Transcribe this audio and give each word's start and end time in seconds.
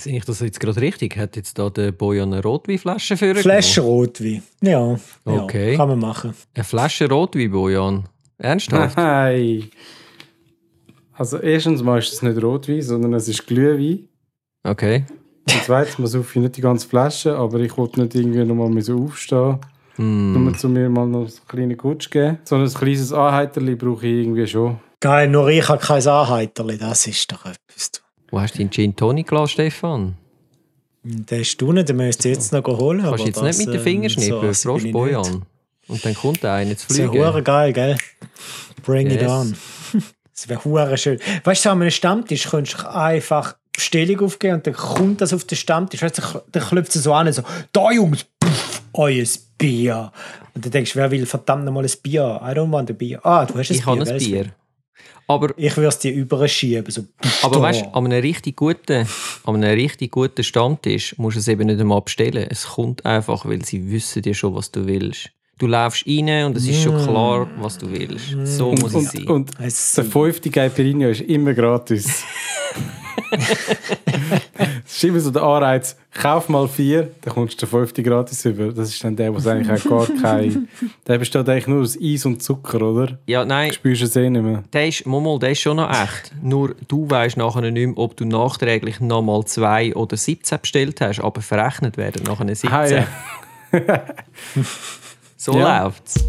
Sehe 0.00 0.16
ich 0.16 0.24
das 0.24 0.40
jetzt 0.40 0.58
gerade 0.60 0.80
richtig? 0.80 1.16
Hat 1.16 1.36
jetzt 1.36 1.58
da 1.58 1.68
der 1.70 1.92
Bojan 1.92 2.32
eine 2.32 2.42
Rotweinflasche 2.42 3.16
für 3.16 3.34
Flasche 3.34 3.82
Rotwein. 3.82 4.42
Ja, 4.62 4.96
Okay. 5.24 5.72
ja, 5.72 5.76
kann 5.76 5.88
man 5.90 5.98
machen. 5.98 6.34
Eine 6.54 6.64
Flasche 6.64 7.08
Rotwein, 7.08 7.50
Bojan? 7.50 8.08
Ernsthaft? 8.38 8.96
Nein. 8.96 9.68
Also 11.12 11.38
erstens 11.38 11.82
mal 11.82 11.98
ist 11.98 12.12
es 12.14 12.22
nicht 12.22 12.42
Rotwein, 12.42 12.80
sondern 12.80 13.12
es 13.14 13.28
ist 13.28 13.46
Glühwein. 13.46 14.08
Okay. 14.62 15.04
Und 15.50 15.62
zweitens 15.64 16.12
saufe 16.12 16.38
ich 16.38 16.42
nicht 16.42 16.56
die 16.56 16.60
ganze 16.62 16.88
Flasche, 16.88 17.36
aber 17.36 17.60
ich 17.60 17.76
wollte 17.76 18.00
nicht 18.00 18.14
irgendwie 18.14 18.44
nochmal 18.44 18.80
so 18.82 19.04
aufstehen. 19.04 19.58
Hm. 19.96 20.44
Nur 20.44 20.56
zu 20.56 20.68
mir 20.70 20.88
mal 20.88 21.06
noch 21.06 21.20
einen 21.26 21.30
kleinen 21.46 21.76
Kutsch 21.76 22.10
geben. 22.10 22.38
So 22.44 22.56
ein 22.56 22.66
kleines 22.72 23.12
Anheiterli 23.12 23.74
brauche 23.74 24.06
ich 24.06 24.24
irgendwie 24.24 24.46
schon. 24.46 24.78
Geil, 25.00 25.28
nur 25.28 25.48
ich 25.48 25.68
habe 25.68 25.78
kein 25.82 26.06
Anheiterli, 26.06 26.78
das 26.78 27.06
ist 27.06 27.30
doch 27.32 27.44
etwas. 27.44 27.90
Wo 28.30 28.40
hast 28.40 28.54
du 28.54 28.58
deinen 28.58 28.70
Gin 28.70 28.94
Tonic 28.96 29.28
gelassen, 29.28 29.48
Stefan? 29.52 30.16
Den 31.02 31.40
hast 31.40 31.56
du 31.56 31.72
nicht, 31.72 31.88
den 31.88 31.96
müsst 31.96 32.24
ihr 32.24 32.32
jetzt 32.32 32.52
noch 32.52 32.64
holen. 32.66 33.02
Kannst 33.02 33.20
du 33.24 33.26
jetzt 33.26 33.42
nicht 33.42 33.58
mit 33.58 33.68
den 33.68 33.74
ähm, 33.76 33.80
Fingern 33.82 34.10
so 34.54 34.78
schnippen? 34.78 34.86
ich 34.86 34.92
Bojan. 34.92 35.22
nicht. 35.22 35.42
Und 35.88 36.04
dann 36.04 36.14
kommt 36.14 36.42
der 36.42 36.52
eine 36.52 36.76
zu 36.76 36.86
Das 36.88 36.98
wäre 36.98 37.10
fliegen. 37.10 37.44
geil, 37.44 37.72
gell? 37.72 37.96
Bring 38.84 39.08
it 39.10 39.20
Yes. 39.22 39.30
on. 39.30 39.56
Das 40.40 40.48
wäre 40.48 40.64
hure 40.64 40.96
schön. 40.96 41.18
Weißt 41.44 41.66
du, 41.66 41.70
an 41.70 41.82
einem 41.82 41.90
Stammtisch 41.90 42.48
könntest 42.48 42.80
du 42.80 42.90
einfach 42.94 43.56
Bestellung 43.74 44.20
aufgeben 44.24 44.54
und 44.54 44.66
dann 44.66 44.72
kommt 44.72 45.20
das 45.20 45.34
auf 45.34 45.44
den 45.44 45.56
Stammtisch. 45.58 46.00
Weißt 46.00 46.16
du, 46.16 46.22
dann 46.50 46.62
klopft 46.62 46.96
es 46.96 47.02
so 47.02 47.12
an, 47.12 47.30
so, 47.30 47.42
da 47.74 47.90
Jungs, 47.92 48.24
pff, 48.42 48.82
euer 48.94 49.24
Bier. 49.58 50.10
Und 50.54 50.64
dann 50.64 50.72
denkst 50.72 50.94
du, 50.94 50.98
wer 50.98 51.10
will 51.10 51.26
verdammt 51.26 51.66
nochmal 51.66 51.84
ein 51.84 51.90
Bier? 52.02 52.40
I 52.42 52.52
don't 52.52 52.70
want 52.72 52.88
a 52.90 52.94
Bier. 52.94 53.20
Ah, 53.22 53.44
du 53.44 53.58
hast 53.58 53.70
ein 53.70 53.76
Ich 53.76 53.84
Bier. 53.84 53.86
habe 53.86 54.10
ein? 54.10 54.16
Bier. 54.18 54.46
Aber, 55.30 55.56
Ich 55.56 55.76
würde 55.76 55.88
es 55.88 55.98
dir 56.00 56.12
überschieben. 56.12 56.90
So, 56.90 57.04
aber 57.42 57.56
da. 57.56 57.62
weißt 57.62 57.82
du, 57.82 57.94
an 57.94 58.06
einem 58.06 58.20
richtig 58.20 58.56
guten, 58.56 59.06
an 59.44 59.54
einem 59.54 59.74
richtig 59.74 60.10
guten 60.10 60.42
Stammtisch 60.42 61.16
musst 61.18 61.36
du 61.36 61.40
es 61.40 61.46
eben 61.46 61.66
nicht 61.68 61.80
einmal 61.80 62.02
bestellen. 62.02 62.48
Es 62.50 62.66
kommt 62.66 63.06
einfach, 63.06 63.46
weil 63.46 63.64
sie 63.64 63.92
wissen 63.92 64.22
dir 64.22 64.34
schon, 64.34 64.56
was 64.56 64.72
du 64.72 64.86
willst. 64.86 65.30
Du 65.60 65.66
läufst 65.66 66.06
rein 66.06 66.46
und 66.46 66.56
es 66.56 66.66
ist 66.66 66.82
schon 66.82 66.96
klar, 67.04 67.46
was 67.60 67.76
du 67.76 67.90
willst. 67.92 68.34
So 68.44 68.72
muss 68.72 68.94
es 68.94 68.94
Und, 68.94 69.06
sein. 69.12 69.26
und 69.28 69.50
Es 69.60 69.92
der 69.92 70.04
fünfte 70.06 70.48
Caipirinha 70.50 71.08
ist 71.10 71.20
immer 71.20 71.52
gratis. 71.54 72.24
Es 74.86 74.96
ist 74.96 75.04
immer 75.04 75.20
so 75.20 75.30
der 75.30 75.42
Anreiz, 75.42 75.96
kauf 76.12 76.48
mal 76.48 76.66
vier, 76.68 77.10
dann 77.22 77.32
kommst 77.34 77.54
du 77.62 77.64
den 77.66 77.70
fünften 77.70 78.02
gratis 78.04 78.44
über. 78.44 78.72
Das 78.72 78.88
ist 78.88 79.02
dann 79.04 79.14
der, 79.16 79.32
wo 79.32 79.48
eigentlich 79.48 79.86
auch 79.86 80.06
gar 80.06 80.16
kein... 80.20 80.68
Der 81.06 81.18
besteht 81.18 81.48
eigentlich 81.48 81.66
nur 81.68 81.82
aus 81.82 81.96
Eis 82.02 82.26
und 82.26 82.42
Zucker, 82.42 82.82
oder? 82.82 83.18
ja, 83.26 83.44
nein, 83.44 83.68
Du 83.68 83.74
spürst 83.76 84.02
es 84.02 84.16
eh 84.16 84.28
nicht 84.28 84.42
mehr. 84.42 84.64
der 84.72 84.88
ist, 84.88 85.06
Momol, 85.06 85.38
der 85.38 85.52
ist 85.52 85.60
schon 85.60 85.76
noch 85.76 85.90
echt. 85.90 86.32
Nur 86.42 86.74
du 86.88 87.08
weißt 87.08 87.36
nachher 87.36 87.60
nicht 87.70 87.74
mehr, 87.86 87.96
ob 87.98 88.16
du 88.16 88.24
nachträglich 88.24 89.00
nochmal 89.00 89.44
zwei 89.44 89.94
oder 89.94 90.16
17 90.16 90.58
bestellt 90.60 91.00
hast, 91.00 91.20
aber 91.20 91.40
verrechnet 91.40 91.96
werden 91.96 92.24
nachher 92.24 92.46
17. 92.54 92.70
Ah, 92.72 92.86
ja. 92.86 93.06
So 95.42 95.54
Ja. 95.54 95.84
läuft's. 95.84 96.22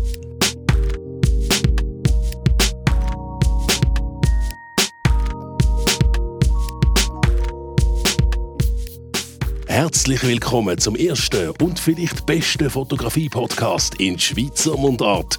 Herzlich 9.68 10.24
willkommen 10.24 10.78
zum 10.78 10.96
ersten 10.96 11.50
und 11.62 11.78
vielleicht 11.78 12.26
besten 12.26 12.70
Fotografie-Podcast 12.70 14.00
in 14.00 14.18
Schweizer 14.18 14.78
Mundart. 14.78 15.38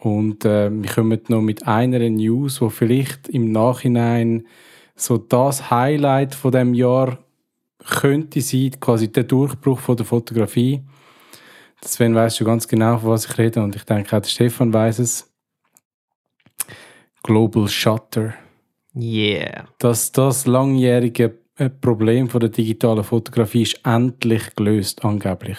und 0.00 0.44
äh, 0.44 0.68
wir 0.70 0.90
kommen 0.90 1.20
noch 1.28 1.40
mit 1.40 1.66
einer 1.66 2.00
News, 2.10 2.60
wo 2.60 2.68
vielleicht 2.70 3.28
im 3.28 3.52
Nachhinein 3.52 4.46
so 4.96 5.16
das 5.16 5.70
Highlight 5.70 6.34
von 6.34 6.50
dem 6.50 6.74
Jahr 6.74 7.18
könnte 7.84 8.40
sein, 8.40 8.78
quasi 8.80 9.10
der 9.10 9.24
Durchbruch 9.24 9.78
von 9.78 9.96
der 9.96 10.06
Fotografie. 10.06 10.82
Sven 11.82 12.14
weiß 12.14 12.36
schon 12.36 12.46
ganz 12.46 12.66
genau, 12.66 12.98
von 12.98 13.10
was 13.10 13.26
ich 13.26 13.38
rede 13.38 13.62
und 13.62 13.76
ich 13.76 13.84
denke 13.84 14.16
auch 14.16 14.20
der 14.20 14.28
Stefan 14.28 14.72
weiß 14.72 14.98
es. 14.98 15.32
Global 17.22 17.68
Shutter. 17.68 18.34
Yeah. 18.94 19.68
Dass 19.78 20.10
das 20.12 20.46
langjährige 20.46 21.38
äh, 21.56 21.70
Problem 21.70 22.28
von 22.28 22.40
der 22.40 22.48
digitalen 22.48 23.04
Fotografie 23.04 23.62
ist 23.62 23.80
endlich 23.84 24.54
gelöst, 24.56 25.04
angeblich. 25.04 25.58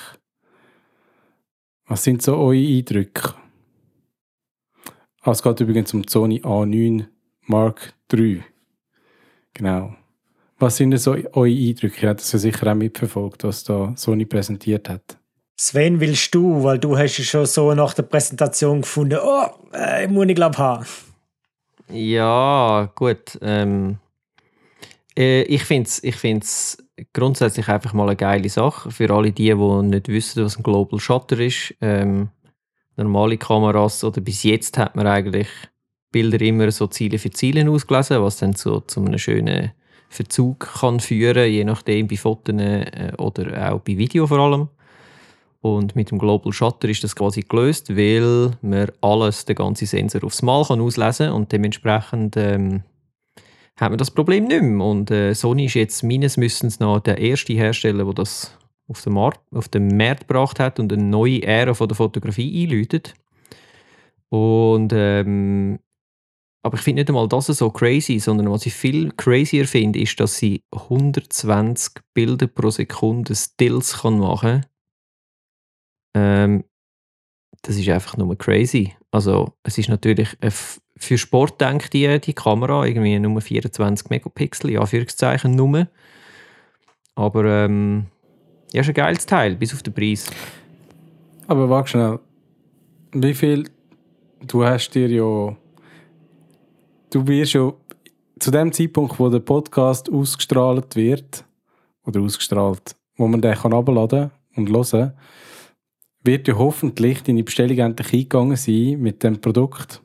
Was 1.85 2.03
sind 2.03 2.21
so 2.21 2.37
eure 2.37 2.55
Eindrücke? 2.55 3.33
Ah, 5.21 5.31
es 5.31 5.43
geht 5.43 5.59
übrigens 5.59 5.93
um 5.93 6.07
Sony 6.07 6.39
A9 6.41 7.05
Mark 7.47 7.93
III. 8.13 8.43
Genau. 9.53 9.95
Was 10.59 10.75
sind 10.75 10.91
denn 10.91 10.99
so 10.99 11.11
eure 11.11 11.47
Eindrücke? 11.47 12.01
Ihr 12.03 12.09
habt 12.09 12.19
das 12.19 12.31
ja 12.33 12.39
sicher 12.39 12.69
auch 12.69 12.75
mitverfolgt, 12.75 13.45
was 13.45 13.63
da 13.63 13.93
Sony 13.95 14.25
präsentiert 14.25 14.89
hat. 14.89 15.17
Sven, 15.55 15.99
willst 15.99 16.35
du? 16.35 16.63
Weil 16.63 16.79
du 16.79 16.97
hast 16.97 17.17
ja 17.17 17.23
schon 17.23 17.45
so 17.45 17.73
nach 17.73 17.93
der 17.93 18.03
Präsentation 18.03 18.81
gefunden, 18.81 19.19
oh, 19.21 19.47
äh, 19.73 20.07
muss 20.07 20.27
ich 20.27 20.35
glaube 20.35 20.57
haben. 20.57 20.85
Ja, 21.89 22.91
gut. 22.95 23.39
Ähm, 23.41 23.97
äh, 25.17 25.41
ich 25.43 25.63
finde 25.63 25.87
es 25.87 26.03
ich 26.03 26.15
find's 26.15 26.77
grundsätzlich 27.13 27.67
einfach 27.67 27.93
mal 27.93 28.07
eine 28.07 28.15
geile 28.15 28.49
Sache. 28.49 28.91
Für 28.91 29.09
alle 29.11 29.31
die, 29.31 29.53
die 29.53 29.81
nicht 29.83 30.07
wissen, 30.09 30.43
was 30.43 30.57
ein 30.57 30.63
Global 30.63 30.99
Shutter 30.99 31.39
ist. 31.39 31.73
Ähm, 31.81 32.29
normale 32.97 33.37
Kameras, 33.37 34.03
oder 34.03 34.21
bis 34.21 34.43
jetzt 34.43 34.77
hat 34.77 34.95
man 34.95 35.07
eigentlich 35.07 35.47
Bilder 36.11 36.41
immer 36.41 36.69
so 36.71 36.87
Ziele 36.87 37.17
für 37.17 37.31
Ziele 37.31 37.69
ausgelesen, 37.69 38.21
was 38.21 38.37
dann 38.37 38.53
so 38.53 38.81
zu 38.81 38.99
einem 38.99 39.17
schönen 39.17 39.71
Verzug 40.09 40.59
kann 40.79 40.99
führen, 40.99 41.49
je 41.49 41.63
nachdem 41.63 42.07
bei 42.07 42.17
Fotos 42.17 42.55
äh, 42.55 43.13
oder 43.17 43.71
auch 43.71 43.79
bei 43.79 43.97
Video 43.97 44.27
vor 44.27 44.39
allem. 44.39 44.67
Und 45.61 45.95
mit 45.95 46.09
dem 46.09 46.19
Global 46.19 46.53
Shutter 46.53 46.87
ist 46.87 47.03
das 47.03 47.15
quasi 47.15 47.41
gelöst, 47.41 47.95
weil 47.95 48.51
man 48.61 48.91
alles, 49.01 49.45
den 49.45 49.55
ganzen 49.55 49.87
Sensor 49.87 50.23
aufs 50.23 50.41
Mal 50.41 50.63
kann 50.65 50.81
auslesen 50.81 51.27
kann 51.27 51.35
und 51.35 51.51
dementsprechend 51.51 52.37
ähm, 52.37 52.83
hat 53.75 53.89
man 53.89 53.97
das 53.97 54.11
Problem 54.11 54.45
nicht 54.45 54.61
mehr. 54.61 54.85
Und 54.85 55.11
äh, 55.11 55.33
Sony 55.33 55.65
ist 55.65 55.75
jetzt 55.75 56.03
meines 56.03 56.37
Wissens 56.37 56.79
nach 56.79 57.01
der 57.01 57.17
erste 57.17 57.53
Hersteller, 57.53 58.05
der 58.05 58.13
das 58.13 58.57
auf 58.87 59.01
den, 59.03 59.13
Markt, 59.13 59.41
auf 59.53 59.67
den 59.67 59.95
Markt 59.95 60.27
gebracht 60.27 60.59
hat 60.59 60.79
und 60.79 60.91
eine 60.91 61.03
neue 61.03 61.43
Ära 61.43 61.73
von 61.73 61.87
der 61.87 61.97
Fotografie 61.97 62.63
einläutet. 62.63 63.13
Und 64.29 64.93
ähm, 64.95 65.79
aber 66.61 66.77
ich 66.77 66.83
finde 66.83 67.01
nicht 67.01 67.09
einmal 67.09 67.27
das 67.27 67.47
so 67.47 67.69
crazy, 67.69 68.19
sondern 68.19 68.51
was 68.51 68.65
ich 68.65 68.73
viel 68.73 69.11
crazier 69.11 69.65
finde, 69.65 69.99
ist, 69.99 70.19
dass 70.19 70.37
sie 70.37 70.63
120 70.71 72.01
Bilder 72.13 72.47
pro 72.47 72.69
Sekunde 72.69 73.35
Stills 73.35 74.01
kann 74.01 74.19
machen 74.19 74.65
ähm, 76.13 76.63
das 77.61 77.77
ist 77.77 77.89
einfach 77.89 78.17
nur 78.17 78.37
crazy. 78.37 78.95
Also 79.11 79.53
es 79.63 79.77
ist 79.77 79.89
natürlich 79.89 80.37
für 80.97 81.17
Sport 81.17 81.61
denkt 81.61 81.93
die, 81.93 82.19
die 82.19 82.33
Kamera 82.33 82.85
irgendwie 82.85 83.17
nur 83.19 83.41
24 83.41 84.09
Megapixel, 84.09 84.71
ja, 84.71 84.81
Anführungszeichen 84.81 85.55
nur. 85.55 85.87
Aber 87.15 87.45
ähm, 87.45 88.07
ja, 88.71 88.81
ist 88.81 88.87
ein 88.87 88.93
geiles 88.93 89.25
Teil, 89.25 89.55
bis 89.55 89.73
auf 89.73 89.83
den 89.83 89.93
Preis. 89.93 90.29
Aber 91.47 91.69
warte 91.69 91.89
schnell. 91.89 92.19
Wie 93.13 93.33
viel. 93.33 93.69
Du 94.45 94.63
hast 94.63 94.91
dir 94.91 95.09
ja. 95.09 95.55
Du 97.09 97.27
wirst 97.27 97.53
ja. 97.53 97.73
Zu 98.39 98.51
dem 98.51 98.71
Zeitpunkt, 98.71 99.19
wo 99.19 99.29
der 99.29 99.39
Podcast 99.39 100.09
ausgestrahlt 100.09 100.95
wird, 100.95 101.43
oder 102.05 102.21
ausgestrahlt, 102.21 102.95
wo 103.17 103.27
man 103.27 103.41
den 103.41 103.53
kann 103.53 103.73
abladen 103.73 104.31
und 104.55 104.69
hören, 104.69 105.13
wird 106.23 106.47
ja 106.47 106.57
hoffentlich 106.57 107.21
deine 107.23 107.43
Bestellung 107.43 107.77
endlich 107.79 108.13
eingegangen 108.13 108.55
sein 108.55 108.99
mit 108.99 109.23
dem 109.23 109.41
Produkt. 109.41 110.01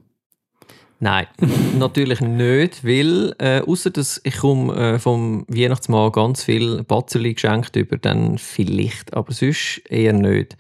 Nein, 1.01 1.27
natürlich 1.79 2.21
nicht, 2.21 2.85
weil 2.85 3.35
äh, 3.39 3.61
außer 3.61 3.91
dass 3.91 4.21
ich 4.25 4.39
komme 4.39 4.75
äh, 4.75 4.99
vom 4.99 5.45
Weihnachtsmann 5.49 6.13
ganz 6.13 6.45
viel 6.45 6.83
Batzerli 6.83 7.35
geschenkt 7.35 7.77
über, 7.77 7.99
dann 7.99 8.39
vielleicht, 8.39 9.15
aber 9.15 9.33
sonst 9.33 9.83
eher 9.89 10.13
nicht. 10.13 10.57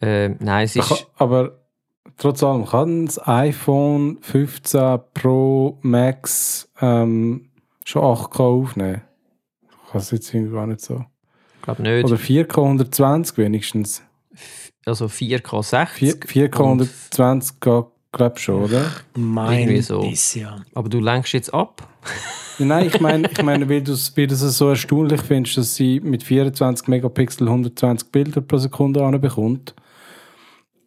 Äh, 0.00 0.30
nein, 0.40 0.64
es 0.64 0.76
ist 0.76 1.06
Aber 1.16 1.57
trotz 2.16 2.42
allem, 2.42 2.66
kann 2.66 3.06
das 3.06 3.26
iPhone 3.26 4.18
15 4.20 4.98
Pro 5.14 5.78
Max 5.82 6.68
ähm, 6.80 7.50
schon 7.84 8.02
8K 8.02 8.40
aufnehmen? 8.40 9.02
Ich 9.88 9.94
es 9.94 10.10
jetzt 10.10 10.34
irgendwie 10.34 10.54
gar 10.54 10.66
nicht 10.66 10.80
so. 10.80 11.04
Ich 11.56 11.62
glaube 11.62 11.82
nicht. 11.82 12.04
Oder 12.04 12.16
4K 12.16 12.62
120 12.62 13.38
wenigstens. 13.38 14.02
also 14.84 15.06
4K 15.06 15.62
60. 15.62 16.26
4, 16.26 16.50
4K 16.50 16.58
120 16.58 17.60
geht, 17.60 17.84
glaube 18.12 18.34
ich 18.36 18.42
schon, 18.42 18.64
oder? 18.64 18.90
Mein 19.16 19.80
so. 19.82 20.04
Ja. 20.34 20.62
Aber 20.74 20.88
du 20.88 21.00
lenkst 21.00 21.32
jetzt 21.32 21.52
ab. 21.52 21.88
Ja, 22.58 22.64
nein, 22.66 22.86
ich 22.86 23.00
meine, 23.00 23.30
ich 23.30 23.42
meine 23.42 23.68
weil 23.68 23.82
du 23.82 23.92
es 23.92 24.16
weil 24.16 24.26
du 24.26 24.34
es 24.34 24.40
so 24.40 24.68
erstaunlich 24.68 25.22
findest, 25.22 25.58
dass 25.58 25.76
sie 25.76 26.00
mit 26.00 26.22
24 26.22 26.88
Megapixel 26.88 27.46
120 27.46 28.10
Bilder 28.10 28.40
pro 28.40 28.58
Sekunde 28.58 29.04
anbekommt. 29.04 29.38
Und 29.38 29.74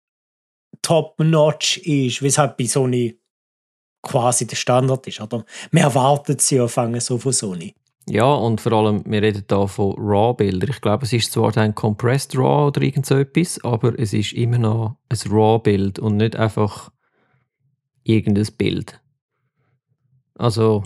top-notch 0.83 1.79
ist, 1.79 2.23
weshalb 2.23 2.57
bei 2.57 2.67
Sony 2.67 3.19
quasi 4.07 4.47
der 4.47 4.57
Standard 4.57 5.07
ist, 5.07 5.21
oder? 5.21 5.45
Man 5.73 5.83
erwartet 5.83 6.41
sie 6.41 6.57
ja 6.57 6.69
so 7.01 7.19
von 7.19 7.33
Sony. 7.33 7.75
Ja, 8.09 8.33
und 8.33 8.61
vor 8.61 8.73
allem, 8.73 9.03
wir 9.05 9.21
reden 9.21 9.45
da 9.49 9.67
von 9.67 9.97
RAW-Bildern. 9.99 10.71
Ich 10.71 10.81
glaube, 10.81 11.05
es 11.05 11.13
ist 11.13 11.33
zwar 11.33 11.51
dann 11.51 11.75
Compressed 11.75 12.39
RAW 12.39 12.69
oder 12.69 12.83
irgend 12.83 13.05
so 13.05 13.17
etwas, 13.17 13.63
aber 13.65 13.99
es 13.99 14.13
ist 14.13 14.33
immer 14.33 14.59
noch 14.59 14.97
ein 15.09 15.31
RAW-Bild 15.31 15.99
und 15.99 16.19
nicht 16.19 16.37
einfach 16.37 16.93
irgendein 18.05 18.47
Bild. 18.57 19.01
Also, 20.39 20.85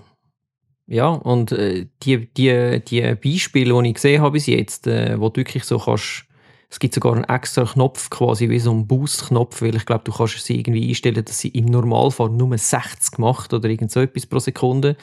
ja, 0.87 1.09
und 1.09 1.53
äh, 1.53 1.89
die, 2.03 2.33
die, 2.33 2.83
die 2.83 3.15
Beispiele, 3.17 3.83
die 3.83 3.89
ich 3.91 3.95
gesehen 3.95 4.23
habe 4.23 4.33
bis 4.33 4.47
jetzt, 4.47 4.87
äh, 4.87 5.21
wo 5.21 5.29
du 5.29 5.41
wirklich 5.41 5.65
so 5.65 5.79
kannst, 5.79 6.25
es 6.71 6.79
gibt 6.79 6.95
sogar 6.95 7.15
einen 7.15 7.25
extra 7.25 7.65
Knopf, 7.65 8.11
quasi 8.11 8.49
wie 8.49 8.61
so 8.61 8.71
ein 8.71 8.87
Boost-Knopf, 8.87 9.61
weil 9.61 9.75
ich 9.75 9.87
glaube, 9.87 10.05
du 10.05 10.13
kannst 10.13 10.45
sie 10.45 10.57
irgendwie 10.57 10.89
einstellen, 10.89 11.25
dass 11.25 11.41
sie 11.41 11.49
im 11.49 11.65
Normalfall 11.65 12.31
nur 12.31 12.57
60 12.57 13.19
macht 13.19 13.53
oder 13.53 13.69
irgend 13.69 13.91
so 13.91 14.01
etwas 14.01 14.27
pro 14.27 14.39
Sekunde. 14.39 14.97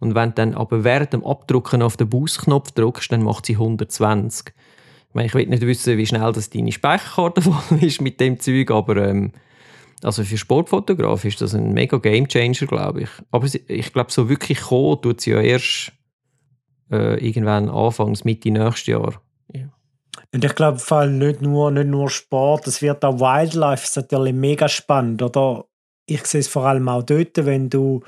Und 0.00 0.14
wenn 0.14 0.30
du 0.30 0.34
dann 0.34 0.54
aber 0.54 0.84
während 0.84 1.14
dem 1.14 1.24
Abdrucken 1.24 1.80
auf 1.80 1.96
den 1.96 2.10
Boost-Knopf 2.10 2.72
drückst, 2.72 3.10
dann 3.10 3.22
macht 3.22 3.46
sie 3.46 3.54
120. 3.54 4.52
Ich 5.08 5.14
meine, 5.14 5.26
ich 5.26 5.34
will 5.34 5.46
nicht 5.46 5.62
wissen, 5.62 5.96
wie 5.96 6.06
schnell 6.06 6.30
das 6.32 6.50
deine 6.50 6.72
Speicherkarte 6.72 7.40
voll 7.42 7.82
ist 7.82 8.02
mit 8.02 8.20
dem 8.20 8.38
Zeug, 8.38 8.70
aber 8.70 8.96
ähm, 8.98 9.32
also 10.02 10.24
für 10.24 10.36
Sportfotograf 10.36 11.24
ist 11.24 11.40
das 11.40 11.54
ein 11.54 11.72
mega 11.72 11.96
Gamechanger, 11.96 12.66
glaube 12.66 13.02
ich. 13.02 13.10
Aber 13.30 13.46
ich 13.46 13.92
glaube, 13.94 14.12
so 14.12 14.28
wirklich 14.28 14.60
kommen 14.60 15.00
tut 15.00 15.22
sie 15.22 15.30
ja 15.30 15.40
erst 15.40 15.92
äh, 16.90 17.26
irgendwann 17.26 17.70
Anfangs, 17.70 18.24
Mitte 18.24 18.50
nächstes 18.50 18.88
Jahr. 18.88 19.23
Und 20.34 20.44
ich 20.44 20.56
glaube, 20.56 20.80
vor 20.80 20.98
allem 20.98 21.18
nicht 21.18 21.42
nur, 21.42 21.70
nicht 21.70 21.86
nur 21.86 22.10
Sport, 22.10 22.66
es 22.66 22.82
wird 22.82 23.04
auch 23.04 23.20
Wildlife 23.20 23.84
ist 23.84 23.96
natürlich 23.96 24.34
mega 24.34 24.68
spannend, 24.68 25.22
oder? 25.22 25.66
Ich 26.06 26.26
sehe 26.26 26.40
es 26.40 26.48
vor 26.48 26.66
allem 26.66 26.88
auch 26.88 27.04
dort, 27.04 27.46
wenn 27.46 27.70
du 27.70 28.02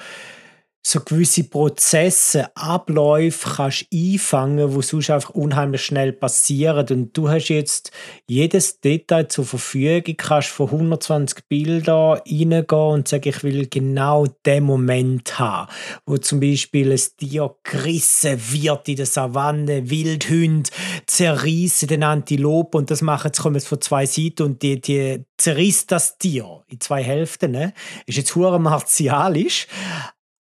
so 0.88 1.00
gewisse 1.00 1.42
Prozesse, 1.42 2.48
Abläufe 2.56 3.56
kannst 3.56 3.86
einfangen, 3.92 4.72
wo 4.72 4.82
sonst 4.82 5.10
einfach 5.10 5.30
unheimlich 5.30 5.84
schnell 5.84 6.12
passieren. 6.12 6.86
Und 6.90 7.16
du 7.16 7.28
hast 7.28 7.48
jetzt 7.48 7.90
jedes 8.28 8.80
Detail 8.80 9.26
zur 9.26 9.46
Verfügung, 9.46 10.16
kannst 10.16 10.50
von 10.50 10.66
120 10.70 11.48
Bildern 11.48 12.20
reingehen 12.20 12.64
und 12.68 13.08
sagen, 13.08 13.28
ich 13.28 13.42
will 13.42 13.66
genau 13.66 14.26
den 14.46 14.62
Moment 14.62 15.40
haben, 15.40 15.68
wo 16.06 16.18
zum 16.18 16.38
Beispiel 16.38 16.92
ein 16.92 17.00
Tier 17.18 17.52
gerissen 17.64 18.40
wird 18.52 18.88
in 18.88 18.96
der 18.96 19.06
Savanne, 19.06 19.90
Wildhunde 19.90 20.70
zerreißen 21.06 21.88
den 21.88 22.04
Antilopen 22.04 22.78
und 22.78 22.92
das 22.92 23.02
machen 23.02 23.32
sie 23.34 23.42
kommen 23.42 23.56
jetzt 23.56 23.66
von 23.66 23.80
zwei 23.80 24.06
Seiten 24.06 24.44
und 24.44 24.62
die, 24.62 24.80
die 24.80 25.24
zerrisst 25.36 25.90
das 25.90 26.16
Tier 26.18 26.62
in 26.68 26.80
zwei 26.80 27.02
Hälften. 27.02 27.50
Ne? 27.50 27.72
Ist 28.06 28.18
jetzt 28.18 28.36
hure 28.36 28.60
martialisch, 28.60 29.66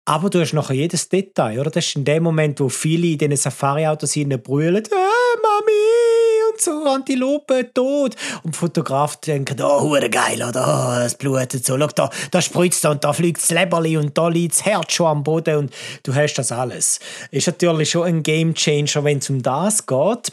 aber 0.05 0.31
du 0.31 0.41
hast 0.41 0.53
nachher 0.53 0.75
jedes 0.75 1.09
Detail, 1.09 1.61
oder? 1.61 1.71
Das 1.71 1.87
ist 1.87 1.97
in 1.97 2.05
dem 2.05 2.25
Moment, 2.25 2.59
wo 2.59 2.69
viele 2.69 3.07
in 3.09 3.19
diesen 3.19 3.37
Safari-Autos 3.37 4.15
brüllen, 4.43 4.85
äh, 4.85 5.39
Mami 5.43 6.51
und 6.51 6.61
so, 6.61 6.85
Antilope 6.89 7.73
tot. 7.73 8.17
Und 8.43 8.57
Fotografen 8.57 9.21
denken, 9.25 9.61
oh, 9.63 9.97
geil, 10.11 10.43
oder? 10.43 10.99
Oh, 10.99 11.05
es 11.05 11.15
blutet 11.15 11.65
so. 11.65 11.79
Schau, 11.79 11.87
da, 11.87 12.11
da 12.31 12.43
spritzt 12.43 12.85
und 12.85 13.05
da 13.05 13.13
fliegt 13.13 13.41
das 13.41 13.51
Leberli 13.51 13.97
und 13.97 14.19
da 14.19 14.29
liegt 14.29 14.55
das 14.55 14.65
Herz 14.65 14.93
schon 14.93 15.07
am 15.07 15.23
Boden 15.23 15.57
und 15.57 15.75
du 16.03 16.15
hast 16.15 16.35
das 16.35 16.51
alles. 16.51 16.99
Ist 17.31 17.47
natürlich 17.47 17.91
schon 17.91 18.07
ein 18.07 18.23
Gamechanger, 18.25 19.05
wenn 19.05 19.19
es 19.19 19.31
um 19.31 19.41
das 19.41 19.87
geht. 19.87 20.33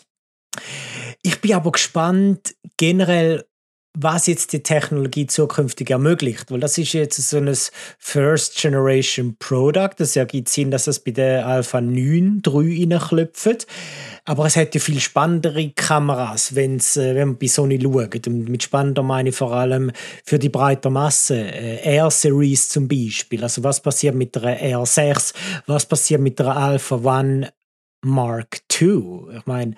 Ich 1.22 1.40
bin 1.42 1.54
aber 1.54 1.72
gespannt, 1.72 2.56
generell, 2.78 3.46
was 3.98 4.28
jetzt 4.28 4.54
die 4.54 4.62
Technologie 4.62 5.26
zukünftig 5.26 5.90
ermöglicht. 5.90 6.52
Weil 6.52 6.60
das 6.60 6.78
ist 6.78 6.94
jetzt 6.94 7.18
so 7.18 7.38
ein 7.38 7.52
First 7.98 8.58
Generation 8.58 9.36
Product. 9.40 9.92
Das 9.98 10.16
ergibt 10.16 10.50
Sinn, 10.50 10.72
dass 10.72 10.88
es 10.88 11.00
bei 11.00 11.12
der 11.12 11.48
Alpha 11.48 11.82
9 11.82 12.42
3 12.44 12.52
reinklopft. 12.52 13.68
Aber 14.26 14.46
es 14.46 14.56
ja 14.56 14.66
viel 14.80 15.00
spannendere 15.00 15.72
Kameras, 15.72 16.54
wenn's, 16.54 16.98
äh, 16.98 17.16
wenn 17.16 17.30
man 17.30 17.38
bei 17.40 17.48
Sony 17.48 17.82
schaut. 17.82 18.28
Und 18.28 18.48
mit 18.48 18.64
spannender 18.64 19.02
meine 19.02 19.30
ich 19.30 19.36
vor 19.36 19.54
allem 19.54 19.92
für 20.24 20.38
die 20.38 20.50
breite 20.50 20.90
Masse. 20.90 21.36
Äh, 21.36 21.98
R-Series 21.98 22.70
zum 22.70 22.88
Beispiel. 22.88 23.44
Also 23.44 23.64
was 23.64 23.82
passiert 23.82 24.14
mit 24.14 24.36
der 24.36 24.62
R6? 24.62 25.34
Was 25.66 25.86
passiert 25.86 26.22
mit 26.22 26.38
der 26.38 26.56
Alpha 26.56 26.96
One 26.96 27.50
Mark 28.02 28.62
II. 28.80 29.36
Ich 29.36 29.46
meine, 29.46 29.76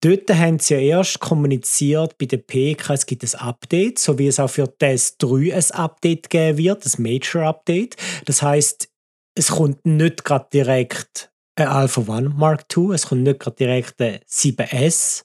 dort 0.00 0.30
haben 0.30 0.58
sie 0.58 0.74
ja 0.74 0.80
erst 0.80 1.20
kommuniziert 1.20 2.18
bei 2.18 2.26
der 2.26 2.38
PK, 2.38 2.94
es 2.94 3.06
gibt 3.06 3.22
ein 3.22 3.40
Update, 3.40 3.98
so 3.98 4.18
wie 4.18 4.26
es 4.26 4.40
auch 4.40 4.50
für 4.50 4.72
TES 4.78 5.18
3 5.18 5.54
ein 5.54 5.70
Update 5.72 6.30
geben 6.30 6.58
wird, 6.58 6.84
ein 6.84 7.02
Major 7.02 7.44
Update. 7.44 7.96
Das 8.24 8.42
heißt, 8.42 8.88
es 9.34 9.48
kommt 9.48 9.84
nicht 9.84 10.24
gerade 10.24 10.48
direkt 10.52 11.30
ein 11.56 11.68
Alpha 11.68 12.02
One 12.06 12.30
Mark 12.30 12.64
II, 12.76 12.94
es 12.94 13.06
kommt 13.06 13.22
nicht 13.22 13.40
gerade 13.40 13.56
direkt 13.56 14.00
ein 14.00 14.20
7S 14.28 15.22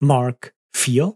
Mark 0.00 0.54
IV. 0.74 1.12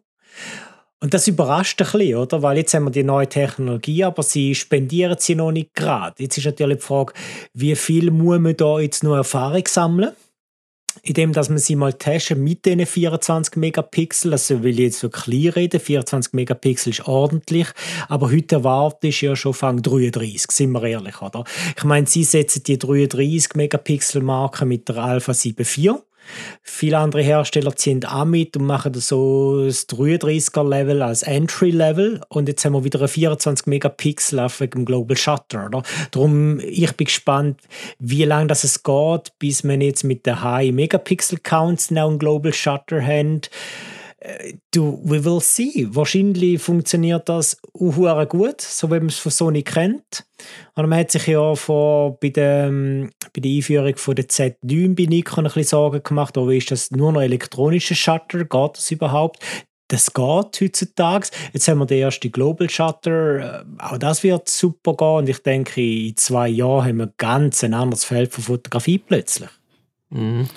Und 1.00 1.14
das 1.14 1.28
überrascht 1.28 1.80
ein 1.80 1.90
bisschen, 1.90 2.16
oder? 2.16 2.42
Weil 2.42 2.58
jetzt 2.58 2.74
haben 2.74 2.84
wir 2.84 2.90
die 2.90 3.04
neue 3.04 3.28
Technologie, 3.28 4.02
aber 4.02 4.22
sie 4.22 4.54
spendieren 4.54 5.16
sie 5.18 5.36
noch 5.36 5.52
nicht 5.52 5.74
gerade. 5.74 6.20
Jetzt 6.20 6.38
ist 6.38 6.46
natürlich 6.46 6.78
die 6.78 6.84
Frage, 6.84 7.12
wie 7.54 7.76
viel 7.76 8.10
muss 8.10 8.40
man 8.40 8.56
da 8.56 8.80
jetzt 8.80 9.04
noch 9.04 9.14
Erfahrung 9.14 9.64
sammeln? 9.68 10.12
Indem 11.02 11.32
dass 11.32 11.48
man 11.48 11.58
sie 11.58 11.76
mal 11.76 11.92
testen 11.92 12.42
mit 12.42 12.64
diesen 12.64 12.86
24 12.86 13.56
Megapixel. 13.56 14.32
Also 14.32 14.62
will 14.62 14.78
ich 14.78 14.86
jetzt 14.86 15.00
so 15.00 15.08
klein 15.08 15.48
reden, 15.48 15.80
24 15.80 16.32
Megapixel 16.32 16.90
ist 16.90 17.06
ordentlich, 17.06 17.68
aber 18.08 18.30
heute 18.30 18.56
erwarte 18.56 19.08
ich 19.08 19.22
ja 19.22 19.36
schon 19.36 19.54
Fang 19.54 19.82
33, 19.82 20.50
sind 20.50 20.72
wir 20.72 20.82
ehrlich, 20.84 21.20
oder? 21.22 21.44
Ich 21.76 21.84
meine, 21.84 22.06
sie 22.06 22.24
setzen 22.24 22.62
die 22.64 22.78
33 22.78 23.54
Megapixel 23.54 24.22
Marke 24.22 24.64
mit 24.64 24.88
der 24.88 24.98
Alpha 24.98 25.34
7 25.34 25.62
IV. 25.62 26.07
Viele 26.62 26.98
andere 26.98 27.22
Hersteller 27.22 27.74
ziehen 27.76 28.04
auch 28.04 28.24
mit 28.24 28.56
und 28.56 28.66
machen 28.66 28.94
so 28.94 29.64
das 29.64 29.88
33er 29.88 30.68
Level 30.68 31.02
als 31.02 31.22
Entry 31.22 31.70
Level 31.70 32.20
und 32.28 32.48
jetzt 32.48 32.64
haben 32.64 32.74
wir 32.74 32.84
wieder 32.84 33.00
ein 33.00 33.08
24 33.08 33.66
Megapixel 33.66 34.40
auf 34.40 34.60
wegen 34.60 34.80
dem 34.80 34.84
Global 34.84 35.16
Shutter. 35.16 35.66
Oder? 35.66 35.82
Darum, 36.10 36.60
ich 36.60 36.92
bin 36.92 37.06
gespannt, 37.06 37.60
wie 37.98 38.24
lange 38.24 38.48
das 38.48 38.64
es 38.64 38.82
geht, 38.82 39.32
bis 39.38 39.64
man 39.64 39.80
jetzt 39.80 40.04
mit 40.04 40.26
den 40.26 40.42
High 40.42 40.72
Megapixel 40.72 41.38
Counts 41.38 41.90
noch 41.90 42.08
einen 42.08 42.18
Global 42.18 42.52
Shutter 42.52 43.00
haben. 43.00 43.40
Äh, 44.20 44.54
Du, 44.70 45.00
we 45.04 45.24
will 45.24 45.40
see. 45.40 45.86
Wahrscheinlich 45.90 46.60
funktioniert 46.60 47.28
das 47.28 47.56
auch 47.72 48.28
gut, 48.28 48.60
so 48.60 48.88
wie 48.90 48.98
man 48.98 49.06
es 49.06 49.18
von 49.18 49.32
Sony 49.32 49.62
kennt. 49.62 50.26
Und 50.74 50.88
man 50.88 51.00
hat 51.00 51.10
sich 51.10 51.26
ja 51.26 51.54
vor, 51.54 52.18
bei, 52.20 52.28
der, 52.28 52.70
bei 53.32 53.40
der 53.40 53.50
Einführung 53.50 53.96
von 53.96 54.14
der 54.14 54.28
Z9 54.28 54.94
bei 54.94 55.04
Nikon 55.04 55.46
ein 55.46 55.52
bisschen 55.52 55.64
Sorgen 55.64 56.02
gemacht, 56.02 56.36
oh, 56.36 56.50
ist 56.50 56.70
das 56.70 56.90
nur 56.90 57.12
noch 57.12 57.22
elektronischer 57.22 57.94
Shutter? 57.94 58.44
Geht 58.44 58.76
das 58.76 58.90
überhaupt? 58.90 59.42
Das 59.88 60.12
geht 60.12 60.60
heutzutage. 60.60 61.28
Jetzt 61.54 61.66
haben 61.66 61.78
wir 61.78 61.86
den 61.86 62.02
ersten 62.02 62.30
Global 62.30 62.68
Shutter. 62.68 63.62
Äh, 63.62 63.64
Auch 63.78 63.96
das 63.96 64.22
wird 64.22 64.48
super 64.48 64.94
gehen. 64.94 65.16
Und 65.16 65.28
ich 65.30 65.42
denke, 65.42 65.80
in 65.80 66.16
zwei 66.16 66.48
Jahren 66.48 66.84
haben 66.84 66.98
wir 66.98 67.12
ganz 67.16 67.64
ein 67.64 67.72
anderes 67.72 68.04
Feld 68.04 68.32
von 68.32 68.44
Fotografie 68.44 68.98
plötzlich. 68.98 69.48
Mhm. 70.10 70.48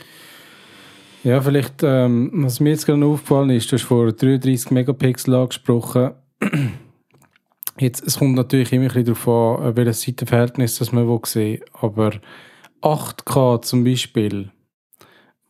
Ja, 1.24 1.40
vielleicht, 1.40 1.84
ähm, 1.84 2.32
was 2.34 2.60
mir 2.60 2.72
jetzt 2.72 2.88
gerade 2.88 3.06
aufgefallen 3.06 3.52
ist, 3.52 3.72
du 3.72 3.76
hast 3.76 3.84
vor 3.84 4.12
33 4.12 4.72
Megapixel 4.72 5.36
angesprochen. 5.36 6.12
Jetzt, 7.78 8.04
es 8.06 8.18
kommt 8.18 8.36
natürlich 8.36 8.74
immer 8.74 8.86
ein 8.86 8.88
bisschen 8.88 9.06
darauf 9.06 9.28
an, 9.62 9.76
welches 9.76 10.02
Seitenverhältnis 10.02 10.80
das 10.80 10.92
man 10.92 11.08
will 11.08 11.20
sehen 11.26 11.64
Aber 11.74 12.12
8K 12.82 13.62
zum 13.62 13.84
Beispiel, 13.84 14.52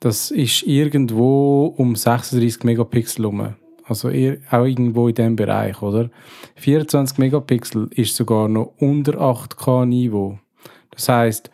das 0.02 0.30
ist 0.32 0.64
irgendwo 0.64 1.68
um 1.78 1.96
36 1.96 2.64
Megapixel 2.64 3.24
herum. 3.24 3.56
Also 3.86 4.10
auch 4.10 4.66
irgendwo 4.66 5.08
in 5.08 5.16
diesem 5.16 5.36
Bereich, 5.38 5.82
oder? 5.82 6.10
24 6.56 7.18
Megapixel 7.18 7.88
ist 7.92 8.16
sogar 8.16 8.50
noch 8.50 8.74
unter 8.78 9.14
8K-Niveau. 9.14 10.38
Das 10.92 11.08
heißt, 11.08 11.50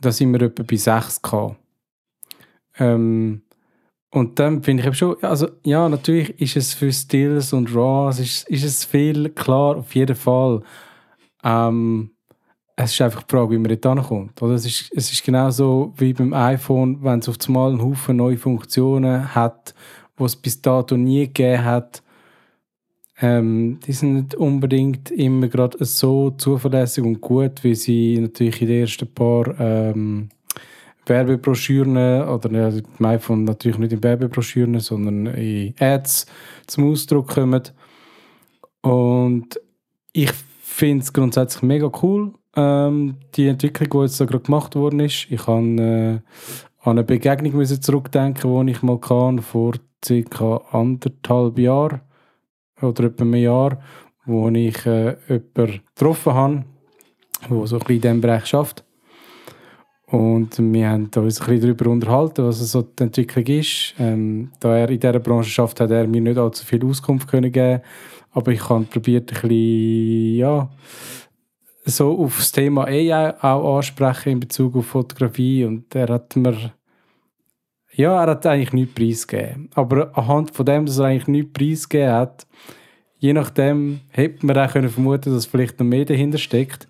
da 0.00 0.10
sind 0.10 0.32
wir 0.32 0.42
etwa 0.42 0.62
bei 0.62 0.76
6K. 0.76 1.54
Ähm, 2.78 3.42
und 4.10 4.38
dann 4.38 4.62
finde 4.62 4.82
ich 4.82 4.86
eben 4.86 4.94
schon, 4.94 5.22
also 5.22 5.48
ja, 5.64 5.88
natürlich 5.88 6.40
ist 6.40 6.56
es 6.56 6.74
für 6.74 6.90
Stills 6.92 7.52
und 7.52 7.74
RAWs 7.74 8.20
ist, 8.20 8.48
ist 8.48 8.64
es 8.64 8.84
viel 8.84 9.28
klar, 9.30 9.76
auf 9.76 9.94
jeden 9.94 10.16
Fall. 10.16 10.62
Ähm, 11.44 12.12
es 12.74 12.92
ist 12.92 13.00
einfach 13.02 13.22
die 13.24 13.30
Frage, 13.36 13.50
wie 13.50 13.58
man 13.58 13.68
dort 13.68 13.86
ankommt. 13.86 14.40
Oder? 14.40 14.54
Es, 14.54 14.64
ist, 14.64 14.90
es 14.94 15.12
ist 15.12 15.24
genauso 15.24 15.92
wie 15.96 16.14
beim 16.14 16.32
iPhone, 16.32 17.02
wenn 17.02 17.18
es 17.18 17.28
auf 17.28 17.36
einmal 17.46 17.70
einen 17.70 17.82
Haufen 17.82 18.16
neue 18.16 18.38
Funktionen 18.38 19.34
hat, 19.34 19.74
die 20.18 20.24
es 20.24 20.36
bis 20.36 20.62
dato 20.62 20.96
nie 20.96 21.26
gegeben 21.26 21.64
hat. 21.64 22.02
Ähm, 23.20 23.80
die 23.84 23.92
sind 23.92 24.14
nicht 24.14 24.34
unbedingt 24.36 25.10
immer 25.10 25.48
gerade 25.48 25.84
so 25.84 26.30
zuverlässig 26.30 27.04
und 27.04 27.20
gut, 27.20 27.64
wie 27.64 27.74
sie 27.74 28.20
natürlich 28.20 28.62
in 28.62 28.68
den 28.68 28.80
ersten 28.82 29.12
paar 29.12 29.58
ähm, 29.58 30.28
Werbebroschüren 31.08 32.28
oder 32.28 32.50
ja, 32.50 32.68
im 32.68 33.04
iPhone 33.04 33.44
natürlich 33.44 33.78
nicht 33.78 33.92
in 33.92 34.02
Werbebroschüren, 34.02 34.78
sondern 34.80 35.26
in 35.34 35.74
Ads 35.78 36.26
zum 36.66 36.90
Ausdruck 36.90 37.28
kommen. 37.28 37.62
Und 38.82 39.60
ich 40.12 40.32
finde 40.62 41.02
es 41.02 41.12
grundsätzlich 41.12 41.62
mega 41.62 41.90
cool, 42.02 42.32
ähm, 42.56 43.16
die 43.34 43.48
Entwicklung, 43.48 43.90
die 43.90 44.06
jetzt 44.06 44.20
da 44.20 44.24
gerade 44.24 44.44
gemacht 44.44 44.74
worden 44.76 45.00
ist. 45.00 45.26
Ich 45.30 45.46
habe 45.46 45.62
äh, 45.62 46.18
an 46.82 46.92
eine 46.92 47.04
Begegnung 47.04 47.56
müssen 47.56 47.82
zurückdenken, 47.82 48.66
die 48.66 48.72
ich 48.72 48.82
mal 48.82 48.98
kann, 48.98 49.40
vor 49.40 49.74
ca. 50.00 50.60
anderthalb 50.70 51.58
Jahren 51.58 52.00
oder 52.80 53.04
etwa 53.04 53.24
einem 53.24 53.34
Jahr, 53.34 53.80
wo 54.24 54.48
ich 54.50 54.86
äh, 54.86 55.16
jemanden 55.28 55.80
getroffen 55.94 56.34
habe, 56.34 56.64
der 57.48 57.66
so 57.66 57.76
ein 57.76 57.80
bisschen 57.80 57.94
in 57.96 58.00
diesem 58.00 58.20
Bereich 58.20 58.46
schafft. 58.46 58.84
Und 60.10 60.58
wir 60.58 60.88
haben 60.88 61.10
uns 61.14 61.16
ein 61.16 61.24
bisschen 61.24 61.60
darüber 61.60 61.90
unterhalten, 61.90 62.44
was 62.44 62.58
so 62.58 62.82
die 62.82 63.02
Entwicklung 63.02 63.44
ist. 63.46 63.94
Ähm, 63.98 64.50
da 64.58 64.76
er 64.76 64.88
in 64.88 65.00
dieser 65.00 65.18
Branche 65.18 65.50
schafft, 65.50 65.80
hat 65.80 65.90
er 65.90 66.06
mir 66.06 66.20
nicht 66.20 66.38
allzu 66.38 66.64
viel 66.64 66.84
Auskunft 66.84 67.28
können 67.28 67.52
geben 67.52 67.82
aber 68.32 68.52
ich 68.52 68.68
habe 68.68 68.84
probiert, 68.84 69.30
ein 69.32 69.40
bisschen, 69.40 70.36
ja, 70.36 70.70
so 71.84 72.18
auf 72.18 72.36
das 72.36 72.52
Thema 72.52 72.84
AI 72.84 73.34
auch 73.40 73.78
ansprechen 73.78 74.32
in 74.32 74.40
Bezug 74.40 74.76
auf 74.76 74.86
Fotografie 74.86 75.64
und 75.64 75.94
er 75.94 76.08
hat 76.08 76.36
mir 76.36 76.72
ja, 77.94 78.22
er 78.22 78.30
hat 78.30 78.46
eigentlich 78.46 78.72
nichts 78.72 78.94
preisgegeben. 78.94 79.70
Aber 79.74 80.16
anhand 80.16 80.52
von 80.52 80.64
dem, 80.64 80.86
dass 80.86 80.98
er 80.98 81.06
eigentlich 81.06 81.26
nichts 81.26 81.52
preisgegeben 81.52 82.12
hat, 82.12 82.46
je 83.18 83.32
nachdem 83.32 84.00
hätte 84.10 84.46
man 84.46 84.56
auch 84.56 84.70
können 84.70 84.88
vermuten 84.88 85.34
dass 85.34 85.46
vielleicht 85.46 85.80
noch 85.80 85.86
mehr 85.86 86.04
dahinter 86.04 86.38
steckt. 86.38 86.86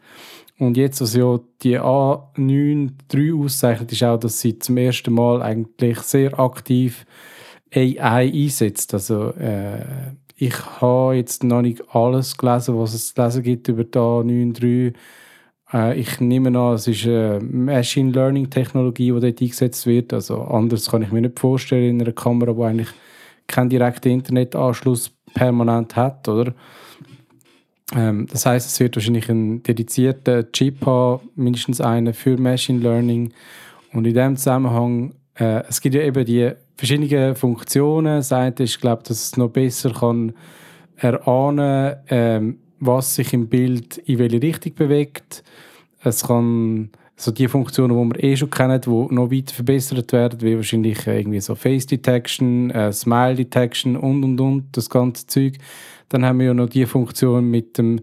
Und 0.59 0.77
jetzt, 0.77 1.01
was 1.01 1.15
ja 1.15 1.39
die 1.63 1.79
A93 1.79 3.45
auszeichnet, 3.45 3.93
ist 3.93 4.03
auch, 4.03 4.19
dass 4.19 4.41
sie 4.41 4.59
zum 4.59 4.77
ersten 4.77 5.15
Mal 5.15 5.41
eigentlich 5.41 6.01
sehr 6.01 6.39
aktiv 6.39 7.07
AI 7.73 8.33
einsetzt. 8.33 8.93
Also 8.95 9.31
äh, 9.35 9.85
ich 10.37 10.55
habe 10.81 11.15
jetzt 11.15 11.45
noch 11.45 11.63
nicht 11.63 11.83
alles 11.95 12.37
gelesen, 12.37 12.79
was 12.79 12.95
es 12.95 13.15
zu 13.15 13.23
lesen 13.23 13.43
gibt 13.43 13.69
über 13.69 13.85
die 13.85 13.99
A93. 13.99 14.95
Äh, 15.73 16.01
ich 16.01 16.19
nehme 16.21 16.59
an, 16.59 16.75
es 16.75 16.89
ist 16.89 17.07
eine 17.07 17.41
Machine 17.41 18.11
Learning 18.11 18.51
Technologie, 18.51 19.13
die 19.13 19.21
dort 19.21 19.41
eingesetzt 19.41 19.87
wird. 19.87 20.13
Also 20.13 20.43
anders 20.43 20.91
kann 20.91 21.03
ich 21.03 21.13
mir 21.13 21.21
nicht 21.21 21.39
vorstellen 21.39 22.01
in 22.01 22.03
einer 22.03 22.13
Kamera, 22.13 22.53
die 22.53 22.63
eigentlich 22.63 22.89
keinen 23.47 23.71
direkten 23.71 24.11
Internetanschluss 24.11 25.11
permanent 25.35 25.95
hat, 25.95 26.27
oder? 26.29 26.55
Ähm, 27.95 28.27
das 28.31 28.45
heißt, 28.47 28.67
es 28.67 28.81
wird 28.81 28.97
wahrscheinlich 28.97 29.29
einen 29.31 29.63
dedizierten 29.63 30.51
Chip 30.53 30.85
haben, 30.85 31.29
mindestens 31.35 31.81
einen 31.81 32.15
für 32.15 32.37
Machine 32.37 32.81
Learning. 32.81 33.33
Und 33.93 34.07
in 34.07 34.15
dem 34.15 34.37
Zusammenhang, 34.37 35.15
äh, 35.39 35.63
es 35.69 35.81
gibt 35.81 35.95
ja 35.95 36.03
eben 36.03 36.25
die 36.25 36.53
verschiedene 36.77 37.35
Funktionen. 37.35 38.17
Das 38.17 38.33
eine 38.33 38.55
ist, 38.59 38.81
glaube 38.81 39.03
dass 39.05 39.23
es 39.25 39.37
noch 39.37 39.49
besser 39.49 39.93
kann 39.93 40.33
erahnen, 40.97 41.97
ähm, 42.09 42.59
was 42.81 43.15
sich 43.15 43.33
im 43.33 43.49
Bild 43.49 43.99
in 43.99 44.19
welche 44.19 44.43
Richtung 44.43 44.75
bewegt. 44.75 45.43
Es 46.03 46.27
kann 46.27 46.91
so 47.17 47.33
die 47.33 47.49
Funktionen, 47.49 47.97
die 47.97 48.17
wir 48.17 48.25
eh 48.25 48.37
schon 48.37 48.51
kennen, 48.51 48.81
die 48.81 48.89
noch 48.89 49.31
weiter 49.31 49.55
verbessert 49.55 50.13
werden, 50.13 50.41
wie 50.41 50.57
wahrscheinlich 50.57 51.05
irgendwie 51.07 51.41
so 51.41 51.57
Face 51.57 51.87
Detection, 51.87 52.71
äh, 52.71 52.93
Smile 52.93 53.35
Detection 53.35 53.97
und 53.97 54.23
und 54.23 54.41
und 54.41 54.65
das 54.73 54.89
ganze 54.89 55.27
Zeug. 55.27 55.59
Dann 56.09 56.25
haben 56.25 56.39
wir 56.39 56.47
ja 56.47 56.55
noch 56.55 56.69
die 56.69 56.87
Funktion 56.87 57.51
mit 57.51 57.79
dem 57.79 58.01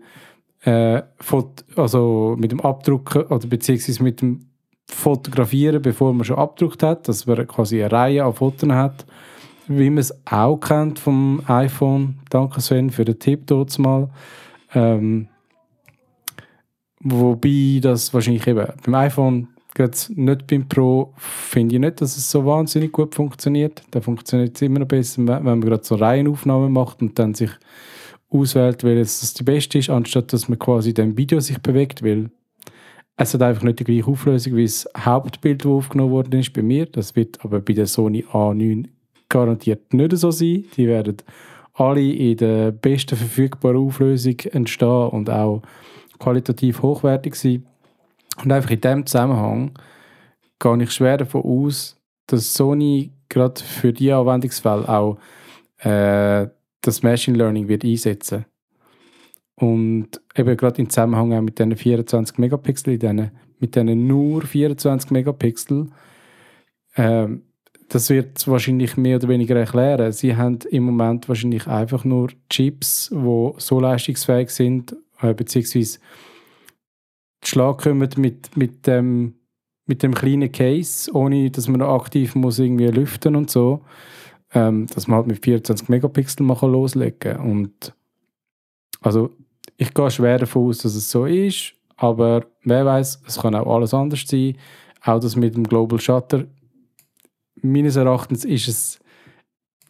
äh, 0.65 1.01
also 1.75 2.35
mit 2.37 2.51
dem 2.51 2.61
Abdrucken 2.61 3.23
oder 3.23 3.47
beziehungsweise 3.47 4.03
mit 4.03 4.21
dem 4.21 4.41
fotografieren, 4.87 5.81
bevor 5.81 6.13
man 6.13 6.25
schon 6.25 6.37
abgedruckt 6.37 6.83
hat, 6.83 7.07
dass 7.07 7.25
man 7.25 7.47
quasi 7.47 7.81
eine 7.81 7.91
Reihe 7.91 8.23
an 8.23 8.33
Fotos 8.33 8.69
hat, 8.69 9.05
wie 9.67 9.89
man 9.89 9.99
es 9.99 10.13
auch 10.25 10.57
kennt 10.57 10.99
vom 10.99 11.41
iPhone. 11.47 12.19
Danke 12.29 12.61
Sven 12.61 12.89
für 12.91 13.05
den 13.05 13.19
Tipp 13.19 13.47
dort 13.47 13.77
mal. 13.79 14.09
Ähm, 14.73 15.27
wobei 16.99 17.79
das 17.81 18.13
wahrscheinlich 18.13 18.45
eben 18.47 18.67
beim 18.83 18.95
iPhone 18.95 19.47
nicht 20.15 20.47
beim 20.47 20.69
Pro 20.69 21.13
finde 21.17 21.75
ich 21.75 21.81
nicht, 21.81 21.99
dass 21.99 22.15
es 22.15 22.31
so 22.31 22.45
wahnsinnig 22.45 22.93
gut 22.93 23.13
funktioniert. 23.13 23.83
Da 23.91 23.99
funktioniert 23.99 24.55
es 24.55 24.61
immer 24.61 24.79
noch 24.79 24.87
besser, 24.87 25.27
wenn 25.27 25.43
man 25.43 25.59
gerade 25.59 25.83
so 25.83 25.95
Reihenaufnahmen 25.95 26.71
macht 26.71 27.01
und 27.01 27.19
dann 27.19 27.33
sich 27.33 27.51
auswählt, 28.29 28.83
welches 28.83 29.21
das 29.21 29.33
die 29.33 29.43
beste 29.43 29.77
ist, 29.77 29.89
anstatt 29.89 30.33
dass 30.33 30.49
man 30.49 30.59
quasi 30.59 30.93
dem 30.93 31.17
Video 31.17 31.39
sich 31.39 31.61
bewegt, 31.61 32.03
weil 32.03 32.29
es 33.17 33.33
hat 33.33 33.41
einfach 33.41 33.63
nicht 33.63 33.79
die 33.79 33.85
gleiche 33.85 34.07
Auflösung 34.07 34.55
wie 34.55 34.65
das 34.65 34.89
Hauptbild, 34.97 35.63
das 35.63 35.71
aufgenommen 35.71 36.11
worden 36.11 36.39
ist 36.39 36.51
bei 36.53 36.61
mir. 36.61 36.85
Das 36.85 37.15
wird 37.15 37.43
aber 37.45 37.61
bei 37.61 37.73
der 37.73 37.87
Sony 37.87 38.25
A9 38.31 38.89
garantiert 39.29 39.93
nicht 39.93 40.17
so 40.17 40.31
sein. 40.31 40.65
Die 40.75 40.87
werden 40.87 41.17
alle 41.73 42.01
in 42.01 42.37
der 42.37 42.71
besten 42.71 43.15
verfügbaren 43.15 43.77
Auflösung 43.77 44.39
entstehen 44.51 45.09
und 45.09 45.29
auch 45.29 45.61
qualitativ 46.19 46.81
hochwertig 46.81 47.35
sein. 47.35 47.65
Und 48.43 48.51
einfach 48.51 48.71
in 48.71 48.81
diesem 48.81 49.05
Zusammenhang 49.05 49.71
gehe 50.59 50.83
ich 50.83 50.91
schwer 50.91 51.17
davon 51.17 51.43
aus, 51.43 51.97
dass 52.27 52.53
Sony 52.53 53.11
gerade 53.29 53.61
für 53.61 53.93
die 53.93 54.11
Anwendungsfälle 54.11 54.89
auch 54.89 55.17
äh, 55.79 56.47
das 56.85 57.03
Machine 57.03 57.37
Learning 57.37 57.67
wird 57.67 57.83
einsetzen. 57.83 58.45
Und 59.55 60.21
eben 60.35 60.57
gerade 60.57 60.81
im 60.81 60.89
Zusammenhang 60.89 61.33
auch 61.33 61.41
mit 61.41 61.57
diesen 61.57 61.75
24 61.75 62.37
Megapixel, 62.37 62.97
denen, 62.97 63.31
mit 63.59 63.75
diesen 63.75 64.07
nur 64.07 64.41
24 64.41 65.11
Megapixel, 65.11 65.87
ähm, 66.97 67.43
das 67.87 68.09
wird 68.09 68.47
wahrscheinlich 68.47 68.97
mehr 68.97 69.17
oder 69.17 69.27
weniger 69.27 69.55
erklären. 69.55 70.11
Sie 70.11 70.35
haben 70.35 70.59
im 70.71 70.83
Moment 70.83 71.29
wahrscheinlich 71.29 71.67
einfach 71.67 72.03
nur 72.03 72.29
Chips, 72.49 73.09
die 73.11 73.51
so 73.57 73.79
leistungsfähig 73.79 74.49
sind, 74.49 74.95
äh, 75.21 75.33
beziehungsweise 75.33 75.99
Schlag 77.43 77.83
kommen 77.83 78.09
mit, 78.17 78.57
mit, 78.57 78.87
dem, 78.87 79.35
mit 79.85 80.01
dem 80.01 80.15
kleinen 80.15 80.51
Case, 80.51 81.11
ohne 81.13 81.51
dass 81.51 81.67
man 81.67 81.81
aktiv 81.81 82.33
muss 82.35 82.59
irgendwie 82.59 82.87
lüften 82.87 83.35
und 83.35 83.51
so, 83.51 83.81
ähm, 84.55 84.87
dass 84.87 85.07
man 85.07 85.17
halt 85.17 85.27
mit 85.27 85.43
24 85.43 85.89
Megapixel 85.89 86.43
mal 86.43 86.57
loslegen. 86.61 87.37
Und 87.37 87.93
also 89.01 89.29
ich 89.77 89.93
gehe 89.93 90.09
schwer 90.09 90.39
davon 90.39 90.69
aus, 90.69 90.79
dass 90.79 90.95
es 90.95 91.11
so 91.11 91.25
ist, 91.25 91.73
aber 91.97 92.45
wer 92.63 92.85
weiß, 92.85 93.21
es 93.27 93.37
kann 93.37 93.53
auch 93.53 93.75
alles 93.75 93.93
anders 93.93 94.23
sein. 94.25 94.57
Auch 95.03 95.19
das 95.19 95.35
mit 95.35 95.55
dem 95.55 95.65
Global 95.65 95.99
Shutter. 95.99 96.45
Meines 97.61 97.97
Erachtens 97.97 98.45
ist 98.45 98.67
es 98.67 98.99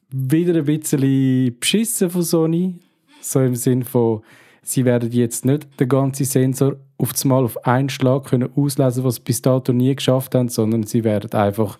wieder 0.09 0.55
ein 0.55 0.65
bisschen 0.65 1.57
beschissen 1.59 2.09
von 2.09 2.23
Sony. 2.23 2.75
So 3.21 3.41
im 3.41 3.55
Sinn 3.55 3.83
von, 3.83 4.21
sie 4.61 4.83
werden 4.83 5.11
jetzt 5.11 5.45
nicht 5.45 5.79
den 5.79 5.89
ganzen 5.89 6.25
Sensor 6.25 6.75
auf 6.97 7.11
einmal 7.23 7.43
auf 7.43 7.65
einen 7.65 7.89
Schlag 7.89 8.25
können 8.25 8.49
auslesen, 8.55 9.03
was 9.03 9.15
sie 9.15 9.21
bis 9.21 9.41
dato 9.41 9.73
nie 9.73 9.95
geschafft 9.95 10.33
haben, 10.35 10.49
sondern 10.49 10.83
sie 10.83 11.03
werden 11.03 11.31
einfach 11.33 11.77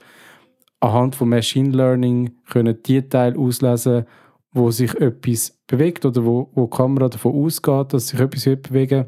anhand 0.85 1.15
von 1.15 1.29
Machine 1.29 1.71
Learning 1.75 2.31
können 2.47 2.81
die 2.83 3.07
Teile 3.07 3.37
auslesen 3.37 4.05
wo 4.55 4.71
sich 4.71 4.95
etwas 4.95 5.59
bewegt 5.67 6.05
oder 6.05 6.25
wo, 6.25 6.49
wo 6.53 6.65
die 6.65 6.75
Kamera 6.75 7.09
davon 7.09 7.35
ausgeht, 7.43 7.93
dass 7.93 8.07
sich 8.07 8.19
etwas 8.19 8.45
wird 8.45 8.63
bewegen 8.63 9.05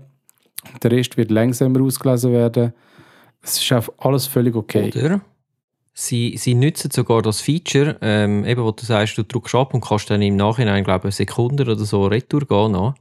Der 0.83 0.91
Rest 0.91 1.15
wird 1.15 1.31
langsamer 1.31 1.81
ausgelesen 1.81 2.33
werden. 2.33 2.73
Es 3.41 3.57
ist 3.57 3.71
auf 3.71 3.91
alles 3.97 4.27
völlig 4.27 4.55
okay. 4.55 4.91
Oder 4.93 5.21
sie, 5.93 6.35
sie 6.37 6.53
nutzen 6.53 6.91
sogar 6.91 7.21
das 7.21 7.39
Feature, 7.39 7.97
ähm, 8.01 8.43
eben 8.43 8.61
wo 8.61 8.71
du 8.71 8.85
sagst, 8.85 9.17
du 9.17 9.23
drückst 9.23 9.55
ab 9.55 9.73
und 9.73 9.85
kannst 9.85 10.09
dann 10.09 10.21
im 10.21 10.35
Nachhinein, 10.35 10.83
glaube 10.83 11.07
ich, 11.07 11.15
Sekunden 11.15 11.61
oder 11.61 11.77
so 11.77 12.07
retour 12.07 12.41
gehen. 12.41 12.73
Noch. 12.73 12.95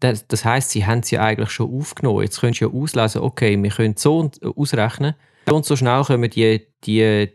Das, 0.00 0.26
das 0.26 0.44
heisst, 0.44 0.70
sie 0.70 0.84
haben 0.84 1.04
sie 1.04 1.18
eigentlich 1.18 1.50
schon 1.50 1.72
aufgenommen. 1.72 2.22
Jetzt 2.22 2.40
könntest 2.40 2.60
du 2.60 2.66
ja 2.66 2.72
auslesen, 2.72 3.20
okay, 3.20 3.62
wir 3.62 3.70
können 3.70 3.94
so 3.96 4.28
ausrechnen, 4.56 5.14
so 5.48 5.54
und 5.54 5.64
so 5.64 5.76
schnell 5.76 6.02
wir 6.08 6.28
die, 6.28 6.66
die, 6.82 7.30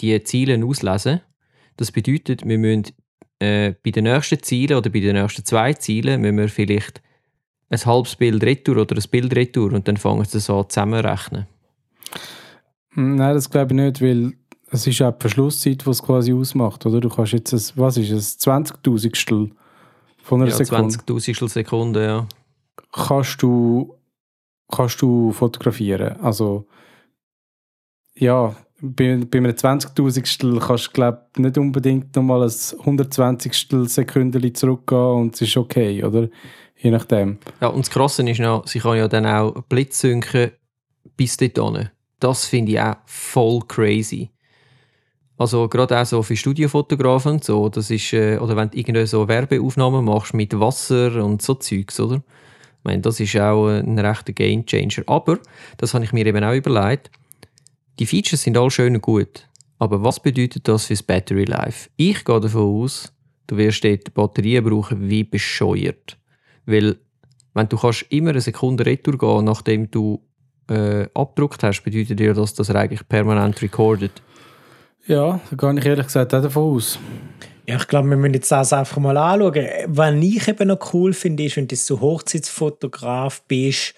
die 0.00 0.22
Ziele 0.22 0.64
auslesen. 0.64 1.20
Das 1.76 1.92
bedeutet, 1.92 2.46
wir 2.46 2.58
müssen 2.58 2.86
äh, 3.38 3.74
bei 3.84 3.90
den 3.90 4.04
nächsten 4.04 4.42
Zielen 4.42 4.76
oder 4.76 4.90
bei 4.90 5.00
den 5.00 5.16
nächsten 5.16 5.44
zwei 5.44 5.74
Zielen 5.74 6.20
müssen 6.20 6.38
wir 6.38 6.48
vielleicht 6.48 7.02
ein 7.68 7.84
halbes 7.84 8.16
Bild 8.16 8.42
retour 8.44 8.78
oder 8.78 8.96
ein 8.96 9.10
Bild 9.10 9.34
retour 9.34 9.72
und 9.72 9.88
dann 9.88 9.96
fangen 9.96 10.24
sie 10.24 10.40
so 10.40 10.62
zusammenrechnen. 10.62 11.46
Hm, 12.90 13.16
Nein, 13.16 13.34
das 13.34 13.50
glaube 13.50 13.74
ich 13.74 13.80
nicht, 13.80 14.00
weil 14.00 14.32
es 14.70 14.86
ist 14.86 15.02
auch 15.02 15.12
die 15.12 15.20
Verschlusszeit, 15.20 15.84
die 15.84 15.90
es 15.90 16.02
quasi 16.02 16.32
ausmacht, 16.32 16.86
oder? 16.86 17.00
Du 17.00 17.08
kannst 17.08 17.32
jetzt, 17.32 17.52
ein, 17.52 17.60
was 17.76 17.96
ist 17.96 18.10
es, 18.10 18.40
20'000 18.40 19.50
von 20.22 20.42
einer 20.42 20.50
Ja, 20.50 20.56
Sekunde, 20.56 20.96
20'000 20.96 21.48
Sekunden, 21.48 22.02
ja. 22.02 22.26
kannst 22.92 23.42
du, 23.42 23.94
kannst 24.70 25.00
du 25.02 25.32
fotografieren. 25.32 26.18
Also, 26.20 26.66
ja, 28.14 28.56
bei, 28.80 29.16
bei 29.30 29.38
einem 29.38 29.52
20'000 29.52 30.60
kannst 30.60 30.88
du, 30.88 30.92
glaube 30.92 31.22
nicht 31.38 31.58
unbedingt 31.58 32.14
nochmal 32.14 32.42
ein 32.42 32.52
120 32.80 33.88
Sekündchen 33.88 34.54
zurückgehen 34.54 34.98
und 34.98 35.34
es 35.34 35.42
ist 35.42 35.56
okay, 35.56 36.04
oder? 36.04 36.28
Je 36.76 36.90
nachdem. 36.90 37.38
Ja, 37.60 37.68
und 37.68 37.86
das 37.86 37.90
Krasse 37.90 38.28
ist 38.28 38.38
noch, 38.38 38.66
sie 38.66 38.80
kann 38.80 38.98
ja 38.98 39.08
dann 39.08 39.24
auch 39.24 39.62
Blitzsynken 39.68 40.50
bis 41.16 41.36
dorthin. 41.38 41.88
Das 42.20 42.44
finde 42.46 42.72
ich 42.72 42.80
auch 42.80 42.96
voll 43.06 43.60
crazy. 43.66 44.30
Also 45.38 45.68
gerade 45.68 46.00
auch 46.00 46.06
so 46.06 46.22
für 46.22 46.36
Studiofotografen 46.36 47.40
so, 47.42 47.68
das 47.68 47.90
ist, 47.90 48.12
äh, 48.12 48.38
oder 48.38 48.56
wenn 48.56 48.70
du 48.70 48.78
irgendeine 48.78 49.06
so 49.06 49.28
Werbeaufnahmen 49.28 50.04
machst 50.04 50.34
mit 50.34 50.58
Wasser 50.58 51.22
und 51.22 51.42
so 51.42 51.54
Zeugs, 51.54 52.00
oder? 52.00 52.16
Ich 52.16 52.84
meine, 52.84 53.02
das 53.02 53.20
ist 53.20 53.36
auch 53.36 53.68
ein 53.68 53.98
rechter 53.98 54.32
Gamechanger. 54.32 55.02
Aber, 55.06 55.38
das 55.76 55.92
habe 55.92 56.04
ich 56.04 56.12
mir 56.12 56.24
eben 56.24 56.44
auch 56.44 56.54
überlegt, 56.54 57.10
die 57.98 58.06
Features 58.06 58.42
sind 58.42 58.56
all 58.56 58.70
schön 58.70 58.94
und 58.94 59.02
gut, 59.02 59.48
aber 59.78 60.02
was 60.02 60.20
bedeutet 60.20 60.68
das 60.68 60.86
fürs 60.86 61.02
Battery 61.02 61.44
Life? 61.44 61.90
Ich 61.96 62.24
gehe 62.24 62.40
davon 62.40 62.82
aus, 62.82 63.12
du 63.46 63.56
wirst 63.56 63.84
dort 63.84 64.14
Batterien 64.14 64.64
brauchen 64.64 65.08
wie 65.08 65.24
bescheuert. 65.24 66.18
Weil, 66.66 66.96
wenn 67.54 67.68
du 67.68 67.76
kannst 67.76 68.06
immer 68.10 68.30
eine 68.30 68.40
Sekunde 68.40 68.84
retour 68.84 69.18
gehen, 69.18 69.44
nachdem 69.44 69.90
du 69.90 70.22
äh, 70.68 71.06
abgedruckt 71.14 71.62
hast, 71.62 71.82
bedeutet 71.82 72.18
dir 72.18 72.34
das, 72.34 72.54
dass 72.54 72.68
er 72.68 72.76
eigentlich 72.76 73.06
permanent 73.08 73.60
recordet. 73.62 74.22
Ja, 75.06 75.40
da 75.50 75.56
gehe 75.56 75.78
ich 75.78 75.86
ehrlich 75.86 76.06
gesagt 76.06 76.34
auch 76.34 76.42
davon 76.42 76.74
aus. 76.74 76.98
Ja, 77.68 77.78
ich 77.78 77.88
glaube, 77.88 78.08
wir 78.10 78.16
müssen 78.16 78.34
jetzt 78.34 78.52
das 78.52 78.72
einfach 78.72 78.98
mal 78.98 79.16
anschauen. 79.16 79.66
Was 79.88 80.14
ich 80.14 80.46
eben 80.46 80.68
noch 80.68 80.94
cool 80.94 81.12
finde, 81.12 81.42
ist, 81.42 81.56
wenn 81.56 81.66
du 81.66 81.74
so 81.74 82.00
Hochzeitsfotograf 82.00 83.42
bist, 83.48 83.92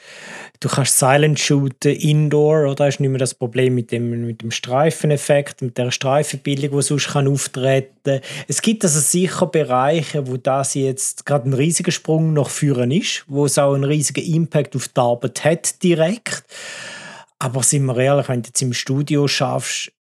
du 0.60 0.70
kannst 0.70 0.98
Silent 0.98 1.38
shooten, 1.38 1.92
Indoor, 1.92 2.70
oder? 2.70 2.86
Hast 2.86 2.98
nicht 2.98 3.10
mehr 3.10 3.18
das 3.18 3.34
Problem 3.34 3.74
mit 3.74 3.92
dem, 3.92 4.26
mit 4.26 4.40
dem 4.40 4.52
Streifeneffekt, 4.52 5.60
mit 5.60 5.76
der 5.76 5.90
Streifenbildung, 5.90 6.78
die 6.78 6.82
sonst 6.82 7.08
kann 7.08 7.28
auftreten 7.28 8.22
Es 8.46 8.62
gibt 8.62 8.84
also 8.84 9.00
sicher 9.00 9.46
Bereiche, 9.46 10.26
wo 10.26 10.38
das 10.38 10.72
jetzt 10.72 11.26
gerade 11.26 11.50
ein 11.50 11.52
riesiger 11.52 11.92
Sprung 11.92 12.32
nach 12.32 12.48
führen 12.48 12.90
ist, 12.90 13.24
wo 13.28 13.44
es 13.44 13.58
auch 13.58 13.74
einen 13.74 13.84
riesigen 13.84 14.24
Impact 14.24 14.76
auf 14.76 14.88
die 14.88 14.98
Arbeit 14.98 15.44
hat 15.44 15.82
direkt. 15.82 16.42
Aber 17.38 17.62
sind 17.62 17.84
wir 17.84 17.98
ehrlich, 17.98 18.30
wenn 18.30 18.40
du 18.40 18.48
jetzt 18.48 18.62
im 18.62 18.72
Studio 18.72 19.28
schaffst, 19.28 19.92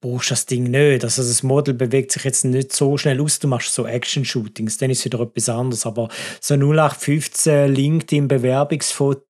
brauchst 0.00 0.30
das 0.30 0.46
Ding 0.46 0.64
nicht. 0.64 1.04
Also 1.04 1.22
das 1.22 1.42
Model 1.42 1.74
bewegt 1.74 2.12
sich 2.12 2.24
jetzt 2.24 2.44
nicht 2.44 2.72
so 2.72 2.96
schnell 2.96 3.20
aus. 3.20 3.38
Du 3.38 3.48
machst 3.48 3.74
so 3.74 3.86
Action-Shootings, 3.86 4.78
dann 4.78 4.90
ist 4.90 5.04
wieder 5.04 5.20
etwas 5.20 5.48
anderes. 5.48 5.86
Aber 5.86 6.08
so 6.40 6.54
0815 6.54 7.74
LinkedIn-Bewerbungsfoto 7.74 9.22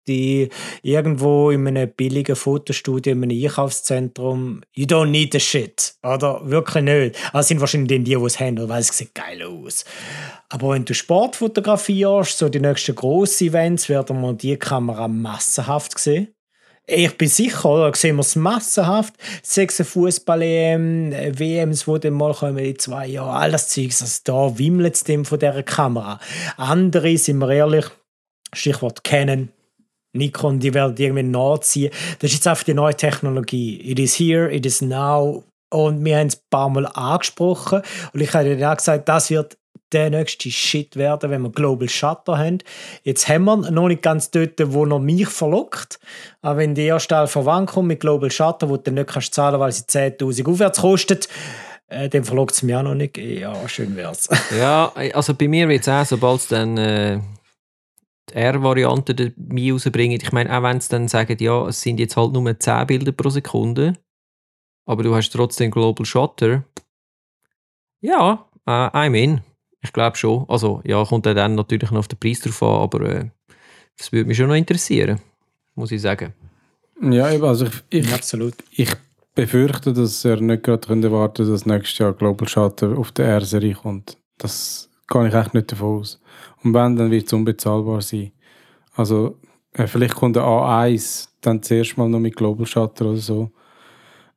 irgendwo 0.83 1.51
in 1.51 1.67
einem 1.67 1.91
billigen 1.91 2.35
Fotostudio, 2.35 3.13
in 3.13 3.23
einem 3.23 3.45
Einkaufszentrum, 3.45 4.63
you 4.75 4.85
don't 4.85 5.07
need 5.07 5.33
the 5.33 5.41
shit. 5.41 5.95
Oder? 6.03 6.41
Wirklich 6.45 6.85
nicht. 6.85 7.17
Also 7.33 7.49
sind 7.49 7.61
wahrscheinlich 7.61 8.05
die, 8.05 8.05
die 8.05 8.15
es 8.15 8.41
haben, 8.41 8.69
weil 8.69 8.81
es 8.81 8.89
sieht 8.89 9.15
geil 9.15 9.43
aus. 9.43 9.85
Aber 10.49 10.71
wenn 10.71 10.85
du 10.85 10.95
Sport 10.95 11.37
fotografierst, 11.37 12.37
so 12.37 12.49
die 12.49 12.61
nächsten 12.61 12.95
grossen 12.95 13.49
Events, 13.49 13.89
werden 13.89 14.21
wir 14.21 14.33
die 14.35 14.57
Kamera 14.57 15.09
massenhaft 15.09 15.99
sehen. 15.99 16.35
Ich 16.87 17.17
bin 17.17 17.29
sicher, 17.29 17.65
oder? 17.67 17.95
sehen 17.95 18.17
wir 18.17 18.23
es 18.23 18.35
massenhaft. 18.35 19.15
Sechs 19.43 19.81
Fußball-EM, 19.81 21.13
WMs, 21.39 21.85
die 21.85 22.01
dann 22.01 22.15
mal 22.15 22.35
kommen 22.35 22.59
in 22.59 22.79
zwei 22.79 23.07
Jahren, 23.07 23.37
all 23.37 23.53
das 23.53 23.69
Zeugs. 23.69 24.03
Also 24.03 24.21
da 24.25 24.59
wimmelt 24.59 24.95
es 24.95 25.05
dem 25.05 25.25
von 25.25 25.39
dieser 25.39 25.63
Kamera. 25.63 26.19
Andere, 26.57 27.17
sind 27.17 27.39
wir 27.39 27.51
ehrlich, 27.51 27.87
Stichwort 28.53 29.05
Canon, 29.05 29.51
Nikon, 30.13 30.59
die 30.59 30.75
werden 30.75 30.97
irgendwie 30.97 31.23
nachziehen. 31.23 31.93
Das 32.19 32.31
ist 32.31 32.39
jetzt 32.39 32.49
einfach 32.49 32.65
die 32.65 32.75
neue 32.75 32.97
Technologie. 32.97 33.81
It 33.91 33.99
is 33.99 34.19
here, 34.19 34.53
it 34.53 34.67
is 34.67 34.83
now. 34.83 35.45
Und 35.71 36.05
wir 36.05 36.19
haben 36.19 36.27
es 36.27 36.37
ein 36.37 36.43
paar 36.51 36.69
Mal 36.69 36.87
angesprochen. 36.87 37.83
Und 38.13 38.21
ich 38.21 38.35
habe 38.35 38.57
dann 38.57 38.73
auch 38.73 38.77
gesagt, 38.77 39.09
das 39.09 39.31
wird 39.31 39.57
der 39.93 40.11
nächste 40.11 40.51
Shit 40.51 40.97
werden, 40.97 41.31
wenn 41.31 41.43
wir 41.43 41.51
Global 41.51 41.89
Shutter 41.89 42.39
haben. 42.39 42.59
Jetzt 43.03 43.29
haben 43.29 43.45
wir 43.45 43.71
noch 43.71 43.89
nicht 43.89 44.03
ganz 44.03 44.31
dort, 44.31 44.55
wo 44.73 44.87
noch 44.87 45.01
mich 45.01 45.29
verlockt. 45.29 46.01
Aber 46.41 46.59
wenn 46.59 46.75
die 46.75 46.83
erste 46.83 47.17
Alpha 47.17 47.41
One 47.41 47.67
kommt 47.67 47.89
mit 47.89 48.01
Global 48.01 48.31
Shutter, 48.31 48.69
wo 48.69 48.77
du 48.77 48.85
dann 48.85 48.95
nicht 48.95 49.09
kannst 49.09 49.35
zahlen 49.35 49.61
weil 49.61 49.73
sie 49.73 49.83
10.000 49.83 50.51
aufwärts 50.51 50.81
kostet, 50.81 51.29
äh, 51.89 52.09
dann 52.09 52.25
verlockt 52.25 52.55
es 52.55 52.63
mich 52.63 52.75
auch 52.75 52.83
noch 52.83 52.95
nicht. 52.95 53.19
Ja, 53.19 53.69
schön 53.69 53.95
wär's. 53.97 54.29
Ja, 54.59 54.93
also 55.15 55.35
bei 55.35 55.49
mir 55.49 55.69
wird 55.69 55.83
es 55.83 55.89
auch, 55.89 56.05
sobald 56.05 56.41
es 56.41 56.49
dann 56.49 56.79
äh, 56.79 57.21
die 58.31 58.35
R-Variante 58.35 59.15
dabei 59.15 59.73
rausbringen, 59.73 60.19
ich 60.21 60.33
meine, 60.33 60.57
auch 60.57 60.63
wenn 60.63 60.81
sie 60.81 60.89
dann 60.89 61.09
sagen, 61.09 61.37
ja, 61.39 61.69
es 61.69 61.83
sind 61.83 62.01
jetzt 62.01 62.17
halt 62.17 62.33
nur 62.33 62.59
10 62.59 62.87
Bilder 62.87 63.13
pro 63.13 63.29
Sekunde, 63.29 63.95
aber 64.87 65.03
du 65.03 65.15
hast 65.15 65.31
trotzdem 65.31 65.71
Global 65.71 66.07
Shutter. 66.07 66.65
Ja, 68.01 68.47
äh, 68.67 68.71
I'm 68.71 69.15
in. 69.15 69.43
Ich 69.83 69.93
glaube 69.93 70.17
schon. 70.17 70.45
Also, 70.49 70.81
ja, 70.85 71.05
kommt 71.05 71.27
ja 71.27 71.35
dann 71.35 71.55
natürlich 71.55 71.91
noch 71.91 72.01
auf 72.01 72.09
den 72.09 72.19
Preis 72.19 72.41
drauf 72.41 72.63
an, 72.63 72.83
aber 72.83 73.01
äh, 73.03 73.31
das 73.99 74.13
würde 74.13 74.27
mich 74.27 74.37
schon 74.37 74.49
noch 74.49 74.55
interessieren, 74.55 75.21
muss 75.75 75.91
ich 75.93 76.01
sagen. 76.01 76.33
Ja, 77.01 77.31
eben, 77.31 77.45
also 77.45 77.67
ich, 77.67 77.83
ich, 77.91 78.13
Absolut. 78.15 78.55
ich 78.71 78.91
befürchte, 79.35 79.93
dass 79.93 80.25
er 80.25 80.41
nicht 80.41 80.63
gerade 80.63 80.87
könnte 80.87 81.11
warten 81.11 81.51
dass 81.51 81.67
nächstes 81.67 81.99
Jahr 81.99 82.13
Global 82.13 82.49
Shutter 82.49 82.97
auf 82.97 83.13
der 83.13 83.27
R-Serie 83.27 83.75
kommt. 83.75 84.17
Das 84.39 84.89
kann 85.09 85.27
ich 85.27 85.35
echt 85.35 85.55
nicht 85.55 85.73
davon 85.73 86.01
aus. 86.01 86.21
Und 86.63 86.75
wenn, 86.75 86.97
dann 86.97 87.11
wird 87.11 87.27
es 87.27 87.33
unbezahlbar 87.33 88.03
sein. 88.03 88.33
Also, 88.95 89.39
äh, 89.73 89.87
vielleicht 89.87 90.15
kommt 90.15 90.37
der 90.37 90.45
A1 90.45 91.29
dann 91.41 91.63
zuerst 91.63 91.97
mal 91.97 92.09
noch 92.09 92.21
mit 92.21 92.37
Global 92.37 92.67
Shutter 92.67 93.07
oder 93.07 93.17
so, 93.17 93.51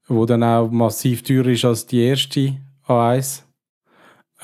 wo 0.07 0.25
dann 0.25 0.43
auch 0.43 0.69
massiv 0.69 1.23
teurer 1.23 1.49
ist 1.49 1.65
als 1.65 1.85
die 1.85 2.03
erste 2.03 2.57
A1. 2.87 3.44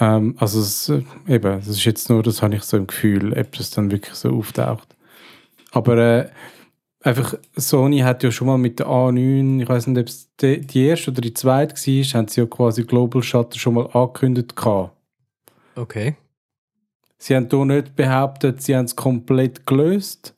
Ähm, 0.02 0.36
also, 0.40 0.60
es, 0.60 0.90
äh, 0.90 1.04
eben, 1.28 1.60
das 1.60 1.68
ist 1.68 1.86
jetzt 1.86 2.10
nur, 2.10 2.24
das 2.24 2.42
habe 2.42 2.56
ich 2.56 2.64
so 2.64 2.76
im 2.76 2.88
Gefühl, 2.88 3.38
ob 3.38 3.52
das 3.54 3.70
dann 3.70 3.92
wirklich 3.92 4.16
so 4.16 4.32
auftaucht. 4.32 4.96
Aber 5.72 5.98
äh, 5.98 6.30
einfach, 7.02 7.36
Sony 7.56 8.00
hat 8.00 8.24
ja 8.24 8.32
schon 8.32 8.48
mal 8.48 8.58
mit 8.58 8.80
der 8.80 8.88
A9, 8.88 9.62
ich 9.62 9.70
weiß 9.70 9.88
nicht, 9.88 10.00
ob 10.00 10.08
es 10.08 10.36
die, 10.42 10.62
die 10.62 10.88
erste 10.88 11.12
oder 11.12 11.22
die 11.22 11.36
zweite 11.36 11.76
war, 11.76 12.20
haben 12.20 12.28
sie 12.28 12.42
ja 12.42 12.48
quasi 12.48 12.84
Global 12.84 13.22
Shutter 13.22 13.60
schon 13.60 13.76
mal 13.76 13.88
angekündigt 13.94 14.56
gehabt. 14.56 14.98
Okay. 15.76 16.16
Sie 17.20 17.36
haben 17.36 17.48
hier 17.50 17.66
nicht 17.66 17.96
behauptet, 17.96 18.64
sie 18.64 18.76
haben 18.76 18.86
es 18.86 18.96
komplett 18.96 19.68
gelöst, 19.68 20.34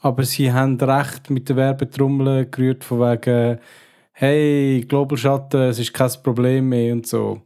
aber 0.00 0.22
sie 0.22 0.52
haben 0.52 0.80
recht 0.80 1.30
mit 1.30 1.48
der 1.48 1.56
Werbetrommel 1.56 2.46
gerührt 2.46 2.84
von 2.84 3.00
wegen 3.00 3.58
hey, 4.12 4.84
Global 4.88 5.18
Shutter, 5.18 5.70
es 5.70 5.80
ist 5.80 5.92
kein 5.92 6.10
Problem 6.22 6.68
mehr 6.68 6.92
und 6.92 7.06
so. 7.06 7.42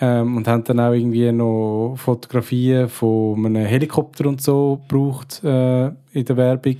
Ähm, 0.00 0.36
und 0.36 0.48
haben 0.48 0.64
dann 0.64 0.80
auch 0.80 0.92
irgendwie 0.92 1.30
noch 1.30 1.94
Fotografien 1.96 2.88
von 2.88 3.46
einem 3.46 3.64
Helikopter 3.64 4.26
und 4.26 4.40
so 4.40 4.80
gebraucht 4.88 5.42
äh, 5.44 5.86
in 6.12 6.24
der 6.24 6.36
Werbung. 6.36 6.78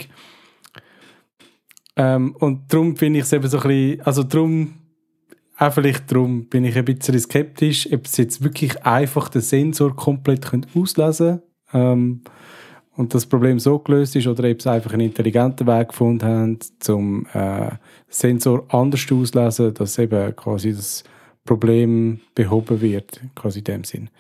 Ähm, 1.97 2.35
und 2.41 2.73
darum 2.73 2.97
finde 2.97 3.21
ich 3.21 3.25
es 3.25 3.33
eben 3.33 3.47
so 3.47 3.59
ein 3.59 3.69
bisschen, 3.69 4.01
also 4.03 4.23
darum, 4.25 4.75
auch 5.57 5.73
vielleicht 5.73 6.11
darum 6.11 6.47
bin 6.47 6.65
ich 6.65 6.77
ein 6.77 6.85
bisschen 6.85 7.19
skeptisch, 7.21 7.89
ob 7.93 8.09
sie 8.09 8.23
jetzt 8.23 8.43
wirklich 8.43 8.85
einfach 8.85 9.29
den 9.29 9.43
Sensor 9.43 9.95
komplett 9.95 10.51
auslesen 10.75 11.41
können 11.71 11.85
ähm, 11.93 12.21
und 12.97 13.15
das 13.15 13.27
Problem 13.27 13.61
so 13.61 13.79
gelöst 13.79 14.17
ist 14.17 14.27
oder 14.27 14.51
ob 14.51 14.61
sie 14.61 14.71
einfach 14.71 14.93
einen 14.93 15.03
intelligenten 15.09 15.67
Weg 15.67 15.89
gefunden 15.89 16.25
haben, 16.27 16.59
zum 16.81 17.27
äh, 17.33 17.71
Sensor 18.09 18.65
anders 18.69 19.07
auslesen, 19.11 19.75
dass 19.75 19.99
eben 19.99 20.35
quasi 20.35 20.73
das 20.73 21.05
Problem 21.45 22.21
behoben 22.35 22.81
wird, 22.81 23.21
quasi 23.35 23.59
in 23.61 23.65
dem 23.65 23.85
Sinn. 23.85 24.11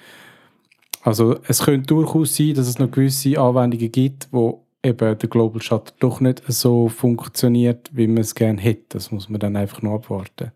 Also 1.02 1.38
es 1.46 1.62
könnte 1.62 1.88
durchaus 1.88 2.36
sein, 2.36 2.54
dass 2.54 2.66
es 2.66 2.78
noch 2.78 2.90
gewisse 2.90 3.38
Anwendungen 3.38 3.92
gibt, 3.92 4.28
wo 4.30 4.64
eben 4.82 5.18
der 5.18 5.28
Global 5.28 5.60
Shutter 5.60 5.92
doch 5.98 6.20
nicht 6.20 6.42
so 6.48 6.88
funktioniert, 6.88 7.90
wie 7.92 8.06
man 8.06 8.18
es 8.18 8.34
gerne 8.34 8.60
hätte. 8.60 8.84
Das 8.90 9.10
muss 9.10 9.28
man 9.28 9.40
dann 9.40 9.56
einfach 9.56 9.82
noch 9.82 9.94
abwarten. 9.94 10.52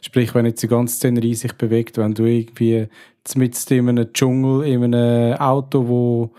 Sprich, 0.00 0.34
wenn 0.34 0.46
jetzt 0.46 0.62
die 0.62 0.68
ganze 0.68 0.96
Szenerie 0.96 1.34
sich 1.34 1.52
bewegt, 1.54 1.98
wenn 1.98 2.14
du 2.14 2.24
irgendwie 2.24 2.88
mit 3.36 3.70
in 3.70 3.88
einem 3.88 4.12
Dschungel, 4.12 4.66
in 4.66 4.82
einem 4.82 5.34
Auto, 5.34 5.86
wo, 5.86 6.30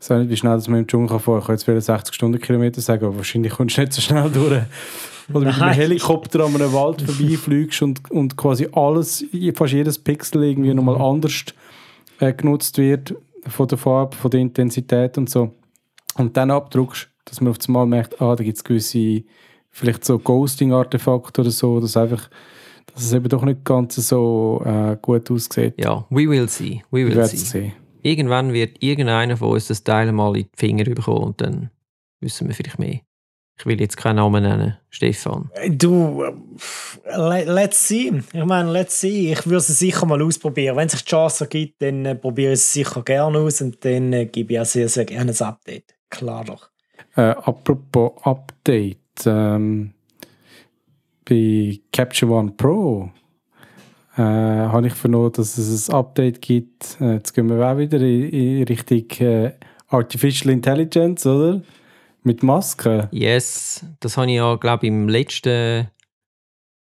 ich 0.00 0.08
weiß 0.08 0.20
nicht, 0.20 0.30
wie 0.30 0.36
schnell 0.36 0.54
das 0.54 0.68
man 0.68 0.80
im 0.80 0.86
Dschungel 0.86 1.08
kann 1.08 1.20
fahren 1.20 1.42
kann, 1.42 1.56
ich 1.56 1.66
kann 1.66 1.74
jetzt 1.74 1.86
60 1.86 2.14
Stundenkilometer 2.14 2.80
sagen, 2.80 3.04
aber 3.04 3.16
wahrscheinlich 3.16 3.52
kommst 3.52 3.76
du 3.76 3.82
nicht 3.82 3.92
so 3.92 4.00
schnell 4.00 4.30
durch. 4.30 4.62
Oder 5.32 5.46
mit 5.46 5.60
einem. 5.60 5.74
Helikopter 5.74 6.44
an 6.44 6.54
einem 6.54 6.72
Wald 6.72 7.02
vorbeifliegst 7.02 7.82
und, 7.82 8.10
und 8.10 8.36
quasi 8.36 8.68
alles, 8.72 9.24
fast 9.54 9.72
jedes 9.72 9.98
Pixel 9.98 10.44
irgendwie 10.44 10.74
nochmal 10.74 11.00
anders 11.00 11.44
äh, 12.18 12.32
genutzt 12.32 12.78
wird, 12.78 13.14
von 13.46 13.68
der 13.68 13.78
Farbe, 13.78 14.16
von 14.16 14.30
der 14.30 14.40
Intensität 14.40 15.18
und 15.18 15.30
so, 15.30 15.54
und 16.16 16.36
dann 16.36 16.50
abdruckst, 16.50 17.08
dass 17.24 17.40
man 17.40 17.50
auf 17.50 17.58
einmal 17.66 17.86
merkt, 17.86 18.20
ah, 18.20 18.34
da 18.34 18.42
gibt 18.42 18.56
es 18.56 18.64
gewisse, 18.64 19.22
vielleicht 19.70 20.04
so 20.04 20.18
Ghosting-Artefakte 20.18 21.42
oder 21.42 21.50
so, 21.50 21.80
dass 21.80 21.96
einfach, 21.96 22.28
dass 22.94 23.04
es 23.04 23.12
eben 23.12 23.28
doch 23.28 23.44
nicht 23.44 23.64
ganz 23.64 23.96
so 23.96 24.62
äh, 24.64 24.96
gut 25.00 25.30
aussieht. 25.30 25.74
Ja, 25.78 26.04
we 26.10 26.28
will 26.28 26.48
see. 26.48 26.82
We 26.90 26.98
Wir 26.98 27.06
will 27.08 27.16
werden 27.16 27.28
see. 27.28 27.36
es 27.36 27.50
sehen. 27.50 27.72
Irgendwann 28.02 28.52
wird 28.52 28.82
irgendeiner 28.82 29.36
von 29.36 29.50
uns 29.50 29.68
das 29.68 29.84
Teil 29.84 30.10
mal 30.12 30.36
in 30.36 30.44
die 30.44 30.48
Finger 30.56 30.84
bekommen 30.84 31.24
und 31.24 31.40
dann 31.40 31.70
wissen 32.20 32.48
wir 32.48 32.54
vielleicht 32.54 32.78
mehr. 32.78 33.00
Ich 33.58 33.66
will 33.66 33.78
jetzt 33.78 33.98
keinen 33.98 34.16
Namen 34.16 34.42
nennen. 34.42 34.78
Stefan. 34.88 35.50
Du, 35.68 36.22
äh, 36.24 36.30
le- 37.16 37.44
let's 37.44 37.86
see. 37.86 38.10
Ich 38.32 38.44
meine, 38.46 38.72
let's 38.72 38.98
see. 38.98 39.32
Ich 39.32 39.44
würde 39.44 39.58
es 39.58 39.66
sicher 39.66 40.06
mal 40.06 40.22
ausprobieren. 40.22 40.76
Wenn 40.76 40.88
sich 40.88 41.04
die 41.04 41.10
Chance 41.10 41.44
ergibt, 41.44 41.82
dann 41.82 42.06
äh, 42.06 42.14
probiere 42.14 42.52
ich 42.52 42.60
es 42.60 42.72
sicher 42.72 43.02
gerne 43.02 43.38
aus 43.38 43.60
und 43.60 43.84
dann 43.84 44.14
äh, 44.14 44.24
gebe 44.24 44.54
ich 44.54 44.60
auch 44.60 44.64
sehr, 44.64 44.88
sehr 44.88 45.04
gerne 45.04 45.32
ein 45.32 45.42
Update. 45.46 45.94
Klar 46.08 46.44
doch. 46.46 46.70
Äh, 47.16 47.20
apropos 47.32 48.12
Update, 48.22 48.96
ähm, 49.26 49.92
bei 51.30 51.80
Capture 51.92 52.32
One 52.32 52.50
Pro 52.50 53.08
äh, 54.16 54.20
habe 54.20 54.88
ich 54.88 54.94
vernommen, 54.94 55.32
dass 55.32 55.56
es 55.56 55.88
ein 55.88 55.94
Update 55.94 56.42
gibt. 56.42 57.00
Äh, 57.00 57.14
jetzt 57.14 57.32
gehen 57.32 57.48
wir 57.48 57.64
auch 57.64 57.78
wieder 57.78 58.00
in, 58.00 58.28
in 58.28 58.64
Richtung 58.64 59.08
äh, 59.26 59.52
Artificial 59.88 60.52
Intelligence, 60.52 61.24
oder? 61.26 61.62
Mit 62.22 62.42
Masken. 62.42 63.08
Yes, 63.12 63.84
das 64.00 64.16
habe 64.16 64.26
ich 64.26 64.36
ja, 64.36 64.56
glaube 64.56 64.86
ich, 64.86 64.92
im 64.92 65.08
letzten. 65.08 65.88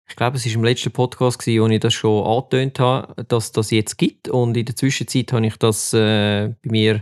Ich 0.07 0.17
glaube, 0.17 0.35
es 0.35 0.45
war 0.45 0.53
im 0.53 0.63
letzten 0.63 0.91
Podcast, 0.91 1.39
gewesen, 1.39 1.63
wo 1.63 1.67
ich 1.67 1.79
das 1.79 1.93
schon 1.93 2.23
angetönt 2.23 2.79
habe, 2.79 3.23
dass 3.23 3.51
das 3.53 3.71
jetzt 3.71 3.97
gibt. 3.97 4.27
Und 4.27 4.55
in 4.57 4.65
der 4.65 4.75
Zwischenzeit 4.75 5.31
habe 5.31 5.47
ich 5.47 5.55
das 5.55 5.93
äh, 5.93 6.49
bei 6.63 6.69
mir 6.69 7.01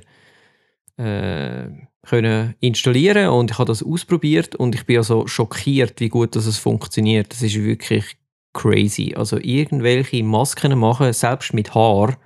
äh, 0.97 1.69
können 2.04 2.56
installieren 2.60 3.30
und 3.30 3.51
ich 3.51 3.60
habe 3.60 3.67
das 3.67 3.84
ausprobiert 3.84 4.56
und 4.56 4.75
ich 4.75 4.86
bin 4.86 4.97
also 4.97 5.27
schockiert, 5.27 5.99
wie 5.99 6.10
gut 6.10 6.36
das 6.36 6.45
es 6.45 6.58
funktioniert. 6.58 7.32
Das 7.32 7.41
ist 7.41 7.56
wirklich 7.56 8.17
crazy. 8.54 9.13
Also 9.15 9.38
irgendwelche 9.38 10.23
Masken 10.23 10.77
machen, 10.77 11.13
selbst 11.13 11.54
mit 11.54 11.75
Haar, 11.75 12.17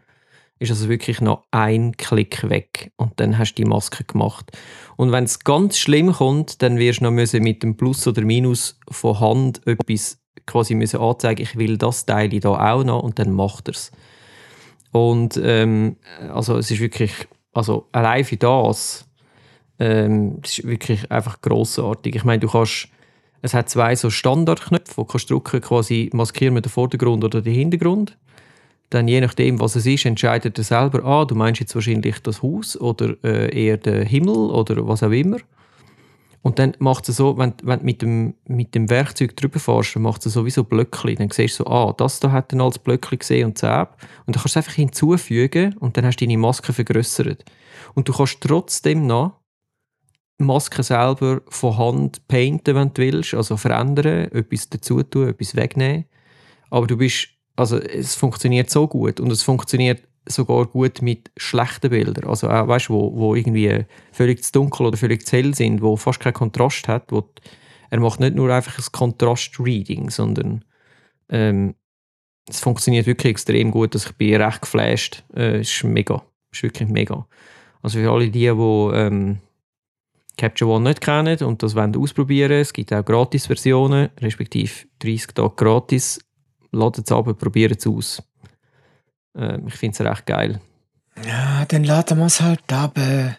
ist 0.60 0.72
also 0.72 0.88
wirklich 0.88 1.20
noch 1.20 1.44
ein 1.52 1.98
Klick 1.98 2.50
weg 2.50 2.92
und 2.96 3.20
dann 3.20 3.38
hast 3.38 3.56
du 3.56 3.64
die 3.64 3.70
Maske 3.70 4.06
gemacht. 4.06 4.52
Und 4.96 5.12
wenn 5.12 5.26
es 5.26 5.40
ganz 5.40 5.78
schlimm 5.78 6.14
kommt, 6.14 6.62
dann 6.62 6.78
wirst 6.78 7.02
du 7.02 7.06
noch 7.06 7.12
müssen 7.12 7.44
mit 7.44 7.62
dem 7.62 7.76
Plus 7.76 8.08
oder 8.08 8.22
Minus 8.22 8.80
von 8.90 9.20
Hand 9.20 9.68
etwas 9.68 10.20
quasi 10.46 10.76
müssen 10.76 11.00
anzeigen, 11.00 11.42
ich 11.42 11.58
will 11.58 11.78
das 11.78 12.06
Teil 12.06 12.30
da 12.40 12.74
auch 12.74 12.84
noch 12.84 13.04
und 13.04 13.20
dann 13.20 13.32
macht 13.32 13.68
er 13.68 13.74
es. 13.74 13.92
Und 14.92 15.40
ähm, 15.44 15.98
also 16.32 16.58
es 16.58 16.72
ist 16.72 16.80
wirklich, 16.80 17.12
also 17.56 17.88
allein 17.92 18.26
für 18.26 18.38
das, 18.38 19.06
ähm, 19.80 20.42
das 20.42 20.60
ist 20.60 20.68
wirklich 20.68 21.12
einfach 21.12 21.42
grossartig. 21.42 22.16
Ich 22.16 22.24
meine, 22.24 22.40
du 22.40 22.50
kannst, 22.50 22.90
es 23.42 23.54
hat 23.54 23.70
zwei 23.70 23.96
so 23.96 24.10
Standardknöpfe, 24.10 24.98
wo 24.98 25.06
kannst 25.06 25.30
drücken, 25.30 25.62
quasi 25.62 26.10
maskieren 26.14 26.56
wir 26.56 26.62
den 26.62 26.72
Vordergrund 26.72 27.24
oder 27.24 27.42
den 27.42 27.54
Hintergrund. 27.54 28.18
Dann 28.90 29.08
je 29.08 29.22
nachdem, 29.22 29.60
was 29.60 29.76
es 29.76 29.86
ist, 29.86 30.06
entscheidet 30.06 30.58
er 30.58 30.64
selber, 30.64 31.04
ah, 31.04 31.26
du 31.26 31.34
meinst 31.34 31.60
jetzt 31.60 31.74
wahrscheinlich 31.74 32.20
das 32.20 32.44
Haus 32.44 32.80
oder 32.80 33.16
äh, 33.24 33.66
eher 33.66 33.78
den 33.78 34.06
Himmel 34.06 34.36
oder 34.36 34.88
was 34.88 35.02
auch 35.02 35.12
immer. 35.12 35.38
Und 36.46 36.60
dann 36.60 36.74
macht 36.78 37.10
es 37.10 37.18
so, 37.18 37.40
wenn, 37.40 37.56
wenn 37.64 37.80
du 37.80 37.86
mit 37.86 38.02
dem, 38.04 38.36
mit 38.48 38.76
dem 38.76 38.88
Werkzeug 38.92 39.36
drüber 39.36 39.60
fährst, 39.60 39.96
dann 39.96 40.04
macht 40.04 40.24
es 40.28 40.34
sowieso 40.34 40.64
Blöckchen. 40.64 41.16
Dann 41.16 41.32
siehst 41.32 41.60
du 41.60 41.64
so, 41.64 41.70
ah, 41.72 41.92
das 41.98 42.20
da 42.20 42.32
hat 42.32 42.52
dann 42.52 42.62
als 42.62 42.78
Blöckchen 42.78 43.18
gesehen 43.18 43.48
und 43.48 43.58
Zäb. 43.58 43.90
Und 44.28 44.36
dann 44.36 44.44
kannst 44.44 44.46
du 44.46 44.50
es 44.50 44.58
einfach 44.58 44.74
hinzufügen 44.74 45.76
und 45.80 45.98
dann 45.98 46.06
hast 46.06 46.18
du 46.18 46.26
deine 46.26 46.38
Maske 46.38 46.72
vergrößert. 46.72 47.44
Und 47.96 48.08
du 48.08 48.14
kannst 48.14 48.42
trotzdem 48.42 49.08
noch 49.08 49.40
die 50.40 50.44
Maske 50.44 50.84
selber 50.84 51.42
von 51.48 51.80
Hand 51.80 52.28
painten, 52.28 52.76
wenn 52.76 52.94
du 52.94 53.02
willst, 53.02 53.34
also 53.34 53.58
verändern, 53.58 54.32
etwas 54.32 54.70
dazu 54.70 55.02
tun, 55.02 55.30
etwas 55.30 55.56
wegnehmen. 55.56 56.06
Aber 56.70 56.86
du 56.86 56.96
bist, 56.96 57.30
also 57.56 57.80
es 57.80 58.14
funktioniert 58.14 58.70
so 58.70 58.88
gut 58.88 59.20
und 59.20 59.32
es 59.32 59.42
funktioniert 59.42 60.04
sogar 60.28 60.66
gut 60.66 61.02
mit 61.02 61.32
schlechten 61.38 61.90
Bildern. 61.90 62.30
Also 62.30 62.50
auch, 62.50 62.68
weißt, 62.68 62.90
wo, 62.90 63.16
wo 63.16 63.36
irgendwie 63.36 63.86
völlig 64.12 64.44
zu 64.44 64.52
dunkel 64.52 64.88
oder 64.88 64.98
völlig 64.98 65.26
zu 65.26 65.38
hell 65.38 65.54
sind, 65.54 65.82
wo 65.82 65.96
fast 65.96 66.20
keinen 66.20 66.34
Kontrast 66.34 66.88
hat. 66.88 67.12
Wo 67.12 67.30
er 67.90 68.00
macht 68.00 68.20
nicht 68.20 68.36
nur 68.36 68.52
einfach 68.52 68.78
ein 68.78 68.92
Kontrast-Reading, 68.92 70.10
sondern 70.10 70.66
ähm, 71.30 71.76
es 72.48 72.60
funktioniert 72.60 73.06
wirklich 73.06 73.32
extrem 73.32 73.72
gut. 73.72 73.96
Also 73.96 74.10
ich 74.10 74.16
bin 74.16 74.42
recht 74.42 74.62
geflasht. 74.62 75.24
Äh, 75.36 75.62
ist 75.62 75.84
mega. 75.84 76.24
Ist 76.52 76.64
wirklich 76.64 76.90
mega. 76.90 77.28
Also 77.82 78.00
für 78.00 78.12
alle 78.12 78.30
die, 78.30 78.40
die 78.40 78.48
ähm, 78.48 79.40
Capture 80.38 80.72
One 80.72 80.90
nicht 80.90 81.02
kennen 81.02 81.38
und 81.44 81.64
das 81.64 81.76
wollen 81.76 81.96
ausprobieren, 81.96 82.60
es 82.60 82.74
gibt 82.74 82.92
auch 82.92 83.06
Gratis-Versionen, 83.06 84.10
respektive 84.20 84.88
30 85.00 85.28
Tage 85.34 85.56
gratis. 85.56 86.20
Ladet 86.72 87.06
es 87.06 87.12
ab, 87.12 87.26
probiert 87.38 87.80
es 87.80 87.88
aus. 87.88 88.24
Ähm, 89.36 89.68
ich 89.68 89.76
finde 89.76 89.94
es 89.94 90.02
recht 90.02 90.26
geil. 90.26 90.60
Ja, 91.26 91.66
dann 91.68 91.84
laden 91.84 92.18
wir 92.20 92.26
es 92.26 92.42
halt 92.42 92.72
ab. 92.72 92.98
äh. 92.98 93.32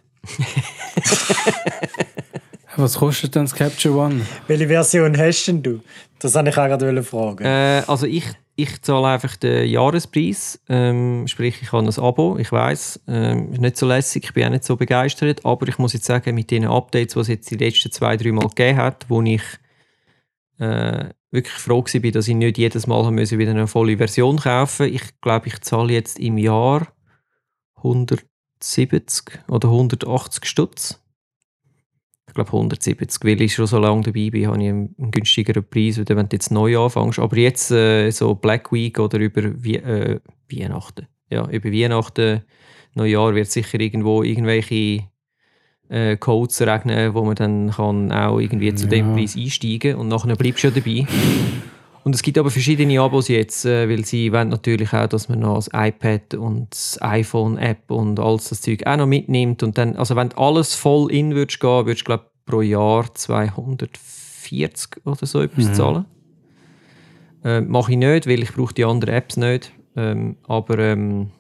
Was 2.77 2.99
kostet 2.99 3.35
denn 3.35 3.45
das 3.45 3.55
Capture 3.55 3.97
One? 3.97 4.21
Welche 4.47 4.69
Version 4.69 5.17
hast 5.17 5.47
denn 5.47 5.63
du? 5.63 5.81
Das 6.19 6.35
wollte 6.35 6.51
ich 6.51 6.59
auch 6.59 6.67
gerade 6.67 7.03
fragen. 7.03 7.45
Äh, 7.45 7.83
also 7.87 8.07
ich, 8.07 8.25
ich 8.55 8.83
zahle 8.83 9.09
einfach 9.09 9.37
den 9.37 9.67
Jahrespreis, 9.69 10.61
ähm, 10.69 11.27
sprich 11.27 11.63
ich 11.63 11.73
habe 11.73 11.87
ein 11.87 11.99
Abo, 11.99 12.37
ich 12.39 12.53
weiß, 12.53 13.01
ähm, 13.09 13.53
ist 13.53 13.61
nicht 13.61 13.77
so 13.79 13.87
lässig, 13.87 14.25
ich 14.25 14.35
bin 14.35 14.47
auch 14.47 14.51
nicht 14.51 14.65
so 14.65 14.77
begeistert, 14.77 15.45
aber 15.45 15.69
ich 15.69 15.79
muss 15.79 15.95
jetzt 15.95 16.05
sagen, 16.05 16.35
mit 16.35 16.51
den 16.51 16.67
Updates, 16.67 17.15
die 17.15 17.21
es 17.21 17.29
jetzt 17.29 17.51
die 17.51 17.57
letzten 17.57 17.93
zwei, 17.93 18.17
drei 18.17 18.33
Mal 18.33 18.49
gegeben 18.49 18.79
hat, 18.79 19.07
wo 19.09 19.23
ich 19.23 19.43
äh, 20.59 21.07
wirklich 21.37 21.55
froh 21.55 21.85
war, 21.85 22.11
dass 22.11 22.29
ich 22.29 22.35
nicht 22.35 22.59
jedes 22.59 22.87
Mal 22.87 23.17
wieder 23.17 23.51
eine 23.51 23.67
volle 23.67 23.97
Version 23.97 24.39
kaufen 24.39 24.93
Ich 24.93 25.21
glaube, 25.21 25.47
ich 25.47 25.61
zahle 25.61 25.93
jetzt 25.93 26.19
im 26.19 26.39
Jahr 26.39 26.89
170 27.77 29.45
oder 29.49 29.69
180 29.69 30.45
Stutz. 30.45 31.03
Ich 32.27 32.35
glaube 32.35 32.49
170, 32.49 33.25
weil 33.25 33.41
ich 33.41 33.55
schon 33.55 33.67
so 33.67 33.79
lange 33.79 34.03
dabei 34.03 34.31
bin, 34.31 34.47
habe 34.49 34.63
ich 34.63 34.69
einen, 34.69 34.95
günstigeren 35.11 35.69
Preis, 35.69 35.99
wenn 35.99 36.07
du 36.07 36.27
jetzt 36.37 36.51
neu 36.51 36.79
anfängst. 36.79 37.21
Aber 37.21 37.37
jetzt 37.37 37.71
äh, 37.71 38.11
so 38.11 38.35
Black 38.35 38.73
Week 38.73 38.99
oder 38.99 39.19
über 39.19 39.63
Wie 39.63 39.77
äh, 39.77 40.21
Weihnachten, 40.51 41.07
ja, 41.31 41.49
über 41.49 41.71
Weihnachten, 41.71 42.43
Neujahr 42.95 43.35
wird 43.35 43.51
sicher 43.51 43.79
irgendwo 43.79 44.23
irgendwelche 44.23 45.09
äh, 45.89 46.17
Codes 46.17 46.61
regnen, 46.63 47.15
wo 47.15 47.23
man 47.25 47.35
dann 47.37 47.71
kann 47.71 48.11
auch 48.13 48.39
irgendwie 48.39 48.75
zu 48.75 48.87
dem 48.89 49.09
Ja. 49.09 49.13
Preis 49.15 49.37
einsteigen 49.37 49.97
und 49.97 50.09
nachher 50.09 50.35
bleibst 50.37 50.65
du 50.65 50.69
ja 50.69 50.75
dabei. 50.75 51.07
Und 52.05 52.15
es 52.15 52.23
gibt 52.23 52.39
aber 52.39 52.51
verschiedene 52.53 53.01
Abos 53.01 53.27
jetzt, 53.29 53.65
äh, 53.65 53.89
weil 53.89 54.05
sie 54.05 54.33
wollen 54.33 54.49
natürlich 54.49 54.93
auch, 54.93 55.09
dass 55.09 55.29
man 55.29 55.41
noch 55.41 55.57
das 55.57 55.69
iPad 55.73 56.35
und 56.35 56.69
das 56.71 56.99
iPhone-App 57.03 57.91
und 57.91 58.21
alles 58.21 58.49
das 58.49 58.61
Zeug 58.63 58.87
auch 58.87 58.97
noch 58.97 59.07
mitnimmt. 59.07 59.63
Und 59.65 59.77
dann, 59.77 59.97
also 59.97 60.15
wenn 60.15 60.33
alles 60.35 60.75
voll 60.77 61.11
in 61.11 61.35
würdest 61.35 61.59
gehen, 61.59 61.85
würdest 61.87 62.03
du 62.03 62.05
glaube 62.05 62.25
pro 62.47 62.61
Jahr 62.63 63.13
240 63.13 65.05
oder 65.05 65.27
so 65.27 65.41
etwas 65.43 65.65
Mhm. 65.69 65.75
zahlen. 65.75 66.05
Äh, 67.45 67.61
Mache 67.63 67.93
ich 67.93 67.99
nicht, 67.99 68.27
weil 68.29 68.43
ich 68.43 68.53
brauche 68.53 68.75
die 68.75 68.85
anderen 68.85 69.15
Apps 69.15 69.37
nicht. 69.37 69.73
Ähm, 69.97 70.37
aber 70.47 70.79
ähm, 70.79 71.31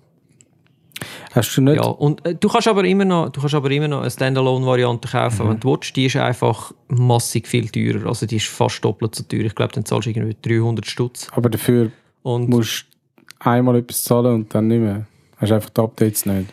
Hast 1.32 1.56
du 1.56 1.60
nicht? 1.62 1.76
ja, 1.76 1.84
und 1.84 2.24
äh, 2.26 2.34
du 2.34 2.48
kannst 2.48 2.68
aber 2.68 2.84
immer 2.84 3.04
noch, 3.04 3.28
du 3.30 3.40
kannst 3.40 3.54
aber 3.54 3.70
immer 3.70 3.88
noch 3.88 4.00
eine 4.00 4.10
Standalone-Variante 4.10 5.08
kaufen, 5.08 5.44
Mhm. 5.46 5.50
wenn 5.50 5.60
du 5.60 5.70
willst. 5.72 5.94
Die 5.96 6.06
ist 6.06 6.16
einfach 6.16 6.72
massig 6.88 7.46
viel 7.46 7.68
teurer. 7.68 8.06
Also 8.08 8.26
die 8.26 8.36
ist 8.36 8.46
fast 8.46 8.84
doppelt 8.84 9.14
so 9.14 9.22
teuer. 9.24 9.40
Ich 9.44 9.54
glaube, 9.54 9.72
dann 9.74 9.84
zahlst 9.84 10.06
du 10.06 10.10
irgendwie 10.10 10.36
300 10.42 10.86
Stutz. 10.86 11.28
Aber 11.32 11.50
dafür 11.50 11.90
Und 12.22 12.48
musst 12.48 12.86
du 13.42 13.48
einmal 13.50 13.76
etwas 13.76 14.02
zahlen 14.02 14.34
und 14.34 14.54
dann 14.54 14.68
nicht 14.68 14.80
mehr. 14.80 15.06
Hast 15.38 15.52
einfach 15.52 15.70
die 15.70 15.80
Updates 15.80 16.24
nicht. 16.26 16.52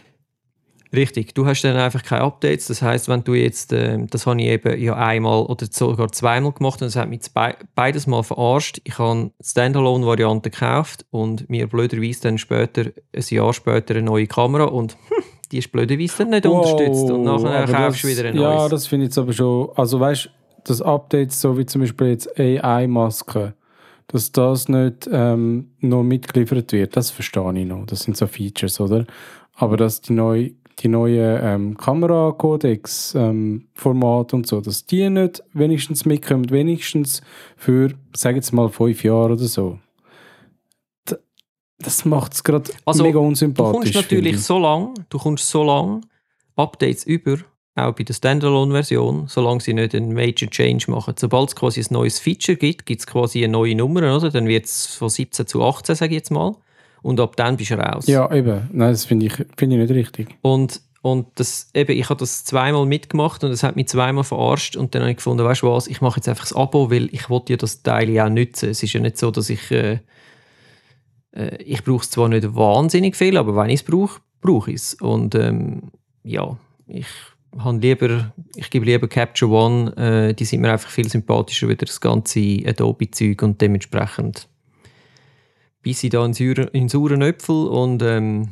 Richtig, 0.93 1.33
du 1.33 1.45
hast 1.45 1.61
dann 1.63 1.75
einfach 1.75 2.03
keine 2.03 2.21
Updates. 2.23 2.67
Das 2.67 2.81
heißt, 2.81 3.09
wenn 3.09 3.23
du 3.23 3.33
jetzt, 3.33 3.73
ähm, 3.73 4.07
das 4.09 4.25
habe 4.27 4.39
ich 4.41 4.47
eben 4.47 4.79
ja 4.81 4.95
einmal 4.95 5.43
oder 5.43 5.65
sogar 5.69 6.11
zweimal 6.11 6.51
gemacht 6.51 6.81
und 6.81 6.87
das 6.87 6.95
hat 6.95 7.09
mich 7.09 7.21
bei, 7.33 7.55
beides 7.75 8.07
mal 8.07 8.23
verarscht. 8.23 8.79
Ich 8.83 8.97
habe 8.99 9.31
Standalone-Variante 9.43 10.49
gekauft 10.49 11.05
und 11.11 11.49
mir 11.49 11.67
blöderweise 11.67 12.21
dann 12.21 12.37
später, 12.37 12.85
ein 13.15 13.23
Jahr 13.29 13.53
später, 13.53 13.95
eine 13.95 14.03
neue 14.03 14.27
Kamera 14.27 14.65
und 14.65 14.93
hm, 15.09 15.23
die 15.51 15.59
ist 15.59 15.71
blöderweise 15.71 16.17
dann 16.19 16.29
nicht 16.29 16.45
unterstützt 16.45 17.09
und 17.11 17.23
nachher 17.23 17.65
kaufst 17.65 18.03
du 18.03 18.07
wieder 18.07 18.25
ein 18.29 18.35
Ja, 18.35 18.55
neues. 18.57 18.69
das 18.71 18.87
finde 18.87 19.05
ich 19.05 19.09
jetzt 19.09 19.17
aber 19.17 19.33
schon. 19.33 19.69
Also 19.75 19.99
weißt 19.99 20.25
du, 20.25 20.29
das 20.65 20.81
Update, 20.81 21.31
so 21.33 21.57
wie 21.57 21.65
zum 21.65 21.81
Beispiel 21.81 22.07
jetzt 22.07 22.39
AI-Masken, 22.39 23.53
dass 24.07 24.31
das 24.31 24.69
nicht 24.69 25.09
ähm, 25.11 25.71
noch 25.79 26.03
mitgeliefert 26.03 26.71
wird, 26.71 26.95
das 26.95 27.09
verstehe 27.11 27.51
ich 27.57 27.65
noch. 27.65 27.85
Das 27.85 28.01
sind 28.01 28.15
so 28.17 28.27
Features, 28.27 28.79
oder? 28.79 29.05
Aber 29.55 29.77
dass 29.77 30.01
die 30.01 30.13
neue 30.13 30.51
die 30.79 30.87
neuen 30.87 31.39
ähm, 31.41 31.77
Kamera-Codex, 31.77 33.15
ähm, 33.15 33.67
Format 33.73 34.33
und 34.33 34.47
so, 34.47 34.61
dass 34.61 34.85
die 34.85 35.09
nicht 35.09 35.43
wenigstens 35.53 36.05
mitkommen, 36.05 36.49
wenigstens 36.49 37.21
für, 37.55 37.93
sag 38.15 38.35
jetzt 38.35 38.51
mal, 38.53 38.69
fünf 38.69 39.03
Jahre 39.03 39.33
oder 39.33 39.45
so. 39.45 39.79
D 41.09 41.15
das 41.79 42.05
macht 42.05 42.33
es 42.33 42.43
gerade 42.43 42.71
Also, 42.85 43.03
mega 43.03 43.19
Du 43.19 43.25
unsympathisch. 43.25 43.71
kommst 43.71 43.87
finde 43.93 44.01
natürlich 44.15 44.35
ich. 44.35 44.43
so 44.43 44.57
lang, 44.59 44.93
du 45.09 45.17
kommst 45.17 45.49
so 45.49 45.63
lang 45.63 46.05
Updates 46.55 47.03
über, 47.05 47.37
auch 47.75 47.93
bei 47.93 48.03
der 48.03 48.13
Standalone-Version, 48.13 49.25
solange 49.27 49.61
sie 49.61 49.73
nicht 49.73 49.95
einen 49.95 50.13
Major 50.13 50.49
Change 50.49 50.89
machen. 50.91 51.15
Sobald 51.17 51.49
es 51.49 51.55
quasi 51.55 51.81
ein 51.81 51.87
neues 51.89 52.19
Feature 52.19 52.55
gibt, 52.57 52.85
gibt 52.85 53.01
es 53.01 53.07
quasi 53.07 53.43
eine 53.43 53.51
neue 53.51 53.75
Nummer, 53.75 54.15
oder? 54.15 54.29
Dann 54.29 54.47
wird 54.47 54.65
es 54.65 54.95
von 54.95 55.09
17 55.09 55.47
zu 55.47 55.63
18, 55.63 55.95
sage 55.95 56.11
ich 56.13 56.19
jetzt 56.19 56.31
mal. 56.31 56.55
Und 57.03 57.19
ab 57.19 57.35
dann 57.35 57.57
bist 57.57 57.69
du 57.69 57.75
raus. 57.75 58.07
Ja, 58.07 58.33
eben. 58.33 58.69
Nein, 58.71 58.91
das 58.91 59.05
finde 59.05 59.27
ich, 59.27 59.33
finde 59.55 59.75
ich 59.75 59.81
nicht 59.81 59.91
richtig. 59.91 60.35
Und, 60.41 60.81
und 61.03 61.27
das, 61.35 61.69
eben, 61.75 61.95
ich 61.95 62.09
habe 62.09 62.19
das 62.19 62.43
zweimal 62.43 62.87
mitgemacht 62.87 63.43
und 63.43 63.51
es 63.51 63.61
hat 63.61 63.75
mich 63.75 63.89
zweimal 63.89 64.23
verarscht 64.23 64.75
und 64.75 64.95
dann 64.95 65.03
habe 65.03 65.11
ich 65.11 65.17
gefunden, 65.17 65.43
weißt 65.43 65.61
du 65.61 65.67
was, 65.69 65.87
ich 65.87 66.01
mache 66.01 66.17
jetzt 66.17 66.29
einfach 66.29 66.45
das 66.45 66.55
Abo, 66.55 66.89
weil 66.89 67.09
ich 67.13 67.29
wollte 67.29 67.53
ja 67.53 67.57
das 67.57 67.83
Teil 67.83 68.09
ja 68.09 68.25
auch 68.25 68.29
nutzen. 68.29 68.69
Es 68.69 68.81
ist 68.81 68.93
ja 68.93 69.01
nicht 69.01 69.19
so, 69.19 69.29
dass 69.29 69.49
ich 69.51 69.69
äh, 69.69 69.99
äh, 71.35 71.57
ich 71.63 71.83
brauche 71.83 72.03
es 72.03 72.09
zwar 72.09 72.29
nicht 72.29 72.55
wahnsinnig 72.55 73.15
viel, 73.15 73.37
aber 73.37 73.55
wenn 73.55 73.69
ich 73.69 73.81
es 73.81 73.83
brauche, 73.83 74.21
brauche 74.41 74.71
ich 74.71 74.77
es. 74.77 74.93
Und 74.95 75.35
ähm, 75.35 75.91
ja, 76.23 76.57
ich 76.87 77.07
habe 77.57 77.77
lieber, 77.77 78.33
ich 78.55 78.69
gebe 78.69 78.85
lieber 78.85 79.07
Capture 79.07 79.51
One, 79.51 79.95
äh, 79.97 80.33
die 80.33 80.45
sind 80.45 80.61
mir 80.61 80.71
einfach 80.71 80.89
viel 80.89 81.09
sympathischer 81.09 81.67
wie 81.69 81.75
das 81.75 81.99
ganze 81.99 82.59
Adobe-Zeug 82.65 83.41
und 83.41 83.61
dementsprechend 83.61 84.47
beiße 85.83 86.07
ich 86.07 86.11
da 86.11 86.25
in, 86.25 86.33
sauren- 86.33 86.69
in 86.71 86.87
sauren 86.89 87.21
Äpfel 87.21 87.67
und 87.67 88.01
ähm, 88.01 88.49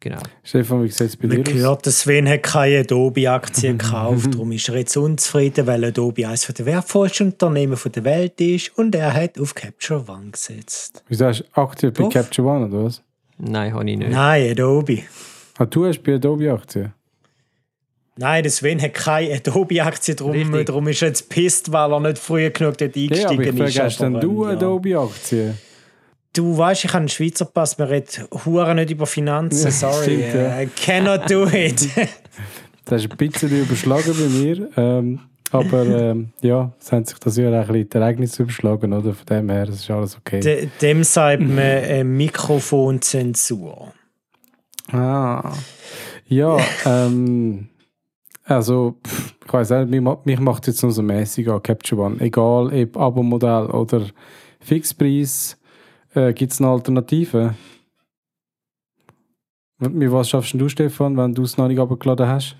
genau. 0.00 0.20
Stefan, 0.42 0.84
wie 0.84 0.88
sieht 0.88 1.08
es 1.08 1.16
bei 1.16 1.26
dir 1.28 1.38
Man 1.38 1.46
aus? 1.46 1.52
gehört, 1.52 1.86
der 1.86 1.92
Sven 1.92 2.28
hat 2.28 2.42
keine 2.42 2.80
Adobe-Aktien 2.80 3.78
gekauft, 3.78 4.32
darum 4.34 4.52
ist 4.52 4.68
er 4.68 4.76
jetzt 4.76 4.96
unzufrieden, 4.96 5.66
weil 5.66 5.84
Adobe 5.84 6.26
eines 6.28 6.46
der 6.46 6.66
wertvollsten 6.66 7.32
Unternehmen 7.32 7.76
der 7.94 8.04
Welt 8.04 8.40
ist 8.40 8.76
und 8.78 8.94
er 8.94 9.12
hat 9.12 9.38
auf 9.40 9.54
Capture 9.54 10.04
One 10.08 10.30
gesetzt. 10.32 11.02
Wieso 11.08 11.26
hast 11.26 11.40
du 11.40 11.60
aktiv 11.60 11.92
bei. 11.92 12.08
Capture 12.08 12.46
One 12.48 12.66
oder 12.66 12.84
was? 12.84 13.02
Nein, 13.38 13.74
habe 13.74 13.90
ich 13.90 13.96
nicht. 13.98 14.10
Nein, 14.10 14.50
Adobe. 14.52 15.00
Ah, 15.58 15.66
du 15.66 15.86
hast 15.86 16.02
bei 16.02 16.14
Adobe 16.14 16.52
Aktien? 16.52 16.92
Nein, 18.16 18.44
der 18.44 18.52
Sven 18.52 18.80
hat 18.80 18.94
keine 18.94 19.34
Adobe-Aktie, 19.34 20.14
darum, 20.14 20.32
Richtig. 20.32 20.66
darum 20.66 20.86
ist 20.86 21.02
er 21.02 21.08
jetzt 21.08 21.28
pisst, 21.28 21.72
weil 21.72 21.90
er 21.92 21.98
nicht 21.98 22.18
früher 22.18 22.50
genug 22.50 22.78
dort 22.78 22.94
Ja, 22.94 23.28
aber 23.28 23.42
ich 23.42 23.48
eingestiegen 23.48 23.64
ist. 23.66 23.78
hast 23.80 24.00
denn 24.00 24.14
aber, 24.14 24.20
du 24.20 24.44
ähm, 24.44 24.50
ja. 24.50 24.56
Adobe 24.56 24.98
Aktien? 25.00 25.58
Du 26.34 26.58
weißt, 26.58 26.84
ich 26.84 26.90
habe 26.90 26.98
einen 26.98 27.08
Schweizer 27.08 27.44
Pass, 27.46 27.78
man 27.78 27.88
redet 27.88 28.28
nicht 28.74 28.90
über 28.90 29.06
Finanzen, 29.06 29.64
Ja, 29.64 29.70
sorry. 29.70 30.02
stimmt, 30.02 30.34
ja. 30.34 30.60
I 30.60 30.66
cannot 30.66 31.30
do 31.30 31.46
it. 31.46 31.88
Das 32.86 33.02
ist 33.02 33.10
ein 33.10 33.16
bisschen 33.16 33.50
überschlagen 33.62 34.12
bei 34.12 34.28
mir. 34.28 34.68
Ähm, 34.76 35.20
aber 35.50 35.86
ähm, 35.86 36.28
ja, 36.42 36.70
es 36.78 36.92
haben 36.92 37.04
sich 37.06 37.18
das 37.18 37.38
Jahr 37.38 37.52
auch 37.52 37.66
ein 37.68 37.72
bisschen 37.72 37.88
die 37.88 37.96
Ereignisse 37.96 38.42
überschlagen, 38.42 38.92
oder? 38.92 39.14
Von 39.14 39.24
dem 39.24 39.48
her, 39.48 39.64
das 39.64 39.76
ist 39.76 39.90
alles 39.90 40.18
okay. 40.18 40.40
De, 40.40 40.68
dem 40.82 41.02
sagt 41.02 41.40
man 41.40 41.56
äh, 41.58 42.04
Mikrofonzensur. 42.04 43.92
Ah. 44.92 45.52
Ja, 46.26 46.58
ähm, 46.84 47.68
also, 48.44 48.96
pff, 49.06 49.34
ich 49.46 49.52
weiß 49.52 49.70
nicht, 49.70 50.02
mich, 50.02 50.16
mich 50.24 50.40
macht 50.40 50.66
jetzt 50.66 50.82
nur 50.82 50.92
so 50.92 51.00
mäßig 51.02 51.48
an 51.48 51.62
Capture 51.62 52.02
One. 52.02 52.20
Egal, 52.20 52.66
ob 52.84 52.96
Abo-Modell 52.98 53.66
oder 53.70 54.02
Fixpreis, 54.60 55.56
äh, 56.14 56.32
gibt 56.32 56.52
es 56.52 56.60
eine 56.60 56.70
Alternative? 56.70 57.54
Mit 59.78 60.10
was 60.12 60.30
schaffst 60.30 60.54
du, 60.54 60.68
Stefan, 60.68 61.16
wenn 61.16 61.34
du 61.34 61.42
es 61.42 61.56
noch 61.58 61.68
nicht 61.68 61.78
abgeladen 61.78 62.26
hast? 62.26 62.56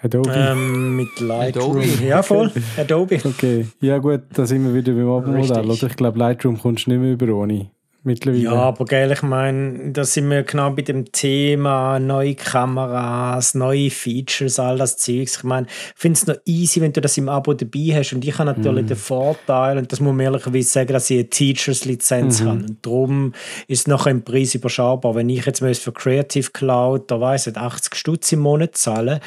Adobe? 0.00 0.32
Ähm, 0.32 0.96
mit 0.96 1.18
Lightroom. 1.18 1.78
Adobe. 1.78 2.04
Ja, 2.04 2.22
voll. 2.22 2.52
Adobe. 2.76 3.20
Okay, 3.24 3.66
ja 3.80 3.98
gut, 3.98 4.22
da 4.32 4.46
sind 4.46 4.64
wir 4.64 4.74
wieder 4.74 4.92
beim 4.92 5.08
Abo-Modell? 5.08 5.70
Ich 5.70 5.96
glaube, 5.96 6.18
Lightroom 6.18 6.58
kommst 6.58 6.86
du 6.86 6.90
nicht 6.90 7.00
mehr 7.00 7.12
über 7.12 7.34
ohne. 7.34 7.70
Mittlerweile. 8.04 8.42
Ja, 8.42 8.52
aber 8.52 8.84
geil, 8.84 9.10
ich 9.10 9.22
meine, 9.22 9.90
da 9.90 10.04
sind 10.04 10.30
wir 10.30 10.44
genau 10.44 10.70
bei 10.70 10.82
dem 10.82 11.10
Thema 11.10 11.98
neue 11.98 12.36
Kameras, 12.36 13.54
neue 13.54 13.90
Features, 13.90 14.60
all 14.60 14.78
das 14.78 14.96
Zeugs. 14.98 15.38
Ich 15.38 15.42
meine, 15.42 15.66
ich 15.66 16.00
finde 16.00 16.16
es 16.16 16.26
noch 16.26 16.36
easy, 16.44 16.80
wenn 16.80 16.92
du 16.92 17.00
das 17.00 17.18
im 17.18 17.28
Abo 17.28 17.54
dabei 17.54 17.96
hast. 17.96 18.12
Und 18.12 18.24
ich 18.24 18.38
habe 18.38 18.52
natürlich 18.52 18.86
den 18.86 18.96
Vorteil, 18.96 19.78
und 19.78 19.90
das 19.90 19.98
muss 20.00 20.14
man 20.14 20.20
ehrlicherweise 20.20 20.68
sagen, 20.68 20.92
dass 20.92 21.10
ich 21.10 21.18
eine 21.18 21.28
Teachers-Lizenz 21.28 22.40
habe. 22.40 22.60
Und 22.60 22.78
darum 22.82 23.32
ist 23.66 23.80
es 23.80 23.86
nachher 23.88 24.12
im 24.12 24.22
Preis 24.22 24.54
überschaubar. 24.54 25.16
Wenn 25.16 25.28
ich 25.28 25.44
jetzt 25.44 25.60
müsste 25.60 25.84
für 25.84 25.92
Creative 25.92 26.50
Cloud, 26.52 27.10
da 27.10 27.20
weiss 27.20 27.48
ich, 27.48 27.56
80 27.56 27.96
Stutz 27.96 28.30
im 28.30 28.40
Monat 28.40 28.76
zahlen, 28.76 29.18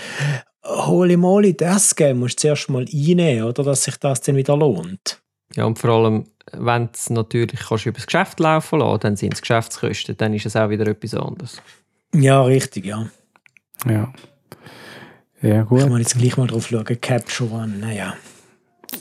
holy 0.64 1.18
moly, 1.18 1.56
das 1.56 1.96
Game 1.96 2.20
musst 2.20 2.40
du 2.40 2.48
zuerst 2.48 2.70
mal 2.70 2.86
einnehmen, 2.92 3.44
oder, 3.44 3.64
dass 3.64 3.84
sich 3.84 3.98
das 3.98 4.22
dann 4.22 4.38
wieder 4.38 4.56
lohnt. 4.56 5.22
Ja, 5.56 5.66
und 5.66 5.78
vor 5.78 5.90
allem, 5.90 6.24
wenn 6.54 6.86
du 6.86 6.92
es 6.94 7.10
natürlich 7.10 7.62
kannst 7.68 7.86
du 7.86 7.90
über 7.90 7.98
das 7.98 8.08
Geschäft 8.08 8.40
laufen 8.40 8.80
lassen, 8.80 9.00
dann 9.02 9.16
sind 9.16 9.34
es 9.34 9.42
Geschäftskosten, 9.42 10.18
dann 10.18 10.34
ist 10.34 10.46
es 10.46 10.56
auch 10.56 10.70
wieder 10.70 10.88
etwas 10.88 11.14
anderes. 11.14 11.62
Ja, 12.14 12.44
richtig, 12.44 12.86
ja. 12.86 13.08
Ja, 13.88 14.12
ja 15.42 15.64
gut. 15.64 15.82
Ich 15.82 15.88
muss 15.88 16.00
jetzt 16.00 16.18
gleich 16.18 16.38
mal 16.38 16.48
drauf 16.48 16.68
schauen. 16.68 16.86
Capture 17.02 17.52
One, 17.52 17.78
naja. 17.80 18.14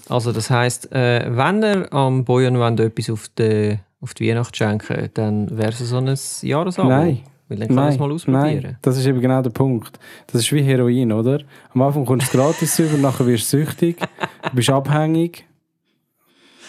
Also 0.08 0.32
das 0.32 0.50
heisst, 0.50 0.92
äh, 0.92 1.26
wenn 1.28 1.62
ihr 1.62 1.92
am 1.92 2.24
Bojan 2.24 2.58
wollt, 2.58 2.80
etwas 2.80 3.10
auf 3.10 3.28
die, 3.38 3.78
auf 4.00 4.14
die 4.14 4.28
Weihnacht 4.28 4.56
schenken 4.56 5.10
dann 5.14 5.56
wäre 5.56 5.70
es 5.70 5.78
so 5.78 5.98
ein 5.98 6.16
Jahresabo. 6.42 6.88
Nein. 6.88 7.20
Weil 7.50 7.58
dann 7.58 7.66
kann 7.66 7.76
man 7.76 7.88
es 7.88 7.98
mal 7.98 8.12
ausprobieren. 8.12 8.62
Nein, 8.62 8.76
das 8.80 8.96
ist 8.96 9.06
eben 9.06 9.20
genau 9.20 9.42
der 9.42 9.50
Punkt. 9.50 9.98
Das 10.28 10.42
ist 10.42 10.52
wie 10.52 10.62
Heroin, 10.62 11.10
oder? 11.10 11.40
Am 11.74 11.82
Anfang 11.82 12.04
kommst 12.04 12.32
du 12.32 12.38
gratis 12.38 12.78
über, 12.78 12.96
nachher 12.96 13.26
wirst 13.26 13.52
du 13.52 13.58
süchtig, 13.58 13.98
du 13.98 14.50
bist 14.54 14.70
abhängig. 14.70 15.44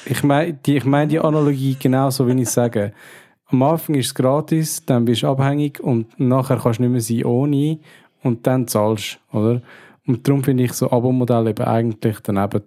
Ich 0.06 0.24
meine 0.24 0.54
die, 0.54 0.78
ich 0.78 0.86
mein 0.86 1.10
die 1.10 1.20
Analogie 1.20 1.76
genauso, 1.80 2.28
wie 2.28 2.34
ich 2.34 2.42
es 2.42 2.54
sage. 2.54 2.94
Am 3.48 3.62
Anfang 3.64 3.96
ist 3.96 4.08
es 4.08 4.16
gratis, 4.16 4.86
dann 4.86 5.06
bist 5.06 5.24
du 5.24 5.28
abhängig 5.28 5.80
und 5.80 6.20
nachher 6.20 6.58
kannst 6.58 6.80
du 6.80 6.84
nicht 6.84 6.92
mehr 6.92 7.02
sein 7.02 7.26
ohne 7.26 7.80
und 8.24 8.48
dann 8.48 8.68
zahlst 8.68 9.20
du, 9.32 9.38
oder? 9.38 9.62
Und 10.08 10.28
darum 10.28 10.44
finde 10.44 10.64
ich 10.64 10.74
so 10.74 10.90
Abo-Modell 10.90 11.48
eben 11.48 11.66
eigentlich 11.66 12.20
daneben. 12.24 12.64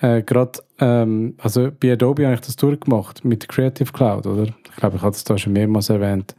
Äh, 0.00 0.22
Gerade, 0.22 0.60
ähm, 0.78 1.34
also 1.38 1.70
bei 1.78 1.92
Adobe 1.92 2.24
habe 2.24 2.34
ich 2.34 2.40
das 2.40 2.56
durchgemacht 2.56 3.24
mit 3.24 3.48
Creative 3.48 3.92
Cloud, 3.92 4.26
oder? 4.26 4.46
Ich 4.64 4.76
glaube, 4.76 4.96
ich 4.96 5.02
habe 5.02 5.12
das 5.12 5.24
da 5.24 5.36
schon 5.36 5.52
mehrmals 5.52 5.90
erwähnt. 5.90 6.34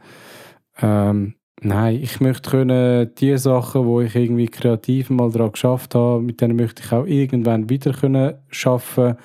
Ähm, 0.80 1.34
nein, 1.60 2.00
ich 2.02 2.20
möchte 2.20 2.50
können 2.50 3.14
die 3.14 3.36
Sachen, 3.38 3.86
wo 3.86 4.00
ich 4.00 4.16
irgendwie 4.16 4.48
kreativ 4.48 5.10
mal 5.10 5.30
daran 5.30 5.52
geschafft 5.52 5.94
habe, 5.94 6.20
mit 6.20 6.40
denen 6.40 6.56
möchte 6.56 6.82
ich 6.84 6.92
auch 6.92 7.06
irgendwann 7.06 7.68
wieder 7.68 7.92
können 7.92 8.34
schaffen, 8.48 9.16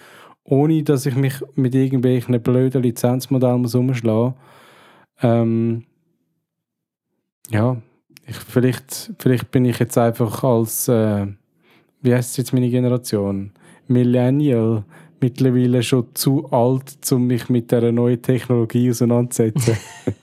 ohne 0.48 0.82
dass 0.82 1.06
ich 1.06 1.16
mich 1.16 1.36
mit 1.56 1.76
irgendwelchen 1.76 2.42
blöden 2.42 2.82
Lizenzmodellen 2.82 3.62
muss 3.62 3.76
umschlagen. 3.76 4.34
Ähm, 5.22 5.84
ja, 7.50 7.78
ich, 8.26 8.38
vielleicht, 8.38 9.14
vielleicht 9.20 9.52
bin 9.52 9.66
ich 9.66 9.78
jetzt 9.80 9.98
einfach 9.98 10.44
als, 10.44 10.88
äh, 10.88 11.28
wie 12.02 12.14
heißt 12.14 12.38
jetzt 12.38 12.54
meine 12.54 12.70
Generation? 12.70 13.52
Millennial 13.88 14.86
mittlerweile 15.20 15.84
schon 15.84 16.08
zu 16.14 16.50
alt, 16.52 16.98
um 17.12 17.28
mich 17.28 17.50
mit 17.50 17.72
der 17.72 17.92
neuen 17.92 18.22
Technologie 18.22 18.90
auseinanderzusetzen. 18.90 19.78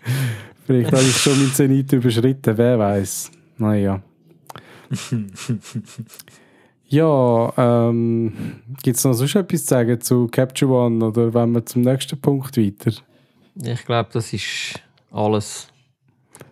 Vielleicht 0.66 0.92
habe 0.92 1.02
ich 1.02 1.16
schon 1.16 1.36
meinen 1.36 1.52
Zenit 1.52 1.92
überschritten, 1.92 2.56
wer 2.56 2.78
weiß. 2.78 3.30
Naja. 3.58 4.00
ja, 6.88 7.52
ähm, 7.56 8.60
gibt 8.82 8.96
es 8.96 9.04
noch 9.04 9.14
sonst 9.14 9.34
etwas 9.34 9.62
zu 9.62 9.68
sagen 9.68 10.00
zu 10.00 10.26
Capture 10.28 10.70
One 10.70 11.04
oder 11.04 11.32
wenn 11.32 11.52
wir 11.52 11.64
zum 11.64 11.82
nächsten 11.82 12.20
Punkt 12.20 12.56
weiter? 12.56 12.92
Ich 13.62 13.84
glaube, 13.84 14.10
das 14.12 14.32
ist 14.32 14.80
alles. 15.10 15.68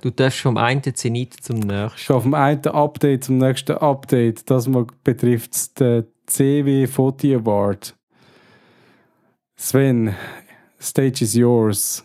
Du 0.01 0.11
darfst 0.11 0.41
vom 0.41 0.57
einen 0.57 0.83
Zenit 0.95 1.35
zum 1.43 1.59
nächsten. 1.59 2.21
Dem 2.23 2.35
einen 2.35 2.67
Update 2.67 3.25
zum 3.25 3.39
nächsten 3.39 3.77
Update. 3.77 4.51
Das 4.51 4.67
mal 4.67 4.87
betrifft 5.05 5.79
den 5.81 6.07
CW 6.27 6.87
Photo 6.87 7.29
Award. 7.29 7.95
Sven, 9.57 10.15
Stage 10.81 11.23
is 11.23 11.35
yours. 11.35 12.05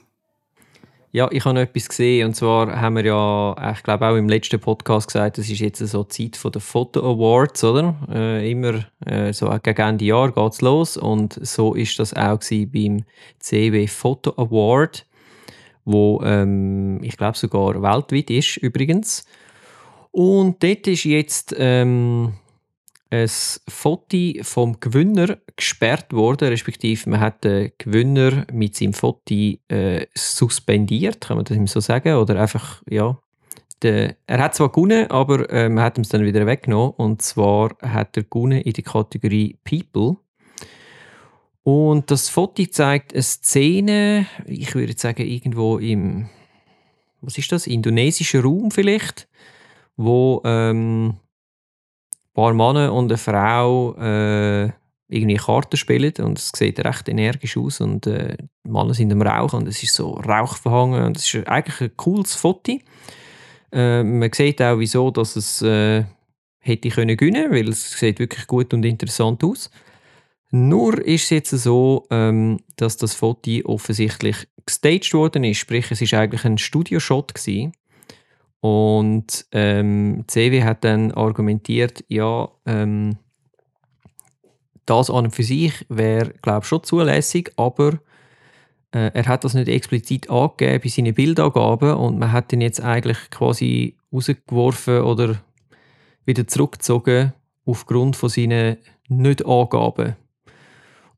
Ja, 1.17 1.27
ich 1.32 1.45
habe 1.45 1.56
noch 1.56 1.62
etwas 1.63 1.89
gesehen 1.89 2.27
und 2.27 2.36
zwar 2.36 2.80
haben 2.80 2.95
wir 2.95 3.06
ja, 3.06 3.71
ich 3.73 3.82
glaube 3.82 4.06
auch 4.06 4.15
im 4.15 4.30
letzten 4.30 4.60
Podcast 4.60 5.08
gesagt, 5.08 5.39
das 5.39 5.49
ist 5.49 5.58
jetzt 5.62 5.80
so 5.80 6.03
die 6.03 6.30
Zeit 6.30 6.53
der 6.53 6.62
Photo 6.62 6.99
Awards, 6.99 7.63
oder? 7.63 7.95
Äh, 8.13 8.51
immer 8.51 8.86
äh, 9.03 9.34
so 9.34 9.49
gegen 9.63 9.82
Ende 9.82 10.06
Jahr 10.06 10.32
geht's 10.32 10.62
los 10.62 10.95
und 10.95 11.39
so 11.41 11.73
ist 11.73 11.97
das 11.97 12.13
auch 12.13 12.38
beim 12.71 13.03
CW 13.39 13.88
Photo 13.88 14.32
Award, 14.38 15.08
wo 15.86 16.21
ähm, 16.23 16.99
ich 17.01 17.17
glaube 17.17 17.36
sogar 17.36 17.82
weltweit 17.82 18.30
ist 18.30 18.58
übrigens. 18.58 19.25
Und 20.12 20.62
dort 20.62 20.86
ist 20.86 21.03
jetzt 21.06 21.56
ähm, 21.58 22.34
ein 23.10 23.30
Foto 23.67 24.17
vom 24.41 24.80
Gewinner 24.80 25.38
gesperrt 25.56 26.13
worden, 26.13 26.50
respektive 26.50 27.10
man 27.10 27.20
hat 27.20 27.43
den 27.43 27.72
Gewinner 27.78 28.46
mit 28.52 28.76
seinem 28.76 28.93
Foto 28.93 29.34
äh, 29.34 30.06
suspendiert, 30.13 31.22
kann 31.22 31.38
man 31.38 31.46
das 31.46 31.58
ihm 31.58 31.67
so 31.67 31.80
sagen, 31.80 32.15
oder 32.15 32.39
einfach, 32.39 32.82
ja, 32.89 33.17
der, 33.82 34.15
er 34.26 34.39
hat 34.39 34.56
zwar 34.56 34.72
gewonnen, 34.72 35.10
aber 35.10 35.50
äh, 35.50 35.70
man 35.70 35.84
hat 35.84 35.98
ihm 35.98 36.02
es 36.02 36.10
dann 36.10 36.26
wieder 36.26 36.46
weggenommen, 36.46 36.93
und 36.98 37.22
zwar 37.22 37.78
hat 37.82 38.17
er 38.17 38.24
gewonnen 38.24 38.62
in 38.62 38.74
der 38.74 38.84
Kategorie 38.84 39.58
People. 39.63 40.17
Und 41.63 42.10
das 42.12 42.30
Foto 42.30 42.65
zeigt 42.65 43.13
eine 43.13 43.22
Szene, 43.22 44.26
ich 44.46 44.74
würde 44.74 44.93
sagen, 44.98 45.28
irgendwo 45.28 45.78
im, 45.78 46.30
was 47.22 47.38
ist 47.38 47.52
das, 47.52 47.67
indonesischen 47.67 48.41
Raum 48.41 48.72
vielleicht, 48.72 49.28
wo 49.98 50.41
ähm, 50.46 51.17
paar 52.38 52.54
Männer 52.54 52.93
und 52.93 53.12
eine 53.12 53.17
Frau 53.17 53.95
äh, 53.95 54.69
irgendwie 55.10 55.38
Karten 55.38 55.76
spielen 55.76 56.13
und 56.19 56.38
es 56.38 56.52
sieht 56.56 56.80
recht 56.80 57.10
energisch 57.10 57.58
aus 57.58 57.82
und 57.82 58.06
äh, 58.06 58.38
die 58.63 58.69
Männer 58.69 58.93
sind 58.93 59.12
am 59.12 59.23
Rauchen 59.23 59.62
und 59.62 59.67
es 59.67 59.82
ist 59.82 59.95
so 59.95 60.12
rauchverhangen 60.12 61.04
und 61.04 61.17
es 61.17 61.34
ist 61.34 61.47
eigentlich 61.47 61.82
ein 61.82 61.97
cooles 61.97 62.36
Foto. 62.36 62.78
Äh, 63.71 64.04
man 64.04 64.32
sieht 64.32 64.62
auch, 64.62 64.78
wieso 64.78 65.10
dass 65.10 65.36
es 65.36 65.63
äh, 65.63 66.04
hätte 66.60 66.89
können 66.89 67.17
gewinnen, 67.17 67.52
weil 67.52 67.69
es 67.69 67.91
sieht 67.91 68.19
wirklich 68.19 68.45
gut 68.45 68.71
und 68.71 68.86
interessant 68.86 69.43
aus. 69.43 69.71
Nur 70.52 71.04
ist 71.04 71.23
es 71.23 71.30
jetzt 71.32 71.50
so, 71.50 72.06
ähm, 72.12 72.60
dass 72.76 72.97
das 72.97 73.15
Foto 73.15 73.50
offensichtlich 73.65 74.47
gestaged 74.63 75.13
worden 75.15 75.43
ist, 75.43 75.58
sprich 75.58 75.89
es 75.89 76.02
ist 76.02 76.13
eigentlich 76.13 76.45
ein 76.45 76.60
Studioshot 76.60 77.34
gewesen. 77.34 77.71
Und 78.60 79.46
ähm, 79.52 80.24
CW 80.28 80.63
hat 80.63 80.84
dann 80.84 81.12
argumentiert, 81.12 82.04
ja, 82.08 82.50
ähm, 82.65 83.17
das 84.86 85.10
an 85.10 85.26
und 85.26 85.36
für 85.36 85.43
sich 85.43 85.86
wäre, 85.89 86.34
glaube 86.41 86.62
ich, 86.63 86.67
schon 86.67 86.84
zulässig, 86.84 87.52
aber 87.58 88.00
äh, 88.91 89.12
er 89.13 89.26
hat 89.26 89.43
das 89.43 89.54
nicht 89.54 89.67
explizit 89.67 90.30
angegeben 90.30 90.82
bei 90.84 90.89
seinen 90.89 91.13
Bildangaben 91.13 91.93
und 91.96 92.17
man 92.17 92.32
hat 92.32 92.54
ihn 92.54 92.62
jetzt 92.62 92.82
eigentlich 92.82 93.17
quasi 93.30 93.98
rausgeworfen 94.12 95.02
oder 95.02 95.41
wieder 96.26 96.48
zurückgezogen 96.48 97.34
aufgrund 97.65 98.15
von 98.15 98.30
seinen 98.30 98.78
Nicht-Angaben. 99.10 100.15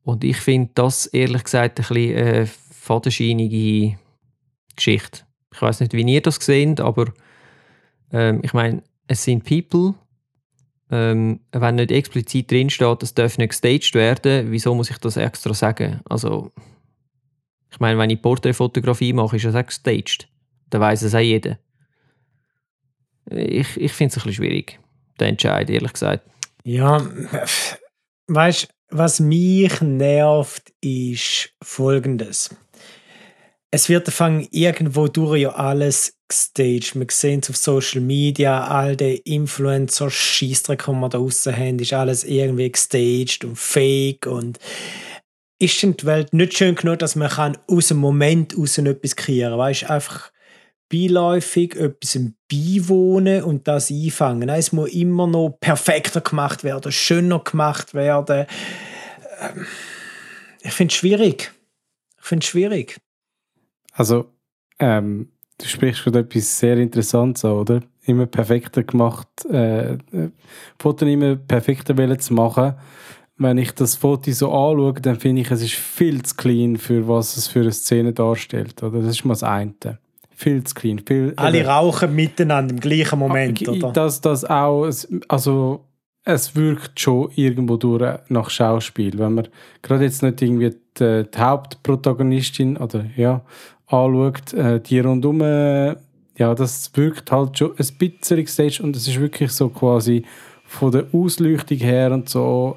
Und 0.02 0.24
ich 0.24 0.38
finde 0.38 0.70
das 0.74 1.06
ehrlich 1.06 1.44
gesagt 1.44 1.78
ein 1.78 1.86
bisschen 1.86 2.16
eine 2.16 2.46
fadenscheinige 2.46 3.98
Geschichte. 4.74 5.20
Ich 5.52 5.62
weiß 5.62 5.80
nicht, 5.80 5.92
wie 5.92 6.02
ihr 6.02 6.22
das 6.22 6.36
seht, 6.36 6.80
aber 6.80 7.12
ähm, 8.12 8.40
ich 8.42 8.52
meine, 8.52 8.82
es 9.06 9.24
sind 9.24 9.44
People. 9.44 9.94
Ähm, 10.92 11.40
wenn 11.52 11.76
nicht 11.76 11.92
explizit 11.92 12.50
drinsteht, 12.50 13.02
das 13.02 13.14
darf 13.14 13.38
nicht 13.38 13.50
gestaged 13.50 13.94
werden, 13.94 14.50
wieso 14.50 14.74
muss 14.74 14.90
ich 14.90 14.98
das 14.98 15.16
extra 15.16 15.54
sagen? 15.54 16.00
Also, 16.04 16.50
ich 17.70 17.78
meine, 17.78 17.98
wenn 17.98 18.10
ich 18.10 18.20
Porträtfotografie 18.20 19.12
mache, 19.12 19.36
ist 19.36 19.44
das 19.44 19.54
auch 19.54 19.66
gestaged. 19.66 20.28
Dann 20.68 20.80
weiß 20.80 21.02
es 21.02 21.14
auch 21.14 21.20
jeder. 21.20 21.58
Ich, 23.30 23.76
ich 23.76 23.92
finde 23.92 24.10
es 24.10 24.16
ein 24.16 24.24
bisschen 24.24 24.32
schwierig, 24.32 24.80
der 25.20 25.28
Entscheid, 25.28 25.70
ehrlich 25.70 25.92
gesagt. 25.92 26.28
Ja, 26.64 27.06
weißt 28.26 28.64
du, 28.64 28.96
was 28.96 29.20
mich 29.20 29.80
nervt, 29.80 30.72
ist 30.80 31.54
folgendes. 31.62 32.54
Es 33.70 33.88
wird 33.88 34.08
anfangen 34.08 34.48
irgendwo 34.50 35.06
durch 35.06 35.42
ja 35.42 35.50
alles 35.50 36.19
gestaged. 36.30 36.94
Wir 36.94 37.06
sehen 37.10 37.40
es 37.42 37.50
auf 37.50 37.56
Social 37.56 38.00
Media, 38.00 38.66
all 38.66 38.96
die 38.96 39.16
Influencer 39.16 40.10
Scheißdreck, 40.10 40.84
die 40.86 40.92
wir 40.92 41.08
da 41.08 41.18
draussen 41.18 41.54
haben, 41.54 41.78
ist 41.78 41.92
alles 41.92 42.24
irgendwie 42.24 42.72
gestaged 42.72 43.44
und 43.44 43.58
fake 43.58 44.26
und 44.26 44.58
ist 45.58 45.82
in 45.82 45.96
der 45.96 46.06
Welt 46.06 46.32
nicht 46.32 46.56
schön 46.56 46.74
genug, 46.74 47.00
dass 47.00 47.16
man 47.16 47.28
kann 47.28 47.58
aus 47.66 47.88
dem 47.88 47.98
Moment 47.98 48.56
raus 48.56 48.78
etwas 48.78 49.14
kreieren 49.14 49.52
kann. 49.52 49.58
Weißt 49.58 49.90
einfach 49.90 50.32
beiläufig 50.88 51.76
etwas 51.76 52.18
beiwohnen 52.50 53.44
und 53.44 53.68
das 53.68 53.90
einfangen. 53.90 54.48
Es 54.48 54.72
muss 54.72 54.92
immer 54.92 55.26
noch 55.26 55.56
perfekter 55.60 56.20
gemacht 56.20 56.64
werden, 56.64 56.90
schöner 56.90 57.40
gemacht 57.40 57.94
werden. 57.94 58.46
Ähm, 59.40 59.66
ich 60.62 60.72
finde 60.72 60.92
es 60.92 60.98
schwierig. 60.98 61.52
Ich 62.18 62.26
finde 62.26 62.44
es 62.44 62.50
schwierig. 62.50 62.98
Also, 63.92 64.32
ähm, 64.78 65.30
du 65.60 65.66
sprichst 65.66 66.00
von 66.00 66.14
etwas 66.14 66.58
sehr 66.58 66.76
Interessantes 66.78 67.44
an, 67.44 67.52
oder? 67.52 67.80
Immer 68.04 68.26
perfekter 68.26 68.82
gemacht, 68.82 69.28
äh, 69.50 69.92
äh 69.92 69.98
Fotos 70.78 71.08
immer 71.08 71.36
perfekter 71.36 72.18
zu 72.18 72.34
machen. 72.34 72.74
Wenn 73.36 73.58
ich 73.58 73.72
das 73.72 73.96
Foto 73.96 74.30
so 74.32 74.52
anschaue, 74.52 74.94
dann 74.94 75.18
finde 75.18 75.42
ich, 75.42 75.50
es 75.50 75.62
ist 75.62 75.74
viel 75.74 76.22
zu 76.22 76.34
clean, 76.34 76.76
für 76.76 77.08
was 77.08 77.36
es 77.36 77.48
für 77.48 77.60
eine 77.60 77.72
Szene 77.72 78.12
darstellt. 78.12 78.82
Oder? 78.82 79.00
Das 79.00 79.10
ist 79.10 79.24
mal 79.24 79.32
das 79.32 79.42
eine 79.42 79.74
viel 80.40 80.64
zu 80.64 80.74
clean. 80.74 81.00
Viel, 81.06 81.34
Alle 81.36 81.64
rauchen 81.66 82.14
miteinander 82.14 82.74
im 82.74 82.80
gleichen 82.80 83.18
Moment, 83.18 83.62
ah, 83.68 83.72
oder? 83.72 83.92
Das, 83.92 84.20
das 84.20 84.44
auch, 84.44 84.90
also 85.28 85.84
es 86.24 86.54
wirkt 86.54 87.00
schon 87.00 87.30
irgendwo 87.34 87.76
durch 87.76 88.18
nach 88.28 88.50
Schauspiel. 88.50 89.18
Wenn 89.18 89.34
man 89.34 89.48
gerade 89.82 90.04
jetzt 90.04 90.22
nicht 90.22 90.40
irgendwie 90.42 90.74
die, 90.98 91.24
die 91.24 91.38
Hauptprotagonistin 91.38 92.76
oder 92.76 93.04
ja, 93.16 93.42
anschaut, 93.90 94.52
äh, 94.54 94.80
die 94.80 95.00
rundum, 95.00 95.40
äh, 95.42 95.96
ja, 96.36 96.54
das 96.54 96.90
wirkt 96.94 97.30
halt 97.30 97.58
schon 97.58 97.72
ein 97.72 97.86
bisschen 97.98 98.46
stage 98.46 98.82
und 98.82 98.96
es 98.96 99.06
ist 99.06 99.20
wirklich 99.20 99.50
so 99.52 99.68
quasi 99.68 100.24
von 100.64 100.92
der 100.92 101.06
Ausleuchtung 101.12 101.78
her 101.78 102.12
und 102.12 102.28
so, 102.28 102.76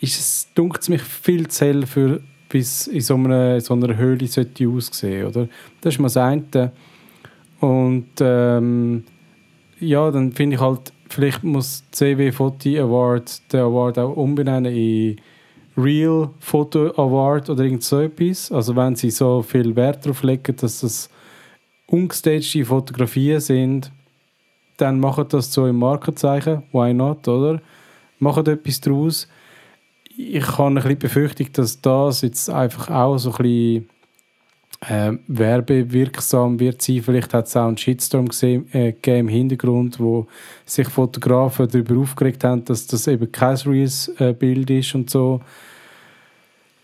ist 0.00 0.18
es, 0.18 0.48
dunkelt 0.54 0.82
es 0.82 0.88
mich 0.88 1.02
viel 1.02 1.48
zu 1.48 1.64
hell 1.64 1.86
für 1.86 2.20
bis 2.48 2.86
in 2.86 3.00
so 3.00 3.14
einer, 3.14 3.56
in 3.56 3.60
so 3.60 3.74
einer 3.74 3.96
Höhle 3.96 4.26
sollte 4.26 4.68
aussehen, 4.68 5.26
oder? 5.26 5.48
Das 5.80 5.94
ist 5.94 6.00
mal 6.00 6.06
das 6.06 6.16
eine. 6.16 6.72
Und 7.60 8.08
ähm, 8.20 9.04
ja, 9.80 10.10
dann 10.10 10.32
finde 10.32 10.56
ich 10.56 10.62
halt, 10.62 10.92
vielleicht 11.08 11.44
muss 11.44 11.84
CW 11.90 12.32
Photo 12.32 12.68
Award 12.70 13.52
den 13.52 13.60
Award 13.60 13.98
auch 13.98 14.16
umbenennen 14.16 14.72
in 14.72 15.16
Real 15.78 16.30
Photo 16.40 16.90
Award 16.96 17.48
oder 17.50 17.64
irgend 17.64 17.84
so 17.84 18.00
etwas. 18.00 18.50
Also 18.52 18.74
wenn 18.76 18.96
sie 18.96 19.10
so 19.10 19.42
viel 19.42 19.74
Wert 19.76 20.04
darauf 20.04 20.22
legen, 20.22 20.56
dass 20.56 20.80
das 20.80 21.08
ungestagte 21.86 22.64
Fotografien 22.64 23.40
sind, 23.40 23.92
dann 24.76 25.00
macht 25.00 25.32
das 25.32 25.52
so 25.52 25.66
im 25.66 25.76
Markenzeichen. 25.76 26.64
Why 26.72 26.92
not, 26.92 27.26
oder? 27.28 27.60
Macht 28.18 28.48
etwas 28.48 28.80
daraus 28.80 29.28
ich 30.18 30.58
habe 30.58 30.68
ein 30.68 30.74
bisschen 30.74 30.98
Befürchtung, 30.98 31.52
dass 31.52 31.80
das 31.80 32.22
jetzt 32.22 32.50
einfach 32.50 32.90
auch 32.90 33.18
so 33.18 33.30
ein 33.30 33.36
bisschen 33.36 33.88
äh, 34.88 35.12
werbewirksam 35.28 36.58
wird 36.58 36.82
sein. 36.82 37.02
Vielleicht 37.02 37.32
hat 37.32 37.46
es 37.46 37.56
auch 37.56 37.68
einen 37.68 37.78
Shitstorm 37.78 38.28
gesehen, 38.28 38.68
äh, 38.74 38.94
im 39.18 39.28
Hintergrund, 39.28 40.00
wo 40.00 40.26
sich 40.66 40.88
Fotografen 40.88 41.68
darüber 41.68 41.98
aufgeregt 41.98 42.42
haben, 42.42 42.64
dass 42.64 42.88
das 42.88 43.06
eben 43.06 43.30
kein 43.30 43.56
reales 43.58 44.08
äh, 44.18 44.32
Bild 44.32 44.68
ist 44.70 44.94
und 44.96 45.08
so. 45.08 45.40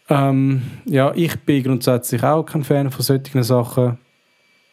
Ähm, 0.09 0.62
ja, 0.85 1.12
ich 1.14 1.37
bin 1.40 1.62
grundsätzlich 1.62 2.23
auch 2.23 2.45
kein 2.45 2.64
Fan 2.64 2.90
von 2.90 3.03
solchen 3.03 3.43
Sachen. 3.43 3.99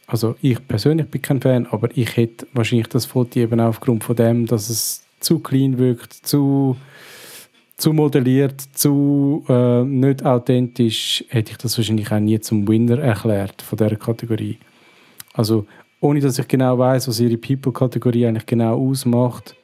Also 0.08 0.36
ich 0.42 0.66
persönlich 0.68 1.10
bin 1.10 1.22
kein 1.22 1.42
Fan, 1.42 1.68
aber 1.68 1.90
ich 1.96 2.18
hätte 2.18 2.48
wahrscheinlich 2.54 2.88
das 2.88 3.06
Foto 3.06 3.40
eben 3.40 3.60
aufgrund 3.62 4.04
von 4.04 4.16
dem, 4.16 4.46
dass 4.46 4.70
es 4.70 5.06
zu 5.22 5.40
clean 5.40 5.78
wirkt, 5.78 6.14
zu 6.14 6.76
zu 7.82 7.94
modelliert, 7.94 8.62
zu 8.74 9.44
äh, 9.50 9.84
nicht 9.84 10.24
authentisch, 10.24 11.26
hätte 11.30 11.52
ich 11.52 11.58
das 11.58 11.78
wahrscheinlich 11.78 12.12
auch 12.12 12.20
nie 12.20 12.40
zum 12.40 12.68
Winner 12.68 13.00
erklärt 13.00 13.62
von 13.64 13.78
dieser 13.78 13.96
Kategorie. 13.96 14.60
Also 15.34 15.66
ohne 16.00 16.20
dass 16.20 16.38
ich 16.38 16.48
genau 16.48 16.78
weiß, 16.78 17.08
was 17.08 17.20
ihre 17.20 17.38
People-Kategorie 17.38 18.28
eigentlich 18.28 18.46
genau 18.46 18.78
ausmacht. 18.78 19.56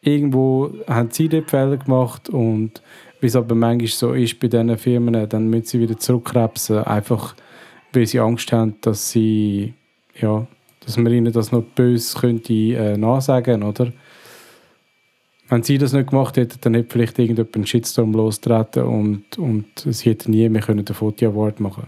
Irgendwo 0.00 0.72
haben 0.86 1.10
sie 1.10 1.28
dort 1.28 1.50
Fehler 1.50 1.76
gemacht 1.76 2.30
und 2.30 2.82
es 3.26 3.36
aber 3.36 3.54
manchmal 3.54 3.88
so 3.88 4.12
ist 4.12 4.38
bei 4.40 4.48
diesen 4.48 4.76
Firmen, 4.78 5.28
dann 5.28 5.48
müssen 5.48 5.66
sie 5.66 5.80
wieder 5.80 5.98
zurückkrebsen, 5.98 6.78
einfach 6.78 7.34
weil 7.92 8.06
sie 8.06 8.20
Angst 8.20 8.50
haben, 8.52 8.74
dass 8.80 9.10
sie, 9.10 9.74
ja, 10.20 10.46
dass 10.84 10.96
man 10.96 11.12
ihnen 11.12 11.32
das 11.32 11.52
noch 11.52 11.62
böse 11.62 12.18
könnte 12.18 12.52
äh, 12.52 12.96
nachsagen, 12.96 13.62
oder? 13.62 13.92
wenn 15.48 15.62
sie 15.62 15.78
das 15.78 15.92
nicht 15.92 16.10
gemacht 16.10 16.36
hätten, 16.36 16.58
dann 16.62 16.74
hätte 16.74 16.90
vielleicht 16.90 17.18
irgendjemand 17.18 17.54
einen 17.54 17.66
Shitstorm 17.66 18.12
lostreten 18.12 18.84
und, 18.84 19.38
und 19.38 19.66
sie 19.76 20.10
hätten 20.10 20.30
nie 20.30 20.48
mehr 20.48 20.62
können 20.62 20.84
den 20.84 20.94
Foto-Award 20.94 21.60
machen 21.60 21.86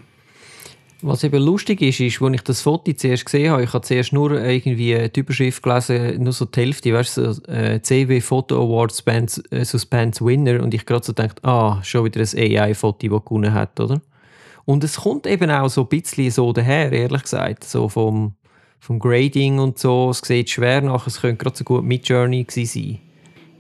was 1.02 1.24
eben 1.24 1.42
lustig 1.42 1.82
ist, 1.82 2.00
ist, 2.00 2.22
als 2.22 2.34
ich 2.34 2.42
das 2.42 2.62
Foto 2.62 2.92
zuerst 2.92 3.26
gesehen 3.26 3.52
habe, 3.52 3.62
ich 3.62 3.72
habe 3.72 3.84
zuerst 3.84 4.12
nur 4.12 4.40
irgendwie 4.40 5.08
die 5.08 5.20
Überschrift 5.20 5.62
gelesen, 5.62 6.22
nur 6.22 6.32
so 6.32 6.46
die 6.46 6.60
Hälfte, 6.60 6.92
weißt 6.92 7.16
du, 7.18 7.32
so, 7.32 7.42
äh, 7.44 7.82
CW 7.82 8.20
Photo 8.20 8.62
Award 8.62 8.94
Spans, 8.94 9.42
äh, 9.50 9.64
Suspense 9.64 10.24
Winner 10.24 10.62
und 10.62 10.72
ich 10.72 10.86
gerade 10.86 11.04
so 11.04 11.12
gedacht, 11.12 11.44
ah, 11.44 11.82
schon 11.82 12.04
wieder 12.06 12.20
ein 12.20 12.56
AI-Foto, 12.58 13.08
das 13.08 13.24
gewonnen 13.24 13.52
hat, 13.52 13.78
oder? 13.78 14.00
Und 14.64 14.82
es 14.84 14.96
kommt 14.96 15.26
eben 15.26 15.50
auch 15.50 15.68
so 15.68 15.82
ein 15.82 15.88
bisschen 15.88 16.30
so 16.30 16.52
daher, 16.52 16.90
ehrlich 16.90 17.22
gesagt, 17.22 17.64
so 17.64 17.88
vom, 17.88 18.34
vom 18.80 18.98
Grading 18.98 19.58
und 19.58 19.78
so, 19.78 20.10
es 20.10 20.18
sieht 20.18 20.50
schwer 20.50 20.80
nach, 20.80 21.06
es 21.06 21.20
könnte 21.20 21.44
gerade 21.44 21.56
so 21.56 21.64
gut 21.64 21.84
Midjourney 21.84 22.44
gewesen 22.44 22.98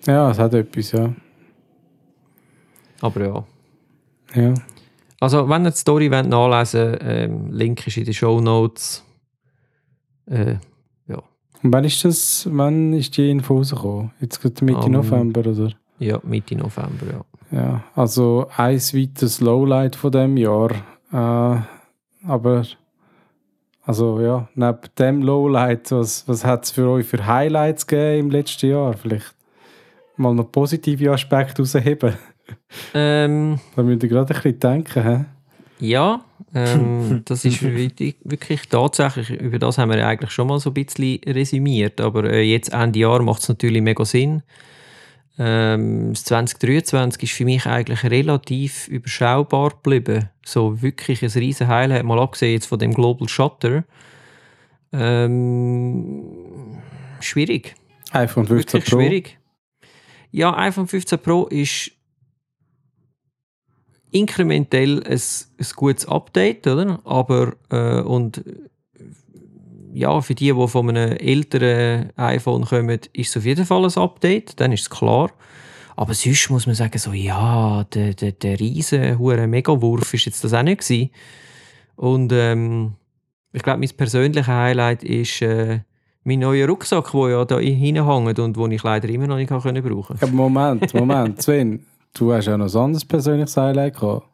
sein. 0.06 0.14
Ja, 0.14 0.30
es 0.30 0.38
hat 0.38 0.54
etwas, 0.54 0.92
ja. 0.92 1.12
Aber 3.00 3.24
ja. 3.24 3.44
Ja. 4.34 4.54
Also, 5.20 5.48
wenn 5.48 5.64
ihr 5.64 5.70
die 5.70 5.76
Story 5.76 6.10
wollt, 6.10 6.28
nachlesen 6.28 6.90
wollt, 6.90 7.02
ähm, 7.02 7.52
Link 7.52 7.86
ist 7.86 7.96
in 7.96 8.04
den 8.04 8.14
Show 8.14 8.40
Notes. 8.40 9.02
Äh, 10.26 10.56
ja. 11.06 11.22
Und 11.62 11.72
wann 11.72 11.84
ist 11.84 12.04
das, 12.04 12.48
wann 12.50 12.92
ist 12.92 13.16
die 13.16 13.30
Info 13.30 13.56
rausgekommen? 13.56 14.12
Jetzt 14.20 14.40
gerade 14.40 14.64
Mitte 14.64 14.80
um, 14.80 14.92
November, 14.92 15.40
oder? 15.40 15.72
Ja, 15.98 16.20
Mitte 16.22 16.56
November, 16.56 17.06
ja. 17.10 17.24
Ja, 17.50 17.84
also 17.94 18.48
ein 18.56 18.76
weiteres 18.76 19.40
Lowlight 19.40 19.96
von 19.96 20.10
dem 20.10 20.36
Jahr. 20.36 20.70
Äh, 21.12 21.60
aber 22.26 22.64
also 23.86 24.20
ja, 24.20 24.48
neben 24.56 24.80
dem 24.98 25.22
Lowlight, 25.22 25.92
was, 25.92 26.26
was 26.26 26.44
hat 26.44 26.64
es 26.64 26.72
für 26.72 26.88
euch 26.88 27.06
für 27.06 27.24
Highlights 27.24 27.86
gegeben 27.86 28.26
im 28.26 28.30
letzten 28.30 28.70
Jahr? 28.70 28.94
Vielleicht 28.94 29.34
mal 30.16 30.34
noch 30.34 30.50
positive 30.50 31.12
Aspekte 31.12 31.62
herausheben. 31.62 32.14
Ähm, 32.94 33.58
da 33.74 33.82
müsst 33.82 34.02
ihr 34.02 34.08
gerade 34.08 34.34
ein 34.34 34.42
bisschen 34.42 34.60
denken. 34.60 35.02
He? 35.02 35.24
Ja, 35.86 36.24
ähm, 36.54 37.22
das 37.24 37.44
ist 37.44 37.62
wirklich, 37.62 38.16
wirklich 38.24 38.68
tatsächlich, 38.68 39.30
über 39.30 39.58
das 39.58 39.78
haben 39.78 39.90
wir 39.90 39.98
ja 39.98 40.08
eigentlich 40.08 40.30
schon 40.30 40.48
mal 40.48 40.58
so 40.58 40.70
ein 40.70 40.74
bisschen 40.74 41.20
resümiert, 41.26 42.00
aber 42.00 42.24
äh, 42.24 42.42
jetzt 42.42 42.72
Ende 42.72 42.98
Jahr 43.00 43.22
macht 43.22 43.42
es 43.42 43.48
natürlich 43.48 43.82
mega 43.82 44.04
Sinn. 44.04 44.42
Ähm, 45.38 46.14
das 46.14 46.24
2023 46.24 47.22
ist 47.24 47.32
für 47.32 47.44
mich 47.44 47.66
eigentlich 47.66 48.04
relativ 48.04 48.88
überschaubar 48.88 49.70
geblieben. 49.70 50.30
So 50.44 50.80
wirklich 50.80 51.22
ein 51.22 51.30
riesen 51.30 51.68
Highlight, 51.68 52.04
mal 52.04 52.18
abgesehen 52.18 52.54
jetzt 52.54 52.66
von 52.66 52.78
dem 52.78 52.94
Global 52.94 53.28
Shutter. 53.28 53.84
Ähm, 54.92 56.22
schwierig. 57.20 57.74
iPhone 58.12 58.46
15 58.46 58.72
wirklich 58.72 58.90
Pro. 58.90 59.00
schwierig. 59.00 59.38
Ja, 60.30 60.56
iPhone 60.56 60.86
15 60.86 61.18
Pro 61.18 61.46
ist 61.48 61.92
inkrementell 64.18 65.02
ein, 65.04 65.12
ein 65.12 65.66
gutes 65.76 66.06
Update, 66.06 66.66
oder? 66.66 67.00
Aber 67.04 67.54
äh, 67.70 68.00
und 68.00 68.42
ja, 69.92 70.20
für 70.20 70.34
die, 70.34 70.52
die 70.52 70.68
von 70.68 70.90
einem 70.90 71.12
älteren 71.12 72.10
iPhone 72.16 72.66
kommen, 72.66 73.00
ist 73.12 73.30
es 73.30 73.36
auf 73.36 73.44
jeden 73.46 73.64
Fall 73.64 73.84
ein 73.84 73.96
Update, 73.96 74.60
dann 74.60 74.72
ist 74.72 74.82
es 74.82 74.90
klar. 74.90 75.30
Aber 75.96 76.12
sonst 76.12 76.50
muss 76.50 76.66
man 76.66 76.74
sagen, 76.74 76.98
so, 76.98 77.12
ja, 77.12 77.84
der, 77.84 78.12
der, 78.12 78.32
der 78.32 78.60
riesen 78.60 79.18
Megawurf 79.50 80.12
ist 80.12 80.26
jetzt 80.26 80.44
das 80.44 80.52
auch 80.52 80.62
nicht 80.62 80.82
gewesen. 80.82 81.10
Und 81.96 82.30
ähm, 82.34 82.92
ich 83.54 83.62
glaube, 83.62 83.80
mein 83.80 83.88
persönliches 83.96 84.46
Highlight 84.46 85.02
ist 85.02 85.40
äh, 85.40 85.80
mein 86.24 86.40
neuer 86.40 86.68
Rucksack, 86.68 87.12
der 87.12 87.30
ja 87.30 87.44
da 87.46 87.58
hinhängt 87.58 88.38
und 88.38 88.56
den 88.56 88.72
ich 88.72 88.82
leider 88.82 89.08
immer 89.08 89.26
noch 89.26 89.36
nicht 89.36 89.48
brauchen 89.48 89.72
konnte. 89.72 90.26
Moment, 90.26 90.92
Moment, 90.92 91.40
Sven, 91.40 91.86
du 92.18 92.32
hast 92.32 92.46
ja 92.46 92.56
noch 92.56 92.72
ein 92.72 92.80
anderes 92.80 93.04
persönliches 93.04 93.56
Highlight 93.56 93.94
gehabt. 93.98 94.26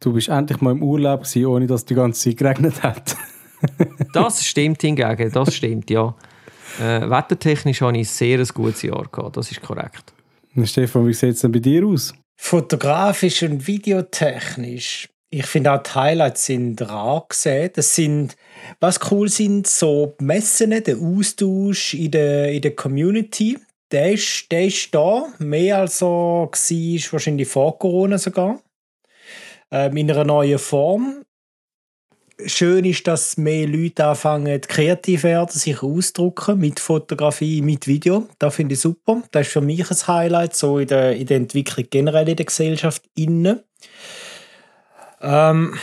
Du 0.00 0.12
bist 0.12 0.28
endlich 0.28 0.60
mal 0.60 0.72
im 0.72 0.82
Urlaub 0.82 1.22
gewesen, 1.22 1.46
ohne 1.46 1.66
dass 1.66 1.84
die 1.84 1.94
ganze 1.94 2.30
Zeit 2.30 2.36
geregnet 2.36 2.82
hat. 2.82 3.16
das 4.12 4.44
stimmt 4.44 4.80
hingegen, 4.82 5.32
das 5.32 5.54
stimmt, 5.54 5.90
ja. 5.90 6.14
Äh, 6.80 7.08
wettertechnisch 7.10 7.80
hatte 7.80 7.98
ich 7.98 8.08
ein 8.08 8.12
sehr 8.12 8.44
gutes 8.46 8.82
Jahr 8.82 9.08
gehabt, 9.10 9.36
das 9.36 9.50
ist 9.50 9.60
korrekt. 9.60 10.12
Stefan, 10.64 11.06
wie 11.06 11.12
sieht 11.12 11.34
es 11.34 11.40
denn 11.40 11.52
bei 11.52 11.58
dir 11.58 11.84
aus? 11.86 12.14
Fotografisch 12.36 13.42
und 13.42 13.66
videotechnisch. 13.66 15.08
Ich 15.30 15.46
finde 15.46 15.72
auch 15.72 15.82
die 15.82 15.90
Highlights 15.90 16.46
sind 16.46 16.80
rar 16.82 17.26
gesehen. 17.28 17.70
Das 17.74 17.94
sind, 17.94 18.36
was 18.80 19.00
cool 19.10 19.28
sind, 19.28 19.66
so 19.66 20.14
die 20.18 20.24
Messen, 20.24 20.70
der 20.70 20.96
Austausch 20.96 21.94
in 21.94 22.12
der, 22.12 22.52
in 22.52 22.62
der 22.62 22.74
Community. 22.74 23.58
Der 23.90 24.12
ist, 24.12 24.50
der 24.50 24.66
ist 24.66 24.94
da, 24.94 25.26
mehr 25.38 25.78
als 25.78 26.02
er 26.02 26.08
war, 26.08 26.50
wahrscheinlich 27.10 27.48
vor 27.48 27.78
Corona 27.78 28.18
sogar. 28.18 28.60
Ähm, 29.70 29.96
in 29.96 30.10
einer 30.10 30.24
neuen 30.24 30.58
Form 30.58 31.24
schön 32.46 32.84
ist, 32.84 33.06
dass 33.06 33.36
mehr 33.36 33.66
Leute 33.66 34.04
anfangen, 34.06 34.60
kreativ 34.60 35.24
werden, 35.24 35.50
sich 35.50 35.82
ausdrucken 35.82 36.58
mit 36.58 36.80
Fotografie, 36.80 37.62
mit 37.62 37.86
Video. 37.86 38.28
Das 38.38 38.54
finde 38.54 38.74
ich 38.74 38.80
super. 38.80 39.22
Das 39.30 39.46
ist 39.46 39.52
für 39.52 39.60
mich 39.60 39.90
ein 39.90 40.06
Highlight, 40.06 40.54
so 40.54 40.78
in 40.78 40.88
der, 40.88 41.16
in 41.16 41.26
der 41.26 41.38
Entwicklung 41.38 41.86
generell 41.90 42.28
in 42.28 42.36
der 42.36 42.46
Gesellschaft 42.46 43.02
innen. 43.16 43.60
Ähm, 45.20 45.76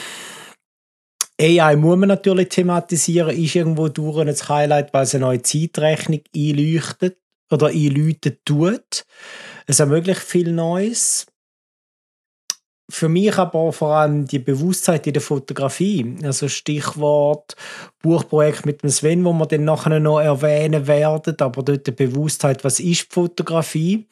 AI 1.40 1.76
muss 1.76 1.98
man 1.98 2.10
natürlich 2.10 2.50
thematisieren, 2.50 3.36
ist 3.36 3.56
irgendwo 3.56 3.90
durch 3.90 4.20
ein 4.20 4.34
Highlight, 4.34 4.94
weil 4.94 5.04
es 5.04 5.14
eine 5.14 5.26
neue 5.26 5.42
Zeitrechnung 5.42 6.22
einleuchtet 6.34 7.18
oder 7.52 7.68
einläutet 7.68 8.40
tut. 8.46 9.06
Es 9.68 9.80
ermöglicht 9.80 10.22
viel 10.22 10.52
Neues 10.52 11.26
für 12.90 13.10
mich 13.10 13.36
aber 13.38 13.74
vor 13.74 13.96
allem 13.96 14.28
die 14.28 14.40
Bewusstheit 14.40 15.08
in 15.08 15.14
der 15.14 15.22
Fotografie. 15.22 16.18
Also 16.24 16.48
Stichwort 16.48 17.56
Buchprojekt 18.02 18.66
mit 18.66 18.84
dem 18.84 18.90
Sven, 18.90 19.26
wo 19.26 19.34
wir 19.34 19.48
dann 19.48 19.64
nachher 19.64 20.00
noch 20.00 20.20
erwähnen 20.20 20.86
werden, 20.86 21.36
aber 21.40 21.64
dort 21.64 21.88
die 21.88 21.92
Bewusstheit, 21.92 22.64
was 22.64 22.80
ist 22.80 23.12
Fotografie? 23.12 24.08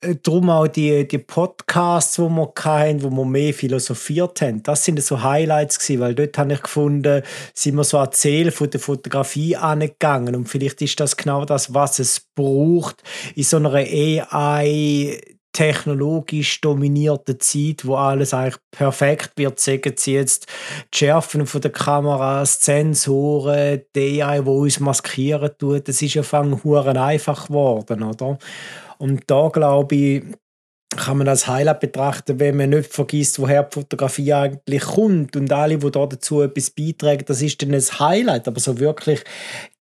Äh, 0.00 0.16
Darum 0.22 0.50
auch 0.50 0.68
die, 0.68 1.06
die 1.08 1.18
Podcasts, 1.18 2.16
die 2.16 2.22
wir 2.22 2.52
hatten, 2.58 3.02
wo 3.02 3.10
wir 3.10 3.24
mehr 3.24 3.54
philosophiert 3.54 4.40
haben. 4.42 4.62
Das 4.62 4.84
sind 4.84 5.02
so 5.02 5.22
Highlights 5.22 5.78
gewesen, 5.78 6.00
weil 6.00 6.14
dort 6.14 6.38
habe 6.38 6.52
ich 6.52 6.62
gefunden, 6.62 7.22
sind 7.54 7.76
wir 7.76 7.84
so 7.84 7.98
erzählt 7.98 8.54
von 8.54 8.70
der 8.70 8.80
Fotografie 8.80 9.56
angegangen. 9.56 10.34
Und 10.36 10.48
vielleicht 10.48 10.82
ist 10.82 11.00
das 11.00 11.16
genau 11.16 11.44
das, 11.44 11.74
was 11.74 11.98
es 11.98 12.20
braucht 12.34 13.02
in 13.34 13.42
so 13.42 13.56
einer 13.56 13.74
AI 13.74 15.20
technologisch 15.52 16.60
dominierten 16.60 17.40
Zeit, 17.40 17.84
wo 17.84 17.96
alles 17.96 18.32
eigentlich 18.32 18.58
perfekt 18.70 19.32
wird, 19.36 19.58
sagen 19.58 19.94
sie 19.96 20.12
jetzt 20.12 20.46
die 20.94 20.98
Schärfen 20.98 21.46
von 21.46 21.60
der 21.60 21.72
Kameras, 21.72 22.64
Sensoren, 22.64 23.82
die 23.96 24.22
AI, 24.22 24.44
wo 24.44 24.60
uns 24.60 24.78
maskieren 24.78 25.50
tut, 25.58 25.88
das 25.88 26.00
ist 26.00 26.14
ja 26.14 26.22
fang 26.22 26.60
einfach 26.96 27.48
geworden, 27.48 28.04
oder? 28.04 28.38
Und 28.98 29.22
da 29.26 29.48
glaube 29.48 29.94
ich, 29.94 30.22
kann 30.96 31.18
man 31.18 31.26
das 31.26 31.46
Highlight 31.46 31.80
betrachten, 31.80 32.40
wenn 32.40 32.56
man 32.56 32.70
nicht 32.70 32.92
vergisst, 32.92 33.38
woher 33.38 33.62
die 33.64 33.74
Fotografie 33.74 34.32
eigentlich 34.32 34.82
kommt 34.82 35.36
und 35.36 35.52
alle, 35.52 35.78
die 35.78 35.90
da 35.90 36.06
dazu 36.06 36.42
etwas 36.42 36.70
beitragen, 36.70 37.24
das 37.26 37.42
ist 37.42 37.60
dann 37.62 37.74
ein 37.74 37.80
Highlight, 37.80 38.48
aber 38.48 38.58
so 38.58 38.78
wirklich 38.78 39.22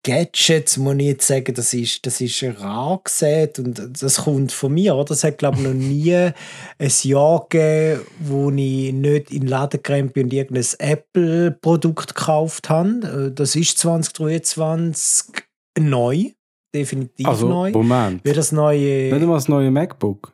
Gadgets, 0.03 0.77
muss 0.77 0.95
ich 0.95 1.05
jetzt 1.05 1.27
sagen, 1.27 1.53
das 1.53 1.73
ist, 1.73 2.05
das 2.05 2.21
ist 2.21 2.41
rar 2.59 3.01
gesehen 3.03 3.49
und 3.57 4.01
das 4.01 4.15
kommt 4.23 4.51
von 4.53 4.73
mir, 4.73 4.95
oder? 4.95 5.11
Es 5.11 5.25
hat, 5.25 5.39
glaube 5.39 5.57
ich, 5.57 5.63
noch 5.63 5.73
nie 5.73 6.15
ein 6.79 6.91
Jahr 7.03 7.45
gegeben, 7.49 8.01
wo 8.19 8.49
ich 8.49 8.93
nicht 8.93 9.31
in 9.31 9.41
den 9.41 9.47
Laden 9.47 9.83
gerannt 9.83 10.17
und 10.17 10.31
irgendein 10.31 10.65
Apple-Produkt 10.79 12.15
gekauft 12.15 12.69
habe. 12.69 13.27
Äh, 13.29 13.35
das 13.35 13.55
ist 13.55 13.77
2023 13.77 15.43
neu, 15.77 16.31
definitiv 16.73 17.27
also, 17.27 17.47
neu. 17.47 17.71
Moment. 17.71 18.23
Wie 18.23 18.33
das 18.33 18.51
neue... 18.51 19.11
Nicht 19.11 19.21
einmal 19.21 19.37
das 19.37 19.47
neue 19.47 19.71
MacBook? 19.71 20.33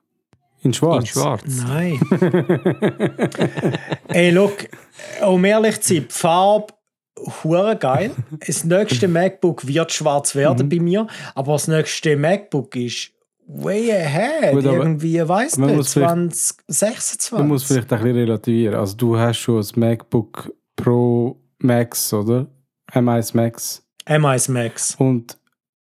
In 0.61 0.73
schwarz? 0.73 1.01
In 1.01 1.07
schwarz. 1.07 1.43
Nein. 1.67 1.99
Ey, 4.07 4.31
look, 4.31 4.67
um 5.25 5.45
ehrlich 5.45 5.79
zu 5.81 5.93
sein, 5.93 6.05
die 6.07 6.13
Farbe 6.13 6.73
hure 7.43 7.75
geil. 7.75 8.11
Das 8.45 8.63
nächste 8.63 9.07
MacBook 9.07 9.67
wird 9.67 9.91
schwarz 9.91 10.35
werden 10.35 10.65
mhm. 10.65 10.69
bei 10.69 10.79
mir, 10.79 11.07
aber 11.33 11.53
das 11.53 11.67
nächste 11.67 12.17
MacBook 12.17 12.75
ist 12.75 13.11
way 13.47 13.91
ahead. 13.91 14.53
Gut, 14.53 14.65
Irgendwie, 14.65 15.27
weißt 15.27 15.57
du, 15.57 15.81
2026. 15.81 17.31
Man 17.33 17.47
muss 17.47 17.63
vielleicht 17.63 17.91
ein 17.91 17.99
bisschen 17.99 18.17
relativieren. 18.17 18.75
Also 18.75 18.95
du 18.97 19.17
hast 19.17 19.37
schon 19.37 19.57
das 19.57 19.75
MacBook 19.75 20.51
Pro 20.75 21.39
Max, 21.59 22.13
oder? 22.13 22.47
M1 22.91 23.35
Max. 23.35 23.83
M1 24.05 24.51
Max. 24.51 24.95
Und 24.95 25.37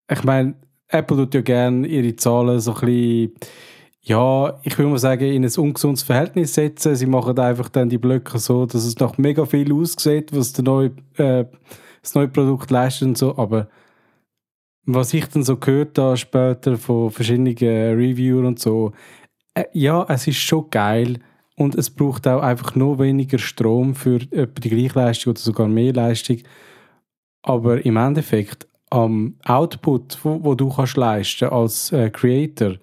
ich 0.09 0.23
meine, 0.23 0.55
Apple 0.87 1.17
tut 1.17 1.35
ja 1.35 1.41
gerne 1.41 1.87
ihre 1.87 2.15
Zahlen 2.15 2.59
so 2.59 2.73
ein 2.73 2.79
bisschen 2.79 3.33
ja, 4.01 4.59
ich 4.63 4.77
würde 4.77 4.89
mal 4.91 4.97
sagen, 4.97 5.25
in 5.25 5.43
ein 5.43 5.51
ungesundes 5.57 6.03
Verhältnis 6.03 6.53
setzen. 6.53 6.95
Sie 6.95 7.05
machen 7.05 7.37
einfach 7.37 7.69
dann 7.69 7.89
die 7.89 7.97
Blöcke 7.97 8.39
so, 8.39 8.65
dass 8.65 8.85
es 8.85 8.97
noch 8.99 9.17
mega 9.17 9.45
viel 9.45 9.73
aussieht, 9.73 10.35
was 10.35 10.53
der 10.53 10.63
neue, 10.63 10.91
äh, 11.17 11.45
das 12.01 12.15
neue 12.15 12.29
Produkt 12.29 12.71
leistet 12.71 13.09
und 13.09 13.17
so. 13.17 13.37
Aber 13.37 13.67
was 14.85 15.13
ich 15.13 15.27
dann 15.27 15.43
so 15.43 15.57
gehört 15.57 15.97
habe 15.97 16.17
später 16.17 16.77
von 16.77 17.11
verschiedenen 17.11 17.55
Reviewern 17.55 18.45
und 18.45 18.59
so, 18.59 18.93
äh, 19.53 19.65
ja, 19.73 20.05
es 20.09 20.27
ist 20.27 20.37
schon 20.37 20.69
geil 20.71 21.19
und 21.55 21.75
es 21.75 21.89
braucht 21.89 22.27
auch 22.27 22.41
einfach 22.41 22.75
noch 22.75 22.99
weniger 22.99 23.37
Strom 23.37 23.93
für 23.93 24.21
etwa 24.31 24.59
die 24.61 24.69
gleiche 24.69 24.97
Leistung 24.97 25.31
oder 25.31 25.39
sogar 25.39 25.67
mehr 25.67 25.93
Leistung. 25.93 26.37
Aber 27.43 27.85
im 27.85 27.97
Endeffekt 27.97 28.67
am 28.89 29.35
Output, 29.45 30.17
wo, 30.23 30.43
wo 30.43 30.55
du 30.55 30.69
kannst 30.69 30.97
leisten 30.97 31.49
als 31.49 31.91
äh, 31.91 32.09
Creator, 32.09 32.75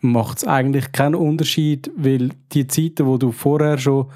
macht 0.00 0.38
es 0.38 0.44
eigentlich 0.46 0.92
keinen 0.92 1.14
Unterschied, 1.14 1.90
weil 1.96 2.30
die 2.52 2.66
Zeiten, 2.66 3.06
wo 3.06 3.16
du 3.16 3.32
vorher 3.32 3.78
schon 3.78 4.06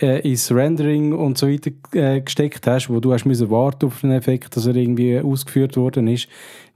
äh, 0.00 0.20
ins 0.28 0.50
Rendering 0.50 1.12
und 1.12 1.38
so 1.38 1.48
weiter 1.48 1.70
äh, 1.92 2.20
gesteckt 2.20 2.66
hast, 2.66 2.88
wo 2.88 3.00
du 3.00 3.12
hast 3.12 3.26
müssen 3.26 3.50
warten 3.50 3.86
auf 3.86 4.00
den 4.00 4.12
Effekt, 4.12 4.56
dass 4.56 4.66
er 4.66 4.76
irgendwie 4.76 5.20
ausgeführt 5.20 5.76
worden 5.76 6.08
ist, 6.08 6.28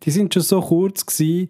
die 0.03 0.11
sind 0.11 0.33
schon 0.33 0.43
so 0.43 0.61
kurz 0.61 1.05
gewesen, 1.05 1.49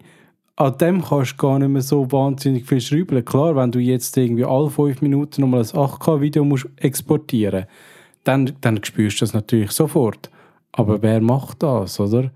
an 0.55 0.77
dem 0.77 1.03
kannst 1.03 1.33
du 1.33 1.37
gar 1.37 1.59
nicht 1.59 1.69
mehr 1.69 1.81
so 1.81 2.11
wahnsinnig 2.11 2.67
viel 2.67 2.81
schrauben. 2.81 3.25
Klar, 3.25 3.55
wenn 3.55 3.71
du 3.71 3.79
jetzt 3.79 4.15
irgendwie 4.15 4.45
alle 4.45 4.69
fünf 4.69 5.01
Minuten 5.01 5.41
nochmal 5.41 5.61
ein 5.61 5.65
8K-Video 5.65 6.43
musst 6.43 6.67
exportieren 6.77 7.65
dann, 8.23 8.53
dann 8.61 8.83
spürst 8.83 9.21
du 9.21 9.25
das 9.25 9.33
natürlich 9.33 9.71
sofort. 9.71 10.29
Aber 10.73 11.01
wer 11.01 11.21
macht 11.21 11.63
das, 11.63 11.99
oder? 11.99 12.31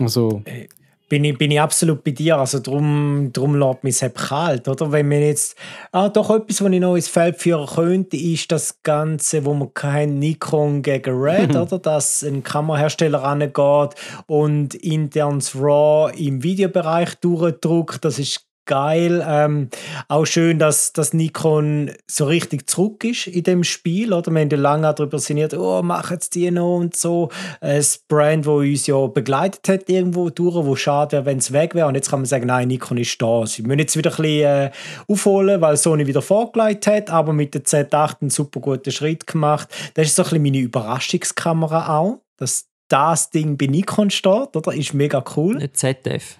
Also... 0.00 0.42
Äh, 0.44 0.68
bin 1.08 1.24
ich, 1.24 1.38
bin 1.38 1.50
ich 1.50 1.60
absolut 1.60 2.04
bei 2.04 2.10
dir. 2.10 2.36
Also 2.36 2.60
drum, 2.60 3.30
drum 3.32 3.54
lässt 3.54 3.82
mich 3.82 4.02
es 4.02 4.14
kalt, 4.14 4.68
oder? 4.68 4.92
Wenn 4.92 5.08
man 5.08 5.22
jetzt, 5.22 5.56
ah, 5.90 6.08
doch 6.10 6.30
etwas, 6.30 6.62
was 6.62 6.70
ich 6.70 6.80
noch 6.80 6.96
ins 6.96 7.08
Feld 7.08 7.36
führen 7.36 7.66
könnte, 7.66 8.16
ist 8.16 8.52
das 8.52 8.82
Ganze, 8.82 9.44
wo 9.44 9.54
man 9.54 9.72
kein 9.72 10.18
Nikon 10.18 10.82
gegen 10.82 11.18
Red, 11.18 11.56
oder? 11.56 11.78
Dass 11.78 12.22
ein 12.22 12.42
Kamerahersteller 12.42 13.22
rangeht 13.22 13.94
und 14.26 14.74
internes 14.74 15.56
RAW 15.56 16.12
im 16.14 16.42
Videobereich 16.42 17.14
durchdruckt. 17.16 18.04
Das 18.04 18.18
ist 18.18 18.47
geil. 18.68 19.24
Ähm, 19.26 19.70
auch 20.06 20.26
schön, 20.26 20.60
dass, 20.60 20.92
dass 20.92 21.12
Nikon 21.12 21.90
so 22.06 22.26
richtig 22.26 22.70
zurück 22.70 23.02
ist 23.02 23.26
in 23.26 23.42
dem 23.42 23.64
Spiel. 23.64 24.12
Oder? 24.12 24.30
Wir 24.30 24.42
haben 24.42 24.50
ja 24.50 24.56
lange 24.56 24.94
darüber 24.94 25.18
sinniert, 25.18 25.54
oh, 25.54 25.82
machen 25.82 26.12
jetzt 26.14 26.36
die 26.36 26.48
noch 26.52 26.76
und 26.76 26.94
so. 26.94 27.30
Ein 27.60 27.84
Brand, 28.06 28.46
wo 28.46 28.58
uns 28.58 28.86
ja 28.86 29.04
begleitet 29.08 29.68
hat 29.68 29.88
irgendwo 29.88 30.30
durch, 30.30 30.54
wo 30.54 30.76
schade 30.76 31.12
wäre, 31.12 31.26
wenn 31.26 31.38
es 31.38 31.52
weg 31.52 31.74
wäre. 31.74 31.88
Und 31.88 31.96
jetzt 31.96 32.10
kann 32.10 32.20
man 32.20 32.26
sagen, 32.26 32.46
nein, 32.46 32.68
Nikon 32.68 32.98
ist 32.98 33.20
da. 33.20 33.44
Sie 33.46 33.62
müssen 33.62 33.80
jetzt 33.80 33.96
wieder 33.96 34.10
ein 34.10 34.16
bisschen 34.16 34.42
äh, 34.42 34.70
aufholen, 35.08 35.60
weil 35.60 35.76
Sony 35.76 36.06
wieder 36.06 36.22
vorgelegt 36.22 36.86
hat, 36.86 37.10
aber 37.10 37.32
mit 37.32 37.54
der 37.54 37.64
Z8 37.64 38.20
einen 38.20 38.30
super 38.30 38.60
guten 38.60 38.92
Schritt 38.92 39.26
gemacht. 39.26 39.68
Das 39.94 40.06
ist 40.06 40.14
so 40.14 40.22
ein 40.22 40.28
bisschen 40.28 40.42
meine 40.42 40.58
Überraschungskamera 40.58 41.98
auch, 41.98 42.20
dass 42.36 42.68
das 42.88 43.30
Ding 43.30 43.56
bei 43.56 43.66
Nikon 43.66 44.10
steht, 44.10 44.54
oder? 44.54 44.72
Ist 44.74 44.94
mega 44.94 45.24
cool. 45.36 45.58
ZF. 45.72 46.38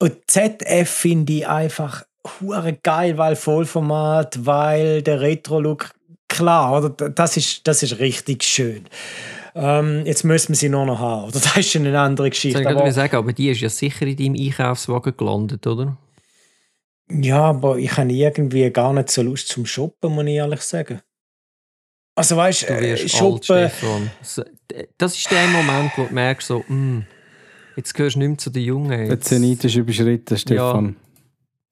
Und 0.00 0.16
ZF 0.26 0.88
finde 0.88 1.32
ich 1.34 1.46
einfach 1.46 2.04
hure 2.40 2.72
geil, 2.82 3.18
weil 3.18 3.36
Vollformat, 3.36 4.46
weil 4.46 5.02
der 5.02 5.20
Retro-Look, 5.20 5.90
klar, 6.28 6.78
oder? 6.78 7.10
Das 7.10 7.36
ist, 7.36 7.66
das 7.68 7.82
ist 7.82 7.98
richtig 7.98 8.42
schön. 8.42 8.86
Ähm, 9.54 10.06
jetzt 10.06 10.24
müssen 10.24 10.50
wir 10.50 10.56
sie 10.56 10.68
nur 10.68 10.86
noch 10.86 10.98
haben. 10.98 11.28
Oder? 11.28 11.40
Das 11.40 11.56
ist 11.58 11.76
eine 11.76 11.98
andere 11.98 12.30
Geschichte. 12.30 12.60
Ich 12.60 12.66
aber, 12.66 12.90
sagen, 12.92 13.16
aber 13.16 13.32
die 13.32 13.50
ist 13.50 13.60
ja 13.60 13.68
sicher 13.68 14.06
in 14.06 14.16
deinem 14.16 14.34
Einkaufswagen 14.34 15.16
gelandet, 15.16 15.66
oder? 15.66 15.96
Ja, 17.10 17.42
aber 17.42 17.76
ich 17.76 17.96
habe 17.96 18.12
irgendwie 18.12 18.70
gar 18.70 18.92
nicht 18.92 19.10
so 19.10 19.22
Lust 19.22 19.48
zum 19.48 19.66
Shoppen, 19.66 20.14
muss 20.14 20.24
ich 20.24 20.34
ehrlich 20.34 20.60
sagen. 20.60 21.00
Also 22.14 22.36
weißt 22.36 22.62
du, 22.62 22.66
äh, 22.66 23.08
Shoppen. 23.08 23.70
Alt, 23.80 24.50
das 24.98 25.16
ist 25.16 25.30
der 25.30 25.46
Moment, 25.48 25.92
wo 25.96 26.04
du 26.04 26.14
merkst, 26.14 26.46
so, 26.46 26.64
mm, 26.68 27.04
Jetzt 27.80 27.94
gehörst 27.94 28.16
du 28.16 28.18
nicht 28.18 28.28
mehr 28.28 28.36
zu 28.36 28.50
den 28.50 28.62
Jungen. 28.62 29.08
Der 29.08 29.20
Zenit 29.22 29.64
ist 29.64 29.74
überschritten, 29.74 30.36
Stefan. 30.36 30.96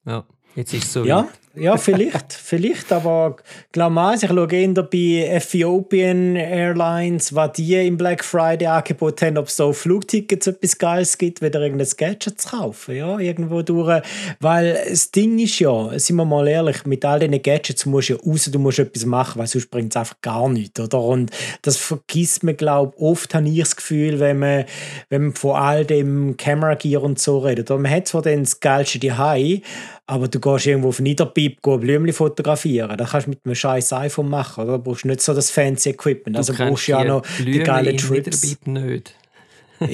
Ja, 0.06 0.12
ja. 0.12 0.26
jetzt 0.54 0.72
ist 0.72 0.84
es 0.84 0.92
so. 0.94 1.04
Ja, 1.04 1.28
ja, 1.58 1.76
vielleicht, 1.76 2.32
vielleicht, 2.32 2.92
aber 2.92 3.36
glaube 3.72 3.94
mal, 3.94 4.16
ich 4.16 4.28
schaue 4.28 4.50
eher 4.50 4.68
bei 4.82 5.36
Ethiopian 5.36 6.36
Airlines, 6.36 7.34
was 7.34 7.52
die 7.52 7.74
im 7.74 7.96
Black 7.96 8.24
Friday 8.24 8.66
Angebot 8.66 9.20
haben, 9.22 9.38
ob 9.38 9.46
es 9.46 9.56
so 9.56 9.72
Flugtickets 9.72 10.46
etwas 10.46 10.78
Geiles 10.78 11.18
gibt, 11.18 11.42
wieder 11.42 11.60
irgendein 11.60 11.88
Gadget 11.96 12.40
zu 12.40 12.48
kaufen, 12.48 12.96
ja, 12.96 13.18
irgendwo 13.18 13.62
durch, 13.62 14.02
weil 14.40 14.78
das 14.88 15.10
Ding 15.10 15.38
ist 15.38 15.58
ja, 15.58 15.98
sind 15.98 16.16
wir 16.16 16.24
mal 16.24 16.46
ehrlich, 16.48 16.86
mit 16.86 17.04
all 17.04 17.20
diesen 17.20 17.42
Gadgets 17.42 17.86
musst 17.86 18.08
du 18.08 18.14
ja 18.14 18.20
raus, 18.24 18.48
du 18.50 18.58
musst 18.58 18.78
etwas 18.78 19.04
machen, 19.04 19.38
weil 19.38 19.46
sonst 19.46 19.70
bringt 19.70 19.92
es 19.92 19.96
einfach 19.96 20.20
gar 20.22 20.48
nichts, 20.48 20.78
oder? 20.80 21.00
Und 21.00 21.30
das 21.62 21.76
vergisst 21.76 22.42
man, 22.42 22.56
glaube 22.56 22.94
ich, 22.96 23.02
oft 23.02 23.34
habe 23.34 23.48
ich 23.48 23.58
das 23.58 23.76
Gefühl, 23.76 24.20
wenn 24.20 24.38
man, 24.38 24.64
wenn 25.08 25.22
man 25.22 25.34
von 25.34 25.56
all 25.56 25.84
dem 25.84 26.36
Camera 26.36 26.74
Gear 26.74 27.02
und 27.02 27.18
so 27.18 27.38
redet, 27.38 27.70
oder 27.70 27.80
man 27.80 27.90
hat 27.90 28.08
zwar 28.08 28.22
dann 28.22 28.40
das 28.40 28.60
Geilste 28.60 28.98
daheim, 28.98 29.62
aber 30.08 30.26
du 30.26 30.40
gehst 30.40 30.66
irgendwo 30.66 30.88
auf 30.88 31.00
Niederpiep 31.00 31.60
Blümchen 31.60 32.14
fotografieren. 32.14 32.96
Das 32.96 33.10
kannst 33.10 33.26
du 33.26 33.30
mit 33.30 33.40
einem 33.44 33.54
scheiß 33.54 33.92
iPhone 33.92 34.30
machen. 34.30 34.64
Oder? 34.64 34.78
Du 34.78 34.84
brauchst 34.84 35.04
nicht 35.04 35.20
so 35.20 35.34
das 35.34 35.50
fancy 35.50 35.90
Equipment. 35.90 36.34
Du 36.34 36.38
also 36.38 36.54
brauchst 36.54 36.88
du 36.88 36.92
ja 36.92 37.04
noch 37.04 37.22
die 37.38 37.58
geile 37.58 37.94
Trips. 37.94 38.42
Niederpiep 38.42 38.66
nicht. 38.66 39.14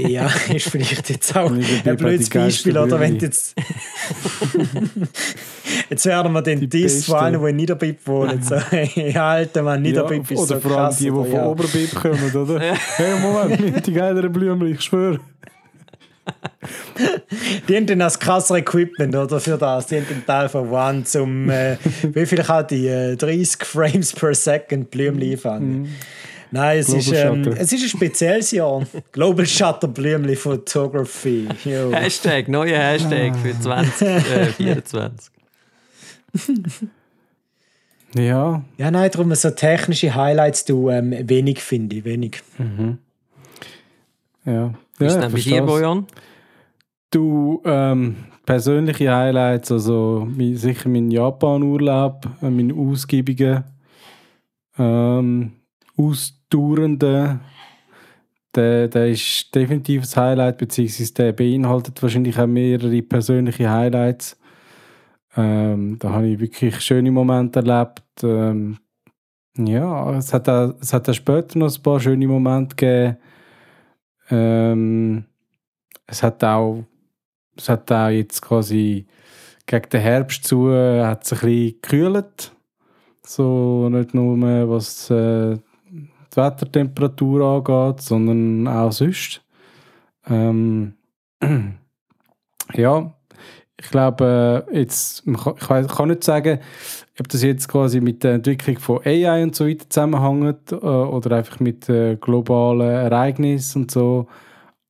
ja, 0.08 0.30
ist 0.54 0.70
vielleicht 0.70 1.10
jetzt 1.10 1.36
auch 1.36 1.50
ein 1.50 1.96
blödes 1.96 2.30
Beispiel, 2.30 2.78
oder 2.78 2.98
wenn 3.00 3.18
jetzt 3.18 3.54
jetzt 5.90 6.06
werden 6.06 6.32
wir 6.32 6.42
den 6.42 6.70
Diss 6.70 7.04
von 7.06 7.16
einem, 7.16 7.40
der 7.40 7.50
in 7.50 7.56
Niederbib 7.56 8.06
wohnt. 8.06 8.44
So, 8.44 8.54
ja, 8.94 9.30
alter 9.30 9.62
Mann, 9.62 9.82
Niederbib 9.82 10.30
ja, 10.30 10.36
ist 10.36 10.48
so 10.48 10.54
Oder 10.54 10.60
vor 10.62 10.78
allem 10.78 10.96
die, 10.96 11.04
die 11.04 11.10
von 11.10 11.32
ja. 11.32 11.46
Oberbib 11.46 11.94
kommen, 11.96 12.34
oder? 12.34 12.60
hey, 12.60 13.18
Moment, 13.20 13.84
die 13.84 13.92
geileren 13.92 14.32
Blümchen, 14.32 14.72
ich 14.72 14.80
schwöre. 14.80 15.18
Die 17.68 17.76
haben 17.76 17.86
dann 17.86 17.98
das 17.98 18.18
krasse 18.18 18.58
Equipment 18.58 19.14
oder, 19.14 19.40
für 19.40 19.58
das. 19.58 19.86
Die 19.86 19.96
haben 19.96 20.06
den 20.08 20.24
Teil 20.24 20.48
von 20.48 20.70
One 20.70 21.04
zum, 21.04 21.50
äh, 21.50 21.76
wie 22.02 22.26
viel 22.26 22.42
kann 22.42 22.66
die, 22.66 22.86
äh, 22.86 23.16
30 23.16 23.64
Frames 23.64 24.12
per 24.12 24.34
Second 24.34 24.90
Blümchen 24.90 25.32
einfangen. 25.32 25.82
Mm. 25.82 25.88
Nein, 26.50 26.78
es 26.78 26.88
ist, 26.88 27.10
ähm, 27.12 27.42
es 27.56 27.72
ist 27.72 27.82
ein 27.82 27.88
spezielles 27.88 28.52
Jahr. 28.52 28.86
Global 29.12 29.44
Shutter 29.44 29.88
Blümchen 29.88 30.36
Photography. 30.36 31.48
Yo. 31.64 31.90
Hashtag, 31.92 32.48
neuer 32.48 32.78
Hashtag 32.78 33.34
für 33.36 33.58
2024. 33.58 35.32
Äh, 38.14 38.22
ja. 38.24 38.64
Ja, 38.76 38.90
nein, 38.90 39.10
darum 39.10 39.34
so 39.34 39.50
technische 39.50 40.14
Highlights 40.14 40.64
du 40.64 40.90
ähm, 40.90 41.12
wenig 41.28 41.60
finde 41.60 41.96
ich, 41.96 42.04
wenig. 42.04 42.42
Mhm. 42.58 42.98
Ja. 44.44 44.74
Wie 44.98 45.06
ist 45.06 45.14
ja, 45.14 45.20
denn 45.22 45.32
bei 45.32 45.40
dir, 45.40 45.62
Bojan? 45.62 46.06
Du, 47.10 47.62
ähm, 47.64 48.16
persönliche 48.44 49.14
Highlights, 49.14 49.72
also 49.72 50.28
sicher 50.54 50.88
mein 50.88 51.10
Japan-Urlaub, 51.10 52.26
äh, 52.42 52.50
mein 52.50 52.72
ausgiebigen, 52.72 53.64
ähm, 54.78 55.52
ausdauernden, 55.96 57.40
der, 58.54 58.88
der 58.88 59.08
ist 59.08 59.54
definitiv 59.54 60.02
ein 60.02 60.22
Highlight, 60.22 60.58
beziehungsweise 60.58 61.14
der 61.14 61.32
beinhaltet 61.32 62.00
wahrscheinlich 62.02 62.38
auch 62.38 62.46
mehrere 62.46 63.02
persönliche 63.02 63.70
Highlights. 63.70 64.38
Ähm, 65.36 65.98
da 65.98 66.10
habe 66.10 66.28
ich 66.28 66.38
wirklich 66.38 66.80
schöne 66.80 67.10
Momente 67.10 67.60
erlebt. 67.60 68.02
Ähm, 68.22 68.78
ja, 69.56 70.16
es 70.16 70.32
hat, 70.32 70.48
auch, 70.48 70.74
es 70.80 70.92
hat 70.92 71.08
auch 71.08 71.14
später 71.14 71.58
noch 71.58 71.74
ein 71.74 71.82
paar 71.82 72.00
schöne 72.00 72.28
Momente 72.28 72.76
gegeben. 72.76 73.16
Ähm, 74.30 75.24
es 76.06 76.22
hat 76.22 76.42
auch, 76.44 76.84
es 77.56 77.68
hat 77.68 77.90
auch 77.92 78.08
jetzt 78.08 78.42
quasi 78.42 79.06
gegen 79.66 79.88
den 79.88 80.00
Herbst 80.00 80.44
zu, 80.44 80.70
hat 80.70 81.24
es 81.24 81.32
ein 81.32 81.38
bisschen 81.40 81.80
gekühlt. 81.80 82.52
So 83.22 83.88
nicht 83.88 84.14
nur 84.14 84.68
was 84.68 85.10
äh, 85.10 85.56
die 85.86 86.36
Wettertemperatur 86.36 87.42
angeht, 87.42 88.02
sondern 88.02 88.68
auch 88.68 88.92
sonst. 88.92 89.42
Ähm, 90.26 90.94
ja, 92.74 93.14
ich 93.80 93.90
glaube, 93.90 94.66
äh, 94.70 94.78
jetzt, 94.78 95.24
ich 95.26 95.88
kann 95.88 96.08
nicht 96.08 96.24
sagen, 96.24 96.60
ob 97.18 97.28
das 97.28 97.42
jetzt 97.42 97.68
quasi 97.68 98.00
mit 98.00 98.22
der 98.22 98.34
Entwicklung 98.34 98.78
von 98.78 99.00
AI 99.04 99.42
und 99.42 99.54
so 99.54 99.66
weiter 99.66 99.88
zusammenhängt 99.88 100.72
äh, 100.72 100.76
oder 100.76 101.36
einfach 101.36 101.60
mit 101.60 101.88
äh, 101.88 102.16
globalen 102.16 102.88
Ereignissen 102.88 103.82
und 103.82 103.90
so. 103.90 104.26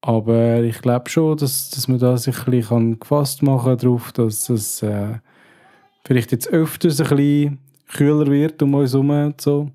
Aber 0.01 0.63
ich 0.63 0.83
glaube 0.83 1.09
schon, 1.09 1.37
dass, 1.39 1.71
dass 1.71 1.89
man 1.89 1.99
da 1.99 2.17
sich 2.19 2.37
ein 2.47 2.51
bisschen 2.51 3.01
gefasst 3.01 3.43
machen 3.43 3.79
kann 3.79 4.01
dass 4.15 4.51
es 4.51 4.83
äh, 4.83 5.15
vielleicht 6.05 6.33
jetzt 6.33 6.49
öfters 6.49 7.01
ein 7.01 7.17
bisschen 7.17 7.59
kühler 7.91 8.27
wird 8.27 8.63
um 8.63 8.75
uns 8.75 8.93
herum 8.93 9.11
und 9.11 9.41
so. 9.41 9.71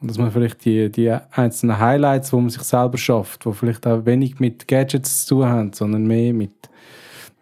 Und 0.00 0.10
dass 0.10 0.18
man 0.18 0.30
vielleicht 0.30 0.64
die, 0.64 0.92
die 0.92 1.10
einzelnen 1.10 1.80
Highlights, 1.80 2.30
die 2.30 2.36
man 2.36 2.50
sich 2.50 2.62
selber 2.62 2.98
schafft, 2.98 3.44
die 3.44 3.52
vielleicht 3.52 3.84
auch 3.84 4.06
wenig 4.06 4.38
mit 4.38 4.68
Gadgets 4.68 5.26
zu 5.26 5.36
tun 5.36 5.46
haben, 5.46 5.72
sondern 5.72 6.06
mehr 6.06 6.32
mit 6.32 6.67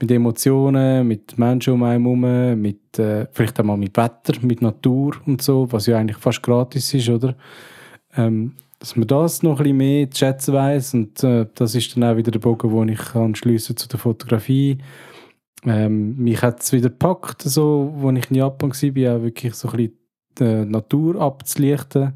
mit 0.01 0.11
Emotionen, 0.11 1.07
mit 1.07 1.39
Menschen 1.39 1.75
um 1.75 1.83
einen 1.83 2.05
herum, 2.05 2.61
mit, 2.61 2.99
äh, 2.99 3.27
vielleicht 3.33 3.59
auch 3.61 3.65
mal 3.65 3.77
mit 3.77 3.97
Wetter, 3.97 4.35
mit 4.43 4.63
Natur 4.63 5.17
und 5.27 5.41
so, 5.41 5.71
was 5.71 5.87
ja 5.87 5.99
eigentlich 5.99 6.19
fast 6.19 6.43
gratis 6.43 6.93
ist, 6.93 7.09
oder? 7.09 7.35
Ähm, 8.17 8.55
dass 8.79 8.95
man 8.95 9.07
das 9.07 9.43
noch 9.43 9.59
ein 9.59 9.63
bisschen 9.63 9.77
mehr 9.79 10.11
zu 10.11 10.19
schätzen 10.19 10.55
weiss 10.55 10.93
und 10.93 11.25
äh, 11.25 11.47
das 11.55 11.75
ist 11.75 11.97
dann 11.97 12.05
auch 12.05 12.17
wieder 12.17 12.31
der 12.31 12.41
Bogen, 12.41 12.71
wo 12.71 12.85
ich 12.85 12.99
kann 12.99 13.35
schliessen 13.35 13.77
zu 13.77 13.89
der 13.89 13.99
Fotografie. 13.99 14.79
Ähm, 15.65 16.17
mich 16.17 16.43
hat 16.43 16.63
es 16.63 16.73
wieder 16.73 16.91
gepackt, 16.91 17.43
so, 17.43 17.95
als 18.05 18.19
ich 18.19 18.31
in 18.31 18.37
Japan 18.37 18.71
war, 18.71 19.17
auch 19.17 19.23
wirklich 19.23 19.55
so 19.55 19.69
ein 19.69 19.77
bisschen 19.77 19.99
die 20.39 20.45
äh, 20.45 20.65
Natur 20.67 21.21
abzulichten 21.21 22.13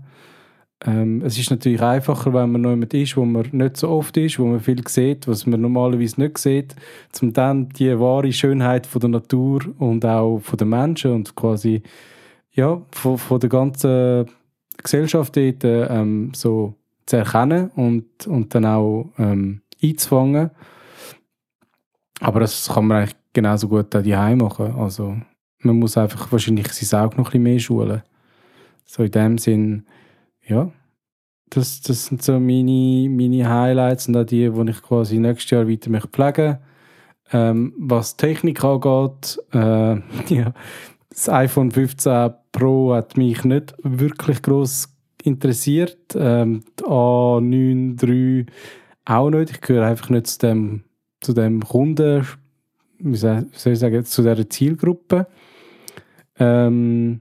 ähm, 0.87 1.23
es 1.23 1.39
ist 1.39 1.51
natürlich 1.51 1.83
einfacher, 1.83 2.33
wenn 2.33 2.53
man 2.53 2.63
noch 2.63 2.71
jemand 2.71 2.95
ist, 2.95 3.17
wo 3.17 3.25
man 3.25 3.47
nicht 3.53 3.77
so 3.77 3.91
oft 3.91 4.17
ist, 4.17 4.39
wo 4.39 4.47
man 4.47 4.61
viel 4.61 4.87
sieht, 4.89 5.29
was 5.29 5.47
man 5.47 5.61
normalerweise 5.61 6.21
nicht 6.21 6.39
sieht, 6.39 6.75
um 7.21 7.33
dann 7.33 7.69
die 7.69 7.99
wahre 7.99 8.33
Schönheit 8.33 8.87
von 8.87 9.01
der 9.01 9.11
Natur 9.11 9.63
und 9.79 10.05
auch 10.07 10.39
von 10.41 10.57
den 10.57 10.71
Menschen 10.71 11.13
und 11.13 11.35
quasi 11.35 11.83
ja, 12.53 12.81
von, 12.93 13.19
von 13.19 13.41
der 13.41 13.51
ganzen 13.51 14.27
Gesellschaft 14.83 15.37
dort 15.37 15.65
ähm, 15.65 16.33
so 16.35 16.75
zu 17.07 17.17
erkennen 17.17 17.71
und, 17.77 18.27
und 18.27 18.55
dann 18.55 18.65
auch 18.65 19.13
ähm, 19.19 19.61
einzufangen. 19.83 20.51
Aber 22.21 22.41
das 22.41 22.69
kann 22.69 22.87
man 22.87 22.99
eigentlich 22.99 23.17
genauso 23.33 23.69
gut 23.69 23.95
auch 23.95 24.03
daheim 24.03 24.39
machen. 24.39 24.75
Also 24.77 25.17
man 25.61 25.79
muss 25.79 25.99
einfach 25.99 26.31
wahrscheinlich 26.33 26.69
sein 26.73 27.01
Auge 27.01 27.17
noch 27.17 27.25
ein 27.25 27.25
bisschen 27.25 27.43
mehr 27.43 27.59
schulen. 27.59 28.03
So 28.85 29.03
in 29.03 29.11
dem 29.11 29.39
Sinn, 29.39 29.87
ja, 30.51 30.71
das, 31.51 31.81
das 31.81 32.07
sind 32.07 32.23
so 32.23 32.39
meine, 32.39 33.09
meine 33.09 33.49
Highlights 33.49 34.09
und 34.09 34.17
auch 34.17 34.25
die, 34.25 34.49
die 34.51 34.71
ich 34.71 34.83
quasi 34.83 35.19
nächstes 35.19 35.51
Jahr 35.51 35.69
weiter 35.69 35.91
mich 35.91 36.05
pflegen 36.11 36.59
Ähm, 37.33 37.73
was 37.79 38.17
Technik 38.17 38.65
angeht, 38.65 39.39
äh, 39.53 39.95
ja, 40.35 40.53
das 41.09 41.29
iPhone 41.29 41.71
15 41.71 42.33
Pro 42.53 42.95
hat 42.95 43.17
mich 43.17 43.45
nicht 43.45 43.75
wirklich 43.83 44.43
groß 44.43 44.89
interessiert. 45.23 46.15
Ähm, 46.15 46.65
die 46.79 46.85
A9 46.85 48.03
III 48.03 48.47
auch 49.05 49.31
nicht. 49.31 49.51
Ich 49.51 49.61
gehöre 49.61 49.87
einfach 49.87 50.11
nicht 50.11 50.27
zu 50.27 50.39
dem, 50.39 50.85
zu 51.21 51.33
dem 51.33 51.63
Kunden, 51.63 52.27
wie 52.99 53.17
soll 53.17 53.47
ich 53.53 53.79
sagen, 53.79 54.05
zu 54.05 54.23
dieser 54.23 54.49
Zielgruppe. 54.49 55.27
Ähm, 56.39 57.21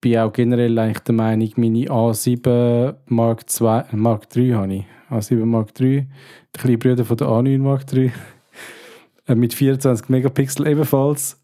bin 0.00 0.18
auch 0.18 0.32
generell 0.32 0.78
eigentlich 0.78 1.00
der 1.00 1.14
Meinung, 1.14 1.50
meine 1.56 1.86
A7 1.86 2.94
Mark 3.06 3.44
II, 3.60 3.82
Mark 3.92 4.28
III 4.34 4.52
habe 4.52 4.74
ich. 4.74 4.84
A7 5.10 5.44
Mark 5.46 5.78
III, 5.80 6.06
der 6.54 6.62
kleine 6.62 6.78
Bruder 6.78 7.04
von 7.04 7.16
der 7.16 7.28
A9 7.28 7.58
Mark 7.58 7.92
III, 7.92 8.12
äh, 9.26 9.34
mit 9.34 9.54
24 9.54 10.08
Megapixel 10.08 10.66
ebenfalls, 10.66 11.40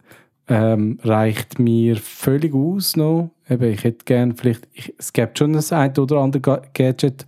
ähm, 0.48 0.98
reicht 1.02 1.58
mir 1.58 1.96
völlig 1.96 2.54
aus 2.54 2.96
noch. 2.96 3.30
Eben, 3.48 3.72
ich 3.72 3.84
hätte 3.84 4.04
gerne 4.04 4.34
vielleicht, 4.34 4.68
ich, 4.72 4.94
es 4.98 5.12
gibt 5.12 5.38
schon 5.38 5.54
das 5.54 5.72
ein 5.72 5.96
oder 5.96 6.18
andere 6.18 6.62
Gadget, 6.74 7.24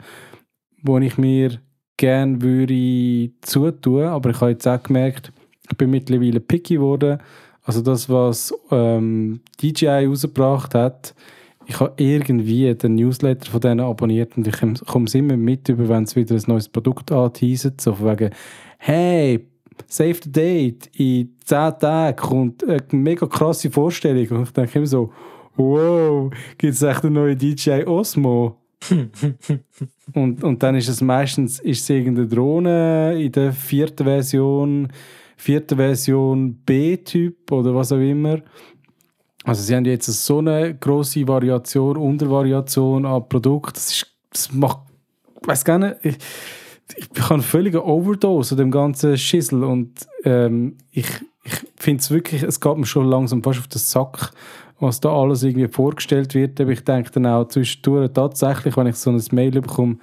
wo 0.83 0.99
ich 0.99 1.17
mir 1.17 1.59
gerne 1.97 2.43
würde 2.43 3.31
zutun, 3.41 4.05
aber 4.05 4.31
ich 4.31 4.41
habe 4.41 4.51
jetzt 4.51 4.69
auch 4.69 4.83
gemerkt, 4.83 5.33
ich 5.71 5.77
bin 5.77 5.91
mittlerweile 5.91 6.41
picky 6.41 6.75
geworden. 6.75 7.19
Also 7.67 7.83
das, 7.83 8.09
was 8.09 8.55
ähm, 8.71 9.41
DJI 9.61 10.07
rausgebracht 10.07 10.75
hat, 10.75 11.15
ich 11.67 11.81
habe 11.81 11.95
irgendwie 11.97 12.73
den 12.75 12.95
Newsletter 12.95 13.51
von 13.51 13.61
denen 13.61 13.81
abonniert 13.81 14.37
und 14.37 14.47
ich 14.47 14.87
komme 14.87 15.07
immer 15.13 15.37
mit, 15.37 15.69
über 15.69 15.89
wenn 15.89 16.05
es 16.05 16.15
wieder 16.15 16.37
ein 16.37 16.43
neues 16.47 16.69
Produkt 16.69 17.11
anteaset, 17.11 17.81
so 17.81 17.93
von 17.95 18.07
wegen, 18.13 18.31
hey, 18.79 19.49
save 19.89 20.15
the 20.23 20.31
date, 20.31 20.87
in 20.95 21.35
10 21.45 21.81
Tagen 21.81 22.17
kommt 22.17 22.63
eine 22.63 22.83
mega 22.93 23.27
krasse 23.27 23.69
Vorstellung 23.69 24.29
und 24.39 24.43
ich 24.45 24.53
denke 24.53 24.79
immer 24.79 24.87
so, 24.87 25.13
wow, 25.57 26.33
gibt 26.59 26.75
es 26.75 26.83
echt 26.83 27.03
eine 27.03 27.11
neue 27.11 27.37
DJI 27.37 27.85
Osmo? 27.85 28.59
und, 30.15 30.45
und 30.45 30.63
dann 30.63 30.77
ist 30.77 30.89
es 30.89 31.01
meistens 31.01 31.59
ist 31.59 31.83
es 31.83 31.91
irgendeine 31.91 32.29
Drohne 32.29 33.21
in 33.21 33.33
der 33.33 33.53
vierten 33.53 34.05
Version, 34.05 34.89
vierten 35.37 35.77
Version 35.77 36.55
B-Typ 36.65 37.51
oder 37.53 37.75
was 37.75 37.93
auch 37.93 37.99
immer. 37.99 38.41
Also 39.45 39.63
sie 39.63 39.77
haben 39.77 39.85
jetzt 39.85 40.07
so 40.07 40.39
eine 40.39 40.75
große 40.75 41.29
Variation, 41.29 41.97
Untervariation 41.97 43.07
an 43.07 43.29
Produkten. 43.29 43.75
Das, 43.75 44.05
das 44.33 44.53
macht, 44.53 44.79
ich 45.41 45.47
weiß 45.47 45.65
gar 45.65 45.79
nicht, 45.79 45.97
ich, 46.03 46.17
ich 46.97 47.23
habe 47.23 47.35
eine 47.35 47.43
völlige 47.43 47.85
Overdose 47.85 48.55
an 48.55 48.59
dem 48.59 48.71
ganzen 48.71 49.17
Schissel 49.17 49.63
und 49.63 50.07
ähm, 50.25 50.77
ich, 50.91 51.07
ich 51.45 51.55
finde 51.77 52.01
es 52.01 52.11
wirklich, 52.11 52.43
es 52.43 52.61
geht 52.61 52.77
mir 52.77 52.87
schon 52.87 53.07
langsam 53.07 53.43
fast 53.43 53.61
auf 53.61 53.69
den 53.69 53.79
Sack, 53.79 54.31
was 54.81 55.01
da 55.01 55.11
alles 55.11 55.43
irgendwie 55.43 55.69
vorgestellt 55.69 56.35
wird. 56.35 56.61
Aber 56.61 56.73
ich 56.73 56.83
denke 56.83 57.11
dann 57.13 57.27
auch 57.27 57.47
zwischendurch 57.47 58.11
tatsächlich, 58.13 58.77
wenn 58.77 58.89
ich 58.89 58.97
so 58.97 59.11
ein 59.11 59.23
Mail 59.31 59.53
bekomme, 59.53 59.99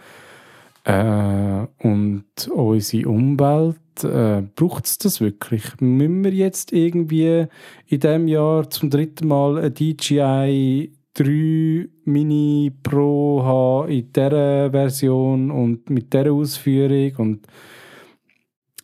äh, 0.85 1.65
und 1.79 2.25
unsere 2.53 3.09
Umwelt, 3.09 3.77
äh, 4.03 4.43
braucht 4.55 4.85
es 4.85 4.97
das 4.97 5.21
wirklich? 5.21 5.63
Müssen 5.79 6.23
wir 6.23 6.31
jetzt 6.31 6.71
irgendwie 6.71 7.47
in 7.87 7.99
diesem 7.99 8.27
Jahr 8.27 8.69
zum 8.69 8.89
dritten 8.89 9.27
Mal 9.27 9.57
eine 9.57 9.71
DJI 9.71 10.91
3 11.15 11.89
Mini 12.05 12.71
Pro 12.81 13.43
haben 13.43 13.89
in 13.89 14.11
dieser 14.11 14.71
Version 14.71 15.51
und 15.51 15.89
mit 15.89 16.11
dieser 16.13 16.31
Ausführung 16.31 17.15
und 17.17 17.47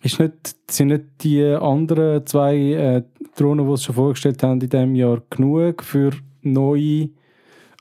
ist 0.01 0.19
nicht, 0.19 0.55
sind 0.69 0.87
nicht 0.89 1.05
die 1.21 1.43
anderen 1.43 2.25
zwei 2.25 2.55
äh, 2.55 3.03
Drohnen, 3.35 3.67
die 3.67 3.77
sie 3.77 3.83
schon 3.83 3.95
vorgestellt 3.95 4.43
haben 4.43 4.61
in 4.61 4.69
diesem 4.69 4.95
Jahr, 4.95 5.21
genug 5.29 5.83
für 5.83 6.11
neue? 6.41 7.09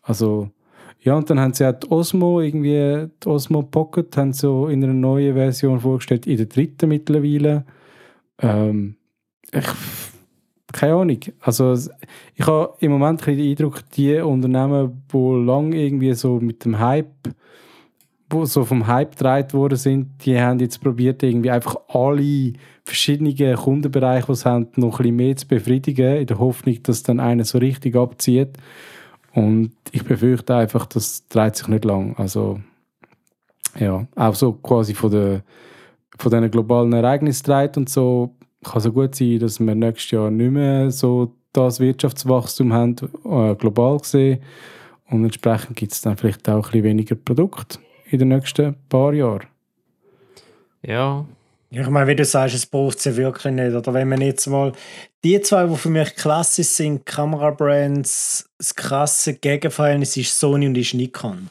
Also, 0.03 0.51
ja, 1.01 1.17
und 1.17 1.31
dann 1.31 1.41
haben 1.41 1.55
sie 1.55 1.67
auch 1.67 1.79
die 1.79 1.91
Osmo, 1.91 2.41
irgendwie 2.41 3.09
die 3.23 3.29
Osmo 3.29 3.63
Pocket, 3.63 4.17
haben 4.17 4.33
so 4.33 4.69
in 4.69 4.83
einer 4.83 4.93
neuen 4.93 5.35
Version 5.35 5.81
vorgestellt, 5.81 6.27
in 6.27 6.37
der 6.37 6.47
dritten 6.47 6.89
mittlerweile. 6.89 7.65
Ähm, 8.41 8.97
ich, 9.53 9.67
keine 10.73 10.95
Ahnung. 10.95 11.21
Also, 11.41 11.75
ich 12.35 12.47
habe 12.47 12.75
im 12.81 12.93
Moment 12.93 13.25
den 13.27 13.41
Eindruck, 13.41 13.89
die 13.91 14.17
Unternehmen, 14.17 15.03
die 15.13 15.45
lange 15.45 15.77
irgendwie 15.77 16.13
so 16.15 16.41
mit 16.41 16.65
dem 16.65 16.79
Hype 16.79 17.35
wo 18.31 18.45
so 18.45 18.65
vom 18.65 18.87
Hype 18.87 19.13
gedreht 19.17 19.55
worden 19.55 19.79
sind, 19.79 20.25
die 20.25 20.39
haben 20.39 20.59
jetzt 20.59 20.83
probiert, 20.83 21.23
irgendwie 21.23 21.51
einfach 21.51 21.77
alle 21.89 22.53
verschiedenen 22.85 23.57
Kundenbereiche, 23.57 24.27
die 24.27 24.35
sie 24.35 24.45
haben, 24.45 24.69
noch 24.77 25.01
ein 25.01 25.03
bisschen 25.03 25.17
mehr 25.17 25.37
zu 25.37 25.49
befriedigen, 25.49 26.17
in 26.17 26.27
der 26.27 26.39
Hoffnung, 26.39 26.83
dass 26.83 27.03
dann 27.03 27.21
einer 27.21 27.45
so 27.45 27.59
richtig 27.59 27.97
abzieht. 27.97 28.51
Und 29.39 29.73
ich 29.93 30.05
befürchte 30.05 30.57
einfach, 30.57 30.87
das 30.87 31.27
dreht 31.29 31.57
sich 31.57 31.69
nicht 31.69 31.85
lang. 31.85 32.17
Also, 32.17 32.61
ja, 33.79 34.07
auch 34.17 34.35
so 34.35 34.53
quasi 34.53 34.95
von, 34.95 35.11
der, 35.11 35.43
von 36.19 36.31
diesen 36.31 36.51
globalen 36.51 36.93
Ereignissen 36.93 37.45
dreht 37.45 37.77
und 37.77 37.89
so, 37.89 38.35
kann 38.65 38.81
so 38.81 38.93
gut 38.93 39.15
sein, 39.15 39.39
dass 39.39 39.61
wir 39.61 39.75
nächstes 39.75 40.11
Jahr 40.11 40.31
nicht 40.31 40.51
mehr 40.51 40.91
so 40.91 41.35
das 41.53 41.81
Wirtschaftswachstum 41.81 42.73
haben, 42.73 42.97
äh, 43.25 43.55
global 43.55 43.99
gesehen. 43.99 44.41
Und 45.11 45.25
entsprechend 45.25 45.77
gibt 45.77 45.93
es 45.93 46.01
dann 46.03 46.17
vielleicht 46.17 46.49
auch 46.49 46.57
ein 46.57 46.63
bisschen 46.63 46.85
weniger 46.85 47.15
Produkte 47.15 47.79
in 48.11 48.19
den 48.19 48.29
nächsten 48.29 48.75
paar 48.89 49.13
Jahren. 49.15 49.47
Ja. 50.83 51.25
Ich 51.71 51.87
meine, 51.87 52.07
wie 52.07 52.17
du 52.17 52.25
sagst, 52.25 52.55
es 52.55 52.65
braucht 52.65 52.99
sie 52.99 53.17
wirklich 53.17 53.53
nicht. 53.53 53.75
Oder 53.75 53.93
wenn 53.93 54.09
man 54.09 54.23
jetzt 54.23 54.47
mal 54.47 54.73
die 55.23 55.41
zwei, 55.43 55.67
die 55.67 55.77
für 55.77 55.91
mich 55.91 56.15
klassisch 56.17 56.69
sind, 56.69 57.05
Kamerabrands, 57.05 58.49
das 58.57 58.75
krasse 58.75 59.35
Gegenverhältnis 59.35 60.17
ist 60.17 60.39
Sony 60.39 60.67
und 60.67 60.79
ist 60.79 60.95
Nikon. 60.95 61.51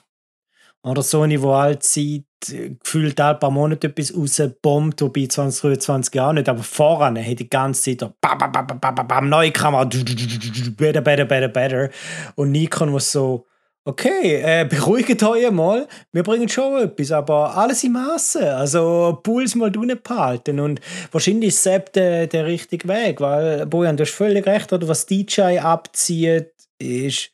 Oder 0.82 1.04
Sony, 1.04 1.40
wo 1.40 1.52
all 1.52 1.78
Zeit 1.80 2.24
gefühlt 2.40 3.20
ein 3.20 3.40
paar 3.40 3.52
Monate 3.52 3.88
etwas 3.88 4.16
rausbombt, 4.16 5.02
wobei 5.02 5.28
2023 5.28 6.16
Jahre 6.16 6.36
nicht, 6.36 6.50
aber 6.50 6.64
voran 6.64 7.18
hat 7.18 7.40
die 7.40 7.50
ganze 7.50 7.98
Zeit 7.98 8.12
bam, 8.22 8.38
bam, 8.38 8.52
bam, 8.52 8.80
bam, 8.80 9.08
bam, 9.08 9.30
neue 9.30 9.52
Kamera, 9.52 9.86
better, 9.86 11.02
better, 11.02 11.26
better, 11.26 11.48
better. 11.48 11.90
Und 12.36 12.52
Nikon, 12.52 12.94
was 12.94 13.12
so, 13.12 13.48
Okay, 13.88 14.42
äh, 14.44 14.66
beruhigt 14.66 15.24
euch 15.24 15.50
mal. 15.50 15.88
Wir 16.12 16.22
bringen 16.22 16.50
schon 16.50 16.84
etwas, 16.84 17.10
aber 17.14 17.56
alles 17.56 17.86
im 17.86 17.94
Maße. 17.94 18.54
Also 18.54 19.18
Puls 19.24 19.56
mal 19.56 19.74
unten 19.78 19.98
behalten. 20.04 20.60
Und 20.60 20.82
wahrscheinlich 21.14 21.56
ist 21.56 21.66
es 21.66 21.92
der, 21.94 22.28
der 22.28 22.46
richtige 22.48 22.86
Weg, 22.90 23.22
weil, 23.22 23.66
Bojan, 23.66 23.96
du 23.96 24.04
hast 24.04 24.12
völlig 24.12 24.46
recht, 24.46 24.74
oder 24.74 24.90
was 24.90 25.06
DJ 25.06 25.60
abzieht, 25.60 26.52
ist 26.80 27.32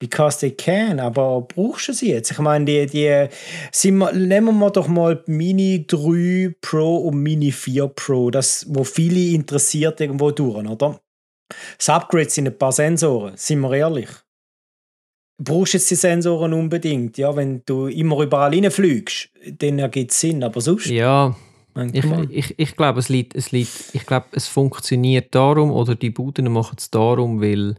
because 0.00 0.40
they 0.40 0.50
can, 0.50 0.98
aber 0.98 1.42
brauchst 1.42 1.86
du 1.86 1.92
sie 1.92 2.10
jetzt? 2.10 2.32
Ich 2.32 2.38
meine, 2.40 2.64
die, 2.64 2.86
die 2.86 3.28
sind 3.70 3.98
nehmen 4.12 4.58
wir 4.58 4.70
doch 4.70 4.88
mal 4.88 5.22
Mini 5.26 5.86
3 5.86 6.56
Pro 6.60 6.96
und 6.96 7.22
Mini 7.22 7.52
4 7.52 7.86
Pro, 7.86 8.32
das, 8.32 8.66
wo 8.68 8.82
viele 8.82 9.36
interessiert 9.36 10.00
irgendwo 10.00 10.32
durch, 10.32 10.66
oder? 10.66 10.98
Das 11.78 11.88
Upgrade 11.90 12.28
sind 12.28 12.48
ein 12.48 12.58
paar 12.58 12.72
Sensoren, 12.72 13.36
sind 13.36 13.60
wir 13.60 13.72
ehrlich 13.74 14.08
brauchst 15.44 15.74
jetzt 15.74 15.90
die 15.90 15.96
Sensoren 15.96 16.52
unbedingt. 16.52 17.18
Ja, 17.18 17.34
wenn 17.34 17.62
du 17.66 17.86
immer 17.86 18.20
überall 18.20 18.52
reinfliegst, 18.52 19.30
dann 19.58 19.78
ergibt 19.78 20.12
es 20.12 20.20
Sinn, 20.20 20.42
aber 20.42 20.60
sonst... 20.60 20.86
Ja, 20.86 21.36
ich, 21.92 22.04
ich, 22.30 22.58
ich 22.58 22.76
glaube, 22.76 22.98
es 22.98 23.08
liegt, 23.08 23.34
es 23.34 23.50
liegt, 23.50 23.94
ich 23.94 24.04
glaube, 24.04 24.26
es 24.32 24.46
funktioniert 24.46 25.34
darum, 25.34 25.70
oder 25.70 25.94
die 25.94 26.10
Buden 26.10 26.52
machen 26.52 26.76
es 26.78 26.90
darum, 26.90 27.40
weil 27.40 27.76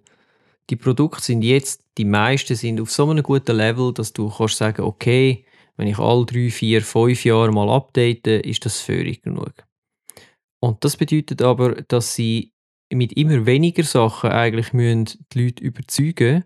die 0.69 0.75
Produkte 0.75 1.21
sind 1.21 1.43
jetzt, 1.43 1.83
die 1.97 2.05
meisten 2.05 2.55
sind 2.55 2.81
auf 2.81 2.91
so 2.91 3.09
einem 3.09 3.21
guten 3.21 3.55
Level, 3.55 3.93
dass 3.93 4.13
du 4.13 4.29
kannst 4.29 4.57
sagen, 4.57 4.81
okay, 4.81 5.45
wenn 5.77 5.87
ich 5.87 5.99
alle 5.99 6.25
drei, 6.25 6.49
vier, 6.49 6.81
fünf 6.81 7.25
Jahre 7.25 7.51
mal 7.51 7.69
update, 7.69 8.27
ist 8.27 8.65
das 8.65 8.79
völlig 8.79 9.21
genug. 9.21 9.53
Und 10.59 10.83
das 10.83 10.97
bedeutet 10.97 11.41
aber, 11.41 11.81
dass 11.87 12.15
sie 12.15 12.53
mit 12.91 13.13
immer 13.13 13.45
weniger 13.45 13.83
Sachen 13.83 14.31
eigentlich 14.31 14.71
müssen 14.73 15.25
die 15.33 15.43
Leute 15.43 15.63
überzeugen 15.63 16.33
müssen, 16.35 16.45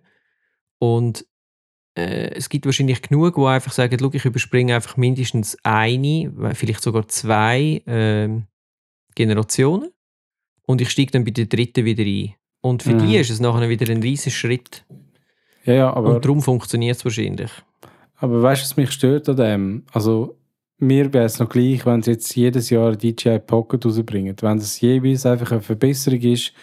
und 0.79 1.25
äh, 1.97 2.31
es 2.35 2.49
gibt 2.49 2.65
wahrscheinlich 2.65 3.01
genug, 3.01 3.35
die 3.35 3.41
einfach 3.41 3.71
sagen, 3.71 3.97
ich 4.13 4.25
überspringe 4.25 4.75
einfach 4.75 4.97
mindestens 4.97 5.57
eine, 5.63 6.31
vielleicht 6.53 6.83
sogar 6.83 7.07
zwei 7.07 7.81
äh, 7.85 8.29
Generationen 9.15 9.89
und 10.63 10.81
ich 10.81 10.89
steige 10.91 11.11
dann 11.11 11.25
bei 11.25 11.31
der 11.31 11.47
dritten 11.47 11.85
wieder 11.85 12.03
ein. 12.03 12.35
Und 12.61 12.83
für 12.83 12.93
mhm. 12.93 13.07
die 13.07 13.17
ist 13.17 13.29
es 13.29 13.39
nachher 13.39 13.69
wieder 13.69 13.91
ein 13.91 14.01
riesiger 14.01 14.35
Schritt. 14.35 14.85
Ja, 15.65 15.73
ja, 15.73 15.93
aber... 15.93 16.15
Und 16.15 16.25
darum 16.25 16.41
funktioniert 16.41 16.97
es 16.97 17.05
wahrscheinlich. 17.05 17.51
Aber 18.17 18.41
weißt 18.41 18.61
du, 18.61 18.65
was 18.65 18.77
mich 18.77 18.91
stört 18.91 19.29
an 19.29 19.37
dem? 19.37 19.83
Also, 19.91 20.37
mir 20.79 21.11
wäre 21.13 21.25
es 21.25 21.39
noch 21.39 21.49
gleich, 21.49 21.85
wenn 21.85 22.01
sie 22.01 22.11
jetzt 22.11 22.35
jedes 22.35 22.69
Jahr 22.69 22.95
DJI 22.95 23.39
Pocket 23.39 23.83
rausbringen. 23.85 24.35
Wenn 24.39 24.57
es 24.57 24.79
jeweils 24.81 25.25
einfach 25.25 25.51
eine 25.51 25.61
Verbesserung 25.61 26.19
ist, 26.21 26.53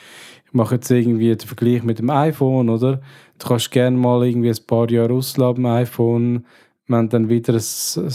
mache 0.54 0.76
jetzt 0.76 0.90
irgendwie 0.90 1.34
den 1.34 1.46
Vergleich 1.46 1.82
mit 1.82 1.98
dem 1.98 2.10
iPhone, 2.10 2.68
oder? 2.68 3.00
Du 3.38 3.48
kannst 3.48 3.70
gerne 3.70 3.96
mal 3.96 4.26
irgendwie 4.26 4.50
ein 4.50 4.66
paar 4.66 4.90
Jahre 4.90 5.12
ausladen 5.12 5.66
am 5.66 5.72
iPhone, 5.72 6.46
wenn 6.86 7.08
dann 7.08 7.28
wieder 7.28 7.54
ein, 7.54 7.60
ein 8.04 8.12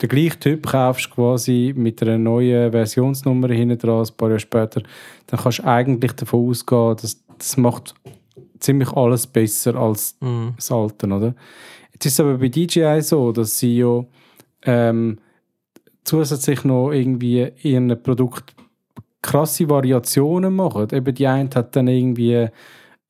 den 0.00 0.08
gleichen 0.08 0.40
Typ 0.40 0.66
kaufst, 0.66 1.10
quasi 1.10 1.72
mit 1.76 2.02
einer 2.02 2.18
neuen 2.18 2.72
Versionsnummer 2.72 3.48
hinten 3.48 3.78
dran, 3.78 4.04
ein 4.04 4.16
paar 4.16 4.28
Jahre 4.28 4.40
später, 4.40 4.82
dann 5.26 5.40
kannst 5.40 5.60
du 5.60 5.64
eigentlich 5.64 6.12
davon 6.12 6.48
ausgehen, 6.48 6.96
dass 6.96 7.24
das 7.38 7.56
macht 7.56 7.94
ziemlich 8.58 8.90
alles 8.92 9.26
besser 9.26 9.74
als 9.76 10.16
Mhm. 10.20 10.54
das 10.56 10.70
Alte, 10.72 11.06
oder? 11.06 11.34
Jetzt 11.92 12.06
ist 12.06 12.12
es 12.14 12.20
aber 12.20 12.38
bei 12.38 12.48
DJI 12.48 13.00
so, 13.02 13.32
dass 13.32 13.58
sie 13.58 13.78
ja 13.78 14.04
ähm, 14.64 15.18
zusätzlich 16.04 16.64
noch 16.64 16.90
irgendwie 16.90 17.42
in 17.62 17.90
einem 17.90 18.02
Produkt 18.02 18.54
krasse 19.22 19.68
Variationen 19.68 20.54
machen. 20.54 20.88
Eben 20.92 21.14
die 21.14 21.26
eine 21.26 21.48
hat 21.54 21.74
dann 21.76 21.88
irgendwie 21.88 22.36
ein, 22.36 22.50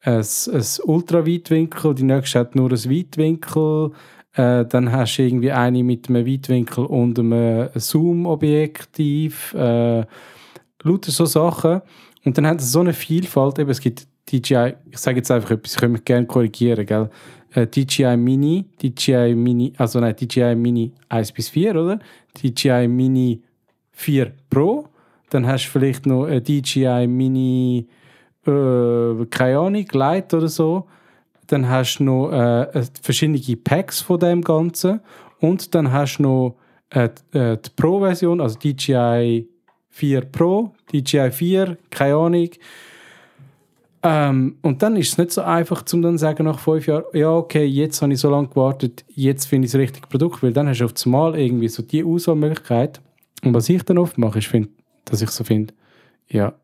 ein 0.05 0.67
Ultraweitwinkel, 0.85 1.95
die 1.95 2.03
nächste 2.05 2.39
hat 2.41 2.55
nur 2.55 2.71
ein 2.71 2.91
Weitwinkel. 2.91 3.93
Äh, 4.35 4.65
dann 4.67 4.93
hast 4.93 5.17
du 5.17 5.23
irgendwie 5.23 5.53
eine 5.53 5.83
mit 5.83 6.09
einem 6.09 6.27
Weitwinkel 6.27 6.87
und 6.87 7.19
einem 7.19 7.69
Zoom-Objektiv. 7.75 9.55
Äh, 9.55 10.05
lauter 10.83 11.11
so 11.11 11.27
Sachen. 11.27 11.83
Und 12.25 12.39
dann 12.39 12.47
hat 12.47 12.61
es 12.61 12.73
so 12.73 12.81
eine 12.81 12.93
Vielfalt. 12.93 13.59
Eben, 13.59 13.71
es 13.71 13.81
gibt 13.81 14.07
DJI, 14.31 14.75
ich 14.91 14.99
sage 14.99 15.19
jetzt 15.19 15.31
einfach 15.31 15.51
etwas, 15.51 15.73
ich 15.73 15.79
könnte 15.79 15.93
mich 15.93 16.05
gerne 16.05 16.27
korrigieren, 16.27 16.87
gell? 16.87 17.11
Äh, 17.55 17.67
DJI 17.67 18.17
Mini, 18.17 18.65
DJI 18.83 19.35
Mini, 19.35 19.73
also 19.77 20.01
nein, 20.01 20.17
DJI 20.17 20.55
Mini 20.55 20.93
1 21.09 21.33
bis 21.33 21.51
4, 21.51 21.77
oder? 21.77 21.99
DJI 22.43 22.89
Mini 22.89 23.43
4 23.93 24.33
Pro. 24.49 24.89
Dann 25.33 25.47
hast 25.47 25.65
du 25.65 25.71
vielleicht 25.71 26.05
noch 26.05 26.27
ein 26.27 26.45
DJI 26.45 27.07
Mini, 27.07 27.87
äh, 28.47 29.25
keine 29.31 29.59
Ahnung, 29.59 29.87
Lite 29.91 30.37
oder 30.37 30.49
so. 30.49 30.87
Dann 31.47 31.71
hast 31.71 31.99
du 31.99 32.05
noch 32.05 32.31
äh, 32.31 32.85
verschiedene 33.01 33.57
Packs 33.57 34.03
von 34.03 34.21
dem 34.21 34.43
Ganzen. 34.43 35.01
Und 35.41 35.75
dann 35.75 35.91
hast 35.91 36.19
du 36.19 36.23
noch 36.23 36.57
äh, 36.91 37.09
äh, 37.33 37.57
die 37.57 37.71
Pro-Version, 37.75 38.43
also 38.43 38.59
DJI 38.59 39.49
4 39.89 40.21
Pro, 40.21 40.75
DJI 40.93 41.31
4, 41.31 41.79
keine 41.89 42.15
Ahnung. 42.15 42.51
Ähm, 44.03 44.57
und 44.61 44.83
dann 44.83 44.97
ist 44.97 45.13
es 45.13 45.19
nicht 45.19 45.33
so 45.33 45.41
einfach, 45.41 45.83
zum 45.83 46.03
dann 46.03 46.19
sagen 46.19 46.45
nach 46.45 46.59
fünf 46.59 46.87
Jahren, 46.87 47.05
ja 47.15 47.31
okay, 47.31 47.65
jetzt 47.65 48.03
habe 48.03 48.13
ich 48.13 48.19
so 48.19 48.29
lange 48.29 48.49
gewartet, 48.49 49.05
jetzt 49.09 49.47
finde 49.47 49.67
ich 49.67 49.73
das 49.73 49.81
richtige 49.81 50.09
Produkt, 50.09 50.43
weil 50.43 50.53
dann 50.53 50.69
hast 50.69 50.81
du 50.81 50.85
auf 50.85 50.93
einmal 51.07 51.39
irgendwie 51.39 51.69
so 51.69 51.83
die 51.83 52.05
Auswahlmöglichkeit. 52.05 53.01
Und 53.45 53.55
was 53.55 53.69
ich 53.71 53.83
dann 53.85 53.99
oft 53.99 54.19
mache, 54.19 54.41
ist, 54.41 54.49
find, 54.49 54.69
dass 55.05 55.23
ich 55.23 55.31
so 55.31 55.45
finde, 55.45 55.75
ja, 56.29 56.55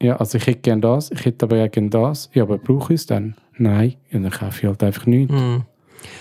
ja, 0.00 0.16
also 0.16 0.36
ich 0.38 0.46
hätte 0.46 0.60
gerne 0.60 0.82
das, 0.82 1.10
ich 1.10 1.24
hätte 1.24 1.46
aber 1.46 1.56
ja 1.56 1.68
gerne 1.68 1.90
das, 1.90 2.30
ja, 2.34 2.42
aber 2.42 2.58
brauche 2.58 2.92
ich 2.92 3.00
es 3.00 3.06
dann? 3.06 3.36
Nein, 3.56 3.94
ja, 4.10 4.18
dann 4.18 4.30
kaufe 4.30 4.60
ich 4.60 4.66
halt 4.66 4.82
einfach 4.82 5.06
nichts. 5.06 5.32
Mhm. 5.32 5.64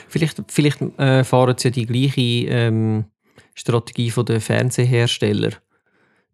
Vielleicht, 0.08 0.42
vielleicht 0.48 0.82
äh, 0.98 1.24
fahren 1.24 1.56
sie 1.58 1.68
ja 1.68 1.72
die 1.72 1.86
gleiche 1.86 2.22
ähm, 2.50 3.06
Strategie 3.54 4.12
von 4.12 4.26
den 4.26 4.40
Fernsehersteller. 4.40 5.52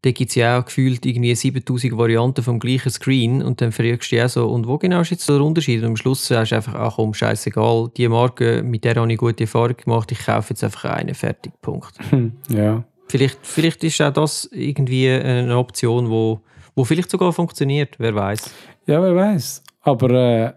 Da 0.03 0.11
gibt 0.11 0.29
es 0.29 0.35
ja 0.35 0.59
auch 0.59 0.65
gefühlt 0.65 1.05
irgendwie 1.05 1.35
7000 1.35 1.95
Varianten 1.95 2.43
vom 2.43 2.59
gleichen 2.59 2.89
Screen 2.89 3.43
und 3.43 3.61
dann 3.61 3.71
fragst 3.71 4.11
du 4.11 4.23
auch 4.23 4.29
so, 4.29 4.49
und 4.49 4.67
wo 4.67 4.79
genau 4.79 5.01
ist 5.01 5.11
jetzt 5.11 5.29
der 5.29 5.41
Unterschied? 5.41 5.81
Und 5.81 5.89
am 5.89 5.95
Schluss 5.95 6.25
sagst 6.25 6.51
du 6.51 6.55
einfach, 6.55 6.73
ach 6.73 6.95
komm, 6.95 7.13
scheißegal, 7.13 7.91
die 7.95 8.07
Marke, 8.07 8.63
mit 8.63 8.83
der 8.83 8.95
habe 8.95 9.11
ich 9.11 9.19
gute 9.19 9.43
Erfahrung 9.43 9.77
gemacht, 9.77 10.11
ich 10.11 10.25
kaufe 10.25 10.51
jetzt 10.51 10.63
einfach 10.63 10.85
einen, 10.85 11.13
fertig, 11.13 11.53
Punkt. 11.61 11.93
Hm, 12.09 12.33
ja. 12.49 12.83
Vielleicht, 13.11 13.39
vielleicht 13.45 13.83
ist 13.83 14.01
auch 14.01 14.13
das 14.13 14.47
irgendwie 14.53 15.09
eine 15.09 15.57
Option, 15.57 16.09
wo, 16.09 16.39
wo 16.75 16.85
vielleicht 16.85 17.11
sogar 17.11 17.33
funktioniert, 17.33 17.95
wer 17.99 18.15
weiß. 18.15 18.49
Ja, 18.87 19.03
wer 19.03 19.13
weiß. 19.13 19.63
Aber 19.81 20.09
äh, 20.11 20.53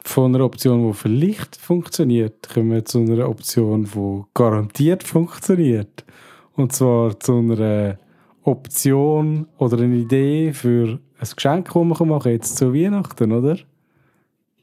von 0.00 0.32
einer 0.32 0.44
Option, 0.44 0.86
die 0.86 0.94
vielleicht 0.96 1.56
funktioniert, 1.56 2.48
kommen 2.48 2.70
wir 2.70 2.84
zu 2.84 3.00
einer 3.00 3.28
Option, 3.28 3.88
die 3.92 4.22
garantiert 4.34 5.02
funktioniert. 5.02 6.04
Und 6.52 6.72
zwar 6.72 7.18
zu 7.18 7.38
einer 7.38 7.98
Option 8.44 9.48
oder 9.58 9.78
eine 9.78 9.96
Idee 9.96 10.52
für 10.52 11.00
ein 11.18 11.28
Geschenk, 11.34 11.66
das 11.66 11.74
man 11.74 11.88
machen 11.88 12.20
kann, 12.20 12.30
jetzt 12.30 12.56
zu 12.56 12.72
Weihnachten, 12.72 13.32
oder? 13.32 13.58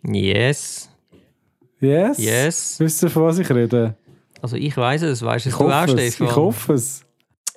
Yes, 0.08 0.92
Yes? 1.82 2.20
yes. 2.20 2.80
Wisst 2.80 3.04
ihr, 3.04 3.10
von 3.10 3.24
was 3.24 3.40
ich 3.40 3.50
rede? 3.50 3.96
Also 4.42 4.56
ich 4.58 4.76
weiß 4.76 5.04
es, 5.04 5.22
weißt 5.22 5.46
Ich 5.48 5.54
es 5.54 5.58
du 5.58 5.66
auch, 5.66 5.84
es. 5.88 5.92
Stefan? 5.92 6.28
Ich 6.28 6.36
hoffe 6.36 6.74
es. 6.74 7.02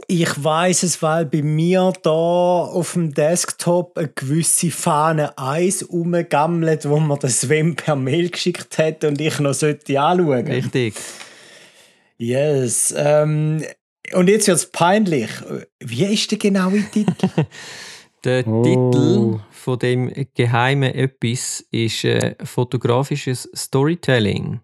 Ich 0.06 0.44
weiß 0.44 0.82
es, 0.82 1.00
weil 1.02 1.24
bei 1.24 1.40
mir 1.42 1.92
da 2.02 2.10
auf 2.10 2.92
dem 2.92 3.14
Desktop 3.14 3.96
eine 3.96 4.08
gewisse 4.08 4.70
Fahne 4.70 5.38
Eis 5.38 5.88
rumgammelt, 5.90 6.88
wo 6.88 7.00
mir 7.00 7.16
das 7.16 7.40
Sven 7.42 7.74
per 7.74 7.96
Mail 7.96 8.28
geschickt 8.28 8.76
hat 8.76 9.04
und 9.04 9.20
ich 9.20 9.38
noch 9.38 9.54
sollte 9.54 9.98
anschauen. 9.98 10.46
Richtig. 10.46 10.94
Yes. 12.18 12.92
Ähm, 12.96 13.62
und 14.12 14.28
jetzt 14.28 14.46
wird 14.46 14.58
es 14.58 14.66
peinlich. 14.70 15.30
Wie 15.80 16.04
ist 16.04 16.30
der 16.30 16.38
genaue 16.38 16.82
Titel? 16.92 17.28
Der 18.24 18.46
Oh. 18.46 18.62
Titel 18.62 19.40
von 19.50 19.78
dem 19.78 20.10
geheimen 20.34 20.94
Etwas 20.94 21.62
ist 21.70 22.04
äh, 22.04 22.34
fotografisches 22.42 23.50
Storytelling. 23.54 24.60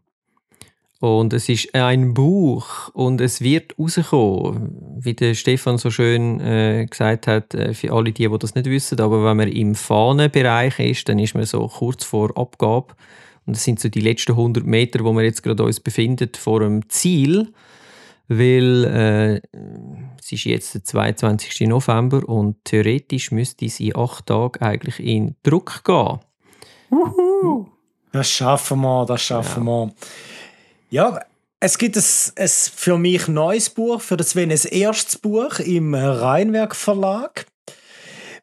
Und 1.01 1.33
es 1.33 1.49
ist 1.49 1.75
ein 1.75 2.13
Buch 2.13 2.91
und 2.93 3.23
es 3.23 3.41
wird 3.41 3.75
rauskommen, 3.79 4.99
wie 4.99 5.15
der 5.15 5.33
Stefan 5.33 5.79
so 5.79 5.91
schön 5.91 6.41
äh, 6.41 6.87
gesagt 6.89 7.27
hat, 7.27 7.55
äh, 7.55 7.73
für 7.73 7.93
alle 7.95 8.13
die, 8.13 8.29
die 8.29 8.39
das 8.39 8.55
nicht 8.55 8.67
wissen. 8.67 9.01
Aber 9.01 9.25
wenn 9.25 9.39
man 9.39 9.49
im 9.49 9.75
Fahnenbereich 9.75 10.79
ist, 10.79 11.09
dann 11.09 11.19
ist 11.19 11.35
man 11.35 11.47
so 11.47 11.67
kurz 11.69 12.05
vor 12.05 12.37
Abgabe. 12.37 12.95
Und 13.47 13.57
das 13.57 13.65
sind 13.65 13.81
so 13.81 13.89
die 13.89 14.03
letzten 14.03 14.33
100 14.33 14.67
Meter, 14.67 15.03
wo 15.03 15.15
wir 15.15 15.25
jetzt 15.25 15.43
gerade 15.43 15.65
uns 15.65 15.81
befinden, 15.81 16.33
vor 16.37 16.61
dem 16.61 16.87
Ziel. 16.91 17.51
Weil 18.29 18.85
äh, 18.85 19.59
es 20.21 20.31
ist 20.31 20.45
jetzt 20.45 20.75
der 20.75 20.85
22. 20.85 21.67
November 21.67 22.29
und 22.29 22.63
theoretisch 22.65 23.31
müsste 23.33 23.65
es 23.65 23.81
in 23.81 23.97
acht 23.97 24.27
Tagen 24.27 24.63
eigentlich 24.63 25.01
in 25.01 25.35
Druck 25.43 25.83
gehen. 25.83 26.21
Das 28.13 28.29
schaffen 28.29 28.83
wir, 28.83 29.07
das 29.07 29.23
schaffen 29.23 29.65
wir. 29.65 29.93
Ja, 30.91 31.21
es 31.61 31.79
gibt 31.79 31.97
ein, 31.97 32.03
ein 32.37 32.49
für 32.49 32.99
mich 32.99 33.29
neues 33.29 33.71
Buch, 33.71 34.01
für 34.01 34.17
das 34.17 34.31
Sven 34.31 34.51
ein 34.51 34.59
erstes 34.59 35.19
Buch 35.19 35.61
im 35.61 35.95
Rheinwerk 35.95 36.75
Verlag. 36.75 37.47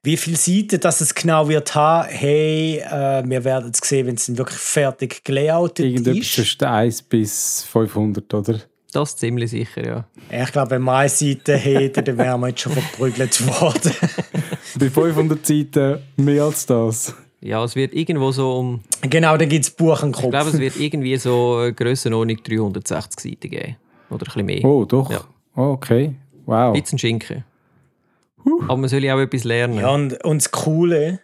Wie 0.02 0.16
viele 0.16 0.38
Seiten 0.38 0.80
das 0.80 1.02
es 1.02 1.14
genau 1.14 1.50
wird 1.50 1.76
haben, 1.76 2.08
hey, 2.08 2.78
äh, 2.78 3.24
wir 3.26 3.44
werden 3.44 3.72
es 3.74 3.86
sehen, 3.86 4.08
wenn 4.08 4.16
es 4.16 4.28
dann 4.28 4.38
wirklich 4.38 4.60
fertig 4.60 5.26
gelayoutet 5.26 5.86
Irgendetwas 5.86 6.22
ist. 6.22 6.34
zwischen 6.36 6.64
1 6.64 7.02
bis 7.04 7.66
500, 7.70 8.34
oder? 8.34 8.62
Das 8.94 9.10
ist 9.10 9.20
ziemlich 9.20 9.52
sicher, 9.52 9.86
ja. 9.86 10.06
Ich 10.32 10.52
glaube, 10.54 10.72
wenn 10.72 10.84
wir 10.84 10.96
eine 10.96 11.10
Seite 11.10 11.58
hätten, 11.58 12.06
dann 12.06 12.18
wären 12.18 12.40
wir 12.40 12.48
jetzt 12.48 12.62
schon 12.62 12.72
verprügelt 12.72 13.46
worden. 13.62 13.92
Bei 14.80 14.90
500 14.90 15.46
Seiten 15.46 16.00
mehr 16.16 16.44
als 16.46 16.66
das. 16.66 17.14
Ja, 17.42 17.64
es 17.64 17.76
wird 17.76 17.94
irgendwo 17.94 18.32
so 18.32 18.58
um, 18.58 18.82
genau, 19.02 19.38
dann 19.38 19.48
gibt 19.50 19.66
es 19.66 19.72
Buch 19.72 20.02
im 20.02 20.12
Kopf. 20.12 20.24
ich 20.24 20.30
glaube, 20.32 20.50
es 20.50 20.60
wird 20.60 20.76
irgendwie 20.78 21.18
so 21.18 21.62
äh, 21.64 21.72
Grössenordnung 21.72 22.38
360 22.44 23.20
Seiten 23.20 23.52
geben. 23.52 23.76
Oder 24.10 24.24
ein 24.24 24.26
bisschen 24.26 24.46
mehr. 24.46 24.66
Oh, 24.66 24.86
doch. 24.86 25.12
Ja. 25.12 25.22
Oh, 25.56 25.72
okay. 25.74 26.16
Wow. 26.46 26.76
Ein 26.76 26.82
bisschen 26.82 26.98
Schinken. 26.98 27.44
Aber 28.46 28.78
man 28.78 28.90
soll 28.90 29.04
ja 29.04 29.16
auch 29.16 29.20
etwas 29.20 29.44
lernen. 29.44 29.80
Ja, 29.80 29.90
und, 29.90 30.24
und 30.24 30.42
das 30.42 30.52
Coole, 30.52 31.20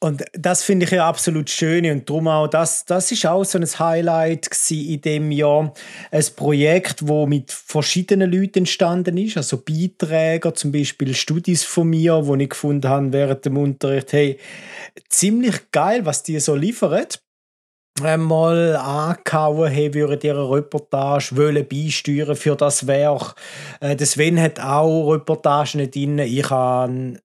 und 0.00 0.24
das 0.32 0.62
finde 0.62 0.86
ich 0.86 0.92
ja 0.92 1.08
absolut 1.08 1.50
schön 1.50 1.84
und 1.90 2.08
darum 2.08 2.28
auch, 2.28 2.46
das, 2.46 2.84
das 2.84 3.10
ist 3.10 3.26
auch 3.26 3.42
so 3.42 3.58
ein 3.58 3.66
Highlight 3.66 4.48
in 4.70 5.00
dem 5.00 5.32
Jahr. 5.32 5.74
Ein 6.12 6.24
Projekt, 6.36 7.08
wo 7.08 7.26
mit 7.26 7.50
verschiedenen 7.50 8.30
Leuten 8.30 8.60
entstanden 8.60 9.18
ist, 9.18 9.36
also 9.36 9.56
Beiträger, 9.56 10.54
zum 10.54 10.70
Beispiel 10.70 11.14
Studis 11.14 11.64
von 11.64 11.88
mir, 11.88 12.26
wo 12.26 12.36
ich 12.36 12.50
gefunden 12.50 12.88
habe 12.88 13.12
während 13.12 13.44
dem 13.44 13.56
Unterricht, 13.56 14.12
hey, 14.12 14.38
ziemlich 15.08 15.72
geil, 15.72 16.06
was 16.06 16.22
die 16.22 16.38
so 16.38 16.54
liefern 16.54 17.06
einmal 18.00 18.76
angehauen 18.76 19.74
haben, 19.74 19.94
würden 19.94 20.20
ihre 20.22 20.48
Reportage 20.48 21.36
wollen 21.36 21.66
beisteuern 21.66 22.36
für 22.36 22.54
das 22.54 22.86
Werk. 22.86 23.34
Äh, 23.80 23.98
Sven 24.04 24.40
hat 24.40 24.60
auch 24.60 25.10
Reportagen 25.10 25.90
drin. 25.90 26.20
Ich 26.20 26.48
habe 26.48 27.18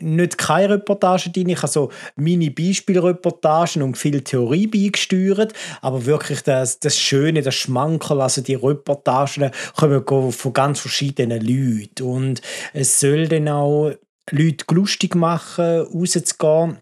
nicht 0.00 0.38
keine 0.38 0.74
Reportagen 0.74 1.32
drin. 1.32 1.48
Ich 1.48 1.58
habe 1.58 1.68
so 1.68 1.90
meine 2.16 2.50
Beispielreportagen 2.50 3.82
und 3.82 3.96
viel 3.96 4.20
Theorie 4.22 4.66
beigesteuert. 4.66 5.52
Aber 5.80 6.06
wirklich 6.06 6.42
das, 6.42 6.80
das 6.80 6.96
Schöne, 6.98 7.42
das 7.42 7.54
Schmankerl, 7.54 8.20
also 8.20 8.40
die 8.40 8.54
Reportagen 8.54 9.50
kommen 9.74 10.32
von 10.32 10.52
ganz 10.52 10.80
verschiedenen 10.80 11.40
Leuten. 11.40 12.02
Und 12.02 12.42
es 12.72 13.00
soll 13.00 13.28
dann 13.28 13.48
auch 13.48 13.92
Leute 14.30 14.64
lustig 14.74 15.14
machen, 15.14 15.80
rauszugehen 15.80 16.78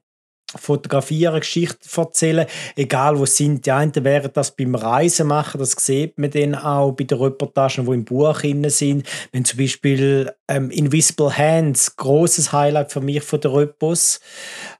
fotografieren, 0.54 1.40
Geschichten 1.40 1.88
erzählen, 1.96 2.46
egal 2.76 3.18
wo 3.18 3.26
sie 3.26 3.44
sind. 3.44 3.66
Die 3.66 3.72
einen 3.72 4.04
werden 4.04 4.30
das 4.32 4.54
beim 4.54 4.74
Reisen 4.74 5.26
machen, 5.26 5.58
das 5.58 5.72
sieht 5.72 6.18
man 6.18 6.30
dann 6.30 6.54
auch 6.54 6.92
bei 6.92 7.04
den 7.04 7.18
Reportagen, 7.18 7.86
die 7.86 7.92
im 7.92 8.04
Buch 8.04 8.40
drin 8.40 8.68
sind. 8.70 9.06
Wenn 9.32 9.44
zum 9.44 9.58
Beispiel 9.58 10.32
ähm, 10.48 10.70
Invisible 10.70 11.36
Hands, 11.36 11.96
großes 11.96 12.52
Highlight 12.52 12.92
für 12.92 13.00
mich 13.00 13.22
von 13.22 13.40
der 13.40 13.54
Repos. 13.54 14.20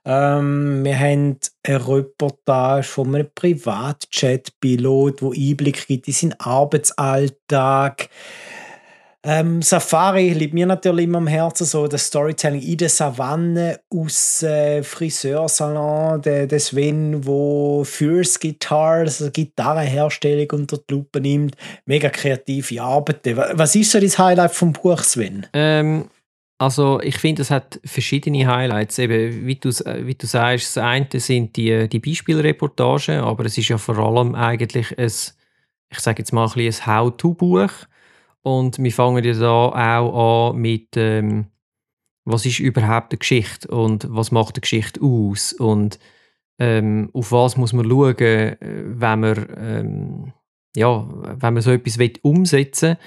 Ähm, 0.05 0.83
wir 0.83 0.97
haben 0.97 1.37
eine 1.63 1.87
Reportage 1.87 2.83
von 2.83 3.13
einem 3.13 3.27
Privatjet-Pilot, 3.33 5.21
wo 5.21 5.33
Einblick 5.33 5.87
gibt 5.87 6.07
in 6.07 6.13
seinen 6.13 6.39
Arbeitsalltag. 6.39 8.09
Ähm, 9.29 9.61
Safari 9.61 10.31
liegt 10.31 10.53
mir 10.53 10.65
natürlich 10.65 11.03
immer 11.03 11.17
am 11.17 11.27
Herzen, 11.27 11.65
so 11.65 11.85
das 11.85 12.05
Storytelling 12.05 12.61
in 12.61 12.77
der 12.77 12.87
Savanne 12.87 13.81
aus 13.89 14.41
äh, 14.41 14.81
Friseursalon, 14.81 16.21
der, 16.21 16.47
der 16.47 16.59
Sven, 16.61 17.25
wo 17.25 17.83
Fierce 17.83 18.39
Guitar, 18.39 18.99
also 18.99 19.29
Gitarrenherstellung 19.29 20.47
unter 20.53 20.77
die 20.77 20.93
Lupe 20.93 21.19
nimmt, 21.19 21.57
mega 21.85 22.09
kreative 22.09 22.81
Arbeiten. 22.81 23.35
Was 23.35 23.75
ist 23.75 23.91
so 23.91 23.99
das 23.99 24.17
Highlight 24.17 24.51
vom 24.53 24.71
Buch, 24.71 25.03
Sven? 25.03 25.45
Ähm, 25.51 26.09
also 26.57 27.01
ich 27.01 27.17
finde, 27.17 27.41
es 27.41 27.51
hat 27.51 27.81
verschiedene 27.83 28.47
Highlights. 28.47 28.97
Eben, 28.97 29.45
wie 29.45 29.55
du, 29.55 29.69
wie 29.69 30.15
du 30.15 30.25
sagst, 30.25 30.77
das 30.77 30.81
eine 30.81 31.07
sind 31.15 31.57
die, 31.57 31.89
die 31.89 31.99
Beispielreportagen, 31.99 33.19
aber 33.19 33.43
es 33.43 33.57
ist 33.57 33.67
ja 33.67 33.77
vor 33.77 33.97
allem 33.99 34.35
eigentlich 34.35 34.97
ein, 34.97 35.05
ich 35.05 35.99
sage 35.99 36.19
jetzt 36.19 36.31
mal 36.31 36.47
ein, 36.47 36.61
ein 36.61 36.85
How-to-Buch. 36.85 37.71
Und 38.43 38.81
wir 38.81 38.91
fangen 38.91 39.23
ja 39.23 39.49
auch 39.49 40.51
an 40.51 40.57
mit, 40.57 40.95
ähm, 40.95 41.47
was 42.25 42.45
ist 42.45 42.59
überhaupt 42.59 43.11
eine 43.11 43.19
Geschichte 43.19 43.67
und 43.69 44.07
was 44.09 44.31
macht 44.31 44.55
eine 44.55 44.61
Geschichte 44.61 45.01
aus 45.01 45.53
und 45.53 45.99
ähm, 46.59 47.09
auf 47.13 47.31
was 47.31 47.55
muss 47.55 47.73
man 47.73 47.89
schauen, 47.89 48.15
wenn 48.17 49.19
man, 49.19 49.55
ähm, 49.57 50.33
ja, 50.75 51.07
wenn 51.07 51.53
man 51.53 51.61
so 51.61 51.71
etwas 51.71 51.97
umsetzen 52.23 52.89
will. 52.89 52.97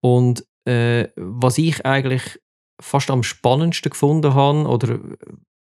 Und 0.00 0.46
äh, 0.66 1.08
was 1.16 1.58
ich 1.58 1.86
eigentlich 1.86 2.40
fast 2.80 3.10
am 3.10 3.22
spannendsten 3.22 3.90
gefunden 3.90 4.34
habe 4.34 4.68
oder 4.68 4.98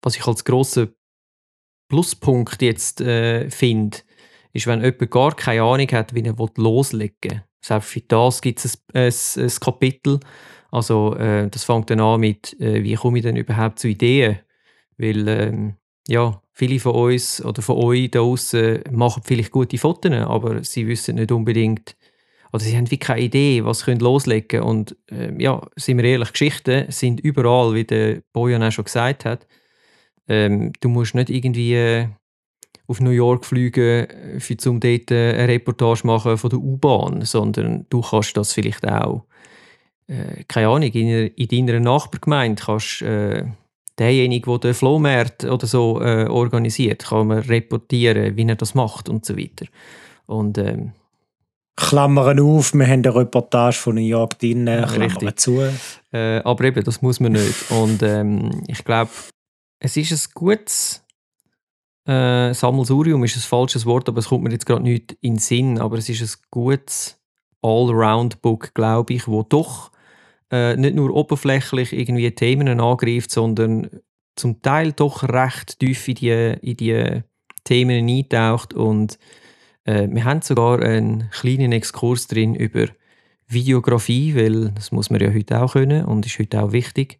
was 0.01 0.16
ich 0.16 0.26
als 0.28 0.43
grossen 0.43 0.93
Pluspunkt 1.89 2.62
jetzt 2.62 3.01
äh, 3.01 3.49
finde, 3.49 3.97
ist, 4.53 4.68
wenn 4.68 4.84
jemand 4.84 5.12
gar 5.12 5.36
keine 5.36 5.64
Ahnung 5.64 5.88
hat, 5.91 6.14
wie 6.14 6.24
er 6.24 6.36
loslegen 6.55 7.16
will. 7.24 7.43
Selbst 7.62 7.89
für 7.89 8.01
das 8.01 8.41
gibt 8.41 8.66
es 8.66 8.84
ein, 8.93 9.12
ein, 9.12 9.43
ein, 9.43 9.59
Kapitel. 9.59 10.20
Also 10.72 11.16
äh, 11.16 11.49
das 11.49 11.64
fängt 11.64 11.89
dann 11.89 11.99
an 11.99 12.20
mit, 12.20 12.59
äh, 12.59 12.84
wie 12.84 12.95
komme 12.95 13.20
ich 13.20 13.24
denn 13.24 13.36
überhaupt 13.36 13.80
zu 13.80 13.88
Ideen? 13.88 14.39
Weil 14.97 15.28
ähm, 15.28 15.76
ja, 16.07 16.41
viele 16.53 16.80
von 16.80 16.93
uns 16.93 17.43
oder 17.43 17.62
von 17.62 17.78
euch 17.78 18.12
da 18.12 18.20
draußen 18.20 18.84
machen 18.91 19.24
vielleicht 19.26 19.51
gute 19.51 19.78
Fotos, 19.78 20.12
aber 20.12 20.64
sie 20.64 20.88
wissen 20.88 21.16
nicht 21.16 21.32
unbedingt, 21.32 21.95
oder 22.51 22.64
sie 22.64 22.76
haben 22.76 22.89
wie 22.91 22.97
keine 22.97 23.22
Idee, 23.22 23.64
was 23.64 23.80
sie 23.80 23.93
loslegen 23.93 24.62
Und 24.62 24.97
äh, 25.09 25.34
ja, 25.41 25.62
sind 25.76 25.97
wir 25.97 26.05
ehrlich, 26.05 26.32
Geschichten 26.32 26.91
sind 26.91 27.20
überall, 27.22 27.74
wie 27.74 27.86
der 27.86 28.22
Bojan 28.34 28.64
auch 28.64 28.72
schon 28.72 28.86
gesagt 28.86 29.26
hat. 29.26 29.47
Ähm, 30.28 30.74
du 30.82 30.89
musst 30.89 31.16
nicht 31.16 31.30
irgendwie 31.30 31.76
äh, 31.76 32.07
auf 32.92 33.02
New 33.02 33.12
York 33.12 33.46
fliegen, 33.46 34.08
für, 34.39 34.70
um 34.70 34.80
dort 34.80 35.12
äh, 35.12 35.34
eine 35.34 35.48
Reportage 35.48 36.06
machen 36.06 36.38
von 36.38 36.50
der 36.50 36.60
U-Bahn, 36.60 37.22
sondern 37.24 37.86
du 37.89 38.02
kannst 38.02 38.38
das 38.38 38.54
vielleicht 38.54 38.88
auch, 38.88 39.24
äh, 40.08 40.44
keine 40.48 40.68
Ahnung, 40.68 40.92
in, 40.92 41.28
in 41.28 41.66
deiner 41.66 41.80
Nachbargemeinde 41.80 42.62
kannst 42.64 43.02
äh, 43.02 43.46
derjenige, 43.98 44.50
der 44.52 44.60
den 44.60 44.74
Flohmarkt 44.74 45.46
oder 45.46 45.68
so 45.68 46.02
äh, 46.02 46.26
organisiert, 46.26 47.06
kann 47.06 47.28
man 47.28 47.39
reportieren, 47.39 48.36
wie 48.36 48.48
er 48.48 48.56
das 48.56 48.76
macht 48.76 49.10
und 49.10 49.26
so 49.26 49.38
weiter. 49.38 49.66
Und 50.26 50.58
ähm, 50.58 50.92
Klammern 51.76 52.39
auf, 52.39 52.74
wir 52.74 52.86
haben 52.86 53.04
eine 53.06 53.16
Reportage 53.16 53.78
von 53.78 53.96
New 53.96 54.02
York 54.02 54.38
drin, 54.39 54.66
Klammern 54.66 55.02
Richtig. 55.02 55.39
zu. 55.39 55.62
Äh, 56.12 56.42
aber 56.44 56.66
eben, 56.66 56.84
das 56.84 57.02
muss 57.02 57.20
man 57.20 57.32
nicht. 57.32 57.72
Und 57.72 58.04
ähm, 58.04 58.64
ich 58.68 58.84
glaube, 58.84 59.12
es 59.80 59.98
ist 59.98 60.12
ein 60.12 60.32
gutes 60.36 61.01
äh, 62.06 62.54
Sammelsurium, 62.54 63.24
ist 63.24 63.36
ein 63.36 63.41
falsches 63.41 63.86
Wort, 63.86 64.10
aber 64.10 64.20
es 64.20 64.28
kommt 64.28 64.43
mir 64.43 64.52
jetzt 64.52 64.66
gerade 64.66 64.84
nicht 64.84 65.18
in 65.22 65.36
den 65.36 65.39
Sinn. 65.39 65.80
Aber 65.80 65.97
es 65.97 66.10
ist 66.10 66.22
ein 66.22 66.41
gutes 66.49 67.20
Allround-Book, 67.62 68.74
glaube 68.74 69.14
ich, 69.14 69.28
wo 69.28 69.43
doch 69.43 69.91
äh, 70.52 70.76
nicht 70.76 70.95
nur 70.95 71.14
oberflächlich 71.14 71.93
irgendwie 71.93 72.32
Themen 72.32 72.80
angreift, 72.80 73.32
sondern 73.32 73.89
zum 74.36 74.62
Teil 74.62 74.93
doch 74.93 75.24
recht 75.24 75.80
tief 75.80 76.08
in 76.08 76.16
die, 76.16 76.56
in 76.62 76.78
die 76.78 77.24
Themen 77.64 78.10
eintaucht 78.10 78.74
und 78.74 79.20
äh, 79.86 80.08
wir 80.10 80.26
haben 80.26 80.41
sogar 80.41 80.82
einen 80.82 81.30
kleinen 81.32 81.72
Exkurs 81.72 82.28
drin 82.28 82.56
über 82.56 82.88
Videografie, 83.47 84.36
weil 84.36 84.72
das 84.72 84.91
muss 84.91 85.10
man 85.10 85.22
ja 85.22 85.34
heute 85.34 85.62
auch 85.62 85.74
können 85.74 86.06
und 86.06 86.26
ist 86.26 86.39
heute 86.39 86.64
auch 86.64 86.72
wichtig. 86.72 87.20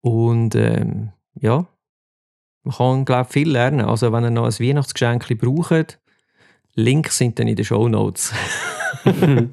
Und 0.00 0.54
ähm, 0.54 1.10
ja, 1.40 1.66
man 2.68 2.76
kann, 2.76 3.04
glaube 3.04 3.26
ich, 3.28 3.32
viel 3.32 3.50
lernen. 3.50 3.80
Also 3.80 4.12
wenn 4.12 4.24
ihr 4.24 4.30
noch 4.30 4.44
ein 4.44 4.52
Weihnachtsgeschenk 4.52 5.26
braucht, 5.38 5.98
Links 6.74 7.18
sind 7.18 7.38
dann 7.38 7.48
in 7.48 7.56
den 7.56 7.64
Show 7.64 7.88
Notes. 7.88 8.32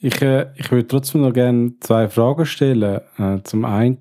ich, 0.00 0.20
äh, 0.22 0.50
ich 0.56 0.70
würde 0.70 0.88
trotzdem 0.88 1.20
noch 1.20 1.32
gerne 1.32 1.74
zwei 1.80 2.08
Fragen 2.08 2.46
stellen. 2.46 3.00
Äh, 3.18 3.42
zum 3.44 3.64
einen, 3.64 3.98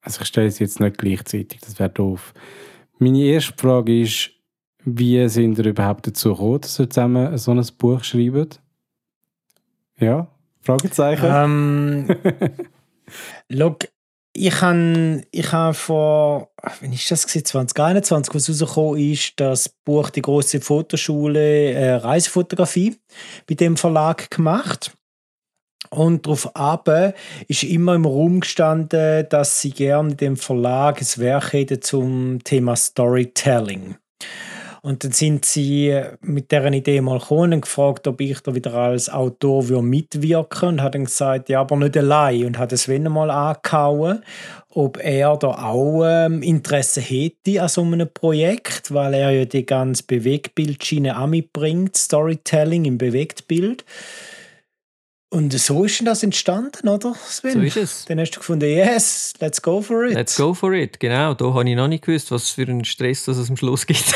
also 0.00 0.20
ich 0.22 0.26
stelle 0.26 0.50
sie 0.50 0.64
jetzt 0.64 0.80
nicht 0.80 0.96
gleichzeitig, 0.96 1.60
das 1.60 1.78
wäre 1.78 1.90
doof. 1.90 2.32
Meine 2.98 3.22
erste 3.22 3.54
Frage 3.56 4.00
ist, 4.00 4.30
wie 4.84 5.28
sind 5.28 5.58
ihr 5.58 5.66
überhaupt 5.66 6.06
dazu 6.06 6.30
gekommen, 6.30 6.60
dass 6.60 6.78
ihr 6.78 6.88
zusammen 6.88 7.36
so 7.36 7.50
ein 7.50 7.66
Buch 7.76 8.02
schreibt? 8.04 8.62
Ja? 9.98 10.28
Fragezeichen? 10.62 11.26
Ähm, 11.28 12.16
look, 13.48 13.88
ich 14.32 14.60
habe 14.60 15.22
ich 15.32 15.52
hab 15.52 15.76
vor, 15.76 16.50
wann 16.80 16.92
ist 16.92 17.10
das 17.10 17.22
2021, 17.22 18.34
was 18.34 18.48
rausgekommen 18.48 19.12
ist, 19.12 19.32
das 19.36 19.68
Buch 19.68 20.10
«Die 20.10 20.22
große 20.22 20.60
Fotoschule 20.60 21.72
äh, 21.72 21.94
Reisefotografie» 21.94 22.96
bei 23.48 23.54
dem 23.54 23.76
Verlag 23.76 24.30
gemacht. 24.30 24.92
Und 25.88 26.26
darauf 26.26 26.54
ab 26.54 26.88
ist 27.48 27.64
immer 27.64 27.96
im 27.96 28.04
Raum 28.04 28.40
gestanden, 28.40 29.26
dass 29.28 29.60
sie 29.60 29.70
gerne 29.70 30.10
in 30.10 30.16
dem 30.16 30.36
Verlag 30.36 31.00
ein 31.00 31.08
Werk 31.16 31.52
hätten 31.52 31.82
zum 31.82 32.44
Thema 32.44 32.76
Storytelling. 32.76 33.96
Und 34.82 35.04
dann 35.04 35.12
sind 35.12 35.44
sie 35.44 35.98
mit 36.22 36.52
deren 36.52 36.72
Idee 36.72 37.00
mal 37.00 37.18
gekommen 37.18 37.52
und 37.52 37.60
gefragt, 37.62 38.06
ob 38.06 38.20
ich 38.20 38.40
da 38.40 38.54
wieder 38.54 38.74
als 38.74 39.10
Autor 39.10 39.82
mitwirken 39.82 40.68
und 40.68 40.82
hat 40.82 40.94
dann 40.94 41.04
gesagt, 41.04 41.48
ja, 41.48 41.60
aber 41.60 41.76
nicht 41.76 41.96
allein 41.96 42.46
und 42.46 42.58
hat 42.58 42.72
es 42.72 42.88
wenn 42.88 43.04
mal 43.04 43.30
angehauen, 43.30 44.22
ob 44.70 44.98
er 45.02 45.36
da 45.36 45.48
auch 45.48 46.04
ähm, 46.04 46.42
Interesse 46.42 47.00
hätte 47.00 47.60
an 47.60 47.68
so 47.68 47.82
einem 47.82 48.08
Projekt, 48.12 48.94
weil 48.94 49.14
er 49.14 49.30
ja 49.30 49.44
die 49.44 49.66
ganze 49.66 50.04
Bewegtbildschiene 50.06 51.20
auch 51.20 51.26
mitbringt, 51.26 51.96
Storytelling 51.96 52.84
im 52.84 52.98
Bewegtbild. 52.98 53.84
Und 55.32 55.52
so 55.52 55.84
ist 55.84 56.04
das 56.04 56.24
entstanden, 56.24 56.88
oder 56.88 57.14
Sven? 57.14 57.52
So 57.52 57.60
ist 57.60 57.76
es. 57.76 58.04
Dann 58.06 58.18
hast 58.18 58.32
du 58.32 58.40
gefunden, 58.40 58.68
yes, 58.68 59.32
let's 59.38 59.62
go 59.62 59.80
for 59.80 60.04
it. 60.04 60.14
Let's 60.14 60.36
go 60.36 60.54
for 60.54 60.72
it, 60.72 60.98
genau. 60.98 61.34
Da 61.34 61.54
habe 61.54 61.70
ich 61.70 61.76
noch 61.76 61.86
nicht 61.86 62.04
gewusst, 62.04 62.32
was 62.32 62.50
für 62.50 62.62
einen 62.62 62.84
Stress 62.84 63.26
das 63.26 63.36
es 63.36 63.48
am 63.48 63.56
Schluss 63.56 63.86
gibt. 63.86 64.04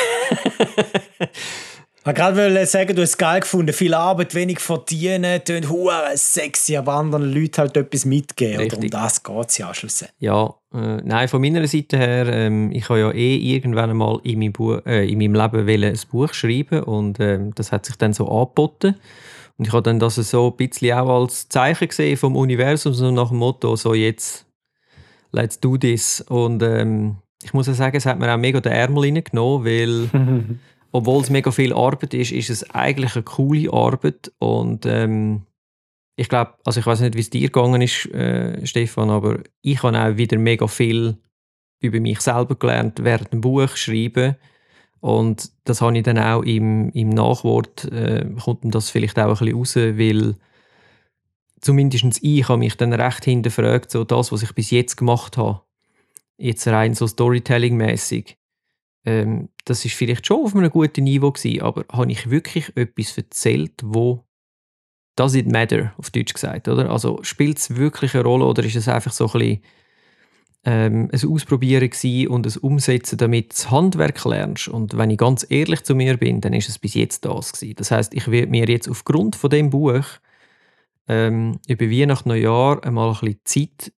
Ich 2.07 2.19
wollte 2.19 2.21
gerade 2.21 2.65
sagen, 2.67 2.95
du 2.95 3.01
hast 3.01 3.09
es 3.09 3.17
geil 3.17 3.39
gefunden. 3.39 3.73
Viel 3.73 3.95
Arbeit, 3.95 4.35
wenig 4.35 4.59
verdienen, 4.59 5.43
tönt 5.43 5.71
hure 5.71 6.11
sexy, 6.13 6.77
aber 6.77 6.93
anderen 6.93 7.33
Leuten 7.33 7.57
halt 7.57 7.75
etwas 7.75 8.05
mitgeben. 8.05 8.59
Richtig. 8.59 8.77
Oder 8.77 8.83
um 8.83 8.89
das 8.91 9.23
geht 9.23 9.49
es 9.49 9.57
ja 9.57 9.73
schlussendlich. 9.73 10.15
Ja, 10.19 10.53
äh, 10.71 10.97
nein, 11.03 11.27
von 11.27 11.41
meiner 11.41 11.65
Seite 11.65 11.97
her, 11.97 12.27
ähm, 12.27 12.71
ich 12.71 12.87
habe 12.89 12.99
ja 12.99 13.11
eh 13.11 13.37
irgendwann 13.37 13.89
einmal 13.89 14.19
in 14.21 14.37
meinem, 14.37 14.53
Bu 14.53 14.75
äh, 14.85 15.11
in 15.11 15.17
meinem 15.17 15.33
Leben 15.33 15.83
ein 15.83 15.99
Buch 16.11 16.31
schreiben 16.35 16.83
und 16.83 17.19
ähm, 17.19 17.55
das 17.55 17.71
hat 17.71 17.87
sich 17.87 17.95
dann 17.95 18.13
so 18.13 18.27
angeboten. 18.29 18.97
Und 19.57 19.67
ich 19.67 19.73
habe 19.73 19.83
dann 19.83 19.99
das 19.99 20.15
so 20.15 20.51
ein 20.51 20.57
bisschen 20.57 20.97
auch 20.97 21.21
als 21.21 21.47
Zeichen 21.47 21.87
gesehen 21.87 22.17
vom 22.17 22.35
Universum, 22.35 22.93
so 22.93 23.09
nach 23.11 23.29
dem 23.29 23.37
Motto, 23.37 23.75
so 23.75 23.93
jetzt, 23.93 24.45
let's 25.31 25.59
do 25.59 25.77
this. 25.77 26.21
Und 26.21 26.61
ähm, 26.61 27.17
ich 27.43 27.53
muss 27.53 27.69
auch 27.69 27.73
sagen, 27.73 27.95
es 27.95 28.05
hat 28.05 28.19
mir 28.19 28.33
auch 28.33 28.37
mega 28.37 28.59
den 28.59 28.73
Ärmel 28.73 29.03
reingenommen, 29.03 29.65
weil, 29.65 30.59
obwohl 30.91 31.21
es 31.21 31.29
mega 31.29 31.51
viel 31.51 31.73
Arbeit 31.73 32.13
ist, 32.13 32.31
ist 32.31 32.49
es 32.49 32.69
eigentlich 32.71 33.15
eine 33.15 33.23
coole 33.23 33.71
Arbeit. 33.71 34.31
Und 34.39 34.85
ähm, 34.85 35.43
ich 36.17 36.27
glaube, 36.27 36.55
also 36.65 36.79
ich 36.79 36.85
weiß 36.85 37.01
nicht, 37.01 37.15
wie 37.15 37.21
es 37.21 37.29
dir 37.29 37.47
gegangen 37.47 37.81
ist, 37.81 38.07
äh, 38.07 38.65
Stefan, 38.65 39.09
aber 39.09 39.39
ich 39.61 39.83
habe 39.83 39.97
auch 39.97 40.17
wieder 40.17 40.37
mega 40.37 40.67
viel 40.67 41.17
über 41.81 41.99
mich 41.99 42.21
selber 42.21 42.55
gelernt 42.55 43.03
während 43.03 43.31
dem 43.31 43.41
Buch 43.41 43.75
schreiben 43.75 44.35
und 45.05 45.51
das 45.65 45.81
habe 45.81 45.95
ich 45.95 46.01
dann 46.01 46.17
auch 46.17 46.41
im, 46.41 46.89
im 46.89 47.09
Nachwort, 47.09 47.85
äh, 47.91 48.25
kommt 48.43 48.73
das 48.73 48.89
vielleicht 48.89 49.19
auch 49.19 49.39
ein 49.39 49.53
bisschen 49.53 49.55
raus, 49.55 49.75
weil 49.99 50.35
zumindest 51.61 52.23
ich 52.23 52.49
habe 52.49 52.57
mich 52.57 52.75
dann 52.75 52.91
recht 52.91 53.23
hinterfragt, 53.23 53.91
so 53.91 54.03
das, 54.03 54.31
was 54.31 54.41
ich 54.41 54.53
bis 54.53 54.71
jetzt 54.71 54.95
gemacht 54.95 55.37
habe, 55.37 55.61
jetzt 56.37 56.67
rein 56.67 56.95
so 56.95 57.05
Storytelling-mäßig, 57.05 58.35
ähm, 59.05 59.49
das 59.65 59.85
ist 59.85 59.93
vielleicht 59.93 60.25
schon 60.25 60.43
auf 60.43 60.55
einem 60.55 60.71
guten 60.71 61.03
Niveau 61.03 61.31
gewesen, 61.31 61.61
aber 61.61 61.85
habe 61.91 62.11
ich 62.11 62.31
wirklich 62.31 62.75
etwas 62.75 63.15
erzählt, 63.15 63.73
wo 63.83 64.25
does 65.15 65.35
it 65.35 65.45
matter, 65.45 65.93
auf 65.99 66.09
Deutsch 66.09 66.33
gesagt, 66.33 66.67
oder? 66.67 66.89
Also 66.89 67.19
spielt 67.21 67.59
es 67.59 67.75
wirklich 67.75 68.15
eine 68.15 68.23
Rolle 68.23 68.45
oder 68.45 68.63
ist 68.63 68.75
es 68.75 68.87
einfach 68.87 69.11
so 69.11 69.27
ein 69.27 69.39
bisschen 69.39 69.61
ähm, 70.65 71.09
ein 71.11 71.29
Ausprobieren 71.29 71.89
und 72.27 72.47
ein 72.47 72.57
Umsetzen, 72.61 73.17
damit 73.17 73.45
du 73.45 73.49
das 73.49 73.71
Handwerk 73.71 74.25
lernst. 74.25 74.67
Und 74.67 74.97
wenn 74.97 75.11
ich 75.11 75.17
ganz 75.17 75.45
ehrlich 75.47 75.83
zu 75.83 75.93
mir 75.95 76.17
bin, 76.17 76.41
dann 76.41 76.53
ist 76.53 76.69
es 76.69 76.79
bis 76.79 76.95
jetzt 76.95 77.23
das 77.25 77.53
gewesen. 77.53 77.75
Das 77.77 77.91
heißt, 77.91 78.13
ich 78.13 78.29
werde 78.29 78.49
mir 78.49 78.67
jetzt 78.67 78.89
aufgrund 78.89 79.35
von 79.35 79.51
dem 79.51 79.69
Buch 79.69 80.05
ähm, 81.07 81.59
über 81.67 81.89
Weihnachten, 81.89 82.29
Neujahr 82.29 82.83
einmal 82.83 83.09
ein 83.09 83.19
bisschen 83.19 83.39
Zeit 83.45 83.93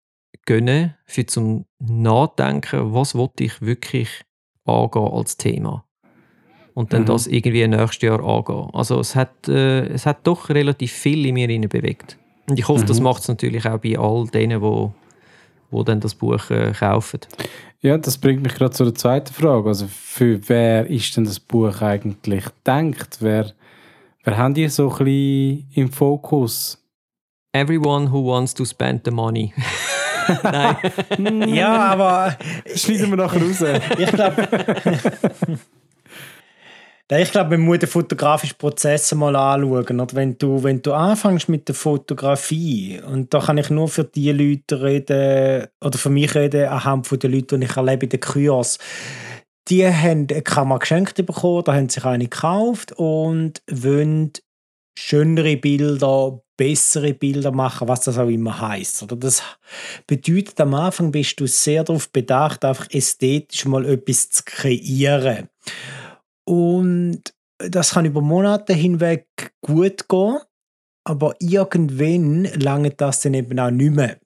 gönnen, 0.44 0.94
für 1.06 1.26
zum 1.26 1.66
Nachdenken, 1.78 2.92
was 2.92 3.14
wollte 3.14 3.44
ich 3.44 3.62
wirklich 3.62 4.08
angehen 4.64 5.08
als 5.08 5.36
Thema. 5.36 5.84
Und 6.74 6.92
dann 6.92 7.02
Mhm. 7.02 7.06
das 7.06 7.26
irgendwie 7.26 7.66
nächstes 7.66 8.02
Jahr 8.02 8.22
angehen. 8.22 8.68
Also 8.72 8.98
es 8.98 9.14
hat, 9.14 9.48
äh, 9.48 9.86
es 9.86 10.04
hat 10.04 10.26
doch 10.26 10.50
relativ 10.50 10.92
viel 10.92 11.24
in 11.26 11.34
mir 11.34 11.68
bewegt. 11.68 12.18
Und 12.50 12.58
ich 12.58 12.68
hoffe, 12.68 12.84
das 12.84 12.98
Mhm. 12.98 13.04
macht 13.04 13.22
es 13.22 13.28
natürlich 13.28 13.66
auch 13.66 13.78
bei 13.78 13.98
all 13.98 14.26
denen, 14.26 14.60
wo, 14.60 14.92
wo 15.76 15.82
dann 15.82 16.00
das 16.00 16.14
Buch 16.14 16.50
äh, 16.50 16.72
kaufen. 16.72 17.20
Ja, 17.80 17.98
das 17.98 18.16
bringt 18.16 18.42
mich 18.42 18.54
gerade 18.54 18.72
zu 18.72 18.84
der 18.84 18.94
zweiten 18.94 19.32
Frage. 19.32 19.68
Also 19.68 19.86
für 19.86 20.40
wer 20.48 20.86
ist 20.86 21.14
denn 21.16 21.24
das 21.24 21.38
Buch 21.38 21.82
eigentlich 21.82 22.44
gedacht? 22.64 23.18
Wer, 23.20 23.52
wer 24.24 24.36
haben 24.38 24.54
die 24.54 24.68
so 24.68 24.90
ein 24.90 25.04
bisschen 25.04 25.70
im 25.74 25.92
Fokus? 25.92 26.82
Everyone 27.52 28.10
who 28.10 28.26
wants 28.26 28.54
to 28.54 28.64
spend 28.64 29.02
the 29.04 29.10
money. 29.10 29.52
Nein. 30.42 31.48
Ja, 31.54 31.92
aber 31.92 32.36
Schneiden 32.74 33.10
wir 33.10 33.16
nachher 33.16 33.40
raus. 33.40 33.62
ich 33.98 34.10
glaube, 34.10 34.48
ich 37.08 37.30
glaube, 37.30 37.56
man 37.56 37.66
muss 37.66 37.78
den 37.78 37.88
fotografischen 37.88 38.58
Prozess 38.58 39.14
mal 39.14 39.36
anschauen. 39.36 40.00
Oder? 40.00 40.16
Wenn, 40.16 40.36
du, 40.38 40.62
wenn 40.62 40.82
du 40.82 40.92
anfängst 40.92 41.48
mit 41.48 41.68
der 41.68 41.74
Fotografie, 41.76 43.00
und 43.00 43.32
da 43.32 43.38
kann 43.40 43.58
ich 43.58 43.70
nur 43.70 43.88
für 43.88 44.04
die 44.04 44.32
Leute 44.32 44.82
reden, 44.82 45.68
oder 45.80 45.98
für 45.98 46.10
mich 46.10 46.34
reden, 46.34 46.68
anhand 46.68 47.06
von 47.06 47.18
den 47.18 47.32
Leuten, 47.32 47.60
die 47.60 47.66
ich 47.66 47.76
erlebe 47.76 48.06
in 48.06 48.10
den 48.10 48.20
Kurs, 48.20 48.78
die 49.68 49.86
haben 49.86 50.26
eine 50.30 50.42
Kamera 50.42 50.78
geschenkt 50.78 51.14
bekommen, 51.14 51.64
da 51.64 51.74
haben 51.74 51.88
sich 51.88 52.04
eine 52.04 52.24
gekauft 52.24 52.92
und 52.92 53.62
wollen 53.70 54.32
schönere 54.98 55.56
Bilder, 55.56 56.40
bessere 56.56 57.14
Bilder 57.14 57.52
machen, 57.52 57.88
was 57.88 58.00
das 58.02 58.18
auch 58.18 58.28
immer 58.28 58.60
heißt. 58.60 59.02
Oder 59.02 59.16
das 59.16 59.42
bedeutet, 60.06 60.60
am 60.60 60.74
Anfang 60.74 61.12
bist 61.12 61.38
du 61.38 61.46
sehr 61.46 61.84
darauf 61.84 62.10
bedacht, 62.10 62.64
einfach 62.64 62.88
ästhetisch 62.90 63.64
mal 63.66 63.84
etwas 63.84 64.30
zu 64.30 64.42
kreieren. 64.44 65.48
Und 66.48 67.22
das 67.58 67.92
kann 67.92 68.04
über 68.04 68.20
Monate 68.20 68.72
hinweg 68.72 69.26
gut 69.60 70.08
gehen, 70.08 70.38
aber 71.04 71.34
irgendwann 71.38 72.44
lange 72.44 72.90
das 72.90 73.20
dann 73.20 73.34
eben 73.34 73.58
auch 73.58 73.70
nicht 73.70 73.94
mehr. 73.94 74.18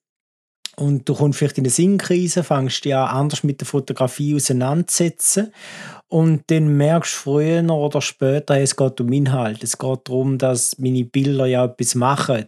Und 0.77 1.09
du 1.09 1.15
kommst 1.15 1.39
vielleicht 1.39 1.59
in 1.59 1.65
eine 1.65 1.71
Sinnkrise, 1.71 2.43
fängst 2.43 2.85
dich 2.85 2.95
an, 2.95 3.09
anders 3.09 3.43
mit 3.43 3.61
der 3.61 3.67
Fotografie 3.67 4.35
auseinanderzusetzen. 4.35 5.53
Und 6.11 6.43
dann 6.49 6.77
merkst 6.77 7.15
du 7.15 7.19
früher 7.19 7.71
oder 7.71 8.01
später, 8.03 8.59
es 8.59 8.75
geht 8.75 9.01
um 9.01 9.13
Inhalt. 9.13 9.63
Es 9.63 9.79
geht 9.79 10.01
darum, 10.09 10.39
dass 10.39 10.77
meine 10.77 11.05
Bilder 11.05 11.47
ja 11.47 11.65
etwas 11.65 11.95
machen. 11.95 12.47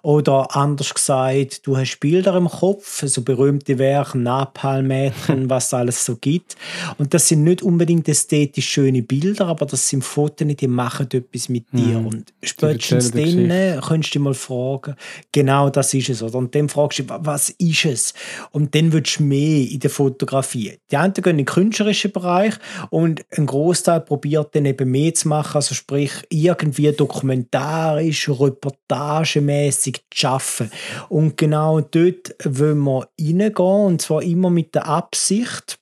Oder 0.00 0.56
anders 0.56 0.94
gesagt, 0.94 1.66
du 1.66 1.76
hast 1.76 1.98
Bilder 1.98 2.34
im 2.36 2.48
Kopf, 2.48 3.06
so 3.06 3.20
berühmte 3.20 3.78
Werke, 3.78 4.16
Napalm-Mädchen, 4.16 5.50
was 5.50 5.66
es 5.66 5.74
alles 5.74 6.06
so 6.06 6.16
gibt. 6.16 6.56
Und 6.96 7.12
das 7.12 7.28
sind 7.28 7.44
nicht 7.44 7.60
unbedingt 7.60 8.08
ästhetisch 8.08 8.66
schöne 8.66 9.02
Bilder, 9.02 9.46
aber 9.48 9.66
das 9.66 9.86
sind 9.86 10.02
Fotos, 10.02 10.48
die 10.48 10.66
machen 10.66 11.06
etwas 11.12 11.50
mit 11.50 11.70
dir. 11.70 11.98
Mhm. 11.98 12.06
Und 12.06 12.32
spätestens 12.42 13.10
dann 13.10 13.80
könntest 13.82 14.14
du 14.14 14.18
dich 14.18 14.24
mal 14.24 14.32
fragen, 14.32 14.96
genau 15.32 15.68
das 15.68 15.92
ist 15.92 16.08
es. 16.08 16.22
Oder? 16.22 16.38
Und 16.38 16.54
dann 16.54 16.70
fragst 16.70 17.00
du 17.00 17.02
dich, 17.02 17.12
was 17.18 17.50
ist 17.50 17.84
es? 17.84 18.14
Und 18.52 18.74
dann 18.74 18.90
willst 18.90 19.18
du 19.18 19.24
mehr 19.24 19.68
in 19.68 19.80
der 19.80 19.90
Fotografie. 19.90 20.78
Die 20.90 20.96
einen 20.96 21.12
gehen 21.12 21.32
in 21.32 21.36
den 21.36 21.46
künstlerischen 21.46 22.10
Bereich 22.10 22.54
und 22.88 23.01
ein 23.04 23.46
Großteil 23.46 24.00
probiert 24.00 24.54
dann 24.54 24.66
eben 24.66 24.90
mehr 24.90 25.14
zu 25.14 25.28
machen, 25.28 25.56
also 25.56 25.74
sprich 25.74 26.12
irgendwie 26.28 26.92
dokumentarisch, 26.92 28.28
reportagemäßig 28.28 30.04
zu 30.10 30.26
arbeiten. 30.28 30.70
Und 31.08 31.36
genau 31.36 31.80
dort 31.80 32.34
wollen 32.44 32.78
wir 32.80 33.08
reingehen 33.20 33.86
und 33.86 34.02
zwar 34.02 34.22
immer 34.22 34.50
mit 34.50 34.74
der 34.74 34.86
Absicht, 34.86 35.78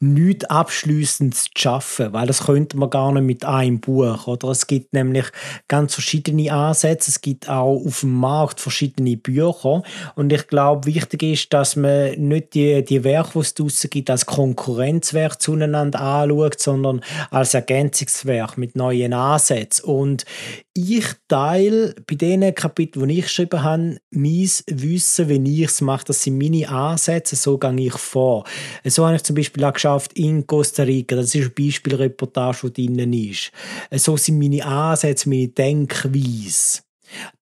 nichts 0.00 0.46
Abschließendes 0.46 1.44
zu 1.44 1.50
schaffen, 1.56 2.14
weil 2.14 2.26
das 2.26 2.46
könnte 2.46 2.78
man 2.78 2.88
gar 2.88 3.12
nicht 3.12 3.24
mit 3.24 3.44
einem 3.44 3.80
Buch. 3.80 4.26
Oder? 4.26 4.48
Es 4.48 4.66
gibt 4.66 4.94
nämlich 4.94 5.26
ganz 5.68 5.92
verschiedene 5.92 6.50
Ansätze, 6.50 7.10
es 7.10 7.20
gibt 7.20 7.50
auch 7.50 7.84
auf 7.84 8.00
dem 8.00 8.14
Markt 8.14 8.60
verschiedene 8.60 9.18
Bücher 9.18 9.82
und 10.14 10.32
ich 10.32 10.46
glaube, 10.46 10.86
wichtig 10.86 11.22
ist, 11.22 11.52
dass 11.52 11.76
man 11.76 12.12
nicht 12.12 12.54
die, 12.54 12.82
die 12.82 13.04
Werke, 13.04 13.32
die 13.34 13.38
es 13.40 13.54
draussen 13.54 13.90
gibt, 13.90 14.08
als 14.08 14.24
Konkurrenzwerk 14.24 15.40
zueinander 15.40 16.00
anschaut, 16.00 16.60
sondern 16.60 17.02
als 17.30 17.52
Ergänzungswerk 17.52 18.56
mit 18.56 18.76
neuen 18.76 19.12
Ansätzen. 19.12 19.84
Und 19.84 20.24
ich 20.72 21.04
teile 21.28 21.94
bei 22.06 22.14
den 22.14 22.54
Kapiteln, 22.54 23.08
die 23.08 23.18
ich 23.18 23.24
geschrieben 23.24 23.62
habe, 23.62 23.98
mein 24.10 24.50
Wissen, 24.66 25.28
wie 25.28 25.62
ich 25.62 25.68
es 25.68 25.80
mache. 25.80 26.04
Das 26.06 26.22
sind 26.22 26.38
meine 26.38 26.68
Ansätze, 26.68 27.36
so 27.36 27.58
gehe 27.58 27.86
ich 27.86 27.94
vor. 27.94 28.44
So 28.84 29.04
habe 29.04 29.16
ich 29.16 29.22
zum 29.24 29.36
Beispiel 29.36 29.64
auch 29.64 29.74
geschafft 29.90 30.12
in 30.14 30.46
Costa 30.46 30.82
Rica. 30.82 31.16
Das 31.16 31.34
ist 31.34 31.36
eine 31.36 31.50
Beispielreportage, 31.50 32.70
die 32.70 32.86
drinnen 32.86 33.12
ist. 33.12 33.52
So 33.92 34.16
sind 34.16 34.38
meine 34.38 34.64
Ansätze, 34.64 35.28
meine 35.28 35.48
Denkweise. 35.48 36.80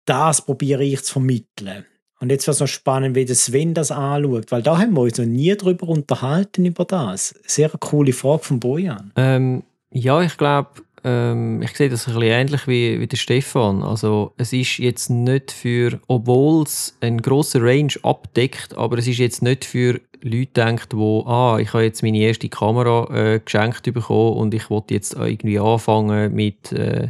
Das 0.05 0.45
probiere 0.45 0.83
ich 0.83 1.03
zu 1.03 1.13
vermitteln. 1.13 1.85
Und 2.19 2.29
jetzt 2.29 2.47
wird 2.47 2.55
es 2.55 2.61
noch 2.61 2.67
spannend, 2.67 3.15
wie 3.15 3.25
der 3.25 3.35
Sven 3.35 3.73
das 3.73 3.91
anschaut, 3.91 4.51
weil 4.51 4.61
da 4.63 4.77
haben 4.77 4.93
wir 4.93 5.01
uns 5.01 5.17
noch 5.17 5.25
nie 5.25 5.55
darüber 5.55 5.89
unterhalten, 5.89 6.65
über 6.65 6.85
das. 6.85 7.35
Sehr 7.45 7.69
eine 7.69 7.79
coole 7.79 8.13
Frage 8.13 8.43
von 8.43 8.59
Bojan. 8.59 9.11
Ähm, 9.15 9.63
ja, 9.91 10.21
ich 10.21 10.37
glaube, 10.37 10.69
ähm, 11.03 11.61
ich 11.61 11.75
sehe 11.75 11.89
das 11.89 12.07
ein 12.07 12.13
bisschen 12.13 12.31
ähnlich 12.31 12.67
wie, 12.67 12.99
wie 12.99 13.07
der 13.07 13.17
Stefan. 13.17 13.83
Also 13.83 14.33
es 14.37 14.53
ist 14.53 14.77
jetzt 14.77 15.09
nicht 15.09 15.51
für, 15.51 15.99
obwohl 16.07 16.63
es 16.63 16.97
einen 17.01 17.21
grossen 17.21 17.61
Range 17.61 17.93
abdeckt, 18.01 18.75
aber 18.77 18.97
es 18.97 19.07
ist 19.07 19.19
jetzt 19.19 19.43
nicht 19.43 19.65
für 19.65 19.99
Leute 20.27 20.53
denkt, 20.53 20.95
wo 20.97 21.23
ah, 21.27 21.59
ich 21.59 21.71
habe 21.73 21.83
jetzt 21.83 22.01
meine 22.01 22.17
erste 22.17 22.49
Kamera 22.49 23.07
äh, 23.13 23.39
geschenkt 23.39 23.83
bekommen 23.83 24.37
und 24.37 24.53
ich 24.55 24.71
wollte 24.71 24.95
jetzt 24.95 25.13
irgendwie 25.13 25.59
anfangen 25.59 26.33
mit, 26.33 26.71
äh, 26.71 27.09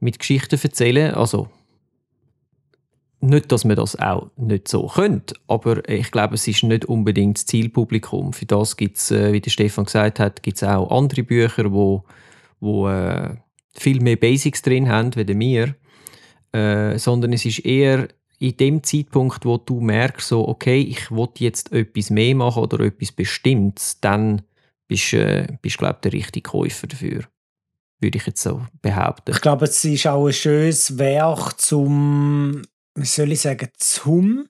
mit 0.00 0.18
Geschichten 0.18 0.58
erzählen. 0.60 1.14
Also 1.14 1.48
nicht, 3.20 3.52
dass 3.52 3.64
man 3.64 3.76
das 3.76 3.96
auch 3.98 4.30
nicht 4.36 4.66
so 4.66 4.88
könnte, 4.88 5.36
aber 5.46 5.88
ich 5.88 6.10
glaube, 6.10 6.34
es 6.34 6.48
ist 6.48 6.64
nicht 6.64 6.86
unbedingt 6.86 7.38
das 7.38 7.46
Zielpublikum. 7.46 8.32
Für 8.32 8.46
das 8.46 8.76
gibt 8.76 8.98
es, 8.98 9.12
äh, 9.12 9.32
wie 9.32 9.40
der 9.40 9.50
Stefan 9.50 9.84
gesagt 9.84 10.18
hat, 10.18 10.42
gibt 10.42 10.56
es 10.56 10.64
auch 10.64 10.90
andere 10.90 11.22
Bücher, 11.22 11.72
wo, 11.72 12.02
wo 12.58 12.88
äh, 12.88 13.36
viel 13.74 14.00
mehr 14.00 14.16
Basics 14.16 14.60
drin 14.62 14.88
haben, 14.88 15.14
wie 15.14 15.34
mir. 15.34 15.76
Äh, 16.52 16.98
sondern 16.98 17.32
es 17.32 17.44
ist 17.44 17.60
eher 17.60 18.08
in 18.38 18.56
dem 18.56 18.82
Zeitpunkt, 18.82 19.44
wo 19.44 19.56
du 19.56 19.80
merkst, 19.80 20.28
so, 20.28 20.46
okay, 20.46 20.80
ich 20.80 21.10
will 21.10 21.28
jetzt 21.38 21.72
etwas 21.72 22.10
mehr 22.10 22.34
machen 22.34 22.62
oder 22.62 22.80
etwas 22.80 23.12
Bestimmtes, 23.12 24.00
dann 24.00 24.42
bist 24.88 25.12
du, 25.12 25.18
äh, 25.18 25.56
glaube 25.62 25.98
der 26.02 26.12
richtige 26.12 26.48
Käufer 26.48 26.86
dafür. 26.86 27.24
Würde 28.00 28.18
ich 28.18 28.26
jetzt 28.26 28.42
so 28.42 28.60
behaupten. 28.82 29.30
Ich 29.30 29.40
glaube, 29.40 29.64
es 29.64 29.82
ist 29.84 30.06
auch 30.06 30.26
ein 30.26 30.32
schönes 30.32 30.98
Werk 30.98 31.58
zum, 31.58 32.62
wie 32.94 33.06
soll 33.06 33.32
ich 33.32 33.40
sagen, 33.40 33.68
zum 33.78 34.48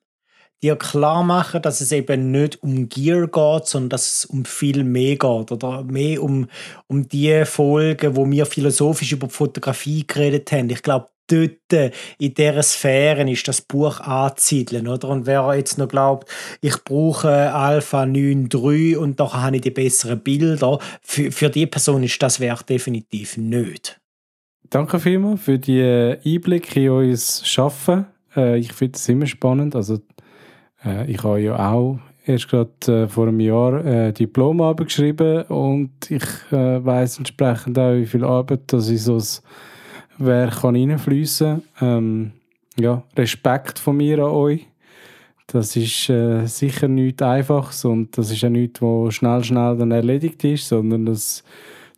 dir 0.62 0.76
klar 0.76 1.22
machen, 1.22 1.62
dass 1.62 1.80
es 1.80 1.92
eben 1.92 2.30
nicht 2.30 2.62
um 2.62 2.88
Gear 2.88 3.26
geht, 3.28 3.66
sondern 3.66 3.90
dass 3.90 4.14
es 4.14 4.24
um 4.24 4.44
viel 4.44 4.84
mehr 4.84 5.16
geht. 5.16 5.52
Oder 5.52 5.84
mehr 5.84 6.22
um, 6.22 6.48
um 6.86 7.08
die 7.08 7.44
Folgen, 7.44 8.16
wo 8.16 8.28
wir 8.28 8.46
philosophisch 8.46 9.12
über 9.12 9.28
die 9.28 9.34
Fotografie 9.34 10.06
geredet 10.06 10.50
haben. 10.52 10.70
Ich 10.70 10.82
glaube, 10.82 11.08
dort 11.26 11.92
in 12.18 12.34
dieser 12.34 12.62
Sphäre 12.62 13.30
ist 13.30 13.48
das 13.48 13.60
Buch 13.60 14.00
anzusiedeln. 14.00 14.88
Oder? 14.88 15.08
Und 15.08 15.26
wer 15.26 15.54
jetzt 15.54 15.78
noch 15.78 15.88
glaubt, 15.88 16.28
ich 16.60 16.82
brauche 16.84 17.52
Alpha 17.52 18.02
9.3 18.02 18.96
und 18.96 19.18
nachher 19.18 19.42
habe 19.42 19.56
ich 19.56 19.62
die 19.62 19.70
besseren 19.70 20.20
Bilder, 20.20 20.78
für, 21.02 21.30
für 21.32 21.50
die 21.50 21.66
Person 21.66 22.02
ist 22.02 22.22
das 22.22 22.40
Werk 22.40 22.66
definitiv 22.66 23.36
nicht. 23.36 24.00
Danke 24.70 24.98
vielmals 24.98 25.42
für 25.42 25.58
die 25.58 25.82
Einblicke 26.24 26.80
in 26.80 26.88
euer 26.90 27.16
Schaffen. 27.16 28.06
Äh, 28.34 28.58
ich 28.58 28.72
finde 28.72 28.96
es 28.96 29.08
immer 29.08 29.26
spannend. 29.26 29.76
Also, 29.76 30.00
äh, 30.84 31.10
ich 31.10 31.22
habe 31.22 31.40
ja 31.40 31.72
auch 31.72 31.98
erst 32.24 32.48
gerade 32.48 32.70
äh, 33.04 33.08
vor 33.08 33.28
einem 33.28 33.40
Jahr 33.40 33.84
äh, 33.84 34.12
Diplomarbeit 34.12 34.88
geschrieben 34.88 35.42
und 35.44 36.10
ich 36.10 36.24
weiß 36.50 37.18
entsprechend 37.18 37.78
auch, 37.78 37.94
wie 37.94 38.06
viel 38.06 38.24
Arbeit 38.24 38.72
dass 38.72 38.88
ich 38.88 39.02
so 39.02 39.16
ein 39.16 39.24
Werk 40.18 40.60
kann 40.60 40.76
reinfließen. 40.76 41.62
Ähm, 41.80 42.32
ja, 42.78 43.02
Respekt 43.16 43.78
von 43.78 43.96
mir 43.96 44.18
an 44.18 44.30
euch. 44.30 44.66
Das 45.46 45.76
ist 45.76 46.10
äh, 46.10 46.46
sicher 46.46 46.88
nichts 46.88 47.22
Einfaches 47.22 47.84
und 47.84 48.18
das 48.18 48.32
ist 48.32 48.44
auch 48.44 48.48
nichts, 48.48 48.82
was 48.82 49.14
schnell, 49.14 49.44
schnell 49.44 49.76
dann 49.76 49.92
erledigt 49.92 50.42
ist, 50.44 50.68
sondern 50.68 51.06
das 51.06 51.44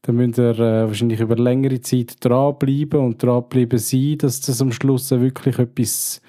dann 0.02 0.16
müsst 0.16 0.38
ihr 0.38 0.58
äh, 0.58 0.86
wahrscheinlich 0.86 1.20
über 1.20 1.36
längere 1.36 1.80
Zeit 1.80 2.24
dranbleiben 2.24 3.00
und 3.00 3.22
dranbleiben 3.22 3.78
sein, 3.78 4.18
dass 4.18 4.40
das 4.40 4.62
am 4.62 4.72
Schluss 4.72 5.10
wirklich 5.10 5.58
etwas, 5.58 6.22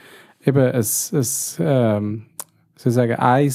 eben 0.46 0.58
ein, 0.60 0.74
ein 0.74 1.26
ähm, 1.60 2.26
soll 2.76 2.90
ich 2.90 2.96
sagen, 2.96 3.16
ein 3.16 3.54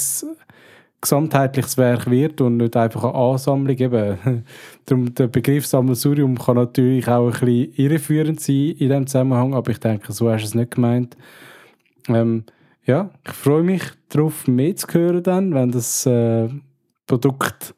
gesamtheitliches 1.04 1.76
Werk 1.78 2.10
wird 2.10 2.40
und 2.40 2.56
nicht 2.56 2.76
einfach 2.76 3.04
eine 3.04 3.14
Ansammlung. 3.14 3.76
Eben. 3.76 4.44
Darum, 4.86 5.14
der 5.14 5.28
Begriff 5.28 5.66
Sammelsurium 5.66 6.36
kann 6.36 6.56
natürlich 6.56 7.06
auch 7.06 7.26
ein 7.26 7.30
bisschen 7.30 7.72
irreführend 7.76 8.40
sein 8.40 8.56
in 8.56 8.88
diesem 8.88 9.06
Zusammenhang, 9.06 9.54
aber 9.54 9.70
ich 9.70 9.78
denke, 9.78 10.12
so 10.12 10.30
hast 10.30 10.42
du 10.42 10.46
es 10.46 10.54
nicht 10.54 10.72
gemeint. 10.72 11.16
Ähm, 12.08 12.44
ja, 12.84 13.10
ich 13.26 13.32
freue 13.32 13.62
mich 13.62 13.82
darauf, 14.08 14.46
mehr 14.46 14.76
zu 14.76 14.86
hören 14.92 15.22
dann, 15.22 15.54
wenn 15.54 15.70
das 15.70 16.04
äh, 16.06 16.48
Produkt, 17.06 17.74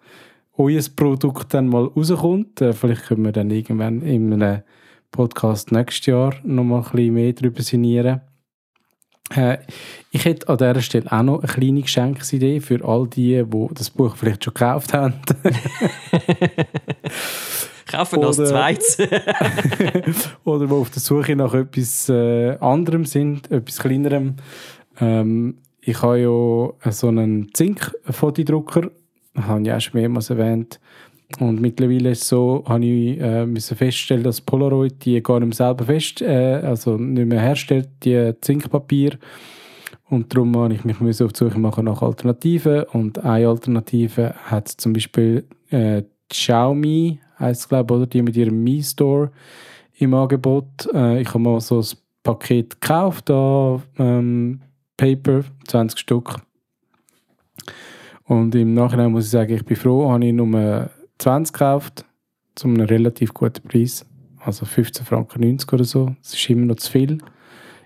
euer 0.57 0.83
Produkt 0.95 1.55
dann 1.55 1.69
mal 1.69 1.85
rauskommt. 1.85 2.61
Äh, 2.61 2.73
vielleicht 2.73 3.07
können 3.07 3.25
wir 3.25 3.33
dann 3.33 3.51
irgendwann 3.51 4.03
in 4.03 4.33
einem 4.33 4.63
Podcast 5.11 5.73
nächstes 5.73 6.07
Jahr 6.07 6.35
noch 6.43 6.65
mal 6.65 6.79
ein 6.79 6.91
bisschen 6.91 7.15
mehr 7.15 7.33
darüber 7.33 7.63
sinnieren. 7.63 8.21
Äh, 9.35 9.59
ich 10.11 10.25
hätte 10.25 10.49
an 10.49 10.59
dieser 10.59 10.81
Stelle 10.83 11.11
auch 11.11 11.23
noch 11.23 11.43
eine 11.43 11.53
kleine 11.53 11.83
Geschenksidee 11.83 12.61
für 12.61 12.85
all 12.85 13.09
die, 13.09 13.45
die 13.45 13.69
das 13.75 13.91
Buch 13.91 14.17
vielleicht 14.17 14.45
schon 14.45 14.55
gekauft 14.55 14.95
haben. 14.95 15.15
Kaufen 17.87 18.21
noch 18.21 18.35
das 18.35 18.51
zweites. 18.51 18.99
oder 20.45 20.67
die 20.67 20.73
auf 20.73 20.91
der 20.91 21.01
Suche 21.01 21.37
nach 21.37 21.55
etwas 21.55 22.09
äh, 22.09 22.57
anderem 22.59 23.05
sind, 23.05 23.51
etwas 23.51 23.79
kleinerem. 23.79 24.37
Ähm, 25.01 25.59
ich 25.81 26.03
habe 26.03 26.19
ja 26.19 26.73
so 26.91 27.09
einen 27.09 27.55
Zink-Fotodrucker, 27.55 28.91
habe 29.41 29.63
ich 29.63 29.73
auch 29.73 29.81
schon 29.81 30.01
mehrmals 30.01 30.31
erwähnt. 30.31 30.81
Und 31.41 31.61
mittlerweile 31.61 32.11
ist 32.11 32.29
so, 32.29 32.65
habe 32.67 32.85
ich 32.85 33.21
äh, 33.21 33.47
müssen 33.47 33.77
feststellen, 33.77 34.23
dass 34.23 34.41
Polaroid 34.41 35.05
die 35.05 35.23
gar 35.23 35.41
nicht 35.41 35.49
mehr 35.49 35.57
selber 35.57 35.85
fest, 35.85 36.23
äh, 36.23 36.61
also 36.63 36.97
nicht 36.97 37.27
mehr 37.27 37.41
herstellt, 37.41 37.89
die 38.05 38.33
Zinkpapier. 38.41 39.19
Und 40.09 40.33
darum 40.33 40.57
habe 40.57 40.75
ich 40.75 40.85
mich 40.85 41.23
auf 41.23 41.33
die 41.33 41.39
Suche 41.39 41.59
machen 41.59 41.87
nach 41.87 42.01
Alternativen. 42.01 42.85
Und 42.85 43.19
eine 43.25 43.49
Alternative 43.49 44.35
hat 44.45 44.69
zum 44.69 44.93
Beispiel 44.93 45.45
äh, 45.71 46.05
Xiaomi, 46.29 47.21
heißt 47.39 47.63
es 47.63 47.69
glaube 47.69 47.95
oder 47.95 48.07
die 48.07 48.23
mit 48.23 48.37
ihrem 48.37 48.63
Mi 48.63 48.83
Store 48.83 49.33
im 49.99 50.15
Angebot. 50.15 50.89
Äh, 50.95 51.23
ich 51.23 51.29
habe 51.29 51.41
mal 51.41 51.61
so 51.61 51.81
ein 51.81 51.87
Paket 52.23 52.81
gekauft, 52.81 53.29
da 53.29 53.83
ähm, 53.99 54.61
Paper, 54.97 55.45
20 55.67 55.99
Stück. 55.99 56.37
Und 58.25 58.55
im 58.55 58.75
Nachhinein 58.75 59.13
muss 59.13 59.27
ich 59.27 59.31
sagen, 59.31 59.55
ich 59.55 59.65
bin 59.65 59.77
froh, 59.77 60.11
habe 60.11 60.25
ich 60.25 60.33
nur 60.33 60.91
20 61.19 61.53
gekauft, 61.53 62.05
zu 62.55 62.69
einem 62.69 62.81
relativ 62.83 63.35
guten 63.35 63.67
Preis. 63.69 64.05
Also 64.39 64.65
15 64.65 65.05
Franken 65.05 65.41
90 65.41 65.73
oder 65.73 65.85
so. 65.85 66.15
Das 66.23 66.35
ist 66.35 66.51
immer 66.51 66.67
noch 66.67 66.77
zu 66.77 66.91
viel. 66.91 67.19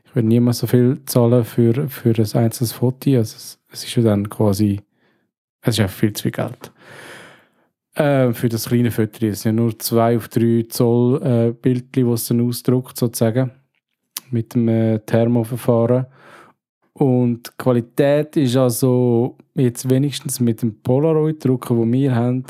Ich 0.05 0.15
würde 0.15 0.29
niemals 0.29 0.59
so 0.59 0.67
viel 0.67 1.01
zahlen 1.07 1.45
für, 1.45 1.89
für 1.89 2.11
ein 2.11 2.43
einzelnes 2.45 2.73
Foto. 2.73 3.11
Also 3.11 3.37
es, 3.37 3.59
es 3.71 3.85
ist 3.85 3.95
ja 3.97 4.03
dann 4.03 4.29
quasi, 4.29 4.81
es 5.63 5.77
ist 5.77 5.81
einfach 5.81 5.97
viel 5.97 6.13
zu 6.13 6.23
viel 6.25 6.33
Geld. 6.33 6.73
Äh, 7.95 8.33
für 8.33 8.49
das 8.49 8.69
kleine 8.69 8.91
Foto. 8.91 9.27
Es 9.27 9.43
sind 9.43 9.57
ja 9.57 9.63
nur 9.63 9.79
2 9.79 10.17
auf 10.17 10.29
3 10.29 10.67
Zoll 10.69 11.23
äh, 11.23 11.53
Bildchen, 11.53 12.07
die 12.07 12.13
es 12.13 12.27
dann 12.27 12.47
ausdruckt, 12.47 12.97
sozusagen. 12.99 13.53
Mit 14.31 14.55
dem 14.55 14.69
äh, 14.69 14.99
Thermoverfahren. 15.01 16.07
Und 16.93 17.47
die 17.47 17.51
Qualität 17.57 18.37
ist 18.37 18.57
also 18.57 19.37
jetzt 19.55 19.89
wenigstens 19.89 20.41
mit 20.41 20.63
dem 20.63 20.81
Polaroid-Drucker, 20.83 21.75
den 21.75 21.93
wir 21.93 22.15
haben, 22.15 22.45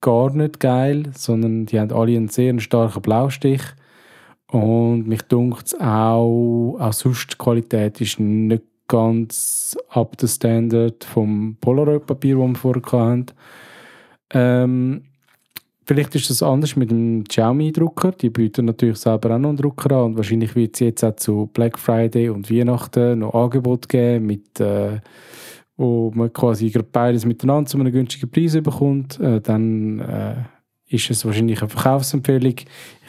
gar 0.00 0.32
nicht 0.32 0.60
geil, 0.60 1.10
sondern 1.14 1.66
die 1.66 1.80
haben 1.80 1.92
alle 1.92 2.16
einen 2.16 2.28
sehr 2.28 2.58
starken 2.60 3.02
Blaustich. 3.02 3.62
Und 4.50 5.08
mich 5.08 5.22
dunkt 5.22 5.66
es 5.66 5.74
auch, 5.80 6.76
auch 6.78 6.92
sonst 6.92 7.32
die 7.32 7.36
Qualität 7.36 8.00
ist 8.00 8.20
nicht 8.20 8.62
ganz 8.88 9.76
up 9.88 10.16
the 10.20 10.28
standard 10.28 11.04
vom 11.04 11.56
Polaroid-Papier, 11.60 12.36
das 12.36 12.48
wir 12.48 12.54
vorher 12.54 12.82
hatten. 12.92 13.26
Ähm, 14.30 15.02
vielleicht 15.84 16.14
ist 16.14 16.30
das 16.30 16.42
anders 16.42 16.76
mit 16.76 16.90
dem 16.90 17.24
Xiaomi-Drucker. 17.24 18.12
Die 18.12 18.30
bieten 18.30 18.66
natürlich 18.66 18.98
selber 18.98 19.34
auch 19.34 19.38
noch 19.38 19.48
einen 19.50 19.58
Drucker 19.58 19.96
an 19.96 20.04
und 20.04 20.16
wahrscheinlich 20.16 20.54
wird 20.54 20.74
es 20.74 20.80
jetzt 20.80 21.04
auch 21.04 21.16
zu 21.16 21.50
Black 21.52 21.78
Friday 21.78 22.28
und 22.28 22.50
Weihnachten 22.50 23.20
noch 23.20 23.34
Angebot 23.34 23.88
geben 23.88 24.26
mit 24.26 24.60
äh, 24.60 25.00
wo 25.76 26.10
man 26.14 26.32
quasi 26.32 26.72
beides 26.92 27.24
miteinander 27.24 27.68
zu 27.68 27.78
einem 27.78 27.92
günstigen 27.92 28.30
Preis 28.30 28.54
bekommt, 28.54 29.20
äh, 29.20 29.40
dann 29.40 30.00
äh, 30.00 30.34
ist 30.88 31.10
es 31.10 31.24
wahrscheinlich 31.24 31.60
eine 31.60 31.68
Verkaufsempfehlung. 31.68 32.54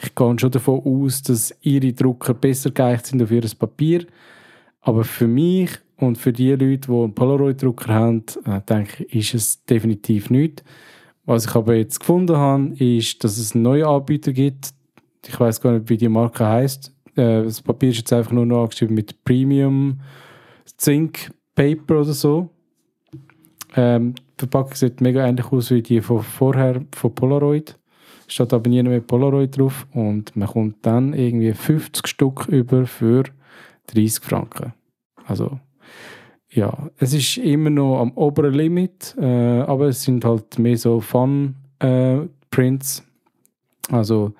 Ich 0.02 0.14
gehe 0.14 0.38
schon 0.38 0.50
davon 0.50 0.82
aus, 0.84 1.22
dass 1.22 1.54
ihre 1.62 1.92
Drucker 1.92 2.34
besser 2.34 2.70
geeignet 2.70 3.06
sind 3.06 3.22
auf 3.22 3.30
ihr 3.30 3.42
Papier. 3.58 4.06
Aber 4.80 5.04
für 5.04 5.26
mich 5.26 5.70
und 5.96 6.18
für 6.18 6.32
die 6.32 6.50
Leute, 6.50 6.88
die 6.88 6.92
einen 6.92 7.14
Polaroid-Drucker 7.14 7.92
haben, 7.92 8.24
äh, 8.44 8.60
denke 8.68 9.04
ich, 9.04 9.34
ist 9.34 9.34
es 9.34 9.64
definitiv 9.64 10.30
nicht. 10.30 10.64
Was 11.24 11.46
ich 11.46 11.54
aber 11.54 11.74
jetzt 11.74 12.00
gefunden 12.00 12.36
habe, 12.36 12.72
ist, 12.78 13.22
dass 13.22 13.38
es 13.38 13.54
einen 13.54 13.64
neuen 13.64 13.84
Anbieter 13.84 14.32
gibt. 14.32 14.70
Ich 15.26 15.38
weiß 15.38 15.60
gar 15.60 15.72
nicht, 15.72 15.88
wie 15.88 15.96
die 15.96 16.08
Marke 16.08 16.46
heißt. 16.46 16.92
Äh, 17.16 17.44
das 17.44 17.60
Papier 17.60 17.90
ist 17.90 17.98
jetzt 17.98 18.12
einfach 18.12 18.32
nur 18.32 18.46
noch 18.46 18.62
angeschrieben 18.62 18.94
mit 18.94 19.24
Premium 19.24 20.00
Zinc 20.76 21.30
Paper 21.54 22.00
oder 22.00 22.12
so. 22.12 22.50
Ähm, 23.76 24.14
die 24.14 24.46
Verpackung 24.46 24.74
sieht 24.74 25.00
mega 25.00 25.26
ähnlich 25.26 25.52
aus 25.52 25.70
wie 25.70 25.82
die 25.82 26.00
von 26.00 26.22
vorher 26.22 26.82
von 26.94 27.14
Polaroid. 27.14 27.78
Steht 28.26 28.52
aber 28.52 28.68
nie 28.68 28.82
mehr 28.82 29.00
Polaroid 29.00 29.56
drauf 29.56 29.86
und 29.92 30.36
man 30.36 30.48
kommt 30.48 30.76
dann 30.82 31.14
irgendwie 31.14 31.52
50 31.52 32.06
Stück 32.06 32.46
über 32.48 32.86
für 32.86 33.24
30 33.86 34.22
Franken. 34.22 34.74
Also 35.26 35.58
ja, 36.50 36.90
es 36.98 37.12
ist 37.12 37.38
immer 37.38 37.70
noch 37.70 38.00
am 38.00 38.12
oberen 38.12 38.54
Limit, 38.54 39.14
äh, 39.18 39.60
aber 39.60 39.88
es 39.88 40.02
sind 40.02 40.24
halt 40.24 40.58
mehr 40.58 40.76
so 40.76 41.00
Fun-Prints. 41.00 43.00
Äh, 43.00 43.94
also 43.94 44.32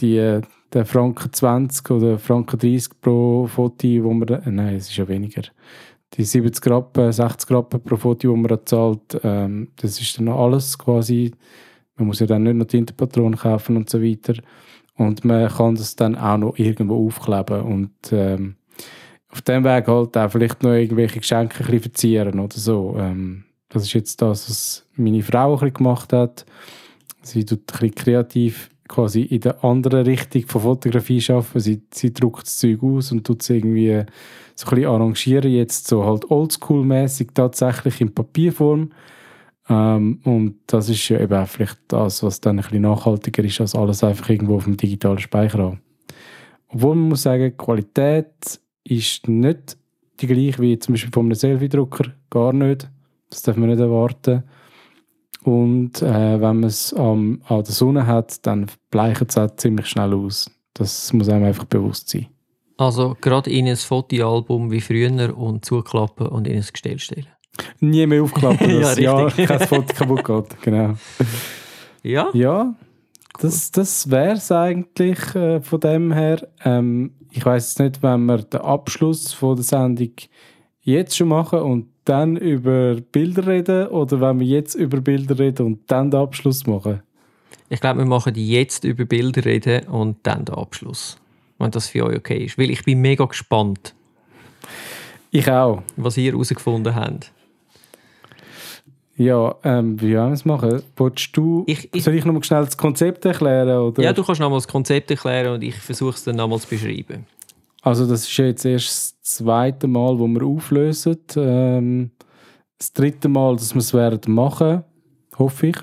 die, 0.00 0.40
der 0.72 0.86
Franken 0.86 1.32
20 1.32 1.90
oder 1.90 2.18
Franken 2.18 2.58
30 2.58 3.00
pro 3.00 3.46
Foto, 3.46 3.88
wo 4.02 4.12
man, 4.12 4.28
äh, 4.28 4.50
nein, 4.50 4.76
es 4.76 4.88
ist 4.88 4.96
ja 4.96 5.08
weniger 5.08 5.42
die 6.14 6.24
70 6.24 6.70
Rappen, 6.70 7.12
60 7.12 7.50
Rappen 7.50 7.82
pro 7.82 7.96
Foto, 7.96 8.34
die 8.34 8.40
man 8.40 8.58
zahlt, 8.64 9.20
ähm, 9.22 9.68
das 9.76 10.00
ist 10.00 10.18
dann 10.18 10.26
noch 10.26 10.38
alles 10.38 10.78
quasi. 10.78 11.32
Man 11.96 12.08
muss 12.08 12.20
ja 12.20 12.26
dann 12.26 12.42
nicht 12.42 12.56
noch 12.56 12.66
Tintenpatronen 12.66 13.38
kaufen 13.38 13.76
und 13.76 13.88
so 13.88 14.02
weiter. 14.02 14.34
Und 14.96 15.24
man 15.24 15.48
kann 15.48 15.74
das 15.74 15.96
dann 15.96 16.16
auch 16.16 16.36
noch 16.36 16.58
irgendwo 16.58 17.06
aufkleben 17.06 17.62
und 17.62 17.92
ähm, 18.12 18.56
auf 19.28 19.40
dem 19.42 19.64
Weg 19.64 19.88
halt 19.88 20.16
auch 20.16 20.30
vielleicht 20.30 20.62
noch 20.62 20.72
irgendwelche 20.72 21.20
Geschenke 21.20 21.64
ein 21.64 21.80
verzieren 21.80 22.38
oder 22.38 22.58
so. 22.58 22.96
Ähm, 22.98 23.44
das 23.70 23.84
ist 23.84 23.94
jetzt 23.94 24.20
das, 24.20 24.50
was 24.50 24.86
meine 24.96 25.22
Frau 25.22 25.54
ein 25.54 25.60
bisschen 25.60 25.74
gemacht 25.74 26.12
hat. 26.12 26.44
Sie 27.22 27.44
tut 27.44 27.60
ein 27.60 27.64
bisschen 27.64 27.94
kreativ 27.94 28.71
quasi 28.92 29.22
in 29.22 29.40
der 29.40 29.64
anderen 29.64 30.04
Richtung 30.04 30.46
von 30.46 30.60
Fotografie 30.60 31.22
arbeiten. 31.30 31.60
Sie, 31.60 31.82
sie 31.92 32.12
druckt 32.12 32.46
das 32.46 32.58
Zeug 32.58 32.82
aus 32.82 33.10
und 33.10 33.26
tut 33.26 33.42
es 33.42 33.50
irgendwie 33.50 34.04
so 34.54 34.66
ein 34.66 34.74
bisschen 34.74 34.84
arrangieren, 34.84 35.50
jetzt 35.50 35.88
so 35.88 36.04
halt 36.04 36.24
oldschool-mäßig 36.26 37.30
tatsächlich 37.34 38.00
in 38.00 38.14
Papierform. 38.14 38.90
Ähm, 39.68 40.20
und 40.24 40.56
das 40.66 40.88
ist 40.88 41.08
ja 41.08 41.20
eben 41.20 41.32
auch 41.32 41.48
vielleicht 41.48 41.78
das, 41.88 42.22
was 42.22 42.40
dann 42.40 42.58
ein 42.58 42.62
bisschen 42.62 42.82
nachhaltiger 42.82 43.44
ist, 43.44 43.60
als 43.60 43.74
alles 43.74 44.04
einfach 44.04 44.28
irgendwo 44.28 44.56
auf 44.56 44.64
dem 44.64 44.76
digitalen 44.76 45.18
Speicher 45.18 45.58
haben. 45.58 45.80
Obwohl 46.68 46.94
man 46.94 47.08
muss 47.08 47.22
sagen, 47.22 47.44
die 47.44 47.56
Qualität 47.56 48.60
ist 48.84 49.28
nicht 49.28 49.76
die 50.20 50.26
gleiche 50.26 50.60
wie 50.60 50.78
zum 50.78 50.94
Beispiel 50.94 51.12
von 51.12 51.26
einem 51.26 51.34
Selfie-Drucker, 51.34 52.12
gar 52.30 52.52
nicht. 52.52 52.90
Das 53.30 53.42
darf 53.42 53.56
man 53.56 53.70
nicht 53.70 53.80
erwarten. 53.80 54.42
Und 55.44 56.02
äh, 56.02 56.40
wenn 56.40 56.60
man 56.60 56.64
es 56.64 56.94
ähm, 56.96 57.42
an 57.48 57.64
der 57.64 57.72
Sonne 57.72 58.06
hat, 58.06 58.46
dann 58.46 58.66
bleicht 58.90 59.22
es 59.28 59.38
auch 59.38 59.54
ziemlich 59.56 59.86
schnell 59.86 60.14
aus. 60.14 60.50
Das 60.74 61.12
muss 61.12 61.28
einem 61.28 61.44
einfach 61.44 61.64
bewusst 61.64 62.08
sein. 62.10 62.28
Also 62.76 63.16
gerade 63.20 63.50
in 63.50 63.68
ein 63.68 63.76
Fotoalbum 63.76 64.70
wie 64.70 64.80
früher 64.80 65.36
und 65.36 65.64
zuklappen 65.64 66.26
und 66.26 66.46
in 66.46 66.56
ein 66.56 66.66
Gestell 66.72 66.98
stellen. 66.98 67.26
Nie 67.80 68.06
mehr 68.06 68.22
aufklappen, 68.22 68.80
dass 68.80 68.98
ja, 68.98 69.28
ja 69.28 69.46
kein 69.46 69.60
Foto 69.60 69.94
kaputt 69.94 70.24
geht. 70.24 70.62
Genau. 70.62 70.94
Ja? 72.02 72.30
Ja, 72.32 72.74
das, 73.40 73.70
das 73.70 74.10
wäre 74.10 74.36
es 74.36 74.50
eigentlich 74.50 75.34
äh, 75.34 75.60
von 75.60 75.80
dem 75.80 76.12
her. 76.12 76.48
Ähm, 76.64 77.12
ich 77.30 77.44
weiß 77.44 77.78
nicht, 77.78 78.02
wenn 78.02 78.26
wir 78.26 78.38
den 78.38 78.60
Abschluss 78.60 79.32
von 79.32 79.56
der 79.56 79.64
Sendung 79.64 80.12
jetzt 80.80 81.16
schon 81.16 81.28
machen 81.28 81.60
und 81.60 81.91
dann 82.04 82.36
über 82.36 82.96
Bilder 82.96 83.46
reden 83.46 83.88
oder 83.88 84.20
wenn 84.20 84.40
wir 84.40 84.46
jetzt 84.46 84.74
über 84.74 85.00
Bilder 85.00 85.38
reden 85.38 85.66
und 85.66 85.78
dann 85.86 86.10
den 86.10 86.20
Abschluss 86.20 86.66
machen? 86.66 87.02
Ich 87.68 87.80
glaube, 87.80 88.00
wir 88.00 88.06
machen 88.06 88.34
jetzt 88.36 88.84
über 88.84 89.04
Bilder 89.04 89.44
reden 89.44 89.86
und 89.88 90.16
dann 90.24 90.44
den 90.44 90.54
Abschluss 90.54 91.18
wenn 91.62 91.70
das 91.70 91.88
für 91.88 92.04
euch 92.04 92.16
okay 92.16 92.44
ist. 92.44 92.58
Weil 92.58 92.70
ich 92.70 92.84
bin 92.84 93.00
mega 93.00 93.24
gespannt. 93.24 93.94
Ich 95.30 95.50
auch. 95.50 95.82
Was 95.96 96.16
ihr 96.16 96.32
herausgefunden 96.32 96.94
habt. 96.94 97.32
Ja, 99.16 99.54
ähm, 99.62 100.00
wie 100.00 100.16
wollen 100.16 100.30
wir 100.30 100.32
es 100.32 100.44
machen? 100.44 100.82
Wolltest 100.96 101.36
du, 101.36 101.64
ich, 101.66 101.88
ich, 101.94 102.02
soll 102.02 102.14
ich 102.14 102.24
noch 102.24 102.32
mal 102.32 102.42
schnell 102.42 102.64
das 102.64 102.76
Konzept 102.76 103.24
erklären? 103.24 103.68
Oder? 103.78 104.02
Ja, 104.02 104.12
du 104.12 104.24
kannst 104.24 104.40
noch 104.40 104.50
mal 104.50 104.56
das 104.56 104.66
Konzept 104.66 105.10
erklären 105.10 105.54
und 105.54 105.62
ich 105.62 105.76
versuche 105.76 106.14
es 106.14 106.24
dann 106.24 106.36
noch 106.36 106.48
mal 106.48 106.58
zu 106.58 106.66
beschreiben. 106.66 107.26
Also 107.82 108.06
das 108.06 108.22
ist 108.22 108.36
jetzt 108.36 108.64
erst 108.64 108.88
das 108.88 109.20
zweite 109.22 109.88
Mal, 109.88 110.18
wo 110.18 110.28
wir 110.28 110.44
auflösen. 110.44 111.18
Ähm, 111.36 112.12
das 112.78 112.92
dritte 112.92 113.28
Mal, 113.28 113.56
dass 113.56 113.74
wir 113.74 113.80
es 113.80 113.92
werden 113.92 114.32
machen, 114.32 114.84
hoffe 115.36 115.66
ich. 115.68 115.76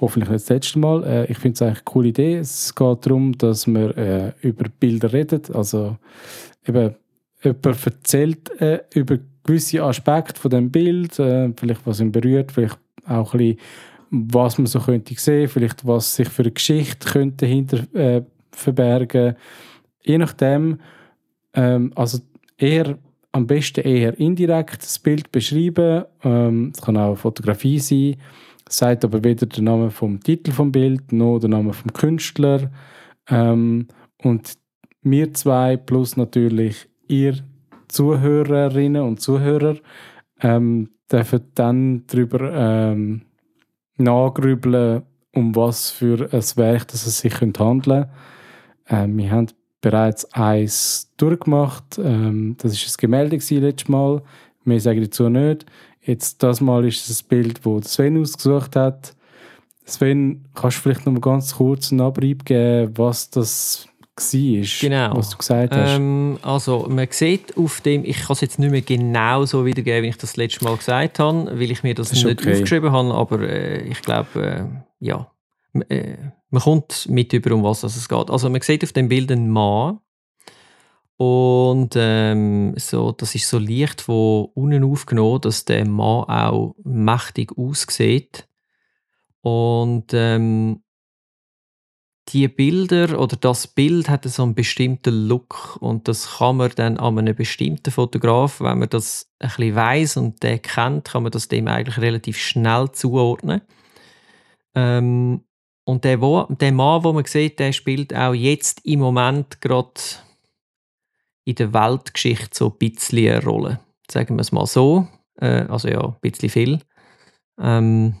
Hoffentlich 0.00 0.30
nicht 0.30 0.44
das 0.44 0.48
letzte 0.48 0.78
Mal. 0.78 1.04
Äh, 1.04 1.30
ich 1.30 1.38
finde 1.38 1.54
es 1.54 1.62
eigentlich 1.62 1.78
eine 1.78 1.84
coole 1.84 2.08
Idee. 2.08 2.36
Es 2.38 2.74
geht 2.74 3.06
darum, 3.06 3.36
dass 3.36 3.66
wir 3.66 3.96
äh, 3.98 4.32
über 4.40 4.64
Bilder 4.80 5.12
reden. 5.12 5.42
Also 5.52 5.98
eben, 6.66 6.94
jemand 7.42 7.86
erzählt 7.86 8.60
äh, 8.60 8.80
über 8.94 9.18
gewisse 9.44 9.82
Aspekte 9.82 10.40
von 10.40 10.50
dem 10.50 10.70
Bild, 10.70 11.18
äh, 11.18 11.52
vielleicht 11.54 11.86
was 11.86 12.00
ihn 12.00 12.12
berührt, 12.12 12.52
vielleicht 12.52 12.78
auch 13.06 13.34
ein 13.34 13.38
bisschen, 13.38 13.58
was 14.10 14.58
man 14.58 14.66
so 14.66 14.80
könnte 14.80 15.14
sehen, 15.14 15.48
vielleicht 15.48 15.86
was 15.86 16.16
sich 16.16 16.28
für 16.28 16.42
eine 16.42 16.52
Geschichte 16.52 17.08
könnte 17.08 17.44
hinter 17.44 17.94
äh, 17.94 18.22
verbergen. 18.52 19.36
Je 20.02 20.18
nachdem, 20.18 20.78
ähm, 21.56 21.92
also 21.96 22.18
eher 22.56 22.98
am 23.32 23.46
besten 23.46 23.80
eher 23.82 24.18
indirekt 24.18 24.82
das 24.82 24.98
Bild 24.98 25.30
beschreiben. 25.30 26.04
Ähm, 26.22 26.72
es 26.74 26.80
kann 26.80 26.96
auch 26.96 27.08
eine 27.08 27.16
Fotografie 27.16 27.78
sein, 27.78 28.16
sagt 28.68 29.04
aber 29.04 29.22
weder 29.24 29.46
den 29.46 29.64
Namen 29.64 29.90
vom 29.90 30.20
Titel 30.20 30.52
vom 30.52 30.72
Bild 30.72 31.12
noch 31.12 31.38
den 31.38 31.50
Namen 31.50 31.72
vom 31.72 31.92
Künstler. 31.92 32.70
Ähm, 33.28 33.88
und 34.22 34.54
wir 35.02 35.34
zwei 35.34 35.76
plus 35.76 36.16
natürlich 36.16 36.88
ihr 37.08 37.36
Zuhörerinnen 37.88 39.02
und 39.02 39.20
Zuhörer 39.20 39.76
ähm, 40.40 40.90
dürfen 41.10 41.40
dann 41.54 42.04
darüber 42.06 42.52
ähm, 42.52 43.22
nachgrübeln, 43.96 45.02
um 45.32 45.54
was 45.54 45.90
für 45.90 46.28
ein 46.32 46.42
Werk 46.56 46.88
das 46.88 47.06
es 47.06 47.20
sich 47.20 47.40
handeln 47.40 47.82
könnte. 47.82 48.10
Ähm, 48.88 49.16
wir 49.18 49.30
haben 49.30 49.48
bereits 49.86 50.24
eins 50.32 51.12
durchgemacht. 51.16 51.96
Ähm, 52.02 52.56
das 52.58 52.72
war 52.72 52.88
ein 52.88 52.94
Gemälde 52.98 53.36
letztes 53.36 53.88
Mal. 53.88 54.20
Mehr 54.64 54.80
sage 54.80 54.98
ich 54.98 55.10
dazu 55.10 55.28
nicht. 55.28 55.64
Jetzt, 56.02 56.42
das 56.42 56.60
Mal 56.60 56.84
ist 56.84 57.08
ein 57.08 57.28
Bild, 57.28 57.60
das 57.64 57.92
Sven 57.92 58.20
ausgesucht 58.20 58.74
hat. 58.74 59.14
Sven, 59.84 60.44
kannst 60.56 60.78
du 60.78 60.82
vielleicht 60.82 61.06
noch 61.06 61.12
mal 61.12 61.20
ganz 61.20 61.54
kurz 61.54 61.92
einen 61.92 62.00
Abrieb 62.00 62.44
geben, 62.44 62.98
was 62.98 63.30
das 63.30 63.86
war, 64.16 64.80
genau. 64.80 65.16
was 65.16 65.30
du 65.30 65.36
gesagt 65.36 65.72
hast? 65.76 65.98
Ähm, 65.98 66.38
also 66.42 66.86
man 66.88 67.06
sieht 67.10 67.56
auf 67.56 67.80
dem, 67.80 68.04
ich 68.04 68.18
kann 68.18 68.32
es 68.32 68.40
jetzt 68.40 68.58
nicht 68.58 68.72
mehr 68.72 68.80
genau 68.80 69.44
so 69.44 69.64
wiedergeben, 69.64 70.02
wie 70.02 70.08
ich 70.08 70.18
das 70.18 70.36
letzte 70.36 70.64
Mal 70.64 70.76
gesagt 70.76 71.20
habe, 71.20 71.46
weil 71.52 71.70
ich 71.70 71.84
mir 71.84 71.94
das, 71.94 72.08
Das 72.08 72.18
ist 72.18 72.24
nicht 72.24 72.40
okay. 72.40 72.54
aufgeschrieben 72.54 72.90
habe, 72.90 73.14
aber 73.14 73.40
äh, 73.42 73.82
ich 73.82 74.02
glaube, 74.02 74.42
äh, 74.42 74.64
ja, 74.98 75.30
äh, 75.82 76.32
man 76.50 76.62
kommt 76.62 77.08
mit 77.08 77.32
über, 77.32 77.54
um 77.54 77.62
was 77.62 77.82
es 77.82 78.08
geht. 78.08 78.30
Also 78.30 78.50
man 78.50 78.60
sieht 78.60 78.84
auf 78.84 78.92
dem 78.92 79.08
Bild 79.08 79.30
einen 79.30 79.50
Mann 79.50 80.00
und 81.16 81.94
ähm, 81.96 82.74
so, 82.76 83.12
das 83.12 83.34
ist 83.34 83.48
so 83.48 83.58
leicht 83.58 84.02
von 84.02 84.48
unten 84.54 84.84
aufgenommen, 84.84 85.40
dass 85.40 85.64
der 85.64 85.86
Mann 85.86 86.24
auch 86.24 86.74
mächtig 86.84 87.56
aussieht. 87.56 88.48
Und 89.40 90.12
ähm, 90.12 90.82
die 92.30 92.48
Bilder 92.48 93.20
oder 93.20 93.36
das 93.36 93.68
Bild 93.68 94.08
hat 94.08 94.24
so 94.24 94.42
einen 94.42 94.54
bestimmten 94.54 95.28
Look 95.28 95.78
und 95.80 96.08
das 96.08 96.38
kann 96.38 96.56
man 96.56 96.72
dann 96.74 96.98
an 96.98 97.18
einem 97.18 97.36
bestimmten 97.36 97.92
Fotograf, 97.92 98.60
wenn 98.60 98.80
man 98.80 98.88
das 98.88 99.30
ein 99.38 99.48
bisschen 99.48 99.74
weiss 99.76 100.16
und 100.16 100.42
den 100.42 100.60
kennt, 100.60 101.04
kann 101.04 101.22
man 101.22 101.32
das 101.32 101.48
dem 101.48 101.68
eigentlich 101.68 101.98
relativ 101.98 102.36
schnell 102.36 102.90
zuordnen. 102.90 103.62
Ähm, 104.74 105.45
und 105.86 106.02
der, 106.02 106.20
wo, 106.20 106.42
der 106.42 106.72
Mann, 106.72 107.00
den 107.02 107.14
man 107.14 107.24
sieht, 107.26 107.60
der 107.60 107.72
spielt 107.72 108.12
auch 108.12 108.34
jetzt 108.34 108.84
im 108.84 108.98
Moment 108.98 109.60
gerade 109.60 109.92
in 111.44 111.54
der 111.54 111.72
Weltgeschichte 111.72 112.48
so 112.52 112.70
ein 112.70 112.78
bisschen 112.78 113.30
eine 113.30 113.44
Rolle. 113.44 113.80
Sagen 114.10 114.34
wir 114.34 114.40
es 114.40 114.50
mal 114.50 114.66
so. 114.66 115.06
Äh, 115.40 115.66
also 115.68 115.88
ja, 115.88 116.04
ein 116.04 116.16
bisschen 116.20 116.50
viel. 116.50 116.80
Ähm, 117.60 118.20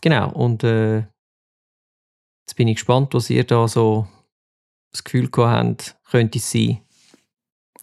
genau, 0.00 0.32
und 0.32 0.64
äh, 0.64 1.00
jetzt 2.40 2.56
bin 2.56 2.68
ich 2.68 2.76
gespannt, 2.76 3.12
was 3.12 3.28
ihr 3.28 3.44
da 3.44 3.68
so 3.68 4.08
das 4.90 5.04
Gefühl 5.04 5.30
gehabt 5.30 5.94
habt, 5.94 6.10
könnte 6.10 6.38
es 6.38 6.50
sein. 6.50 6.80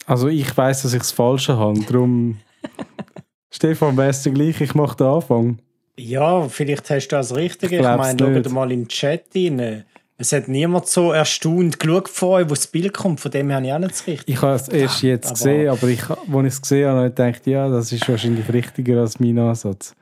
Also 0.08 0.30
ich 0.30 0.58
weiß, 0.58 0.82
dass 0.82 0.94
ich 0.94 1.00
das 1.00 1.12
Falsche 1.12 1.58
habe, 1.58 1.80
darum... 1.82 2.40
Stefan, 3.52 3.98
wärst 3.98 4.26
du 4.26 4.32
gleich? 4.32 4.60
Ich 4.62 4.74
mache 4.74 4.98
den 4.98 5.08
Anfang. 5.08 5.62
Ja, 5.98 6.48
vielleicht 6.50 6.90
hast 6.90 7.08
du 7.10 7.16
das 7.16 7.36
Richtige. 7.36 7.76
Ich 7.76 7.82
Ich, 7.82 7.88
meine, 7.88 8.44
schau 8.44 8.50
mal 8.50 8.70
den 8.70 8.88
Chat 8.88 9.24
rein. 9.36 9.84
Es 10.18 10.32
hat 10.34 10.48
niemand 10.48 10.88
so 10.88 11.12
erstaunt 11.12 11.80
geschaut 11.80 12.10
euch, 12.24 12.46
wo 12.46 12.50
das 12.54 12.68
Bild 12.68 12.94
kommt. 12.94 13.20
Von 13.20 13.32
dem 13.32 13.52
habe 13.52 13.66
ich 13.66 13.74
auch 13.74 13.80
nicht 13.80 13.92
das 13.92 14.06
Richtige. 14.08 14.32
Ich 14.34 14.42
habe 14.42 14.56
es 14.56 14.68
erst 14.70 15.02
jetzt 15.02 15.26
aber- 15.26 15.34
gesehen, 15.34 15.70
aber 15.70 15.88
ich, 15.88 16.10
als 16.10 16.20
ich 16.30 16.46
es 16.46 16.62
gesehen 16.62 16.88
habe, 16.88 16.98
habe 16.98 17.08
ich 17.10 17.16
gedacht, 17.16 17.48
ja, 17.48 17.70
das 17.70 17.92
ist 17.92 18.08
wahrscheinlich 18.08 18.52
richtiger 18.54 19.02
als 19.02 19.20
mein 19.20 19.40
Ansatz. 19.40 19.96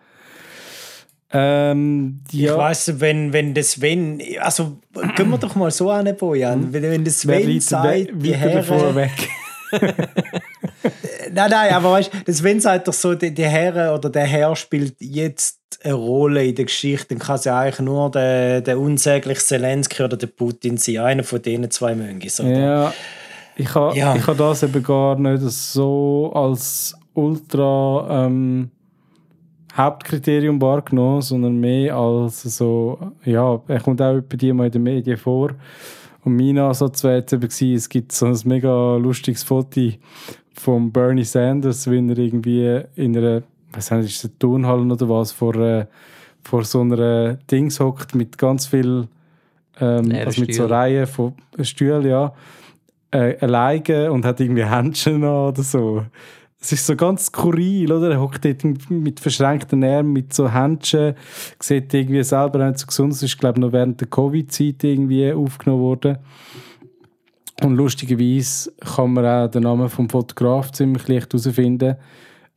Ähm, 1.32 2.22
ja, 2.32 2.54
Ich 2.54 2.58
weiss, 2.58 3.00
wenn, 3.00 3.32
wenn 3.34 3.54
das 3.54 3.80
wenn, 3.82 4.22
also 4.40 4.80
gehen 5.16 5.30
wir 5.30 5.38
doch 5.38 5.56
mal 5.56 5.70
so 5.72 5.92
an, 5.92 6.14
Bojan. 6.18 6.74
Wenn, 6.74 6.84
wenn 6.84 7.04
das 7.06 7.24
Hm? 7.24 7.30
wer 7.30 7.40
wenn 7.40 7.46
reitet 7.48 7.64
sagt, 7.64 8.08
die 8.14 8.36
Herren, 8.36 8.96
weg? 8.96 9.30
Nein, 11.32 11.50
nein, 11.52 11.74
aber 11.74 11.92
weißt 11.92 12.14
du, 12.14 12.18
das 12.26 12.42
wenn 12.44 12.60
sagt 12.60 12.88
doch 12.88 12.94
so, 12.94 13.14
die, 13.14 13.34
die 13.34 13.46
Herren 13.46 13.94
oder 13.96 14.10
der 14.10 14.24
Herr 14.26 14.56
spielt 14.56 14.96
jetzt 15.00 15.60
eine 15.84 15.94
Rolle 15.94 16.46
in 16.46 16.56
der 16.56 16.66
Geschichte, 16.66 17.10
dann 17.10 17.20
kann 17.20 17.36
es 17.36 17.46
ja 17.46 17.60
eigentlich 17.60 17.80
nur 17.80 18.10
der, 18.10 18.62
der 18.62 18.80
unsägliche 18.80 19.40
Zelensky 19.42 20.04
oder 20.04 20.18
der 20.18 20.28
Putin 20.28 20.78
sein. 20.78 20.98
Einer 21.00 21.24
von 21.24 21.42
denen 21.42 21.70
zwei 21.70 21.94
oder? 21.94 22.60
Ja, 22.60 22.94
ich 23.56 23.76
habe 23.76 23.96
Ja. 23.98 24.16
ich 24.16 24.26
ha 24.26 24.34
das 24.34 24.64
eben 24.64 24.82
gar 24.82 25.20
nicht 25.20 25.42
so 25.44 26.32
als 26.34 26.96
ultra 27.14 28.26
ähm, 28.26 28.72
Hauptkriterium 29.76 30.62
wahrgenommen, 30.62 31.22
sondern 31.22 31.60
mehr 31.60 31.96
als 31.96 32.42
so, 32.42 32.98
ja, 33.24 33.62
er 33.68 33.80
kommt 33.82 34.02
auch 34.02 34.20
bei 34.22 34.38
dir 34.38 34.54
mal 34.54 34.66
in 34.66 34.72
den 34.72 34.84
Medien 34.84 35.18
vor. 35.18 35.52
Und 36.24 36.36
mein 36.36 36.58
Ansatz 36.58 37.04
wäre 37.04 37.18
jetzt 37.18 37.34
eben 37.34 37.42
gewesen, 37.42 37.76
es 37.76 37.90
gibt 37.90 38.12
so 38.12 38.26
ein 38.26 38.38
mega 38.46 38.98
lustiges 38.98 39.44
Foto 39.44 39.92
von 40.54 40.92
Bernie 40.92 41.24
Sanders, 41.24 41.90
wenn 41.90 42.10
er 42.10 42.18
irgendwie 42.18 42.82
in 42.96 43.18
einer, 43.18 43.44
was 43.72 43.92
nicht, 43.92 44.06
ist 44.06 44.18
es 44.18 44.26
eine 44.26 44.40
Turnhalle 44.40 44.94
oder 44.94 45.10
was, 45.10 45.32
vor, 45.32 45.56
äh, 45.56 45.86
vor 46.44 46.64
so 46.66 46.82
einer 46.82 47.36
Dings 47.50 47.80
hockt 47.80 48.16
mit 48.16 48.38
ganz 48.38 48.68
viel, 48.68 49.08
ähm, 49.80 50.06
Leeren 50.06 50.28
also 50.28 50.42
mit 50.42 50.54
so 50.54 50.64
Stühlen. 50.64 50.72
Reihen 50.72 51.08
von 51.08 51.34
Stühlen, 51.62 52.06
ja, 52.06 52.34
äh, 53.12 53.38
alleine 53.40 54.12
und 54.12 54.26
hat 54.26 54.40
irgendwie 54.40 54.66
Händchen 54.66 55.24
an 55.24 55.48
oder 55.50 55.64
so. 55.64 56.04
Es 56.62 56.74
ist 56.74 56.86
so 56.86 56.96
ganz 56.96 57.28
skurril, 57.28 57.92
oder? 57.92 58.12
Er 58.12 58.20
hockt 58.20 58.44
dort 58.44 58.90
mit 58.90 59.20
verschränkten 59.22 59.84
Armen, 59.84 60.12
mit 60.12 60.34
so 60.34 60.52
Händchen, 60.52 61.16
sieht 61.60 61.94
irgendwie 61.94 62.24
selber 62.24 62.68
nicht 62.68 62.80
so 62.80 62.88
gesund. 62.88 63.14
Das 63.14 63.24
ist, 63.24 63.38
glaube 63.38 63.60
ich, 63.60 63.62
noch 63.62 63.72
während 63.72 64.02
der 64.02 64.10
Covid-Zeit 64.10 64.84
irgendwie 64.84 65.32
aufgenommen 65.32 65.82
worden. 65.82 66.18
Und 67.62 67.76
lustigerweise 67.76 68.72
kann 68.80 69.14
man 69.14 69.26
auch 69.26 69.52
den 69.52 69.64
Namen 69.64 69.90
vom 69.90 70.10
Fotograf 70.10 70.72
ziemlich 70.72 71.08
leicht 71.08 71.34
herausfinden. 71.34 71.96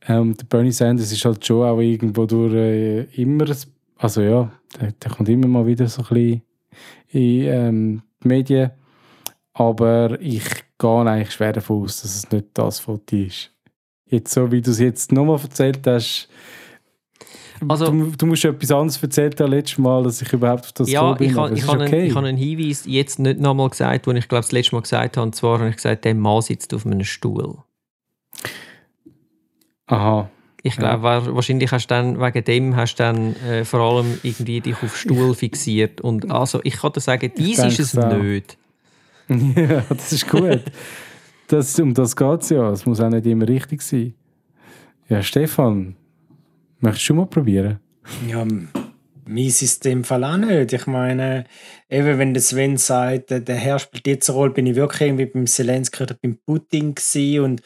Ähm, 0.07 0.35
der 0.35 0.45
Bernie 0.45 0.71
Sanders 0.71 1.11
ist 1.11 1.23
halt 1.23 1.45
schon 1.45 1.65
auch 1.65 1.79
irgendwo 1.79 2.25
durch 2.25 2.53
äh, 2.53 3.03
immer, 3.21 3.45
also 3.97 4.21
ja, 4.21 4.51
der, 4.79 4.91
der 4.91 5.11
kommt 5.11 5.29
immer 5.29 5.47
mal 5.47 5.65
wieder 5.65 5.87
so 5.87 6.01
ein 6.01 6.07
bisschen 6.07 6.41
in 7.11 7.41
ähm, 7.47 8.01
die 8.21 8.27
Medien. 8.27 8.71
Aber 9.53 10.19
ich 10.19 10.43
gehe 10.77 11.01
eigentlich 11.05 11.31
schwer 11.31 11.53
davon 11.53 11.83
aus, 11.83 12.01
dass 12.01 12.15
es 12.15 12.31
nicht 12.31 12.47
das 12.53 12.79
Foto 12.79 13.15
ist. 13.15 13.52
Jetzt 14.13 14.31
so, 14.33 14.51
wie 14.51 14.61
du 14.61 14.69
es 14.71 14.79
jetzt 14.79 15.11
nochmal 15.11 15.39
erzählt 15.41 15.79
hast, 15.87 16.29
Also- 17.67 17.87
du, 17.89 18.11
du 18.15 18.25
musst 18.27 18.45
etwas 18.45 18.69
anderes 18.71 19.01
erzählt 19.01 19.39
haben 19.41 19.51
letztes 19.51 19.79
Mal, 19.79 20.03
dass 20.03 20.21
ich 20.21 20.31
überhaupt 20.31 20.65
auf 20.65 20.71
das 20.73 20.89
Ja, 20.91 21.01
gekommen 21.13 21.17
bin. 21.17 21.29
ich 21.31 21.35
habe 21.37 21.53
ich 21.55 21.67
habe 21.67 21.83
okay. 21.83 21.95
einen, 21.97 22.05
ich 22.07 22.15
habe 22.15 22.27
einen 22.27 22.37
Hinweis 22.37 22.83
jetzt 22.85 23.17
nicht 23.19 23.39
nochmal 23.39 23.69
gesagt, 23.69 24.05
den 24.05 24.15
ich 24.17 24.27
glaube 24.27 24.41
das 24.43 24.51
letzte 24.51 24.75
Mal 24.75 24.81
gesagt 24.81 25.17
habe. 25.17 25.25
Und 25.25 25.33
zwar 25.33 25.57
habe 25.59 25.69
ich 25.69 25.77
gesagt, 25.77 26.05
der 26.05 26.13
Mann 26.13 26.41
sitzt 26.43 26.73
auf 26.75 26.85
einem 26.85 27.03
Stuhl. 27.03 27.57
Aha. 29.87 30.29
Ich 30.65 30.77
glaube, 30.77 31.03
wa- 31.03 31.35
wahrscheinlich 31.35 31.71
hast 31.71 31.87
du 31.87 31.95
dann, 31.95 32.19
wegen 32.21 32.43
dem 32.45 32.75
hast 32.75 32.95
du 32.95 33.03
dann 33.03 33.35
äh, 33.37 33.65
vor 33.65 33.81
allem 33.81 34.17
irgendwie 34.23 34.61
dich 34.61 34.75
auf 34.81 34.95
Stuhl 34.95 35.33
fixiert. 35.35 35.99
Und 36.01 36.31
also, 36.31 36.61
ich 36.63 36.77
kann 36.77 36.93
dir 36.93 37.01
sagen, 37.01 37.31
dies 37.37 37.59
ist 37.59 37.79
es 37.79 37.97
auch. 37.97 38.15
nicht. 38.17 38.57
ja, 39.29 39.83
das 39.89 40.13
ist 40.13 40.29
gut. 40.29 40.61
das, 41.47 41.79
um 41.79 41.93
das 41.93 42.15
geht 42.15 42.41
es 42.41 42.49
ja. 42.49 42.69
Es 42.71 42.85
muss 42.85 42.99
auch 43.01 43.09
nicht 43.09 43.25
immer 43.25 43.47
richtig 43.47 43.81
sein. 43.81 44.13
Ja, 45.09 45.21
Stefan, 45.21 45.95
möchtest 46.79 47.09
du 47.09 47.13
mal 47.15 47.25
probieren? 47.25 47.79
Ja, 48.27 48.41
m- 48.41 48.69
mies 49.25 49.61
ist 49.61 49.85
in 49.85 49.91
dem 49.91 50.03
Fall 50.03 50.23
auch 50.23 50.37
nicht. 50.37 50.73
Ich 50.73 50.87
meine, 50.87 51.45
eben 51.89 52.17
wenn 52.19 52.33
der 52.33 52.41
Sven 52.41 52.77
sagt, 52.77 53.29
der, 53.29 53.39
der 53.41 53.55
Herr 53.55 53.79
spielt 53.79 54.07
jetzt 54.07 54.29
eine 54.29 54.37
Rolle, 54.37 54.51
bin 54.53 54.65
ich 54.67 54.75
wirklich 54.75 55.01
irgendwie 55.01 55.25
beim 55.25 55.47
Zelensky 55.47 56.03
oder 56.03 56.15
beim 56.21 56.37
Putin 56.45 56.95
gewesen 56.95 57.43
und 57.43 57.61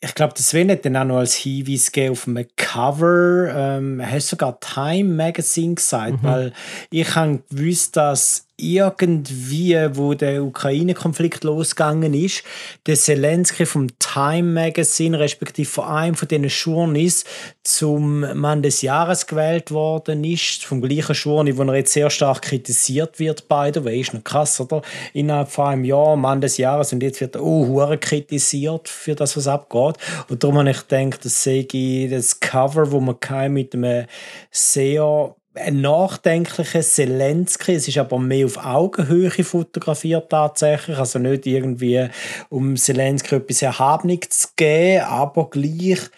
ich 0.00 0.14
glaube, 0.14 0.32
der 0.34 0.44
Sven 0.44 0.70
hat 0.70 0.84
dann 0.84 0.96
auch 0.96 1.04
noch 1.04 1.16
als 1.16 1.34
Hinweis 1.34 1.90
gegeben 1.90 2.12
auf 2.12 2.28
einem 2.28 2.46
Cover, 2.56 3.48
ähm, 3.52 3.98
er 4.00 4.12
hat 4.12 4.22
sogar 4.22 4.60
Time 4.60 5.12
Magazine 5.12 5.74
gesagt, 5.74 6.22
Mhm. 6.22 6.26
weil 6.26 6.52
ich 6.90 7.14
habe 7.16 7.42
gewusst, 7.50 7.96
dass 7.96 8.46
irgendwie, 8.60 9.76
wo 9.92 10.14
der 10.14 10.42
Ukraine-Konflikt 10.42 11.44
losgegangen 11.44 12.12
ist, 12.12 12.42
der 12.86 12.96
Zelensky 12.96 13.64
vom 13.64 13.86
Time 14.00 14.52
Magazine, 14.52 15.18
respektive 15.18 15.68
von 15.68 15.84
einem 15.84 16.14
von 16.16 16.26
diesen 16.26 16.48
Journeys, 16.48 17.24
zum 17.62 18.20
Mann 18.38 18.62
des 18.62 18.82
Jahres 18.82 19.26
gewählt 19.26 19.70
worden 19.70 20.24
ist, 20.24 20.64
vom 20.64 20.82
gleichen 20.82 21.14
Journey, 21.14 21.56
wo 21.56 21.62
er 21.62 21.76
jetzt 21.76 21.92
sehr 21.92 22.10
stark 22.10 22.42
kritisiert 22.42 23.20
wird, 23.20 23.48
by 23.48 23.70
the 23.72 23.84
way, 23.84 24.00
ist 24.00 24.12
noch 24.12 24.24
krass, 24.24 24.60
oder? 24.60 24.82
Innerhalb 25.12 25.50
von 25.50 25.66
einem 25.66 25.84
Jahr 25.84 26.16
Mann 26.16 26.40
des 26.40 26.56
Jahres 26.56 26.92
und 26.92 27.02
jetzt 27.02 27.20
wird 27.20 27.36
er 27.36 27.42
auch 27.42 27.66
hure 27.66 27.96
kritisiert 27.96 28.88
für 28.88 29.14
das, 29.14 29.36
was 29.36 29.46
abgeht. 29.46 29.96
Und 30.28 30.42
darum 30.42 30.58
habe 30.58 30.70
ich 30.70 30.88
gedacht, 30.88 31.24
das 31.24 31.44
sehe 31.44 31.66
ich 31.70 32.10
das 32.10 32.40
Cover, 32.40 32.90
wo 32.90 32.98
man 32.98 33.16
mit 33.52 33.74
einem 33.74 34.06
sehr 34.50 35.36
ein 35.60 35.80
nachdenklicher 35.80 36.80
Zelensky. 36.80 37.72
Es 37.72 37.88
ist 37.88 37.98
aber 37.98 38.18
mehr 38.18 38.46
auf 38.46 38.64
Augenhöhe 38.64 39.30
fotografiert 39.30 40.30
tatsächlich. 40.30 40.98
Also 40.98 41.18
nicht 41.18 41.46
irgendwie, 41.46 42.08
um 42.48 42.76
Zelensky 42.76 43.36
etwas 43.36 43.62
Erhabenes 43.62 44.28
zu 44.30 44.48
geben, 44.56 45.04
aber 45.04 45.50
gleich 45.50 46.10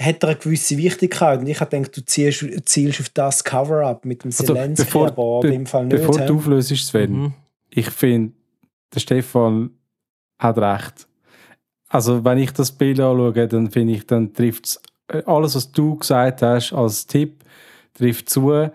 hat 0.00 0.22
er 0.22 0.30
eine 0.30 0.38
gewisse 0.38 0.76
Wichtigkeit. 0.76 1.40
Und 1.40 1.46
ich 1.46 1.60
habe 1.60 1.70
gedacht, 1.70 1.96
du 1.96 2.04
zielst, 2.04 2.44
zielst 2.64 3.00
auf 3.00 3.08
das 3.10 3.44
Cover-up 3.44 4.04
mit 4.04 4.24
dem 4.24 4.28
also, 4.28 4.44
Zelensky, 4.44 4.84
bevor, 4.84 5.08
aber 5.08 5.40
be, 5.40 5.54
im 5.54 5.66
Fall 5.66 5.86
nicht. 5.86 5.98
Bevor 5.98 6.18
du 6.18 6.36
auflöst, 6.36 6.74
Sven, 6.74 7.12
mhm. 7.12 7.34
ich 7.70 7.90
finde, 7.90 8.32
der 8.94 9.00
Stefan 9.00 9.70
hat 10.38 10.58
recht. 10.58 11.06
Also 11.88 12.24
wenn 12.24 12.38
ich 12.38 12.52
das 12.52 12.72
Bild 12.72 13.00
anschaue, 13.00 13.48
dann 13.48 13.70
finde 13.70 13.94
ich, 13.94 14.06
dann 14.06 14.32
trifft 14.32 14.66
es 14.66 14.82
äh, 15.08 15.22
alles, 15.26 15.54
was 15.54 15.70
du 15.72 15.96
gesagt 15.96 16.42
hast 16.42 16.72
als 16.72 17.06
Tipp, 17.06 17.44
trifft 17.94 18.28
zu. 18.28 18.70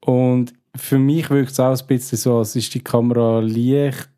Und 0.00 0.52
für 0.76 0.98
mich 0.98 1.30
wirkt 1.30 1.52
es 1.52 1.60
auch 1.60 1.78
ein 1.78 1.86
bisschen 1.86 2.18
so, 2.18 2.38
als 2.38 2.56
ist 2.56 2.74
die 2.74 2.82
Kamera 2.82 3.40
leicht, 3.40 4.10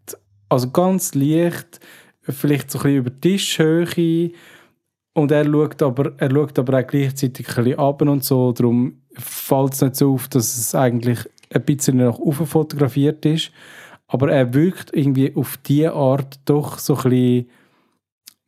also 0.48 0.70
ganz 0.70 1.14
leicht, 1.14 1.80
vielleicht 2.22 2.70
so 2.70 2.78
ein 2.78 2.82
bisschen 2.82 2.98
über 2.98 3.10
die 3.10 3.20
Tischhöhe. 3.20 4.32
Und 5.14 5.30
er 5.32 5.44
schaut 5.44 5.82
aber, 5.82 6.12
er 6.18 6.30
schaut 6.30 6.58
aber 6.58 6.78
auch 6.78 6.86
gleichzeitig 6.86 7.48
ein 7.48 7.64
bisschen 7.64 7.78
ab 7.78 8.02
und 8.02 8.24
so. 8.24 8.52
Darum 8.52 9.02
fällt 9.14 9.74
es 9.74 9.80
nicht 9.80 9.96
so 9.96 10.14
auf, 10.14 10.28
dass 10.28 10.56
es 10.56 10.74
eigentlich 10.74 11.18
ein 11.52 11.64
bisschen 11.64 11.96
nach 11.96 12.18
oben 12.18 12.46
fotografiert 12.46 13.24
ist. 13.26 13.50
Aber 14.06 14.30
er 14.32 14.54
wirkt 14.54 14.94
irgendwie 14.94 15.34
auf 15.34 15.56
diese 15.58 15.92
Art 15.92 16.40
doch 16.44 16.78
so 16.78 16.96
ein 16.96 17.02
bisschen 17.10 17.50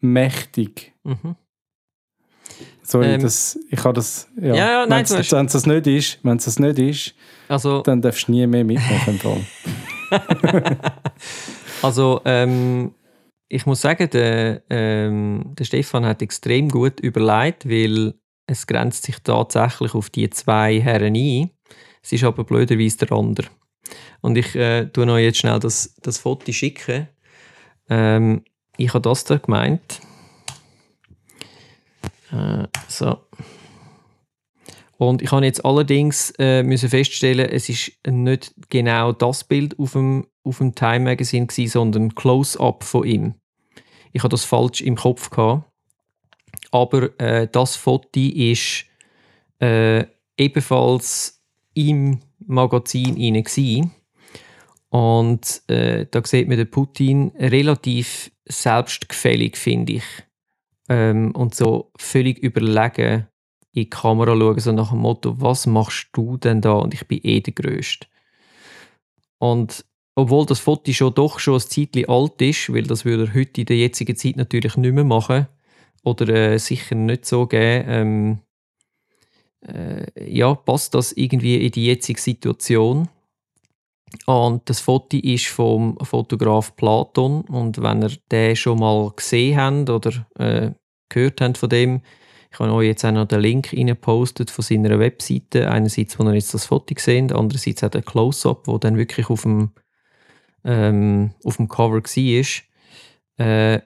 mächtig. 0.01 0.93
Mhm. 1.05 1.37
Sorry, 2.93 3.15
ähm, 3.15 3.23
das, 3.23 3.59
ich 3.71 3.83
habe 3.85 3.95
das. 3.95 4.29
Ja, 4.39 4.49
ja, 4.49 4.55
ja 4.55 4.87
nein, 4.87 5.09
wenn 5.09 5.47
es 5.47 5.53
das 5.53 5.67
nicht 5.67 5.87
ist, 5.87 6.19
wenn 6.23 6.37
es 6.37 6.45
das 6.45 6.59
nicht 6.59 6.79
ist, 6.79 7.15
also, 7.49 7.81
dann 7.81 8.03
darfst 8.03 8.29
du 8.29 8.33
nie 8.33 8.47
mehr 8.47 8.65
mitmachen. 8.65 9.47
also, 11.83 12.21
ähm, 12.27 12.95
ich 13.49 13.65
muss 13.65 13.81
sagen, 13.81 14.11
der, 14.11 14.63
ähm, 14.69 15.55
der 15.59 15.65
Stefan 15.65 16.05
hat 16.05 16.21
extrem 16.21 16.69
gut 16.69 17.01
überlegt, 17.01 17.67
weil 17.67 18.13
es 18.47 18.67
grenzt 18.67 19.05
sich 19.05 19.17
tatsächlich 19.21 19.95
auf 19.95 20.11
die 20.11 20.29
zwei 20.29 20.79
Herren 20.79 21.17
ein. 21.17 21.51
Es 22.03 22.13
ist 22.13 22.25
aber 22.25 22.45
blöderweise 22.45 22.99
der 22.99 23.13
andere. 23.13 23.47
Und 24.21 24.37
ich 24.37 24.55
äh, 24.55 24.85
tue 24.85 25.11
euch 25.11 25.25
jetzt 25.25 25.39
schnell 25.39 25.59
das, 25.61 25.95
das 26.03 26.19
Foto 26.19 26.53
schicken. 26.53 27.09
Ähm, 27.89 28.45
ich 28.77 28.93
habe 28.93 29.01
das 29.01 29.25
da 29.25 29.39
gemeint. 29.39 30.01
Äh, 32.33 32.67
so. 32.89 33.19
Und 34.97 35.21
ich 35.21 35.33
habe 35.33 35.45
jetzt 35.45 35.65
allerdings 35.65 36.33
äh, 36.39 36.63
müssen 36.63 36.89
feststellen, 36.89 37.49
es 37.51 37.69
ist 37.69 37.93
nicht 38.07 38.55
genau 38.69 39.13
das 39.13 39.45
Bild 39.45 39.79
auf 39.79 39.93
dem, 39.93 40.27
auf 40.45 40.59
dem 40.59 40.75
Time 40.75 41.01
Magazine 41.01 41.47
gewesen, 41.47 41.71
sondern 41.71 42.03
ein 42.05 42.15
Close-up 42.15 42.85
von 42.85 43.05
ihm. 43.05 43.35
Ich 44.13 44.23
habe 44.23 44.31
das 44.31 44.45
falsch 44.45 44.81
im 44.81 44.97
Kopf 44.97 45.31
gehabt. 45.31 45.69
Aber 46.71 47.19
äh, 47.21 47.49
das 47.51 47.77
Foto 47.77 48.21
ist 48.21 48.85
äh, 49.61 50.05
ebenfalls 50.37 51.43
im 51.75 52.21
Magazin 52.39 53.17
rein 53.17 53.91
Und 54.91 55.63
äh, 55.69 56.07
da 56.11 56.25
sieht 56.25 56.49
man 56.49 56.59
den 56.59 56.71
Putin 56.71 57.33
relativ 57.39 58.31
selbstgefällig, 58.47 59.57
finde 59.57 59.95
ich 59.95 60.05
ähm, 60.89 61.33
und 61.33 61.55
so 61.55 61.91
völlig 61.97 62.39
überlegen 62.39 63.27
in 63.73 63.85
die 63.85 63.91
Kamera 63.91 64.37
schauen, 64.37 64.59
so 64.59 64.73
nach 64.73 64.91
dem 64.91 64.99
Motto, 64.99 65.41
was 65.41 65.67
machst 65.67 66.09
du 66.13 66.37
denn 66.37 66.61
da? 66.61 66.73
Und 66.73 66.95
ich 66.95 67.07
bin 67.09 67.21
eh 67.23 67.41
der 67.41 67.55
Größte. 67.55 68.07
Und 69.39 69.85
obwohl 70.15 70.45
das 70.47 70.61
Foto 70.61 70.93
schon 70.93 71.15
doch 71.15 71.39
schon 71.39 71.55
ein 71.55 71.61
Zeitchen 71.61 72.09
alt 72.09 72.41
ist, 72.43 72.73
weil 72.73 72.83
das 72.83 73.05
würde 73.05 73.25
er 73.25 73.35
heute 73.35 73.63
in 73.63 73.67
der 73.67 73.77
jetzigen 73.77 74.17
Zeit 74.17 74.37
natürlich 74.37 74.77
nicht 74.77 74.93
mehr 74.93 75.05
machen 75.05 75.47
oder 76.05 76.29
äh, 76.29 76.59
sicher 76.59 76.95
nicht 76.95 77.25
so 77.25 77.47
geben, 77.47 77.89
ähm, 77.89 78.39
äh, 79.67 80.31
ja, 80.31 80.55
passt 80.55 80.95
das 80.95 81.13
irgendwie 81.13 81.65
in 81.65 81.73
die 81.73 81.87
jetzige 81.87 82.21
Situation. 82.21 83.09
Und 84.27 84.69
das 84.69 84.81
Foto 84.81 85.17
ist 85.17 85.47
vom 85.47 85.97
Fotograf 86.03 86.77
Platon 86.77 87.43
und 87.43 87.83
wenn 87.83 88.03
ihr 88.03 88.13
den 88.31 88.57
schon 88.57 88.79
mal 88.79 89.11
gesehen 89.17 89.59
habt 89.59 89.91
oder 89.91 90.27
äh, 90.39 90.73
gehört 91.09 91.41
habt 91.41 91.59
von 91.59 91.69
dem. 91.69 92.03
Ich 92.51 92.59
habe 92.59 92.73
euch 92.73 92.89
jetzt 92.89 93.05
auch 93.05 93.13
noch 93.13 93.27
den 93.27 93.41
Link 93.41 93.73
reingepostet 93.73 94.51
von 94.51 94.63
seiner 94.63 94.99
Webseite. 94.99 95.71
Einerseits, 95.71 96.19
wo 96.19 96.25
ihr 96.25 96.35
jetzt 96.35 96.53
das 96.53 96.67
Foto 96.67 96.95
seht, 96.99 97.33
andererseits 97.33 97.83
auch 97.83 97.89
der 97.89 98.03
Close-Up, 98.03 98.67
wo 98.67 98.77
dann 98.77 98.99
wirklich 98.99 99.31
auf 99.31 99.43
dem, 99.43 99.71
ähm, 100.65 101.33
auf 101.45 101.57
dem 101.57 101.69
Cover 101.69 102.03
war. 102.03 103.47
Äh, 103.47 103.81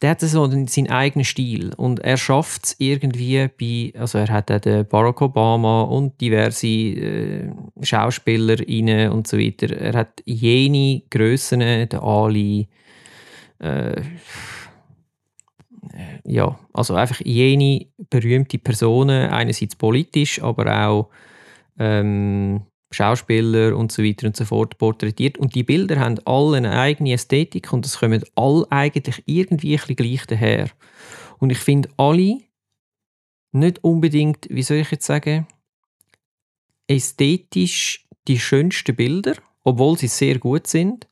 der 0.00 0.10
hat 0.10 0.20
so 0.20 0.48
seinen 0.66 0.90
eigenen 0.90 1.24
Stil 1.24 1.72
und 1.76 1.98
er 2.00 2.16
schafft 2.16 2.66
es 2.66 2.76
irgendwie 2.78 3.48
bei, 3.48 3.98
also 4.00 4.18
er 4.18 4.28
hat 4.28 4.64
den 4.64 4.86
Barack 4.86 5.20
Obama 5.20 5.82
und 5.82 6.20
diverse 6.20 6.66
äh, 6.66 7.50
Schauspieler 7.82 8.58
rein 8.60 9.10
und 9.10 9.26
so 9.26 9.38
weiter. 9.38 9.76
Er 9.76 9.94
hat 9.94 10.22
jene 10.24 11.02
Grössen, 11.10 11.60
der 11.60 12.02
Ali, 12.02 12.68
äh, 13.58 14.00
ja, 16.24 16.58
also 16.72 16.94
einfach 16.94 17.20
jene 17.24 17.86
berühmte 18.10 18.58
Personen, 18.58 19.30
einerseits 19.30 19.74
politisch, 19.74 20.40
aber 20.40 20.86
auch 20.86 21.08
ähm, 21.78 22.62
Schauspieler 22.90 23.76
und 23.76 23.92
so 23.92 24.02
weiter 24.02 24.26
und 24.26 24.36
so 24.36 24.44
fort 24.44 24.78
porträtiert. 24.78 25.38
Und 25.38 25.54
die 25.54 25.62
Bilder 25.62 26.00
haben 26.00 26.18
alle 26.24 26.56
eine 26.56 26.78
eigene 26.78 27.12
Ästhetik 27.12 27.72
und 27.72 27.84
es 27.84 27.98
kommen 27.98 28.22
alle 28.34 28.66
eigentlich 28.70 29.22
irgendwie 29.26 29.74
ein 29.74 29.80
bisschen 29.80 29.96
gleich 29.96 30.26
daher. 30.26 30.70
Und 31.38 31.50
ich 31.50 31.58
finde 31.58 31.88
alle 31.96 32.38
nicht 33.52 33.84
unbedingt, 33.84 34.46
wie 34.50 34.62
soll 34.62 34.78
ich 34.78 34.90
jetzt 34.90 35.06
sagen, 35.06 35.46
ästhetisch 36.86 38.06
die 38.26 38.38
schönsten 38.38 38.96
Bilder, 38.96 39.34
obwohl 39.64 39.98
sie 39.98 40.08
sehr 40.08 40.38
gut 40.38 40.66
sind 40.66 41.08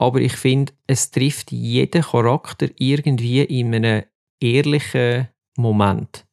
aber 0.00 0.22
ich 0.22 0.32
finde, 0.32 0.72
es 0.86 1.10
trifft 1.10 1.52
jeden 1.52 2.00
Charakter 2.00 2.68
irgendwie 2.78 3.42
in 3.42 3.74
einem 3.74 4.04
ehrlichen 4.40 5.28
Moment. 5.58 6.26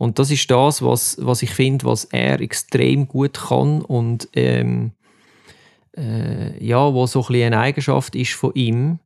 Und 0.00 0.18
das 0.18 0.30
ist 0.30 0.50
das, 0.50 0.80
was, 0.80 1.18
was 1.20 1.42
ich 1.42 1.50
finde, 1.50 1.84
was 1.84 2.04
er 2.06 2.40
extrem 2.40 3.06
gut 3.06 3.34
kann 3.34 3.82
und 3.82 4.30
ähm, 4.32 4.92
äh, 5.94 6.64
ja, 6.64 6.94
wo 6.94 7.06
so 7.06 7.22
ein 7.28 7.34
eine 7.42 7.58
Eigenschaft 7.58 8.14
ist 8.14 8.32
von 8.32 8.54
ihm. 8.54 8.98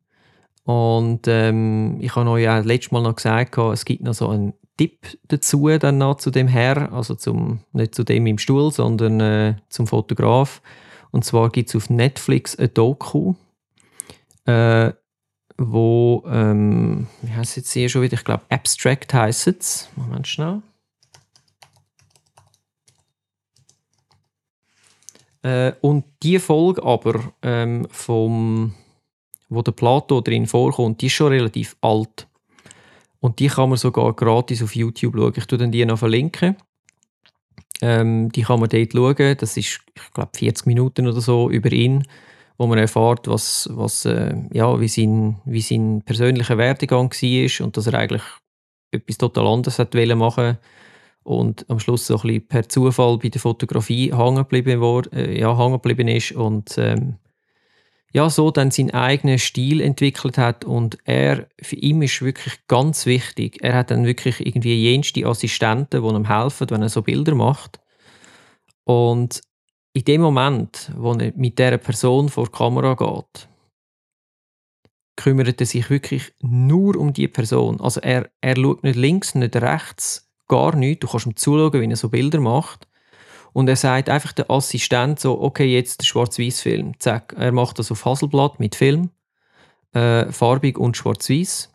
Und 0.62 1.26
ähm, 1.26 1.98
ich 2.00 2.14
habe 2.14 2.30
euch 2.30 2.44
ja 2.44 2.58
letztes 2.58 2.92
Mal 2.92 3.02
noch 3.02 3.16
gesagt, 3.16 3.58
es 3.58 3.84
gibt 3.84 4.04
noch 4.04 4.14
so 4.14 4.28
einen 4.28 4.54
Tipp 4.76 5.18
dazu, 5.26 5.66
dann 5.80 5.98
noch 5.98 6.18
zu 6.18 6.30
dem 6.30 6.46
Herr, 6.46 6.92
also 6.92 7.16
zum, 7.16 7.58
nicht 7.72 7.92
zu 7.96 8.04
dem 8.04 8.24
im 8.28 8.38
Stuhl, 8.38 8.70
sondern 8.70 9.18
äh, 9.18 9.56
zum 9.70 9.88
Fotograf. 9.88 10.62
Und 11.10 11.24
zwar 11.24 11.50
gibt 11.50 11.70
es 11.70 11.74
auf 11.74 11.90
Netflix 11.90 12.54
ein 12.54 12.72
Doku, 12.72 13.34
äh, 14.44 14.92
wo, 15.58 16.22
ähm, 16.28 17.08
wie 17.22 17.32
heißt 17.32 17.50
es 17.50 17.56
jetzt 17.56 17.72
hier 17.72 17.88
schon 17.88 18.02
wieder? 18.02 18.14
Ich 18.14 18.24
glaube, 18.24 18.44
Abstract 18.48 19.12
heißt 19.12 19.48
es. 19.48 19.88
Moment 19.96 20.28
schnell. 20.28 20.62
Äh, 25.44 25.72
und 25.80 26.04
die 26.22 26.38
Folge 26.38 26.82
aber, 26.82 27.32
ähm, 27.42 27.86
vom, 27.90 28.74
wo 29.48 29.62
der 29.62 29.72
Plato 29.72 30.20
drin 30.20 30.46
vorkommt, 30.46 31.00
die 31.00 31.06
ist 31.06 31.12
schon 31.12 31.32
relativ 31.32 31.76
alt. 31.80 32.26
Und 33.20 33.38
die 33.38 33.48
kann 33.48 33.68
man 33.68 33.78
sogar 33.78 34.12
gratis 34.14 34.62
auf 34.62 34.74
YouTube 34.74 35.14
schauen. 35.14 35.32
Ich 35.36 35.46
tue 35.46 35.58
dann 35.58 35.70
die 35.70 35.84
noch 35.84 35.98
verlinken. 35.98 36.56
Ähm, 37.80 38.30
die 38.32 38.42
kann 38.42 38.60
man 38.60 38.68
dort 38.68 38.92
schauen. 38.92 39.36
Das 39.38 39.56
ist, 39.56 39.80
ich 39.94 40.12
glaube, 40.12 40.30
40 40.34 40.66
Minuten 40.66 41.06
oder 41.06 41.20
so 41.20 41.50
über 41.50 41.70
ihn 41.72 42.04
wo 42.56 42.66
man 42.66 42.78
erfährt, 42.78 43.26
was, 43.26 43.68
was, 43.72 44.04
äh, 44.04 44.34
ja, 44.52 44.80
wie, 44.80 44.88
sein, 44.88 45.40
wie 45.44 45.60
sein 45.60 46.02
persönlicher 46.04 46.58
Werdegang 46.58 47.10
war 47.10 47.66
und 47.66 47.76
dass 47.76 47.86
er 47.86 47.94
eigentlich 47.94 48.22
etwas 48.90 49.18
total 49.18 49.46
anderes 49.46 49.78
hat 49.78 49.94
machen 49.94 50.58
und 51.24 51.68
am 51.68 51.80
Schluss 51.80 52.06
so 52.06 52.16
ein 52.16 52.22
bisschen 52.22 52.46
per 52.46 52.68
Zufall 52.68 53.18
bei 53.18 53.30
der 53.30 53.40
Fotografie 53.40 54.14
hängen 54.14 54.36
geblieben, 54.36 54.80
war, 54.80 55.02
äh, 55.12 55.38
ja, 55.38 55.56
hängen 55.56 55.72
geblieben 55.72 56.08
ist 56.08 56.32
und 56.32 56.76
ähm, 56.78 57.16
ja, 58.12 58.30
so 58.30 58.52
dann 58.52 58.70
seinen 58.70 58.92
eigenen 58.92 59.40
Stil 59.40 59.80
entwickelt 59.80 60.38
hat 60.38 60.64
und 60.64 60.98
er, 61.04 61.48
für 61.60 61.76
ihn 61.76 62.00
ist 62.02 62.22
wirklich 62.22 62.66
ganz 62.68 63.06
wichtig, 63.06 63.58
er 63.60 63.74
hat 63.74 63.90
dann 63.90 64.04
wirklich 64.06 64.46
irgendwie 64.46 64.74
jenste 64.74 65.26
Assistenten, 65.26 66.02
die 66.02 66.08
ihm 66.08 66.28
helfen, 66.28 66.70
wenn 66.70 66.82
er 66.82 66.88
so 66.88 67.02
Bilder 67.02 67.34
macht 67.34 67.80
und 68.84 69.40
in 69.94 70.04
dem 70.04 70.20
Moment, 70.20 70.92
wo 70.96 71.12
er 71.12 71.32
mit 71.36 71.58
dieser 71.58 71.78
Person 71.78 72.28
vor 72.28 72.46
die 72.46 72.52
Kamera 72.52 72.94
geht, 72.94 73.48
kümmert 75.16 75.60
er 75.60 75.66
sich 75.66 75.88
wirklich 75.90 76.32
nur 76.40 76.96
um 76.96 77.12
die 77.12 77.28
Person. 77.28 77.80
Also 77.80 78.00
er, 78.00 78.28
er 78.40 78.56
schaut 78.56 78.82
nicht 78.82 78.96
links, 78.96 79.34
nicht 79.34 79.54
rechts, 79.56 80.23
gar 80.48 80.76
nichts. 80.76 81.00
Du 81.00 81.08
kannst 81.08 81.26
ihm 81.26 81.36
zuschauen, 81.36 81.80
wie 81.80 81.90
er 81.90 81.96
so 81.96 82.08
Bilder 82.08 82.40
macht. 82.40 82.86
Und 83.52 83.68
er 83.68 83.76
sagt 83.76 84.08
einfach 84.08 84.32
der 84.32 84.50
Assistent 84.50 85.20
so, 85.20 85.40
okay, 85.40 85.66
jetzt 85.66 86.00
der 86.00 86.06
Schwarz-Weiß-Film. 86.06 86.98
Zack, 86.98 87.34
er 87.38 87.52
macht 87.52 87.78
das 87.78 87.92
auf 87.92 88.04
Hasselblatt 88.04 88.58
mit 88.58 88.74
Film, 88.74 89.10
äh, 89.92 90.30
farbig 90.32 90.76
und 90.76 90.96
schwarz-weiß. 90.96 91.72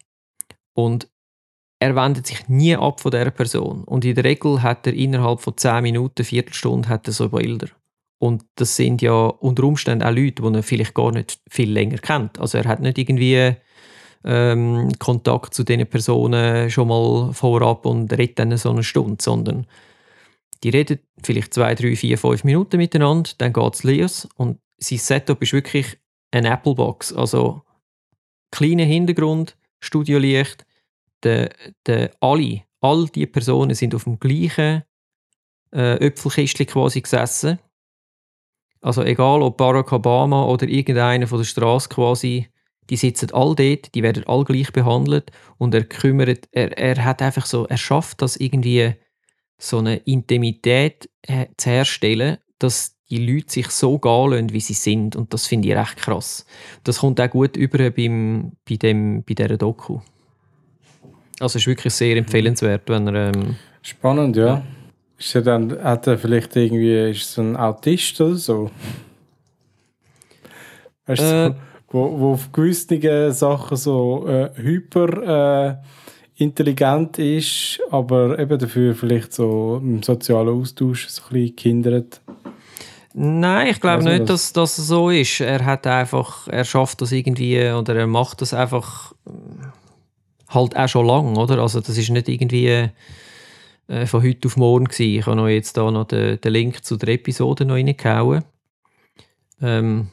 Und 0.73 1.07
er 1.79 1.95
wendet 1.95 2.27
sich 2.27 2.49
nie 2.49 2.75
ab 2.75 2.99
von 2.99 3.11
dieser 3.11 3.31
Person. 3.31 3.85
Und 3.85 4.03
in 4.03 4.15
der 4.15 4.25
Regel 4.25 4.61
hat 4.61 4.85
er 4.85 4.93
innerhalb 4.93 5.39
von 5.39 5.55
10 5.55 5.81
Minuten, 5.81 6.25
Viertelstunde, 6.25 6.89
hat 6.89 7.07
er 7.07 7.13
so 7.13 7.29
Bilder. 7.29 7.67
Und 8.17 8.43
das 8.55 8.75
sind 8.75 9.01
ja 9.01 9.13
unter 9.13 9.63
Umständen 9.63 10.03
auch 10.03 10.11
Leute, 10.11 10.43
die 10.43 10.53
er 10.53 10.63
vielleicht 10.63 10.93
gar 10.93 11.11
nicht 11.13 11.39
viel 11.49 11.71
länger 11.71 11.99
kennt. 11.99 12.37
Also 12.39 12.57
er 12.57 12.65
hat 12.65 12.81
nicht 12.81 12.97
irgendwie 12.97 13.55
ähm, 14.23 14.89
Kontakt 14.99 15.53
zu 15.53 15.63
diesen 15.63 15.87
Personen 15.87 16.69
schon 16.69 16.87
mal 16.87 17.33
vorab 17.33 17.85
und 17.85 18.11
redet 18.11 18.39
dann 18.39 18.57
so 18.57 18.71
eine 18.71 18.83
Stunde, 18.83 19.17
sondern 19.21 19.65
die 20.63 20.69
reden 20.69 20.99
vielleicht 21.23 21.53
zwei, 21.53 21.73
drei, 21.75 21.95
vier, 21.95 22.17
fünf 22.17 22.43
Minuten 22.43 22.77
miteinander, 22.77 23.31
dann 23.37 23.53
geht 23.53 23.73
es 23.73 23.83
los 23.83 24.27
und 24.35 24.59
sein 24.77 24.97
Setup 24.97 25.41
ist 25.41 25.53
wirklich 25.53 25.97
eine 26.31 26.51
Applebox. 26.51 27.13
Also 27.13 27.63
kleiner 28.51 28.83
Hintergrund, 28.83 29.57
Studiolicht, 29.79 30.65
de, 31.23 31.49
de, 31.87 32.09
alle, 32.19 32.63
all 32.81 33.07
die 33.07 33.25
Personen 33.25 33.73
sind 33.73 33.95
auf 33.95 34.03
dem 34.03 34.19
gleichen 34.19 34.83
äh, 35.71 35.95
Öpfelkistchen 35.95 36.65
quasi 36.65 37.01
gesessen 37.01 37.59
also 38.81 39.03
egal 39.03 39.41
ob 39.41 39.57
Barack 39.57 39.91
Obama 39.91 40.45
oder 40.45 40.67
irgendeiner 40.67 41.27
von 41.27 41.39
der 41.39 41.45
Straße 41.45 41.89
quasi, 41.89 42.47
die 42.89 42.95
sitzen 42.95 43.31
all 43.31 43.55
dort, 43.55 43.93
die 43.93 44.03
werden 44.03 44.23
all 44.25 44.43
gleich 44.43 44.71
behandelt 44.71 45.31
und 45.57 45.73
er 45.73 45.83
kümmert, 45.83 46.47
er, 46.51 46.77
er 46.77 47.03
hat 47.03 47.21
einfach 47.21 47.45
so, 47.45 47.65
er 47.67 47.77
schafft 47.77 48.21
das 48.21 48.37
irgendwie 48.37 48.93
so 49.57 49.79
eine 49.79 49.97
Intimität 49.97 51.09
äh, 51.23 51.47
zu 51.57 51.69
herstellen, 51.69 52.37
dass 52.59 52.95
die 53.09 53.25
Leute 53.25 53.51
sich 53.51 53.69
so 53.69 53.97
gehen 53.97 54.31
lassen, 54.31 54.53
wie 54.53 54.59
sie 54.59 54.73
sind 54.73 55.15
und 55.15 55.33
das 55.33 55.47
finde 55.47 55.69
ich 55.69 55.75
recht 55.75 55.97
krass. 55.97 56.45
Das 56.83 56.99
kommt 56.99 57.19
auch 57.19 57.29
gut 57.29 57.57
über 57.57 57.89
beim, 57.89 58.53
bei, 58.67 58.75
dem, 58.75 59.23
bei 59.23 59.33
dieser 59.33 59.57
Doku. 59.57 59.99
Also 61.39 61.57
es 61.57 61.63
ist 61.63 61.67
wirklich 61.67 61.93
sehr 61.93 62.17
empfehlenswert, 62.17 62.83
wenn 62.87 63.07
er... 63.07 63.33
Ähm, 63.33 63.55
Spannend, 63.81 64.35
ja. 64.35 64.45
ja 64.45 64.63
ist 65.19 65.35
er 65.35 65.41
dann, 65.41 65.83
hat 65.83 66.07
er 66.07 66.17
vielleicht 66.17 66.55
irgendwie, 66.55 67.11
ist 67.11 67.33
so 67.33 67.41
ein 67.41 67.57
Autist 67.57 68.19
oder 68.21 68.35
so? 68.35 68.71
Weißt 71.05 71.21
du, 71.21 71.47
äh, 71.47 71.53
wo, 71.91 72.19
wo 72.19 72.31
auf 72.33 72.51
gewissen 72.51 73.31
Sachen 73.31 73.77
so 73.77 74.27
äh, 74.27 74.51
hyper 74.55 75.77
äh, 75.77 76.43
intelligent 76.43 77.17
ist, 77.19 77.81
aber 77.91 78.39
eben 78.39 78.57
dafür 78.57 78.95
vielleicht 78.95 79.33
so 79.33 79.79
im 79.81 80.01
sozialen 80.03 80.49
Austausch 80.49 81.07
so 81.07 81.21
ein 81.23 81.33
bisschen 81.33 81.55
gehindert. 81.55 82.21
Nein, 83.13 83.67
ich 83.67 83.81
glaube 83.81 83.97
also 83.97 84.09
nicht, 84.09 84.29
dass 84.29 84.53
das 84.53 84.75
so 84.75 85.09
ist. 85.09 85.41
Er 85.41 85.65
hat 85.65 85.85
einfach, 85.87 86.47
er 86.47 86.63
schafft 86.63 87.01
das 87.01 87.11
irgendwie 87.11 87.69
oder 87.71 87.95
er 87.95 88.07
macht 88.07 88.41
das 88.41 88.53
einfach 88.53 89.13
halt 90.47 90.75
auch 90.77 90.87
schon 90.87 91.05
lang, 91.05 91.35
oder? 91.35 91.59
Also 91.59 91.81
das 91.81 91.97
ist 91.97 92.09
nicht 92.09 92.29
irgendwie 92.29 92.89
äh, 93.87 94.05
von 94.05 94.23
heute 94.23 94.47
auf 94.47 94.57
morgen 94.57 94.85
gewesen. 94.85 95.19
Ich 95.19 95.25
habe 95.25 95.35
noch 95.35 95.47
jetzt 95.47 95.75
da 95.75 95.89
noch 95.89 96.05
den, 96.05 96.39
den 96.39 96.53
Link 96.53 96.85
zu 96.85 96.97
der 96.97 97.09
Episode 97.09 97.65
noch 97.65 97.75
reingehauen. 97.75 98.43
Ähm, 99.61 100.07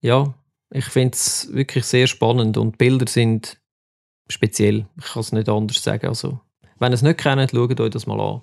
ja, 0.00 0.34
ich 0.74 0.86
finde 0.86 1.14
es 1.14 1.48
wirklich 1.52 1.84
sehr 1.84 2.08
spannend 2.08 2.56
und 2.56 2.72
die 2.72 2.76
Bilder 2.76 3.06
sind 3.08 3.58
speziell. 4.28 4.86
Ich 4.98 5.12
kann 5.12 5.20
es 5.20 5.32
nicht 5.32 5.48
anders 5.48 5.82
sagen. 5.82 6.08
Also, 6.08 6.40
wenn 6.80 6.90
ihr 6.90 6.96
es 6.96 7.02
nicht 7.02 7.18
kennt, 7.18 7.52
schaut 7.52 7.80
euch 7.80 7.90
das 7.90 8.06
mal 8.06 8.20
an. 8.20 8.40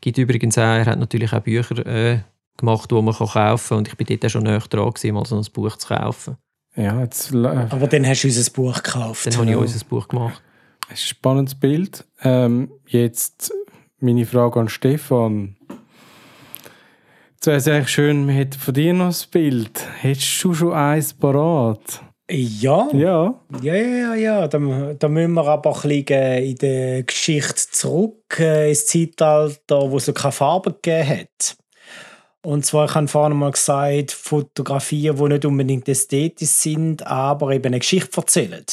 Gibt 0.00 0.16
übrigens 0.16 0.56
auch, 0.58 0.62
er 0.62 0.86
hat 0.86 0.98
natürlich 1.00 1.32
auch 1.32 1.40
Bücher 1.40 1.84
äh, 1.84 2.20
gemacht, 2.56 2.90
die 2.90 3.02
man 3.02 3.14
kann 3.14 3.26
kaufen 3.26 3.68
kann 3.68 3.78
und 3.78 3.88
ich 3.88 3.96
bin 3.96 4.06
dort 4.06 4.24
auch 4.24 4.28
schon 4.28 4.44
näher 4.44 4.60
dran 4.60 4.90
gewesen, 4.90 5.14
mal 5.14 5.26
so 5.26 5.36
ein 5.36 5.46
Buch 5.52 5.76
zu 5.76 5.88
kaufen. 5.88 6.36
Ja, 6.76 7.00
jetzt, 7.00 7.34
äh, 7.34 7.46
Aber 7.46 7.88
dann 7.88 8.06
hast 8.06 8.22
du 8.22 8.28
unser 8.28 8.50
Buch 8.52 8.82
gekauft. 8.82 9.26
Dann 9.26 9.36
habe 9.36 9.50
ich 9.50 9.56
unser 9.56 9.84
Buch 9.86 10.06
gemacht. 10.06 10.40
Ein 10.88 10.96
spannendes 10.96 11.56
Bild. 11.56 12.04
Ähm, 12.22 12.70
jetzt 12.86 13.52
meine 13.98 14.24
Frage 14.24 14.60
an 14.60 14.68
Stefan. 14.68 15.56
Jetzt 17.46 17.66
wäre 17.68 17.76
es 17.76 17.78
eigentlich 17.78 17.94
schön, 17.94 18.26
wir 18.26 18.34
hätten 18.34 18.58
von 18.58 18.74
dir 18.74 18.92
noch 18.92 19.06
ein 19.06 19.30
Bild. 19.30 19.86
Hättest 20.00 20.42
du 20.42 20.52
schon 20.52 20.72
eins 20.72 21.14
parat? 21.14 22.02
Ja. 22.28 22.88
Ja. 22.92 23.40
Ja, 23.62 23.74
ja, 23.74 24.14
ja. 24.16 24.48
Da, 24.48 24.58
da 24.98 25.08
müssen 25.08 25.34
wir 25.34 25.46
aber 25.46 25.70
ein 25.70 25.94
bisschen 25.94 26.42
in 26.42 26.56
der 26.56 27.04
Geschichte 27.04 27.70
zurück, 27.70 28.40
äh, 28.40 28.70
ins 28.70 28.86
Zeitalter, 28.86 29.88
wo 29.88 29.96
es 29.96 30.12
keine 30.12 30.32
Farbe 30.32 30.72
gegeben 30.72 31.08
hat. 31.08 31.56
Und 32.42 32.66
zwar, 32.66 32.86
ich 32.86 32.96
habe 32.96 33.06
vorhin 33.06 33.38
mal 33.38 33.52
gesagt, 33.52 34.10
Fotografien, 34.10 35.14
die 35.14 35.22
nicht 35.22 35.44
unbedingt 35.44 35.88
ästhetisch 35.88 36.48
sind, 36.48 37.06
aber 37.06 37.52
eben 37.52 37.66
eine 37.66 37.78
Geschichte 37.78 38.16
erzählen. 38.16 38.64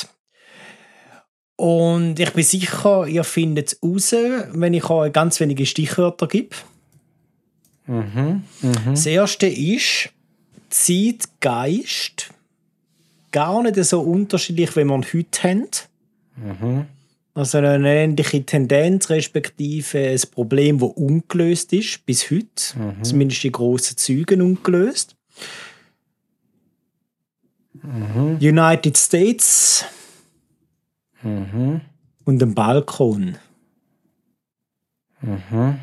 Und 1.58 2.20
ich 2.20 2.32
bin 2.32 2.44
sicher, 2.44 3.06
ihr 3.06 3.24
findet 3.24 3.74
es 3.74 3.80
raus, 3.84 4.16
wenn 4.52 4.74
ich 4.74 4.90
euch 4.90 5.14
ganz 5.14 5.40
wenige 5.40 5.68
Stichwörter 5.68 6.28
gebe. 6.28 6.56
Mhm, 7.86 8.44
mh. 8.62 8.92
Das 8.92 9.06
erste 9.06 9.48
ist 9.48 10.10
Zeitgeist. 10.70 12.30
Gar 13.32 13.64
nicht 13.64 13.84
so 13.84 14.02
unterschiedlich, 14.02 14.76
wie 14.76 14.86
wir 14.86 14.98
heute 14.98 15.44
haben. 15.44 15.68
Mhm. 16.36 16.86
Also 17.36 17.58
eine 17.58 17.96
ähnliche 17.96 18.46
Tendenz, 18.46 19.10
respektive 19.10 19.98
ein 19.98 20.22
Problem, 20.32 20.80
das 20.80 20.90
ungelöst 20.92 21.74
ist 21.74 22.06
bis 22.06 22.30
heute. 22.30 22.78
Mhm. 22.78 23.04
Zumindest 23.04 23.44
die 23.44 23.52
grossen 23.52 23.98
Züge 23.98 24.42
ungelöst. 24.42 25.16
Mhm. 27.82 28.38
United 28.40 28.98
States 28.98 29.86
Mhm. 31.24 31.82
Und 32.26 32.44
ein 32.44 32.54
Balkon. 32.54 33.38
Mhm. 35.22 35.80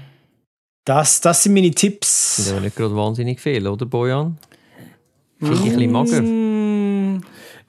Das, 0.91 1.21
das 1.21 1.45
sind 1.45 1.55
meine 1.55 1.71
Tipps. 1.71 2.35
Das 2.35 2.47
sind 2.47 2.57
ja 2.57 2.61
nicht 2.63 2.75
gerade 2.75 2.97
wahnsinnig 2.97 3.41
viel, 3.41 3.65
oder 3.69 3.87
Bojan? 3.87 4.37
Finde 5.39 5.55
ich 5.55 5.61
ein 5.61 5.77
bisschen 5.77 5.93
mager. 5.93 6.21
Mm. 6.21 7.21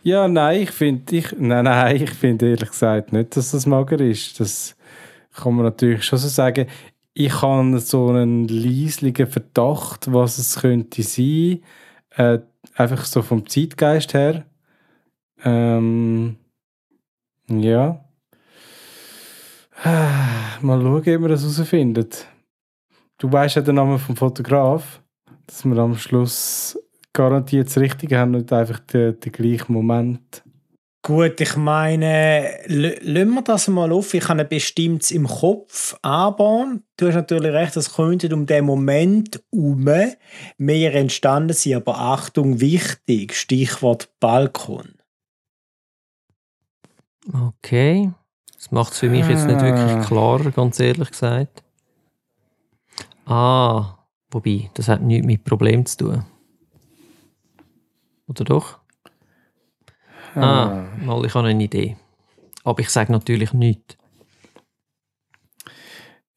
Ja, 0.01 0.27
nein, 0.27 0.63
ich 0.63 0.71
finde 0.71 1.15
ich, 1.15 1.31
nein, 1.37 1.65
nein, 1.65 1.97
ich 1.97 2.09
finde 2.09 2.49
ehrlich 2.49 2.71
gesagt 2.71 3.13
nicht, 3.13 3.37
dass 3.37 3.51
das 3.51 3.67
mager 3.67 3.99
ist. 3.99 4.39
Das 4.39 4.75
kann 5.35 5.53
man 5.53 5.65
natürlich 5.65 6.03
schon 6.03 6.17
so 6.17 6.29
sagen. 6.29 6.65
Ich 7.13 7.43
habe 7.43 7.79
so 7.79 8.07
einen 8.07 8.47
leislichen 8.47 9.27
Verdacht, 9.27 10.11
was 10.11 10.39
es 10.39 10.59
könnte 10.59 11.03
sein. 11.03 11.61
Äh, 12.15 12.39
einfach 12.73 13.05
so 13.05 13.21
vom 13.21 13.47
Zeitgeist 13.47 14.15
her. 14.15 14.45
Ähm, 15.43 16.37
ja. 17.47 18.03
Mal 19.85 20.81
schauen, 20.81 21.05
wie 21.05 21.21
wir 21.21 21.27
das 21.27 21.43
herausfindet. 21.43 22.30
Du 23.21 23.31
weißt 23.31 23.57
ja 23.57 23.61
den 23.61 23.75
Namen 23.75 23.99
vom 23.99 24.15
Fotograf, 24.15 24.99
dass 25.45 25.63
wir 25.63 25.77
am 25.77 25.95
Schluss 25.95 26.75
garantiert 27.13 27.67
das 27.67 27.77
Richtige 27.77 28.17
haben 28.17 28.33
und 28.33 28.51
einfach 28.51 28.79
den, 28.79 29.19
den 29.19 29.31
gleichen 29.31 29.73
Moment. 29.73 30.41
Gut, 31.03 31.39
ich 31.39 31.55
meine, 31.55 32.49
lassen 32.65 33.33
wir 33.35 33.43
das 33.43 33.67
mal 33.67 33.91
auf. 33.91 34.15
Ich 34.15 34.27
habe 34.27 34.41
ein 34.41 34.49
bestimmtes 34.49 35.11
im 35.11 35.27
Kopf, 35.27 35.95
aber 36.01 36.79
du 36.97 37.07
hast 37.09 37.13
natürlich 37.13 37.51
recht, 37.53 37.77
es 37.77 37.93
könnte 37.93 38.33
um 38.33 38.47
den 38.47 38.65
Moment 38.65 39.39
herum 39.53 39.87
mehr 40.57 40.95
entstanden 40.95 41.53
sein. 41.53 41.75
Aber 41.75 41.99
Achtung, 41.99 42.59
wichtig, 42.59 43.35
Stichwort 43.35 44.09
Balkon. 44.19 44.95
Okay. 47.47 48.11
Das 48.55 48.71
macht 48.71 48.93
es 48.93 48.99
für 48.99 49.09
mich 49.09 49.27
jetzt 49.27 49.45
nicht 49.45 49.61
wirklich 49.61 49.91
ah. 49.91 50.05
klarer, 50.07 50.49
ganz 50.49 50.79
ehrlich 50.79 51.11
gesagt. 51.11 51.61
Ah, 53.31 53.97
wobei, 54.29 54.69
das 54.73 54.89
hat 54.89 55.01
nichts 55.01 55.25
mit 55.25 55.45
Problem 55.45 55.85
zu 55.85 55.97
tun. 55.97 56.25
Oder 58.27 58.43
doch? 58.43 58.79
Ah, 60.35 60.41
ah 60.41 60.87
mal, 60.97 61.23
ich 61.25 61.33
habe 61.33 61.47
eine 61.47 61.63
Idee. 61.63 61.95
Aber 62.65 62.81
ich 62.81 62.89
sage 62.89 63.09
natürlich 63.13 63.53
nichts. 63.53 63.95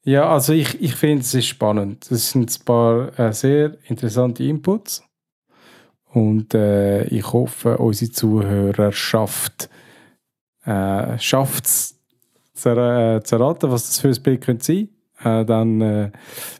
Ja, 0.03 0.29
also 0.29 0.53
ich, 0.53 0.81
ich 0.81 0.95
finde, 0.95 1.21
es 1.21 1.33
ist 1.33 1.47
spannend. 1.47 2.09
Es 2.09 2.29
sind 2.29 2.49
ein 2.49 2.63
paar 2.63 3.19
äh, 3.19 3.33
sehr 3.33 3.77
interessante 3.89 4.45
Inputs. 4.45 5.03
Und 6.13 6.53
äh, 6.53 7.03
ich 7.07 7.33
hoffe, 7.33 7.77
unsere 7.77 8.11
Zuhörerschaft 8.11 9.69
äh, 10.63 11.19
schafft 11.19 11.65
es 11.65 12.01
zu, 12.53 12.69
äh, 12.69 13.21
zu 13.21 13.35
erraten, 13.35 13.69
was 13.69 13.87
das 13.87 13.99
für 13.99 14.07
ein 14.07 14.23
Bild 14.23 14.41
könnte 14.41 14.63
sein 14.63 14.75
könnte. 14.75 14.94
Äh, 15.25 15.43
dann 15.43 15.81
äh, 15.81 16.11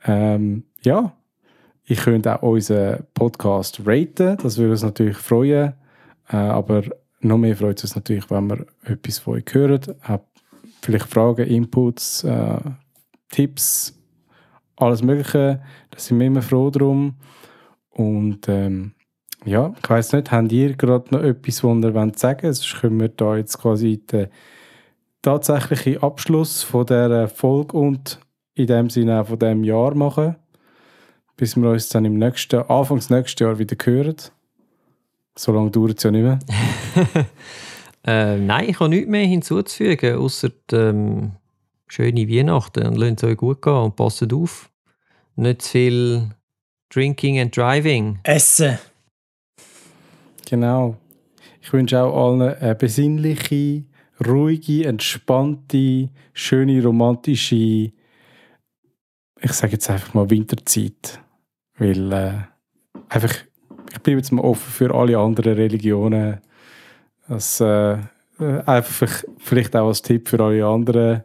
ähm, 0.04 0.64
Ja, 0.82 1.12
ich 1.84 2.00
könnte 2.00 2.42
auch 2.42 2.52
unseren 2.52 3.04
Podcast 3.14 3.80
raten, 3.84 4.36
das 4.42 4.58
würde 4.58 4.72
uns 4.72 4.82
natürlich 4.82 5.16
freuen, 5.16 5.74
äh, 6.28 6.36
aber 6.36 6.82
noch 7.20 7.38
mehr 7.38 7.56
freut 7.56 7.78
es 7.78 7.84
uns 7.84 7.94
natürlich, 7.94 8.28
wenn 8.30 8.50
wir 8.50 8.66
etwas 8.84 9.18
von 9.18 9.34
euch 9.34 9.44
hören, 9.52 9.80
habt 10.02 10.31
vielleicht 10.82 11.08
Fragen, 11.08 11.46
Inputs, 11.46 12.24
äh, 12.24 12.58
Tipps, 13.30 13.98
alles 14.76 15.02
Mögliche, 15.02 15.62
da 15.90 15.98
sind 15.98 16.18
wir 16.18 16.26
immer 16.26 16.42
froh 16.42 16.70
drum 16.70 17.14
und 17.90 18.48
ähm, 18.48 18.92
ja, 19.44 19.74
ich 19.82 19.90
weiß 19.90 20.12
nicht, 20.12 20.30
habt 20.30 20.52
ihr 20.52 20.74
gerade 20.74 21.14
noch 21.14 21.22
etwas, 21.22 21.64
was 21.64 21.84
ihr 21.84 21.94
wollt 21.94 22.18
sagen 22.18 22.42
wollt? 22.42 22.56
Sonst 22.56 22.80
können 22.80 23.00
wir 23.00 23.08
da 23.08 23.36
jetzt 23.36 23.58
quasi 23.58 23.98
den 23.98 24.28
tatsächlichen 25.20 26.02
Abschluss 26.02 26.62
von 26.62 26.86
dieser 26.86 27.28
Folge 27.28 27.76
und 27.76 28.20
in 28.54 28.66
dem 28.66 28.90
Sinne 28.90 29.20
auch 29.20 29.28
von 29.28 29.38
diesem 29.38 29.64
Jahr 29.64 29.94
machen, 29.94 30.36
bis 31.36 31.56
wir 31.56 31.70
uns 31.70 31.88
dann 31.88 32.04
im 32.04 32.18
nächsten, 32.18 32.60
Anfangs 32.62 33.10
nächsten 33.10 33.44
Jahr 33.44 33.58
wieder 33.58 33.76
hören. 33.82 34.16
So 35.36 35.52
lange 35.52 35.70
dauert 35.70 35.98
es 35.98 36.04
ja 36.04 36.10
nicht 36.10 36.22
mehr. 36.22 36.38
äh, 38.06 38.36
nein, 38.36 38.68
ich 38.68 38.80
habe 38.80 38.90
nichts 38.90 39.08
mehr 39.08 39.26
hinzuzufügen, 39.26 40.16
außer 40.16 40.50
ähm, 40.72 41.32
schöne 41.86 42.28
Weihnachten 42.28 42.86
und 42.86 42.96
lasst 42.96 43.22
es 43.22 43.30
euch 43.30 43.36
gut 43.36 43.62
gehen 43.62 43.74
und 43.74 43.96
passt 43.96 44.32
auf. 44.32 44.70
Nicht 45.36 45.62
zu 45.62 45.70
viel 45.70 46.30
Drinking 46.92 47.38
and 47.38 47.56
Driving. 47.56 48.18
Essen. 48.24 48.78
Genau. 50.48 50.96
Ich 51.60 51.72
wünsche 51.72 52.02
auch 52.02 52.30
allen 52.30 52.42
eine 52.42 52.74
besinnliche, 52.74 53.84
ruhige, 54.26 54.84
entspannte, 54.86 56.10
schöne, 56.32 56.82
romantische, 56.82 57.92
ich 59.40 59.52
sage 59.52 59.72
jetzt 59.72 59.88
einfach 59.88 60.12
mal 60.14 60.28
Winterzeit. 60.28 61.20
Weil 61.78 62.12
äh, 62.12 62.32
einfach, 63.08 63.34
ich 63.92 63.98
bin 64.00 64.18
jetzt 64.18 64.32
mal 64.32 64.42
offen 64.42 64.70
für 64.70 64.94
alle 64.94 65.18
anderen 65.18 65.54
Religionen. 65.54 66.40
Das, 67.28 67.60
äh, 67.60 67.98
einfach 68.66 69.24
vielleicht 69.38 69.76
auch 69.76 69.88
als 69.88 70.02
Tipp 70.02 70.28
für 70.28 70.40
alle 70.40 70.66
anderen. 70.66 71.22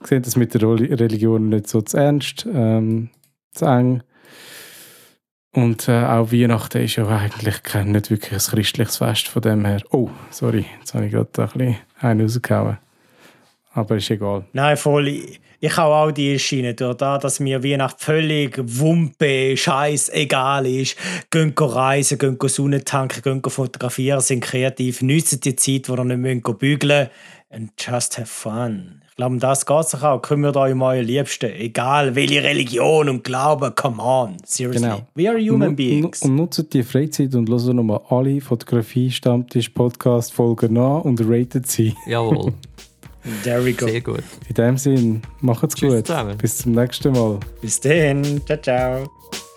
Ich 0.00 0.06
sehe 0.08 0.20
das 0.20 0.36
mit 0.36 0.54
der 0.54 0.62
Religion 0.62 1.48
nicht 1.48 1.68
so 1.68 1.80
zu 1.82 1.96
ernst, 1.96 2.46
ähm, 2.52 3.10
zu 3.52 3.64
eng. 3.66 4.02
Und 5.52 5.88
äh, 5.88 6.04
auch 6.04 6.32
Weihnachten 6.32 6.82
ist 6.82 6.96
ja 6.96 7.06
eigentlich 7.06 7.62
kein, 7.62 7.92
nicht 7.92 8.10
wirklich 8.10 8.32
ein 8.32 8.38
christliches 8.38 8.96
Fest 8.96 9.28
von 9.28 9.42
dem 9.42 9.64
her. 9.64 9.82
Oh, 9.90 10.10
sorry, 10.30 10.66
jetzt 10.80 10.94
habe 10.94 11.06
ich 11.06 11.12
gerade 11.12 11.30
ein 11.42 11.48
bisschen 11.48 11.76
einen 12.00 12.20
rausgehauen. 12.22 12.78
Aber 13.72 13.96
ist 13.96 14.10
egal. 14.10 14.44
Nein, 14.52 14.76
voll. 14.76 15.08
Ich 15.08 15.40
habe 15.76 15.94
auch 15.94 16.10
die 16.10 16.38
Schiene. 16.38 16.74
Durch 16.74 16.96
das, 16.96 17.22
dass 17.22 17.40
mir 17.40 17.64
Weihnachten 17.64 17.98
völlig 17.98 18.60
Wumpe, 18.62 19.56
Scheiß 19.56 20.10
egal 20.10 20.66
ist. 20.66 20.96
Gehen 21.30 21.54
reisen, 21.56 22.18
gehen 22.18 22.38
Sonne 22.46 22.84
tanken, 22.84 23.22
gehen 23.22 23.50
fotografieren, 23.50 24.20
sind 24.20 24.40
kreativ, 24.40 25.02
nützen 25.02 25.40
die 25.40 25.56
Zeit, 25.56 25.88
wo 25.88 25.94
ihr 25.94 26.04
nicht 26.04 26.18
müssen 26.18 26.58
bügeln. 26.58 27.08
And 27.50 27.70
just 27.78 28.18
have 28.18 28.26
fun. 28.26 29.04
Ich 29.14 29.16
glaube, 29.16 29.34
um 29.34 29.38
das 29.38 29.64
geht 29.64 29.78
es 29.78 29.94
auch. 30.02 30.20
Kümmert 30.20 30.56
euch 30.56 30.72
um 30.72 30.82
eure 30.82 31.00
Liebsten. 31.00 31.52
Egal 31.52 32.16
welche 32.16 32.42
Religion 32.42 33.08
und 33.08 33.22
Glaube. 33.22 33.70
Come 33.70 34.02
on. 34.02 34.38
Seriously. 34.44 34.82
Genau. 34.82 35.06
We 35.14 35.30
are 35.30 35.38
human 35.38 35.76
beings. 35.76 36.22
Und 36.22 36.34
nutzt 36.34 36.74
die 36.74 36.82
Freizeit 36.82 37.32
und 37.36 37.48
hört 37.48 37.74
nochmal 37.74 38.00
alle 38.08 38.40
Fotografie-Stammtisch-Podcast-Folgen 38.40 40.72
nach 40.72 41.02
und 41.02 41.20
ratet 41.20 41.68
sie. 41.68 41.94
Jawohl. 42.08 42.54
There 43.42 43.64
we 43.64 43.72
go. 43.72 43.86
Sehr 43.86 44.00
gut. 44.00 44.22
In 44.48 44.54
dem 44.54 44.76
Sinn, 44.76 45.22
macht's 45.40 45.74
Tschüss 45.74 45.94
gut. 45.94 46.06
Zusammen. 46.06 46.36
Bis 46.36 46.58
zum 46.58 46.72
nächsten 46.72 47.12
Mal. 47.12 47.40
Bis 47.60 47.80
dann. 47.80 48.42
Ciao, 48.46 48.58
ciao. 48.60 49.10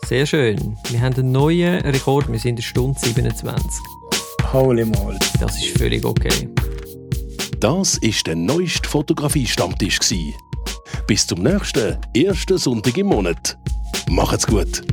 Sehr 0.05 0.25
schön. 0.25 0.77
Wir 0.89 1.01
haben 1.01 1.15
einen 1.15 1.31
neuen 1.31 1.81
Rekord. 1.81 2.31
Wir 2.31 2.39
sind 2.39 2.51
in 2.51 2.55
der 2.57 2.63
Stunde 2.63 2.99
27. 2.99 3.61
Holy 4.53 4.85
moly. 4.85 5.17
Das 5.39 5.57
ist 5.57 5.77
völlig 5.77 6.05
okay. 6.05 6.49
Das 7.59 7.97
ist 7.97 8.27
der 8.27 8.35
neueste 8.35 8.87
Fotografie-Stammtisch. 8.87 9.99
Bis 11.07 11.27
zum 11.27 11.43
nächsten, 11.43 11.97
ersten 12.15 12.57
Sonntag 12.57 12.97
im 12.97 13.07
Monat. 13.07 13.57
Macht's 14.09 14.47
gut! 14.47 14.83